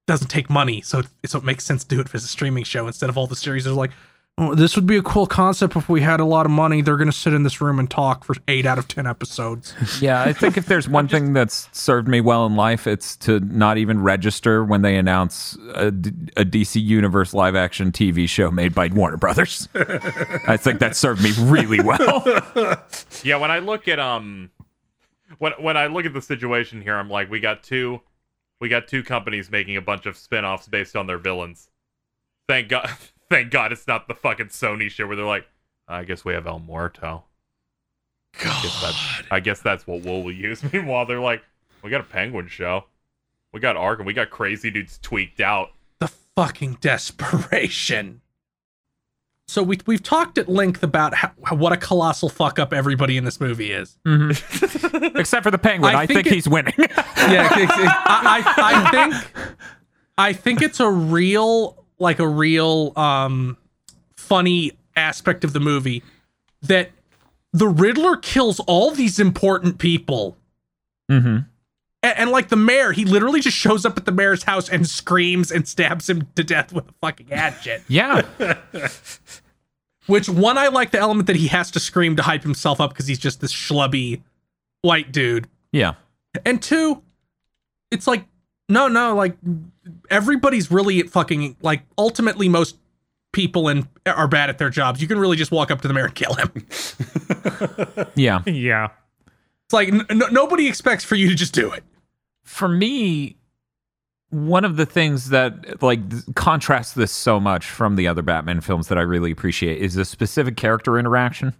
Doesn't 0.06 0.28
take 0.28 0.50
money, 0.50 0.80
so 0.82 1.00
it, 1.00 1.06
so 1.26 1.38
it 1.38 1.44
makes 1.44 1.64
sense 1.64 1.82
to 1.84 1.88
do 1.96 2.00
it 2.00 2.14
as 2.14 2.24
a 2.24 2.28
streaming 2.28 2.64
show 2.64 2.86
instead 2.86 3.08
of 3.08 3.16
all 3.16 3.26
the 3.26 3.36
series. 3.36 3.66
are 3.66 3.72
like, 3.72 3.92
this 4.36 4.74
would 4.74 4.86
be 4.86 4.96
a 4.96 5.02
cool 5.02 5.26
concept 5.26 5.76
if 5.76 5.88
we 5.88 6.00
had 6.00 6.18
a 6.18 6.24
lot 6.24 6.44
of 6.44 6.50
money. 6.50 6.82
They're 6.82 6.96
gonna 6.96 7.12
sit 7.12 7.32
in 7.32 7.44
this 7.44 7.60
room 7.60 7.78
and 7.78 7.88
talk 7.88 8.24
for 8.24 8.34
eight 8.48 8.66
out 8.66 8.78
of 8.78 8.88
ten 8.88 9.06
episodes. 9.06 9.74
Yeah, 10.00 10.22
I 10.22 10.32
think 10.32 10.56
if 10.56 10.66
there's 10.66 10.88
one 10.88 11.06
thing 11.06 11.34
that's 11.34 11.68
served 11.72 12.08
me 12.08 12.20
well 12.20 12.44
in 12.46 12.56
life, 12.56 12.86
it's 12.86 13.16
to 13.18 13.38
not 13.40 13.78
even 13.78 14.02
register 14.02 14.64
when 14.64 14.82
they 14.82 14.96
announce 14.96 15.54
a 15.76 15.92
DC 15.92 16.82
Universe 16.82 17.32
live 17.32 17.54
action 17.54 17.92
TV 17.92 18.28
show 18.28 18.50
made 18.50 18.74
by 18.74 18.88
Warner 18.88 19.16
Brothers. 19.16 19.68
I 19.74 20.56
think 20.56 20.80
that 20.80 20.96
served 20.96 21.22
me 21.22 21.32
really 21.38 21.80
well. 21.80 22.24
Yeah, 23.22 23.36
when 23.36 23.50
I 23.50 23.60
look 23.60 23.86
at 23.88 24.00
um 24.00 24.50
when 25.38 25.52
when 25.52 25.76
I 25.76 25.86
look 25.86 26.06
at 26.06 26.12
the 26.12 26.22
situation 26.22 26.82
here, 26.82 26.96
I'm 26.96 27.08
like, 27.08 27.30
we 27.30 27.38
got 27.38 27.62
two 27.62 28.00
we 28.60 28.68
got 28.68 28.88
two 28.88 29.02
companies 29.02 29.50
making 29.50 29.76
a 29.76 29.82
bunch 29.82 30.06
of 30.06 30.16
spin-offs 30.16 30.66
based 30.66 30.96
on 30.96 31.06
their 31.06 31.18
villains. 31.18 31.68
Thank 32.48 32.68
God 32.68 32.90
thank 33.30 33.50
God 33.50 33.72
it's 33.72 33.86
not 33.86 34.08
the 34.08 34.14
fucking 34.14 34.46
Sony 34.46 34.90
shit 34.90 35.06
where 35.06 35.16
they're 35.16 35.24
like, 35.24 35.46
I 35.88 36.04
guess 36.04 36.24
we 36.24 36.32
have 36.34 36.46
El 36.46 36.58
Muerto. 36.60 37.24
I 38.40 38.42
guess 38.62 38.80
that's, 38.82 39.22
I 39.30 39.40
guess 39.40 39.60
that's 39.60 39.86
what 39.86 40.02
we'll 40.02 40.30
use. 40.32 40.62
Meanwhile, 40.72 41.06
they're 41.06 41.20
like, 41.20 41.42
we 41.82 41.90
got 41.90 42.00
a 42.00 42.04
penguin 42.04 42.48
show. 42.48 42.84
We 43.52 43.60
got 43.60 43.76
Arkham. 43.76 44.04
We 44.06 44.12
got 44.12 44.30
crazy 44.30 44.70
dudes 44.70 44.98
tweaked 45.02 45.40
out. 45.40 45.70
the 46.00 46.08
fucking 46.36 46.78
desperation. 46.80 48.20
So 49.46 49.62
we 49.62 49.78
we've 49.86 50.02
talked 50.02 50.38
at 50.38 50.48
length 50.48 50.82
about 50.82 51.14
how, 51.14 51.30
how- 51.44 51.54
what 51.56 51.72
a 51.72 51.76
colossal 51.76 52.30
fuck 52.30 52.58
up 52.58 52.72
everybody 52.72 53.16
in 53.18 53.24
this 53.24 53.40
movie 53.40 53.70
is. 53.72 53.98
Mm-hmm. 54.06 55.16
Except 55.18 55.44
for 55.44 55.50
the 55.50 55.58
penguin. 55.58 55.94
I 55.94 56.00
I, 56.00 56.06
think 56.06 56.16
think, 56.16 56.26
it- 56.28 56.32
he's 56.34 56.48
winning. 56.48 56.72
Yeah, 56.78 57.46
it's- 57.58 57.78
it's- 57.78 57.94
I, 58.06 58.42
I, 58.56 58.72
I 58.72 58.90
think 58.90 59.32
I 60.16 60.32
think 60.32 60.62
it's 60.62 60.80
a 60.80 60.90
real 60.90 61.83
like 61.98 62.18
a 62.18 62.28
real 62.28 62.92
um 62.96 63.56
funny 64.16 64.72
aspect 64.96 65.44
of 65.44 65.52
the 65.52 65.60
movie 65.60 66.02
that 66.62 66.90
the 67.52 67.68
Riddler 67.68 68.16
kills 68.16 68.60
all 68.60 68.90
these 68.90 69.18
important 69.20 69.78
people. 69.78 70.36
hmm 71.08 71.38
And, 72.02 72.18
and 72.18 72.30
like 72.30 72.48
the 72.48 72.56
mayor, 72.56 72.92
he 72.92 73.04
literally 73.04 73.40
just 73.40 73.56
shows 73.56 73.84
up 73.84 73.96
at 73.96 74.04
the 74.06 74.12
mayor's 74.12 74.42
house 74.44 74.68
and 74.68 74.86
screams 74.88 75.50
and 75.52 75.66
stabs 75.68 76.08
him 76.08 76.28
to 76.36 76.42
death 76.44 76.72
with 76.72 76.88
a 76.88 76.92
fucking 77.00 77.28
hatchet. 77.28 77.82
Yeah. 77.88 78.22
Which 80.06 80.28
one 80.28 80.58
I 80.58 80.68
like 80.68 80.90
the 80.90 80.98
element 80.98 81.28
that 81.28 81.36
he 81.36 81.46
has 81.48 81.70
to 81.72 81.80
scream 81.80 82.16
to 82.16 82.22
hype 82.22 82.42
himself 82.42 82.78
up 82.80 82.90
because 82.90 83.06
he's 83.06 83.18
just 83.18 83.40
this 83.40 83.52
schlubby 83.54 84.20
white 84.82 85.12
dude. 85.12 85.48
Yeah. 85.72 85.94
And 86.44 86.62
two, 86.62 87.02
it's 87.90 88.06
like, 88.06 88.26
no, 88.68 88.88
no, 88.88 89.14
like 89.14 89.36
everybody's 90.10 90.70
really 90.70 91.02
fucking 91.02 91.56
like 91.62 91.82
ultimately 91.98 92.48
most 92.48 92.76
people 93.32 93.68
and 93.68 93.88
are 94.06 94.28
bad 94.28 94.48
at 94.48 94.58
their 94.58 94.70
jobs. 94.70 95.02
You 95.02 95.08
can 95.08 95.18
really 95.18 95.36
just 95.36 95.50
walk 95.50 95.70
up 95.70 95.80
to 95.82 95.88
the 95.88 95.94
mayor 95.94 96.06
and 96.06 96.14
kill 96.14 96.34
him. 96.34 96.52
Yeah. 98.14 98.42
Yeah. 98.46 98.88
It's 99.66 99.72
like 99.72 99.88
n- 99.88 100.06
n- 100.10 100.22
nobody 100.30 100.68
expects 100.68 101.04
for 101.04 101.14
you 101.16 101.28
to 101.28 101.34
just 101.34 101.52
do 101.54 101.70
it. 101.72 101.82
For 102.44 102.68
me, 102.68 103.36
one 104.30 104.64
of 104.64 104.76
the 104.76 104.86
things 104.86 105.30
that 105.30 105.82
like 105.82 106.08
th- 106.10 106.22
contrasts 106.34 106.92
this 106.92 107.10
so 107.12 107.40
much 107.40 107.66
from 107.66 107.96
the 107.96 108.06
other 108.08 108.22
Batman 108.22 108.60
films 108.60 108.88
that 108.88 108.98
I 108.98 109.02
really 109.02 109.30
appreciate 109.30 109.78
is 109.80 109.94
the 109.94 110.04
specific 110.04 110.56
character 110.56 110.98
interaction. 110.98 111.54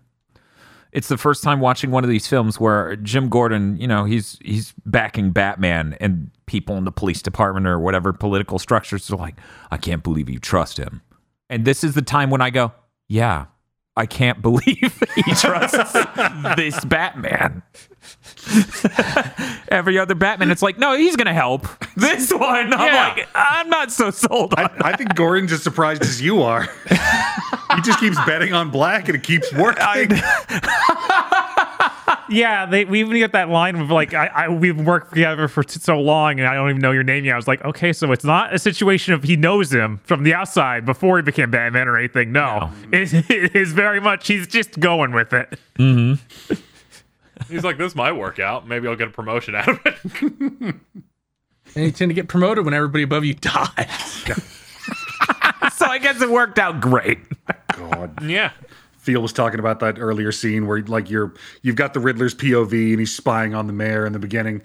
It's 0.94 1.08
the 1.08 1.18
first 1.18 1.42
time 1.42 1.60
watching 1.60 1.90
one 1.90 2.04
of 2.04 2.10
these 2.10 2.26
films 2.26 2.58
where 2.58 2.96
Jim 2.96 3.28
Gordon, 3.28 3.76
you 3.78 3.86
know, 3.86 4.04
he's 4.04 4.38
he's 4.42 4.72
backing 4.86 5.32
Batman 5.32 5.96
and 6.00 6.30
people 6.46 6.76
in 6.76 6.84
the 6.84 6.92
police 6.92 7.20
department 7.20 7.66
or 7.66 7.78
whatever 7.80 8.12
political 8.12 8.58
structures 8.58 9.10
are 9.10 9.16
like, 9.16 9.34
I 9.70 9.76
can't 9.76 10.02
believe 10.02 10.30
you 10.30 10.38
trust 10.38 10.78
him. 10.78 11.02
And 11.50 11.64
this 11.64 11.84
is 11.84 11.94
the 11.94 12.02
time 12.02 12.30
when 12.30 12.40
I 12.40 12.50
go, 12.50 12.72
yeah, 13.08 13.46
I 13.96 14.06
can't 14.06 14.42
believe 14.42 15.02
he 15.14 15.22
trusts 15.34 15.92
this 16.56 16.84
Batman. 16.84 17.62
Every 19.68 19.98
other 19.98 20.14
Batman, 20.14 20.50
it's 20.50 20.62
like, 20.62 20.78
no, 20.78 20.96
he's 20.96 21.16
gonna 21.16 21.32
help. 21.32 21.66
This 21.96 22.32
one, 22.32 22.72
I'm 22.74 22.92
Yeah. 22.92 23.14
like, 23.16 23.28
I'm 23.34 23.68
not 23.70 23.92
so 23.92 24.10
sold 24.10 24.54
on. 24.54 24.64
I, 24.82 24.90
I 24.90 24.96
think 24.96 25.14
Gordon's 25.14 25.52
as 25.52 25.62
surprised 25.62 26.02
as 26.02 26.20
you 26.20 26.42
are. 26.42 26.62
he 26.90 27.80
just 27.82 28.00
keeps 28.00 28.16
betting 28.26 28.52
on 28.52 28.70
black 28.70 29.08
and 29.08 29.16
it 29.16 29.22
keeps 29.22 29.52
working. 29.52 30.10
Yeah, 32.28 32.66
they 32.66 32.84
we 32.84 33.00
even 33.00 33.16
get 33.18 33.32
that 33.32 33.48
line 33.48 33.76
of 33.76 33.90
like 33.90 34.14
I, 34.14 34.26
I 34.26 34.48
we've 34.48 34.80
worked 34.80 35.12
together 35.14 35.48
for 35.48 35.62
t- 35.62 35.78
so 35.80 36.00
long 36.00 36.38
and 36.38 36.48
I 36.48 36.54
don't 36.54 36.70
even 36.70 36.80
know 36.82 36.92
your 36.92 37.02
name 37.02 37.24
yet. 37.24 37.34
I 37.34 37.36
was 37.36 37.48
like, 37.48 37.64
okay, 37.64 37.92
so 37.92 38.12
it's 38.12 38.24
not 38.24 38.54
a 38.54 38.58
situation 38.58 39.14
of 39.14 39.22
he 39.22 39.36
knows 39.36 39.72
him 39.72 40.00
from 40.04 40.24
the 40.24 40.34
outside 40.34 40.84
before 40.86 41.16
he 41.18 41.22
became 41.22 41.50
Batman 41.50 41.88
or 41.88 41.98
anything. 41.98 42.32
No, 42.32 42.70
It's, 42.92 43.12
it 43.12 43.54
is 43.54 43.72
very 43.72 44.00
much 44.00 44.26
he's 44.26 44.46
just 44.46 44.78
going 44.80 45.12
with 45.12 45.32
it. 45.32 45.58
Mm-hmm. 45.78 46.54
He's 47.48 47.64
like, 47.64 47.78
this 47.78 47.94
might 47.94 48.12
work 48.12 48.38
out. 48.38 48.66
Maybe 48.66 48.88
I'll 48.88 48.96
get 48.96 49.08
a 49.08 49.10
promotion 49.10 49.54
out 49.54 49.68
of 49.68 49.80
it. 49.84 50.74
And 51.76 51.86
you 51.86 51.90
tend 51.90 52.10
to 52.10 52.14
get 52.14 52.28
promoted 52.28 52.64
when 52.64 52.74
everybody 52.74 53.02
above 53.02 53.24
you 53.24 53.34
dies. 53.34 54.24
so 55.74 55.86
I 55.86 55.98
guess 56.00 56.20
it 56.20 56.30
worked 56.30 56.58
out 56.58 56.80
great. 56.80 57.18
God. 57.76 58.22
yeah. 58.22 58.52
Theo 59.04 59.20
was 59.20 59.32
talking 59.32 59.60
about 59.60 59.80
that 59.80 59.98
earlier 59.98 60.32
scene 60.32 60.66
where 60.66 60.80
like 60.82 61.10
you're 61.10 61.34
you've 61.62 61.76
got 61.76 61.92
the 61.94 62.00
Riddler's 62.00 62.34
POV 62.34 62.90
and 62.90 63.00
he's 63.00 63.14
spying 63.14 63.54
on 63.54 63.66
the 63.66 63.72
mayor 63.72 64.06
in 64.06 64.12
the 64.12 64.18
beginning, 64.18 64.62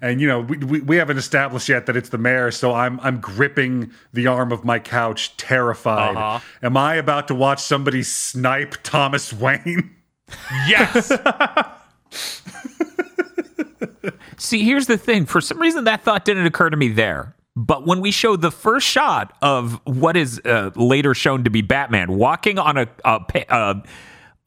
and 0.00 0.20
you 0.20 0.26
know 0.26 0.40
we, 0.40 0.56
we 0.58 0.80
we 0.80 0.96
haven't 0.96 1.18
established 1.18 1.68
yet 1.68 1.86
that 1.86 1.96
it's 1.96 2.08
the 2.08 2.18
mayor, 2.18 2.50
so 2.50 2.72
I'm 2.72 2.98
I'm 3.00 3.20
gripping 3.20 3.90
the 4.12 4.26
arm 4.26 4.50
of 4.50 4.64
my 4.64 4.78
couch, 4.78 5.36
terrified. 5.36 6.16
Uh-huh. 6.16 6.40
Am 6.62 6.76
I 6.76 6.94
about 6.94 7.28
to 7.28 7.34
watch 7.34 7.62
somebody 7.62 8.02
snipe 8.02 8.76
Thomas 8.82 9.32
Wayne? 9.32 9.94
Yes. 10.66 11.12
See, 14.38 14.64
here's 14.64 14.86
the 14.86 14.98
thing. 14.98 15.26
For 15.26 15.40
some 15.40 15.60
reason, 15.60 15.84
that 15.84 16.02
thought 16.02 16.24
didn't 16.24 16.46
occur 16.46 16.70
to 16.70 16.76
me 16.76 16.88
there. 16.88 17.34
But 17.54 17.86
when 17.86 18.00
we 18.00 18.10
show 18.10 18.36
the 18.36 18.50
first 18.50 18.86
shot 18.86 19.36
of 19.42 19.80
what 19.84 20.16
is 20.16 20.40
uh, 20.44 20.70
later 20.74 21.14
shown 21.14 21.44
to 21.44 21.50
be 21.50 21.60
Batman 21.60 22.12
walking 22.12 22.58
on 22.58 22.78
a 22.78 22.88
a, 23.04 23.20
a 23.48 23.82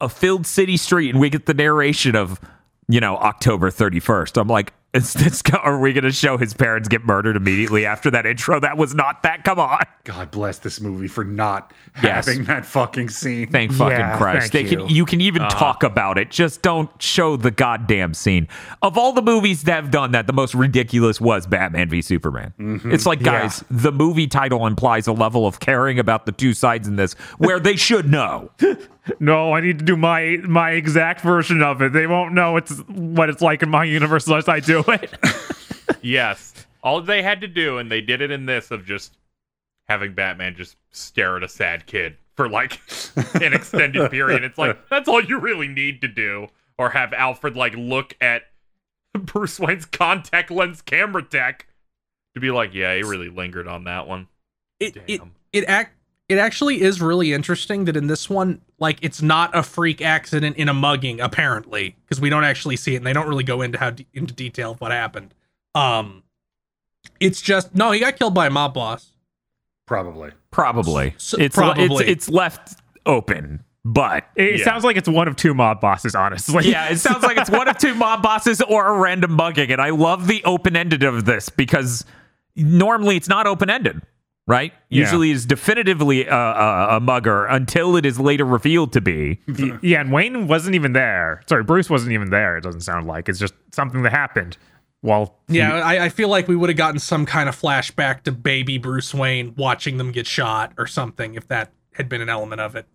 a 0.00 0.08
filled 0.08 0.46
city 0.46 0.76
street, 0.76 1.10
and 1.10 1.20
we 1.20 1.30
get 1.30 1.46
the 1.46 1.54
narration 1.54 2.16
of 2.16 2.40
you 2.88 3.00
know 3.00 3.16
October 3.16 3.70
31st, 3.70 4.40
I'm 4.40 4.48
like, 4.48 4.72
is 4.96 5.12
this? 5.12 5.42
go- 5.42 5.58
Are 5.58 5.78
we 5.78 5.92
going 5.92 6.04
to 6.04 6.10
show 6.12 6.36
his 6.36 6.54
parents 6.54 6.88
get 6.88 7.04
murdered 7.04 7.36
immediately 7.36 7.86
after 7.86 8.10
that 8.10 8.26
intro? 8.26 8.58
That 8.58 8.76
was 8.76 8.94
not 8.94 9.22
that. 9.22 9.44
Come 9.44 9.58
on. 9.58 9.78
God 10.04 10.30
bless 10.30 10.58
this 10.58 10.80
movie 10.80 11.08
for 11.08 11.24
not 11.24 11.72
Yes. 12.02 12.26
having 12.26 12.44
that 12.44 12.66
fucking 12.66 13.08
scene. 13.08 13.48
Thank 13.50 13.72
fucking 13.72 13.98
Yeah, 13.98 14.16
Christ. 14.18 14.52
thank 14.52 14.68
they 14.68 14.76
can 14.76 14.88
you. 14.88 14.96
you 14.96 15.04
can 15.06 15.20
even 15.20 15.42
uh. 15.42 15.48
talk 15.50 15.82
about 15.82 16.18
it. 16.18 16.30
Just 16.30 16.62
don't 16.62 16.90
show 17.00 17.36
the 17.36 17.50
goddamn 17.50 18.14
scene. 18.14 18.48
Of 18.82 18.98
all 18.98 19.12
the 19.12 19.22
movies 19.22 19.62
that 19.64 19.74
have 19.82 19.90
done 19.90 20.12
that, 20.12 20.26
the 20.26 20.32
most 20.32 20.54
ridiculous 20.54 21.20
was 21.20 21.46
Batman 21.46 21.88
v 21.88 22.02
Superman. 22.02 22.52
Mm-hmm. 22.58 22.92
It's 22.92 23.06
like, 23.06 23.22
guys, 23.22 23.64
the 23.70 23.92
movie 23.92 24.26
title 24.26 24.66
implies 24.66 25.06
a 25.06 25.12
level 25.12 25.46
of 25.46 25.60
caring 25.60 25.98
about 25.98 26.26
the 26.26 26.32
two 26.32 26.52
sides 26.54 26.86
in 26.88 26.96
this 26.96 27.14
where 27.38 27.58
they 27.60 27.76
should 27.76 28.10
know. 28.10 28.50
No, 29.20 29.52
I 29.52 29.60
need 29.60 29.78
to 29.78 29.84
do 29.84 29.96
my 29.96 30.38
my 30.42 30.72
exact 30.72 31.20
version 31.20 31.62
of 31.62 31.80
it. 31.80 31.92
They 31.92 32.06
won't 32.06 32.34
know 32.34 32.56
it's 32.56 32.78
what 32.88 33.28
it's 33.28 33.42
like 33.42 33.62
in 33.62 33.70
my 33.70 33.84
universe 33.84 34.26
unless 34.26 34.48
I 34.48 34.60
do 34.60 34.84
it. 34.88 35.12
yes. 36.02 36.54
All 36.82 37.00
they 37.00 37.22
had 37.22 37.40
to 37.40 37.48
do, 37.48 37.78
and 37.78 37.90
they 37.90 38.00
did 38.00 38.20
it 38.20 38.30
in 38.30 38.46
this, 38.46 38.70
of 38.70 38.84
just 38.84 39.16
having 39.88 40.14
Batman 40.14 40.54
just 40.56 40.76
stare 40.90 41.36
at 41.36 41.42
a 41.42 41.48
sad 41.48 41.86
kid 41.86 42.16
for 42.34 42.48
like 42.48 42.80
an 43.34 43.52
extended 43.52 44.10
period. 44.10 44.44
It's 44.44 44.58
like, 44.58 44.88
that's 44.88 45.08
all 45.08 45.22
you 45.22 45.38
really 45.38 45.68
need 45.68 46.00
to 46.02 46.08
do. 46.08 46.48
Or 46.78 46.90
have 46.90 47.12
Alfred 47.12 47.56
like 47.56 47.74
look 47.74 48.14
at 48.20 48.42
Bruce 49.14 49.58
Wayne's 49.58 49.86
contact 49.86 50.50
lens 50.50 50.82
camera 50.82 51.22
tech 51.22 51.66
to 52.34 52.40
be 52.40 52.50
like, 52.50 52.74
yeah, 52.74 52.94
he 52.94 53.02
really 53.02 53.30
lingered 53.30 53.66
on 53.66 53.84
that 53.84 54.06
one. 54.06 54.28
It 54.78 54.96
it 55.06 55.22
it 55.52 55.64
act 55.66 55.95
it 56.28 56.38
actually 56.38 56.80
is 56.82 57.00
really 57.00 57.32
interesting 57.32 57.84
that 57.84 57.96
in 57.96 58.08
this 58.08 58.28
one, 58.28 58.60
like 58.78 58.98
it's 59.02 59.22
not 59.22 59.56
a 59.56 59.62
freak 59.62 60.02
accident 60.02 60.56
in 60.56 60.68
a 60.68 60.74
mugging, 60.74 61.20
apparently, 61.20 61.96
because 62.04 62.20
we 62.20 62.28
don't 62.30 62.44
actually 62.44 62.76
see 62.76 62.94
it 62.94 62.98
and 62.98 63.06
they 63.06 63.12
don't 63.12 63.28
really 63.28 63.44
go 63.44 63.62
into 63.62 63.78
how 63.78 63.90
de- 63.90 64.06
into 64.12 64.34
detail 64.34 64.72
of 64.72 64.80
what 64.80 64.90
happened. 64.92 65.34
Um, 65.74 66.22
it's 67.20 67.40
just 67.40 67.74
no, 67.74 67.92
he 67.92 68.00
got 68.00 68.16
killed 68.18 68.34
by 68.34 68.46
a 68.46 68.50
mob 68.50 68.74
boss. 68.74 69.12
Probably. 69.86 70.30
Probably. 70.50 71.14
So- 71.18 71.38
it's, 71.38 71.54
probably. 71.54 71.84
it's 72.06 72.26
it's 72.26 72.28
left 72.28 72.80
open. 73.06 73.62
But 73.84 74.24
It 74.34 74.58
Yeah. 74.58 74.64
sounds 74.64 74.82
like 74.82 74.96
it's 74.96 75.08
one 75.08 75.28
of 75.28 75.36
two 75.36 75.54
mob 75.54 75.80
bosses, 75.80 76.16
honestly. 76.16 76.68
yeah, 76.68 76.88
it 76.88 76.96
sounds 76.98 77.22
like 77.22 77.36
it's 77.36 77.48
one 77.50 77.68
of 77.68 77.78
two 77.78 77.94
mob 77.94 78.20
bosses 78.20 78.60
or 78.62 78.84
a 78.88 78.98
random 78.98 79.30
mugging. 79.34 79.70
And 79.70 79.80
I 79.80 79.90
love 79.90 80.26
the 80.26 80.42
open 80.42 80.74
ended 80.74 81.04
of 81.04 81.24
this 81.24 81.48
because 81.50 82.04
normally 82.56 83.14
it's 83.16 83.28
not 83.28 83.46
open 83.46 83.70
ended, 83.70 84.02
right? 84.46 84.72
Yeah. 84.88 85.00
Usually 85.02 85.30
is 85.30 85.44
definitively 85.46 86.26
a, 86.26 86.34
a, 86.34 86.96
a 86.96 87.00
mugger 87.00 87.46
until 87.46 87.96
it 87.96 88.06
is 88.06 88.18
later 88.20 88.44
revealed 88.44 88.92
to 88.94 89.00
be. 89.00 89.40
Yeah, 89.82 90.00
and 90.00 90.12
Wayne 90.12 90.46
wasn't 90.46 90.74
even 90.74 90.92
there. 90.92 91.42
Sorry, 91.48 91.64
Bruce 91.64 91.90
wasn't 91.90 92.12
even 92.12 92.30
there. 92.30 92.56
It 92.56 92.62
doesn't 92.62 92.82
sound 92.82 93.06
like 93.06 93.28
it's 93.28 93.38
just 93.38 93.54
something 93.72 94.02
that 94.02 94.12
happened. 94.12 94.56
While 95.02 95.36
he- 95.48 95.58
Yeah, 95.58 95.74
I, 95.74 96.06
I 96.06 96.08
feel 96.08 96.28
like 96.28 96.48
we 96.48 96.56
would 96.56 96.70
have 96.70 96.76
gotten 96.76 96.98
some 96.98 97.26
kind 97.26 97.48
of 97.48 97.60
flashback 97.60 98.22
to 98.22 98.32
baby 98.32 98.78
Bruce 98.78 99.12
Wayne 99.14 99.54
watching 99.56 99.98
them 99.98 100.10
get 100.12 100.26
shot 100.26 100.72
or 100.78 100.86
something 100.86 101.34
if 101.34 101.46
that 101.48 101.70
had 101.94 102.08
been 102.08 102.20
an 102.20 102.28
element 102.28 102.60
of 102.60 102.74
it. 102.76 102.86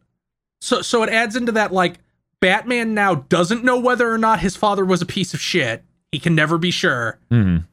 So 0.62 0.82
so 0.82 1.04
it 1.04 1.10
adds 1.10 1.36
into 1.36 1.52
that 1.54 1.72
like 1.72 2.00
Batman 2.40 2.94
now 2.94 3.16
doesn't 3.16 3.64
know 3.64 3.80
whether 3.80 4.12
or 4.12 4.18
not 4.18 4.40
his 4.40 4.56
father 4.56 4.84
was 4.84 5.02
a 5.02 5.06
piece 5.06 5.34
of 5.34 5.40
shit. 5.40 5.84
He 6.12 6.20
can 6.20 6.36
never 6.36 6.58
be 6.58 6.72
sure. 6.72 7.20
Mhm. 7.32 7.66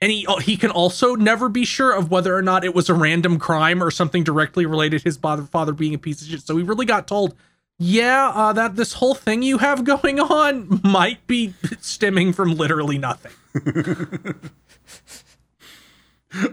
And 0.00 0.10
he 0.10 0.26
he 0.42 0.56
can 0.56 0.70
also 0.70 1.14
never 1.14 1.48
be 1.48 1.64
sure 1.64 1.92
of 1.92 2.10
whether 2.10 2.36
or 2.36 2.42
not 2.42 2.64
it 2.64 2.74
was 2.74 2.88
a 2.90 2.94
random 2.94 3.38
crime 3.38 3.82
or 3.82 3.90
something 3.90 4.22
directly 4.22 4.66
related 4.66 4.98
to 5.00 5.04
his 5.04 5.16
father 5.16 5.44
father 5.44 5.72
being 5.72 5.94
a 5.94 5.98
piece 5.98 6.20
of 6.20 6.28
shit. 6.28 6.42
So 6.42 6.56
he 6.56 6.62
really 6.62 6.84
got 6.84 7.06
told, 7.08 7.34
yeah, 7.78 8.28
uh, 8.34 8.52
that 8.52 8.76
this 8.76 8.94
whole 8.94 9.14
thing 9.14 9.42
you 9.42 9.58
have 9.58 9.84
going 9.84 10.20
on 10.20 10.80
might 10.84 11.26
be 11.26 11.54
stemming 11.80 12.32
from 12.32 12.54
literally 12.54 12.98
nothing. 12.98 13.32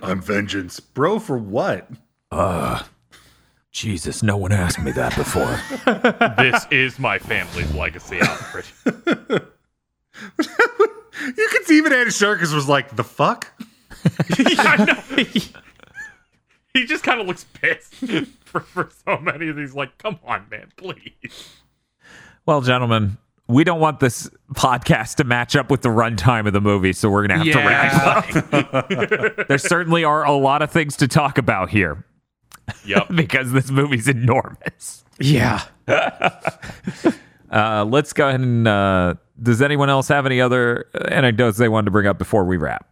I'm 0.01 0.21
vengeance. 0.21 0.79
Bro, 0.79 1.19
for 1.19 1.37
what? 1.37 1.89
Jesus, 3.71 4.21
no 4.21 4.37
one 4.37 4.51
asked 4.51 4.81
me 4.81 4.91
that 4.91 5.15
before. 5.15 5.59
This 6.37 6.65
is 6.71 6.99
my 6.99 7.19
family's 7.19 7.73
legacy, 7.73 8.19
Alfred. 8.19 8.65
You 11.25 11.47
can 11.51 11.63
see 11.65 11.77
even 11.77 11.93
Andy 11.93 12.11
Serkis 12.11 12.53
was 12.53 12.67
like, 12.67 12.95
the 12.95 13.03
fuck? 13.03 13.47
yeah, 14.37 14.45
I 14.59 14.85
know. 14.85 15.23
He 16.73 16.85
just 16.85 17.03
kind 17.03 17.19
of 17.19 17.27
looks 17.27 17.43
pissed 17.43 17.93
for, 18.45 18.61
for 18.61 18.89
so 19.05 19.17
many 19.17 19.49
of 19.49 19.55
these. 19.57 19.73
Like, 19.75 19.97
come 19.97 20.19
on, 20.25 20.45
man, 20.49 20.71
please. 20.77 21.49
well, 22.45 22.61
gentlemen, 22.61 23.17
we 23.47 23.63
don't 23.65 23.81
want 23.81 23.99
this 23.99 24.29
podcast 24.53 25.15
to 25.15 25.25
match 25.25 25.55
up 25.57 25.69
with 25.69 25.81
the 25.81 25.89
runtime 25.89 26.47
of 26.47 26.53
the 26.53 26.61
movie, 26.61 26.93
so 26.93 27.09
we're 27.09 27.27
going 27.27 27.43
to 27.43 27.51
have 27.51 27.61
to 27.61 27.67
wrap 27.67 28.63
up. 28.73 29.47
there 29.49 29.57
certainly 29.57 30.05
are 30.05 30.23
a 30.25 30.31
lot 30.31 30.61
of 30.61 30.71
things 30.71 30.95
to 30.97 31.07
talk 31.09 31.37
about 31.37 31.69
here 31.69 32.05
Yep. 32.85 33.07
because 33.15 33.51
this 33.51 33.69
movie's 33.69 34.07
enormous. 34.07 35.03
yeah, 35.19 35.63
Uh, 37.51 37.85
let's 37.85 38.13
go 38.13 38.27
ahead 38.27 38.39
and. 38.39 38.67
Uh, 38.67 39.15
does 39.41 39.61
anyone 39.61 39.89
else 39.89 40.07
have 40.07 40.25
any 40.25 40.39
other 40.39 40.85
anecdotes 41.09 41.57
they 41.57 41.67
wanted 41.69 41.85
to 41.85 41.91
bring 41.91 42.05
up 42.07 42.17
before 42.17 42.43
we 42.45 42.57
wrap? 42.57 42.87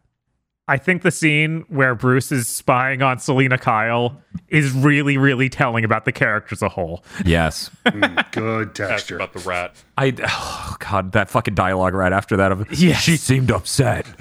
I 0.68 0.78
think 0.78 1.02
the 1.02 1.10
scene 1.12 1.66
where 1.68 1.96
Bruce 1.96 2.32
is 2.32 2.48
spying 2.48 3.02
on 3.02 3.18
Selina 3.18 3.58
Kyle 3.58 4.22
is 4.50 4.72
really, 4.72 5.18
really 5.18 5.50
telling 5.50 5.84
about 5.84 6.06
the 6.06 6.12
character 6.12 6.54
as 6.54 6.62
a 6.62 6.70
whole. 6.70 7.04
Yes. 7.26 7.72
Mm, 7.90 8.32
good 8.32 8.68
Ask 8.82 8.90
texture. 8.90 9.16
about 9.16 9.34
the 9.34 9.40
rat. 9.40 9.74
I 9.98 10.14
oh 10.24 10.76
god, 10.80 11.14
that 11.14 11.28
fucking 11.30 11.56
dialogue 11.56 11.96
right 11.96 12.14
after 12.14 12.38
that 12.38 12.52
of 12.52 12.68
Yes. 12.80 13.02
she 13.02 13.18
seemed 13.18 13.50
upset. 13.50 14.06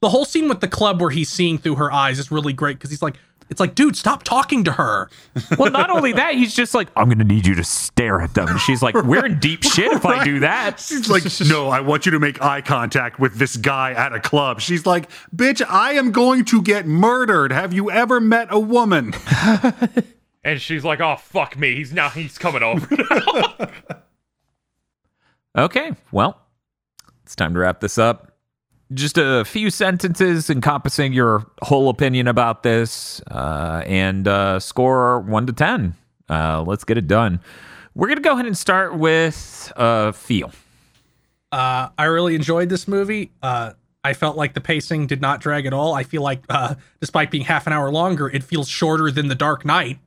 the 0.00 0.08
whole 0.08 0.24
scene 0.24 0.48
with 0.48 0.60
the 0.60 0.68
club 0.68 1.00
where 1.00 1.10
he's 1.10 1.28
seeing 1.28 1.58
through 1.58 1.74
her 1.76 1.90
eyes 1.92 2.18
is 2.18 2.30
really 2.30 2.52
great 2.52 2.78
because 2.78 2.90
he's 2.90 3.02
like, 3.02 3.16
it's 3.50 3.60
like, 3.60 3.74
dude, 3.74 3.96
stop 3.96 4.22
talking 4.22 4.64
to 4.64 4.72
her. 4.72 5.08
Well, 5.58 5.70
not 5.70 5.90
only 5.90 6.12
that, 6.12 6.34
he's 6.34 6.54
just 6.54 6.74
like, 6.74 6.88
I'm 6.96 7.08
gonna 7.08 7.24
need 7.24 7.46
you 7.46 7.54
to 7.54 7.64
stare 7.64 8.20
at 8.20 8.34
them. 8.34 8.48
And 8.48 8.60
she's 8.60 8.82
like, 8.82 8.94
We're 8.94 9.26
in 9.26 9.38
deep 9.38 9.62
shit 9.74 9.92
if 9.92 10.04
I 10.04 10.24
do 10.24 10.40
that. 10.40 10.80
She's 10.80 11.08
like, 11.08 11.24
no, 11.48 11.68
I 11.68 11.80
want 11.80 12.06
you 12.06 12.12
to 12.12 12.20
make 12.20 12.42
eye 12.42 12.60
contact 12.60 13.18
with 13.18 13.36
this 13.36 13.56
guy 13.56 13.92
at 13.92 14.12
a 14.12 14.20
club. 14.20 14.60
She's 14.60 14.86
like, 14.86 15.10
bitch, 15.34 15.64
I 15.68 15.92
am 15.92 16.12
going 16.12 16.44
to 16.46 16.62
get 16.62 16.86
murdered. 16.86 17.52
Have 17.52 17.72
you 17.72 17.90
ever 17.90 18.20
met 18.20 18.48
a 18.50 18.58
woman? 18.60 19.14
And 20.44 20.62
she's 20.62 20.84
like, 20.84 21.00
"Oh 21.00 21.16
fuck 21.16 21.58
me, 21.58 21.74
he's 21.74 21.92
now 21.92 22.08
he's 22.08 22.38
coming 22.38 22.62
over." 22.62 22.88
Okay, 25.56 25.92
well, 26.12 26.40
it's 27.24 27.34
time 27.34 27.52
to 27.54 27.60
wrap 27.60 27.80
this 27.80 27.98
up. 27.98 28.27
Just 28.94 29.18
a 29.18 29.44
few 29.44 29.68
sentences 29.70 30.48
encompassing 30.48 31.12
your 31.12 31.46
whole 31.60 31.90
opinion 31.90 32.26
about 32.26 32.62
this 32.62 33.20
uh, 33.30 33.82
and 33.86 34.26
uh, 34.26 34.58
score 34.60 35.20
1 35.20 35.46
to 35.46 35.52
10. 35.52 35.94
Uh, 36.30 36.62
let's 36.66 36.84
get 36.84 36.96
it 36.96 37.06
done. 37.06 37.40
We're 37.94 38.06
going 38.06 38.16
to 38.16 38.22
go 38.22 38.32
ahead 38.32 38.46
and 38.46 38.56
start 38.56 38.96
with 38.96 39.72
uh, 39.76 40.12
feel. 40.12 40.52
Uh, 41.52 41.88
I 41.98 42.04
really 42.04 42.34
enjoyed 42.34 42.68
this 42.68 42.88
movie. 42.88 43.30
Uh, 43.42 43.72
I 44.04 44.14
felt 44.14 44.36
like 44.36 44.54
the 44.54 44.60
pacing 44.60 45.06
did 45.06 45.20
not 45.20 45.40
drag 45.40 45.66
at 45.66 45.72
all. 45.72 45.94
I 45.94 46.02
feel 46.02 46.22
like, 46.22 46.42
uh, 46.48 46.76
despite 47.00 47.30
being 47.30 47.44
half 47.44 47.66
an 47.66 47.72
hour 47.72 47.90
longer, 47.90 48.28
it 48.28 48.42
feels 48.42 48.68
shorter 48.68 49.10
than 49.10 49.28
The 49.28 49.34
Dark 49.34 49.64
Knight, 49.64 49.98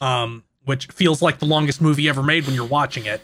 um, 0.00 0.44
which 0.64 0.86
feels 0.86 1.20
like 1.20 1.40
the 1.40 1.46
longest 1.46 1.80
movie 1.80 2.08
ever 2.08 2.22
made 2.22 2.46
when 2.46 2.54
you're 2.54 2.64
watching 2.64 3.04
it. 3.04 3.20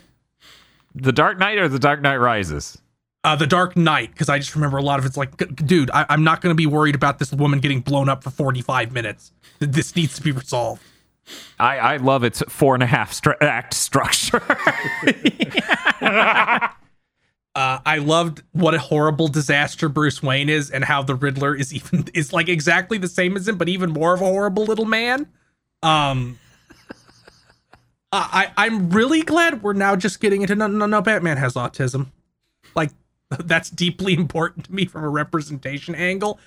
The 0.93 1.11
Dark 1.11 1.39
Knight 1.39 1.57
or 1.57 1.67
The 1.67 1.79
Dark 1.79 2.01
Knight 2.01 2.17
Rises? 2.17 2.77
Uh, 3.23 3.35
the 3.35 3.45
Dark 3.45 3.77
Knight, 3.77 4.11
because 4.11 4.29
I 4.29 4.39
just 4.39 4.55
remember 4.55 4.77
a 4.77 4.81
lot 4.81 4.97
of 4.99 5.05
it's 5.05 5.15
like, 5.17 5.35
dude, 5.65 5.91
I- 5.91 6.07
I'm 6.09 6.23
not 6.23 6.41
going 6.41 6.49
to 6.51 6.55
be 6.57 6.65
worried 6.65 6.95
about 6.95 7.19
this 7.19 7.31
woman 7.31 7.59
getting 7.59 7.81
blown 7.81 8.09
up 8.09 8.23
for 8.23 8.31
45 8.31 8.91
minutes. 8.91 9.31
This 9.59 9.95
needs 9.95 10.15
to 10.15 10.23
be 10.23 10.31
resolved. 10.31 10.81
I, 11.59 11.77
I 11.77 11.97
love 11.97 12.23
its 12.23 12.41
four 12.49 12.73
and 12.73 12.81
a 12.81 12.87
half 12.87 13.13
stru- 13.13 13.39
act 13.41 13.73
structure. 13.75 14.41
Uh, 17.53 17.79
I 17.85 17.97
loved 17.97 18.43
what 18.53 18.73
a 18.73 18.79
horrible 18.79 19.27
disaster 19.27 19.89
Bruce 19.89 20.23
Wayne 20.23 20.47
is, 20.47 20.71
and 20.71 20.85
how 20.85 21.03
the 21.03 21.15
Riddler 21.15 21.53
is 21.53 21.73
even 21.73 22.07
is 22.13 22.31
like 22.31 22.47
exactly 22.47 22.97
the 22.97 23.09
same 23.09 23.35
as 23.35 23.45
him, 23.45 23.57
but 23.57 23.67
even 23.67 23.91
more 23.91 24.13
of 24.13 24.21
a 24.21 24.25
horrible 24.25 24.63
little 24.63 24.85
man. 24.85 25.27
Um, 25.83 26.39
I 28.13 28.47
I- 28.55 28.65
I'm 28.65 28.89
really 28.91 29.21
glad 29.21 29.63
we're 29.63 29.73
now 29.73 29.97
just 29.97 30.21
getting 30.21 30.43
into 30.43 30.55
no 30.55 30.67
no 30.67 30.85
no 30.85 31.01
Batman 31.01 31.35
has 31.35 31.55
autism, 31.55 32.07
like 32.73 32.91
that's 33.39 33.69
deeply 33.69 34.13
important 34.13 34.65
to 34.65 34.73
me 34.73 34.85
from 34.85 35.03
a 35.03 35.09
representation 35.09 35.95
angle. 35.95 36.39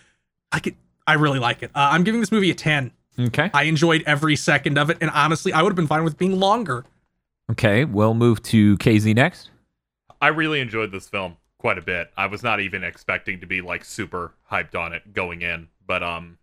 I 0.52 0.60
could 0.60 0.76
I 1.06 1.14
really 1.14 1.38
like 1.38 1.62
it. 1.62 1.70
Uh, 1.74 1.90
I'm 1.92 2.04
giving 2.04 2.20
this 2.20 2.32
movie 2.32 2.50
a 2.50 2.54
ten. 2.54 2.92
okay. 3.18 3.50
I 3.52 3.64
enjoyed 3.64 4.02
every 4.06 4.36
second 4.36 4.78
of 4.78 4.90
it, 4.90 4.98
and 5.00 5.10
honestly, 5.10 5.52
I 5.52 5.62
would 5.62 5.70
have 5.70 5.76
been 5.76 5.86
fine 5.86 6.04
with 6.04 6.18
being 6.18 6.38
longer. 6.38 6.84
Okay, 7.50 7.84
we'll 7.84 8.14
move 8.14 8.42
to 8.44 8.76
KZ 8.78 9.14
next. 9.14 9.50
I 10.20 10.28
really 10.28 10.60
enjoyed 10.60 10.92
this 10.92 11.08
film 11.08 11.36
quite 11.58 11.78
a 11.78 11.82
bit. 11.82 12.10
I 12.16 12.26
was 12.26 12.42
not 12.42 12.60
even 12.60 12.84
expecting 12.84 13.40
to 13.40 13.46
be 13.46 13.60
like 13.60 13.84
super 13.84 14.32
hyped 14.50 14.74
on 14.74 14.92
it 14.92 15.12
going 15.12 15.42
in, 15.42 15.68
but 15.86 16.02
um, 16.02 16.38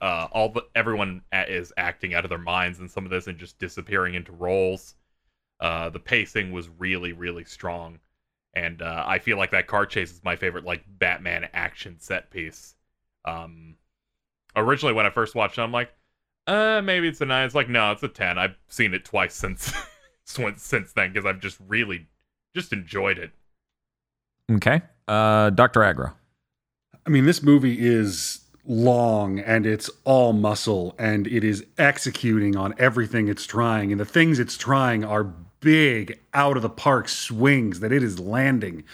uh, 0.00 0.28
all 0.32 0.50
the 0.50 0.62
everyone 0.74 1.22
is 1.32 1.72
acting 1.76 2.14
out 2.14 2.24
of 2.24 2.30
their 2.30 2.38
minds 2.38 2.78
in 2.78 2.88
some 2.88 3.04
of 3.04 3.10
this 3.10 3.26
and 3.26 3.38
just 3.38 3.58
disappearing 3.58 4.14
into 4.14 4.32
roles. 4.32 4.94
Uh, 5.60 5.90
the 5.90 5.98
pacing 5.98 6.52
was 6.52 6.70
really 6.78 7.12
really 7.12 7.44
strong, 7.44 7.98
and 8.54 8.82
uh, 8.82 9.04
I 9.06 9.18
feel 9.18 9.36
like 9.36 9.50
that 9.52 9.66
car 9.66 9.86
chase 9.86 10.10
is 10.10 10.24
my 10.24 10.36
favorite 10.36 10.64
like 10.64 10.84
Batman 10.86 11.48
action 11.52 11.96
set 11.98 12.30
piece. 12.30 12.74
Um, 13.24 13.76
originally 14.56 14.94
when 14.94 15.06
I 15.06 15.10
first 15.10 15.34
watched 15.34 15.58
it, 15.58 15.62
I'm 15.62 15.72
like, 15.72 15.90
uh, 16.46 16.80
maybe 16.82 17.08
it's 17.08 17.20
a 17.20 17.26
nine. 17.26 17.46
It's 17.46 17.54
like 17.54 17.68
no, 17.68 17.92
it's 17.92 18.02
a 18.02 18.08
ten. 18.08 18.38
I've 18.38 18.56
seen 18.68 18.94
it 18.94 19.04
twice 19.04 19.34
since 19.34 19.72
since 20.24 20.62
since 20.62 20.92
then 20.92 21.12
because 21.12 21.26
I've 21.26 21.40
just 21.40 21.58
really 21.68 22.08
just 22.54 22.72
enjoyed 22.72 23.18
it. 23.18 23.30
Okay. 24.50 24.82
Uh, 25.06 25.50
Dr. 25.50 25.82
Agro. 25.82 26.12
I 27.06 27.10
mean, 27.10 27.24
this 27.24 27.42
movie 27.42 27.76
is 27.78 28.40
long 28.64 29.38
and 29.40 29.66
it's 29.66 29.90
all 30.04 30.32
muscle 30.32 30.94
and 30.98 31.26
it 31.26 31.44
is 31.44 31.64
executing 31.78 32.56
on 32.56 32.74
everything 32.78 33.28
it's 33.28 33.46
trying. 33.46 33.90
And 33.92 34.00
the 34.00 34.04
things 34.04 34.38
it's 34.38 34.56
trying 34.56 35.04
are 35.04 35.32
big, 35.60 36.18
out 36.34 36.56
of 36.56 36.62
the 36.62 36.70
park 36.70 37.08
swings 37.08 37.80
that 37.80 37.92
it 37.92 38.02
is 38.02 38.18
landing. 38.18 38.84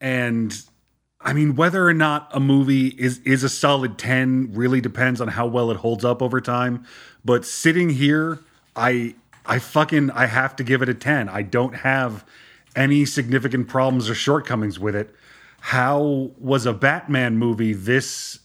And 0.00 0.56
I 1.20 1.32
mean, 1.32 1.56
whether 1.56 1.86
or 1.86 1.94
not 1.94 2.28
a 2.32 2.40
movie 2.40 2.88
is 2.88 3.18
is 3.20 3.42
a 3.42 3.48
solid 3.48 3.98
10 3.98 4.52
really 4.52 4.80
depends 4.80 5.20
on 5.20 5.28
how 5.28 5.46
well 5.46 5.70
it 5.70 5.78
holds 5.78 6.04
up 6.04 6.22
over 6.22 6.40
time. 6.40 6.84
But 7.24 7.44
sitting 7.44 7.90
here, 7.90 8.40
I 8.76 9.14
I 9.46 9.58
fucking 9.58 10.10
I 10.10 10.26
have 10.26 10.56
to 10.56 10.64
give 10.64 10.82
it 10.82 10.88
a 10.88 10.94
10. 10.94 11.28
I 11.28 11.42
don't 11.42 11.76
have 11.76 12.24
any 12.76 13.04
significant 13.04 13.68
problems 13.68 14.10
or 14.10 14.14
shortcomings 14.14 14.78
with 14.78 14.94
it. 14.94 15.14
How 15.60 16.30
was 16.38 16.66
a 16.66 16.74
Batman 16.74 17.38
movie 17.38 17.72
this 17.72 18.40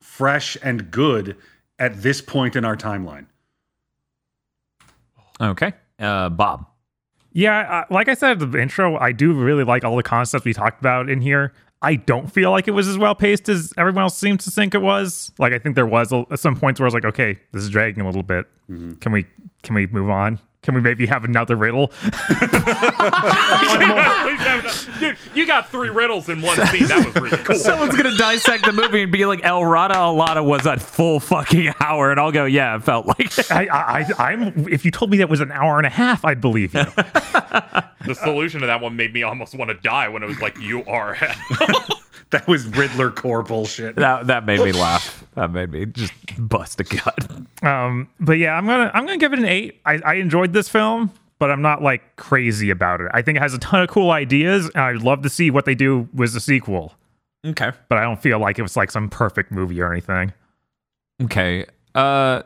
fresh 0.00 0.56
and 0.62 0.90
good 0.90 1.36
at 1.78 2.02
this 2.02 2.20
point 2.20 2.56
in 2.56 2.64
our 2.64 2.76
timeline? 2.76 3.26
Okay. 5.40 5.74
Uh, 5.98 6.28
Bob. 6.30 6.66
Yeah, 7.36 7.58
uh, 7.58 7.84
like 7.90 8.08
I 8.08 8.14
said 8.14 8.40
at 8.40 8.50
the 8.50 8.58
intro, 8.58 8.96
I 8.96 9.12
do 9.12 9.34
really 9.34 9.62
like 9.62 9.84
all 9.84 9.94
the 9.94 10.02
concepts 10.02 10.46
we 10.46 10.54
talked 10.54 10.80
about 10.80 11.10
in 11.10 11.20
here. 11.20 11.52
I 11.82 11.96
don't 11.96 12.32
feel 12.32 12.50
like 12.50 12.66
it 12.66 12.70
was 12.70 12.88
as 12.88 12.96
well 12.96 13.14
paced 13.14 13.50
as 13.50 13.74
everyone 13.76 14.04
else 14.04 14.16
seems 14.16 14.46
to 14.46 14.50
think 14.50 14.74
it 14.74 14.80
was. 14.80 15.30
Like 15.38 15.52
I 15.52 15.58
think 15.58 15.74
there 15.74 15.86
was 15.86 16.12
a, 16.12 16.24
some 16.38 16.56
points 16.56 16.80
where 16.80 16.86
I 16.86 16.88
was 16.88 16.94
like, 16.94 17.04
okay, 17.04 17.38
this 17.52 17.62
is 17.62 17.68
dragging 17.68 18.02
a 18.02 18.06
little 18.06 18.22
bit. 18.22 18.46
Can 19.00 19.12
we 19.12 19.26
can 19.62 19.74
we 19.74 19.86
move 19.88 20.08
on? 20.08 20.38
Can 20.66 20.74
we 20.74 20.80
maybe 20.80 21.06
have 21.06 21.22
another 21.22 21.54
riddle? 21.54 21.92
Dude, 24.98 25.16
you 25.32 25.46
got 25.46 25.70
three 25.70 25.90
riddles 25.90 26.28
in 26.28 26.42
one 26.42 26.56
scene. 26.66 26.88
That 26.88 27.04
was 27.06 27.14
really 27.14 27.36
cool. 27.44 27.54
Someone's 27.54 27.94
gonna 27.94 28.16
dissect 28.16 28.64
the 28.64 28.72
movie 28.72 29.04
and 29.04 29.12
be 29.12 29.24
like, 29.26 29.44
El 29.44 29.64
Rata 29.64 29.94
Alada 29.94 30.44
was 30.44 30.66
a 30.66 30.76
full 30.76 31.20
fucking 31.20 31.72
hour, 31.80 32.10
and 32.10 32.18
I'll 32.18 32.32
go, 32.32 32.46
yeah, 32.46 32.74
it 32.74 32.82
felt 32.82 33.06
like 33.06 33.38
it. 33.38 33.52
I, 33.52 33.66
I, 33.66 34.00
I, 34.18 34.32
I'm. 34.32 34.66
If 34.68 34.84
you 34.84 34.90
told 34.90 35.12
me 35.12 35.18
that 35.18 35.28
was 35.28 35.38
an 35.38 35.52
hour 35.52 35.78
and 35.78 35.86
a 35.86 35.90
half, 35.90 36.24
I'd 36.24 36.40
believe 36.40 36.74
you. 36.74 36.82
the 36.84 38.18
solution 38.20 38.60
to 38.62 38.66
that 38.66 38.80
one 38.80 38.96
made 38.96 39.14
me 39.14 39.22
almost 39.22 39.54
want 39.54 39.68
to 39.68 39.76
die 39.76 40.08
when 40.08 40.24
it 40.24 40.26
was 40.26 40.40
like, 40.40 40.58
you 40.58 40.84
are. 40.86 41.16
That 42.30 42.48
was 42.48 42.66
Riddler 42.66 43.10
core 43.12 43.44
bullshit. 43.44 43.94
that 43.96 44.26
that 44.26 44.44
made 44.46 44.58
me 44.60 44.72
laugh. 44.72 45.24
That 45.36 45.52
made 45.52 45.70
me 45.70 45.86
just 45.86 46.12
bust 46.36 46.80
a 46.80 46.84
gut. 46.84 47.30
Um, 47.62 48.08
but 48.18 48.32
yeah, 48.34 48.54
I'm 48.54 48.66
gonna 48.66 48.90
I'm 48.92 49.06
gonna 49.06 49.16
give 49.18 49.32
it 49.32 49.38
an 49.38 49.44
eight. 49.44 49.80
I, 49.86 50.00
I 50.04 50.14
enjoyed 50.14 50.52
this 50.52 50.68
film, 50.68 51.12
but 51.38 51.52
I'm 51.52 51.62
not 51.62 51.82
like 51.82 52.16
crazy 52.16 52.70
about 52.70 53.00
it. 53.00 53.08
I 53.14 53.22
think 53.22 53.36
it 53.36 53.42
has 53.42 53.54
a 53.54 53.58
ton 53.60 53.80
of 53.82 53.88
cool 53.88 54.10
ideas, 54.10 54.66
and 54.74 54.82
I'd 54.82 55.02
love 55.02 55.22
to 55.22 55.28
see 55.28 55.52
what 55.52 55.66
they 55.66 55.76
do 55.76 56.08
with 56.12 56.32
the 56.32 56.40
sequel. 56.40 56.94
Okay. 57.46 57.70
But 57.88 57.98
I 57.98 58.02
don't 58.02 58.20
feel 58.20 58.40
like 58.40 58.58
it 58.58 58.62
was 58.62 58.76
like 58.76 58.90
some 58.90 59.08
perfect 59.08 59.52
movie 59.52 59.80
or 59.80 59.92
anything. 59.92 60.32
Okay. 61.22 61.64
Uh, 61.94 62.42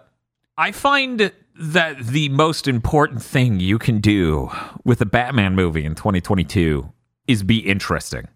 I 0.59 0.73
find 0.73 1.32
that 1.59 2.07
the 2.07 2.28
most 2.28 2.69
important 2.69 3.23
thing 3.23 3.61
you 3.61 3.78
can 3.78 4.01
do 4.01 4.51
with 4.85 5.01
a 5.01 5.07
Batman 5.07 5.55
movie 5.55 5.85
in 5.86 5.94
2022 5.94 6.93
is 7.27 7.43
be 7.43 7.59
interesting. 7.59 8.28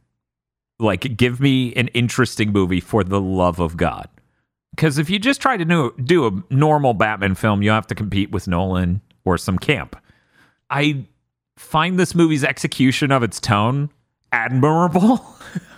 Like, 0.78 1.16
give 1.16 1.40
me 1.40 1.72
an 1.74 1.88
interesting 1.88 2.52
movie 2.52 2.80
for 2.80 3.04
the 3.04 3.20
love 3.20 3.60
of 3.60 3.76
God. 3.76 4.08
Because 4.74 4.98
if 4.98 5.08
you 5.08 5.18
just 5.18 5.40
try 5.40 5.56
to 5.56 5.92
do, 6.04 6.26
a 6.26 6.42
normal 6.52 6.94
Batman 6.94 7.36
film, 7.36 7.62
you 7.62 7.70
have 7.70 7.86
to 7.86 7.94
compete 7.94 8.32
with 8.32 8.48
Nolan 8.48 9.00
or 9.24 9.38
some 9.38 9.58
camp. 9.58 9.96
I 10.68 11.06
find 11.56 11.98
this 11.98 12.14
movie's 12.14 12.42
execution 12.42 13.12
of 13.12 13.22
its 13.22 13.38
tone 13.38 13.90
admirable. 14.32 15.24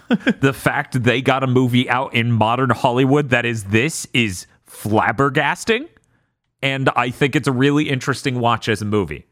the 0.40 0.55
fact 0.55 1.02
they 1.02 1.20
got 1.20 1.43
a 1.43 1.47
movie 1.47 1.90
out 1.90 2.14
in 2.14 2.32
modern 2.32 2.70
Hollywood 2.70 3.31
that 3.31 3.44
is 3.44 3.64
this 3.64 4.06
is 4.14 4.47
flabbergasting. 4.66 5.89
And 6.62 6.89
I 6.97 7.10
think 7.10 7.36
it's 7.36 7.48
a 7.48 7.52
really 7.52 7.90
interesting 7.90 8.40
watch 8.40 8.68
as 8.68 8.81
a 8.81 8.86
movie. 8.86 9.27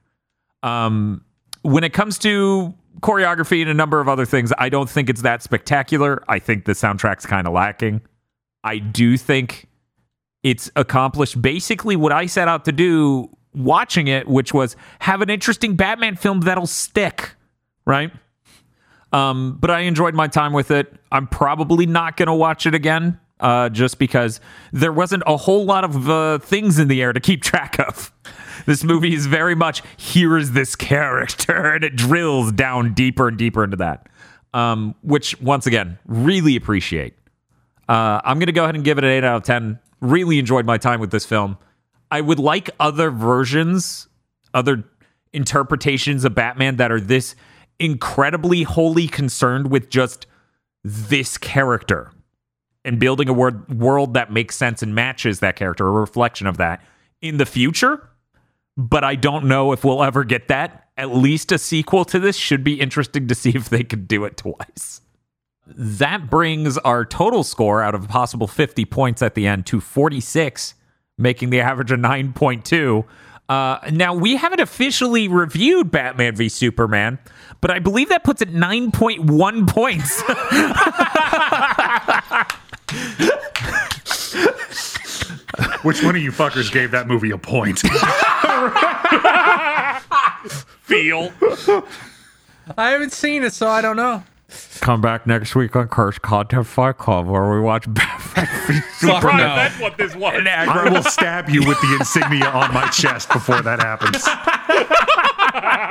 Um, 0.62 1.24
when 1.62 1.85
it 1.85 1.95
comes 1.95 2.19
to 2.19 2.74
choreography 3.05 3.60
and 3.60 3.68
a 3.68 3.74
number 3.74 4.01
of 4.01 4.09
other 4.09 4.24
things, 4.24 4.51
I 4.56 4.70
don't 4.70 4.89
think 4.89 5.10
it's 5.10 5.20
that 5.20 5.43
spectacular. 5.43 6.24
I 6.26 6.39
think 6.39 6.64
the 6.64 6.72
soundtrack's 6.72 7.26
kind 7.26 7.47
of 7.47 7.52
lacking. 7.52 8.01
I 8.64 8.78
do 8.78 9.18
think 9.18 9.66
it's 10.43 10.70
accomplished 10.74 11.40
basically 11.40 11.97
what 11.97 12.12
I 12.12 12.24
set 12.24 12.48
out 12.48 12.64
to 12.64 12.72
do 12.72 13.28
watching 13.52 14.09
it, 14.09 14.26
which 14.26 14.55
was 14.55 14.74
have 15.01 15.20
an 15.20 15.28
interesting 15.28 15.76
Batman 15.76 16.16
film 16.16 16.40
that'll 16.40 16.66
stick, 16.66 17.35
right? 17.85 18.10
Um, 19.12 19.59
but 19.60 19.70
I 19.70 19.81
enjoyed 19.81 20.14
my 20.14 20.26
time 20.26 20.55
with 20.55 20.70
it. 20.70 20.94
I'm 21.12 21.26
probably 21.26 21.85
not 21.85 22.16
going 22.16 22.28
to 22.28 22.35
watch 22.35 22.64
it 22.64 22.74
again 22.74 23.20
uh, 23.39 23.68
just 23.68 23.98
because 23.98 24.40
there 24.72 24.93
wasn't 24.93 25.24
a 25.26 25.36
whole 25.36 25.66
lot 25.66 25.85
of 25.85 26.09
uh, 26.09 26.39
things 26.39 26.78
in 26.78 26.89
the 26.89 27.02
air 27.02 27.12
to 27.12 27.20
keep 27.20 27.43
track 27.51 27.78
of. 27.78 28.14
This 28.66 28.85
movie 28.85 29.15
is 29.15 29.27
very 29.27 29.55
much 29.55 29.82
here 29.97 30.36
is 30.36 30.53
this 30.53 30.77
character, 30.77 31.73
and 31.74 31.85
it 31.85 31.97
drills 31.97 32.53
down 32.53 32.95
deeper 32.95 33.28
and 33.28 33.36
deeper 33.36 33.65
into 33.65 33.77
that, 33.78 34.09
um, 34.53 34.95
which 35.03 35.41
once 35.41 35.66
again 35.66 35.99
really 36.07 36.57
appreciate. 36.57 37.15
Uh, 37.89 38.20
I'm 38.24 38.39
going 38.39 38.47
to 38.47 38.53
go 38.53 38.65
ahead 38.65 38.74
and 38.74 38.85
give 38.85 38.99
it 38.99 39.05
an 39.05 39.11
8 39.11 39.24
out 39.24 39.36
of 39.36 39.43
10. 39.43 39.78
Really 40.01 40.39
enjoyed 40.39 40.65
my 40.65 40.78
time 40.78 41.01
with 41.01 41.11
this 41.11 41.27
film. 41.27 41.59
I 42.11 42.20
would 42.20 42.39
like 42.39 42.70
other 42.81 43.11
versions, 43.11 44.09
other 44.53 44.85
interpretations 45.32 46.24
of 46.24 46.35
Batman 46.35 46.77
that 46.77 46.91
are 46.93 47.01
this 47.01 47.35
incredibly 47.78 48.62
wholly 48.62 49.09
concerned 49.09 49.70
with 49.70 49.91
just 49.91 50.27
this 50.85 51.36
character 51.36 52.12
and 52.85 53.01
building 53.01 53.28
a 53.28 53.32
word, 53.32 53.69
world 53.78 54.15
that 54.15 54.31
makes 54.31 54.57
sense 54.57 54.82
and 54.82 54.95
matches 54.95 55.41
that 55.41 55.57
character, 55.57 55.86
a 55.86 55.91
reflection 55.91 56.47
of 56.47 56.59
that 56.59 56.82
in 57.20 57.39
the 57.39 57.47
future. 57.47 58.09
But 58.77 59.05
I 59.05 59.15
don't 59.15 59.45
know 59.47 59.73
if 59.73 59.85
we'll 59.85 60.03
ever 60.03 60.25
get 60.25 60.49
that. 60.49 60.89
At 60.97 61.15
least 61.15 61.53
a 61.53 61.59
sequel 61.59 62.05
to 62.07 62.19
this 62.19 62.37
should 62.37 62.65
be 62.65 62.81
interesting 62.81 63.29
to 63.29 63.35
see 63.35 63.51
if 63.51 63.69
they 63.69 63.85
could 63.85 64.09
do 64.09 64.25
it 64.25 64.37
twice. 64.37 65.01
That 65.67 66.29
brings 66.29 66.77
our 66.79 67.05
total 67.05 67.43
score 67.43 67.83
out 67.83 67.95
of 67.95 68.05
a 68.05 68.09
possible 68.09 68.47
50 68.47 68.85
points 68.85 69.23
at 69.23 69.35
the 69.35 69.47
end 69.47 69.67
to 69.67 69.81
46, 69.81 70.75
making 71.17 71.51
the 71.51 71.61
average 71.61 71.91
a 71.91 71.97
9.2. 71.97 73.05
Uh, 73.49 73.79
now, 73.91 74.15
we 74.15 74.37
haven't 74.37 74.61
officially 74.61 75.29
reviewed 75.29 75.91
Batman 75.91 76.35
v 76.35 76.49
Superman, 76.49 77.19
but 77.61 77.71
I 77.71 77.79
believe 77.79 78.09
that 78.09 78.25
puts 78.25 78.43
it 78.43 78.53
9.1 78.53 79.69
points. 79.69 80.23
Which 85.82 86.02
one 86.02 86.16
of 86.16 86.22
you 86.22 86.32
fuckers 86.32 86.72
gave 86.72 86.90
that 86.93 87.06
movie 87.06 87.31
a 87.31 87.39
point? 87.39 87.78
Feel. 90.82 91.32
I 92.76 92.90
haven't 92.90 93.12
seen 93.12 93.43
it, 93.43 93.52
so 93.52 93.68
I 93.68 93.81
don't 93.81 93.97
know. 93.97 94.22
Come 94.81 95.01
back 95.01 95.26
next 95.26 95.55
week 95.55 95.74
on 95.74 95.89
Curse 95.89 96.18
Content 96.18 96.66
Fight 96.66 96.98
Club 96.98 97.26
where 97.26 97.51
we 97.52 97.60
watch 97.60 97.86
Batman 97.93 98.47
v 98.66 98.81
Fuck 99.06 99.24
Right, 99.24 99.36
no. 99.39 99.56
that's 99.56 99.81
what 99.81 99.97
this 99.97 100.14
was. 100.14 100.47
I 100.47 100.89
will 100.90 101.02
stab 101.02 101.48
you 101.48 101.66
with 101.66 101.81
the 101.81 101.97
insignia 101.98 102.48
on 102.51 102.72
my 102.72 102.89
chest 102.89 103.31
before 103.31 103.62
that 103.62 103.81
happens. 103.81 104.22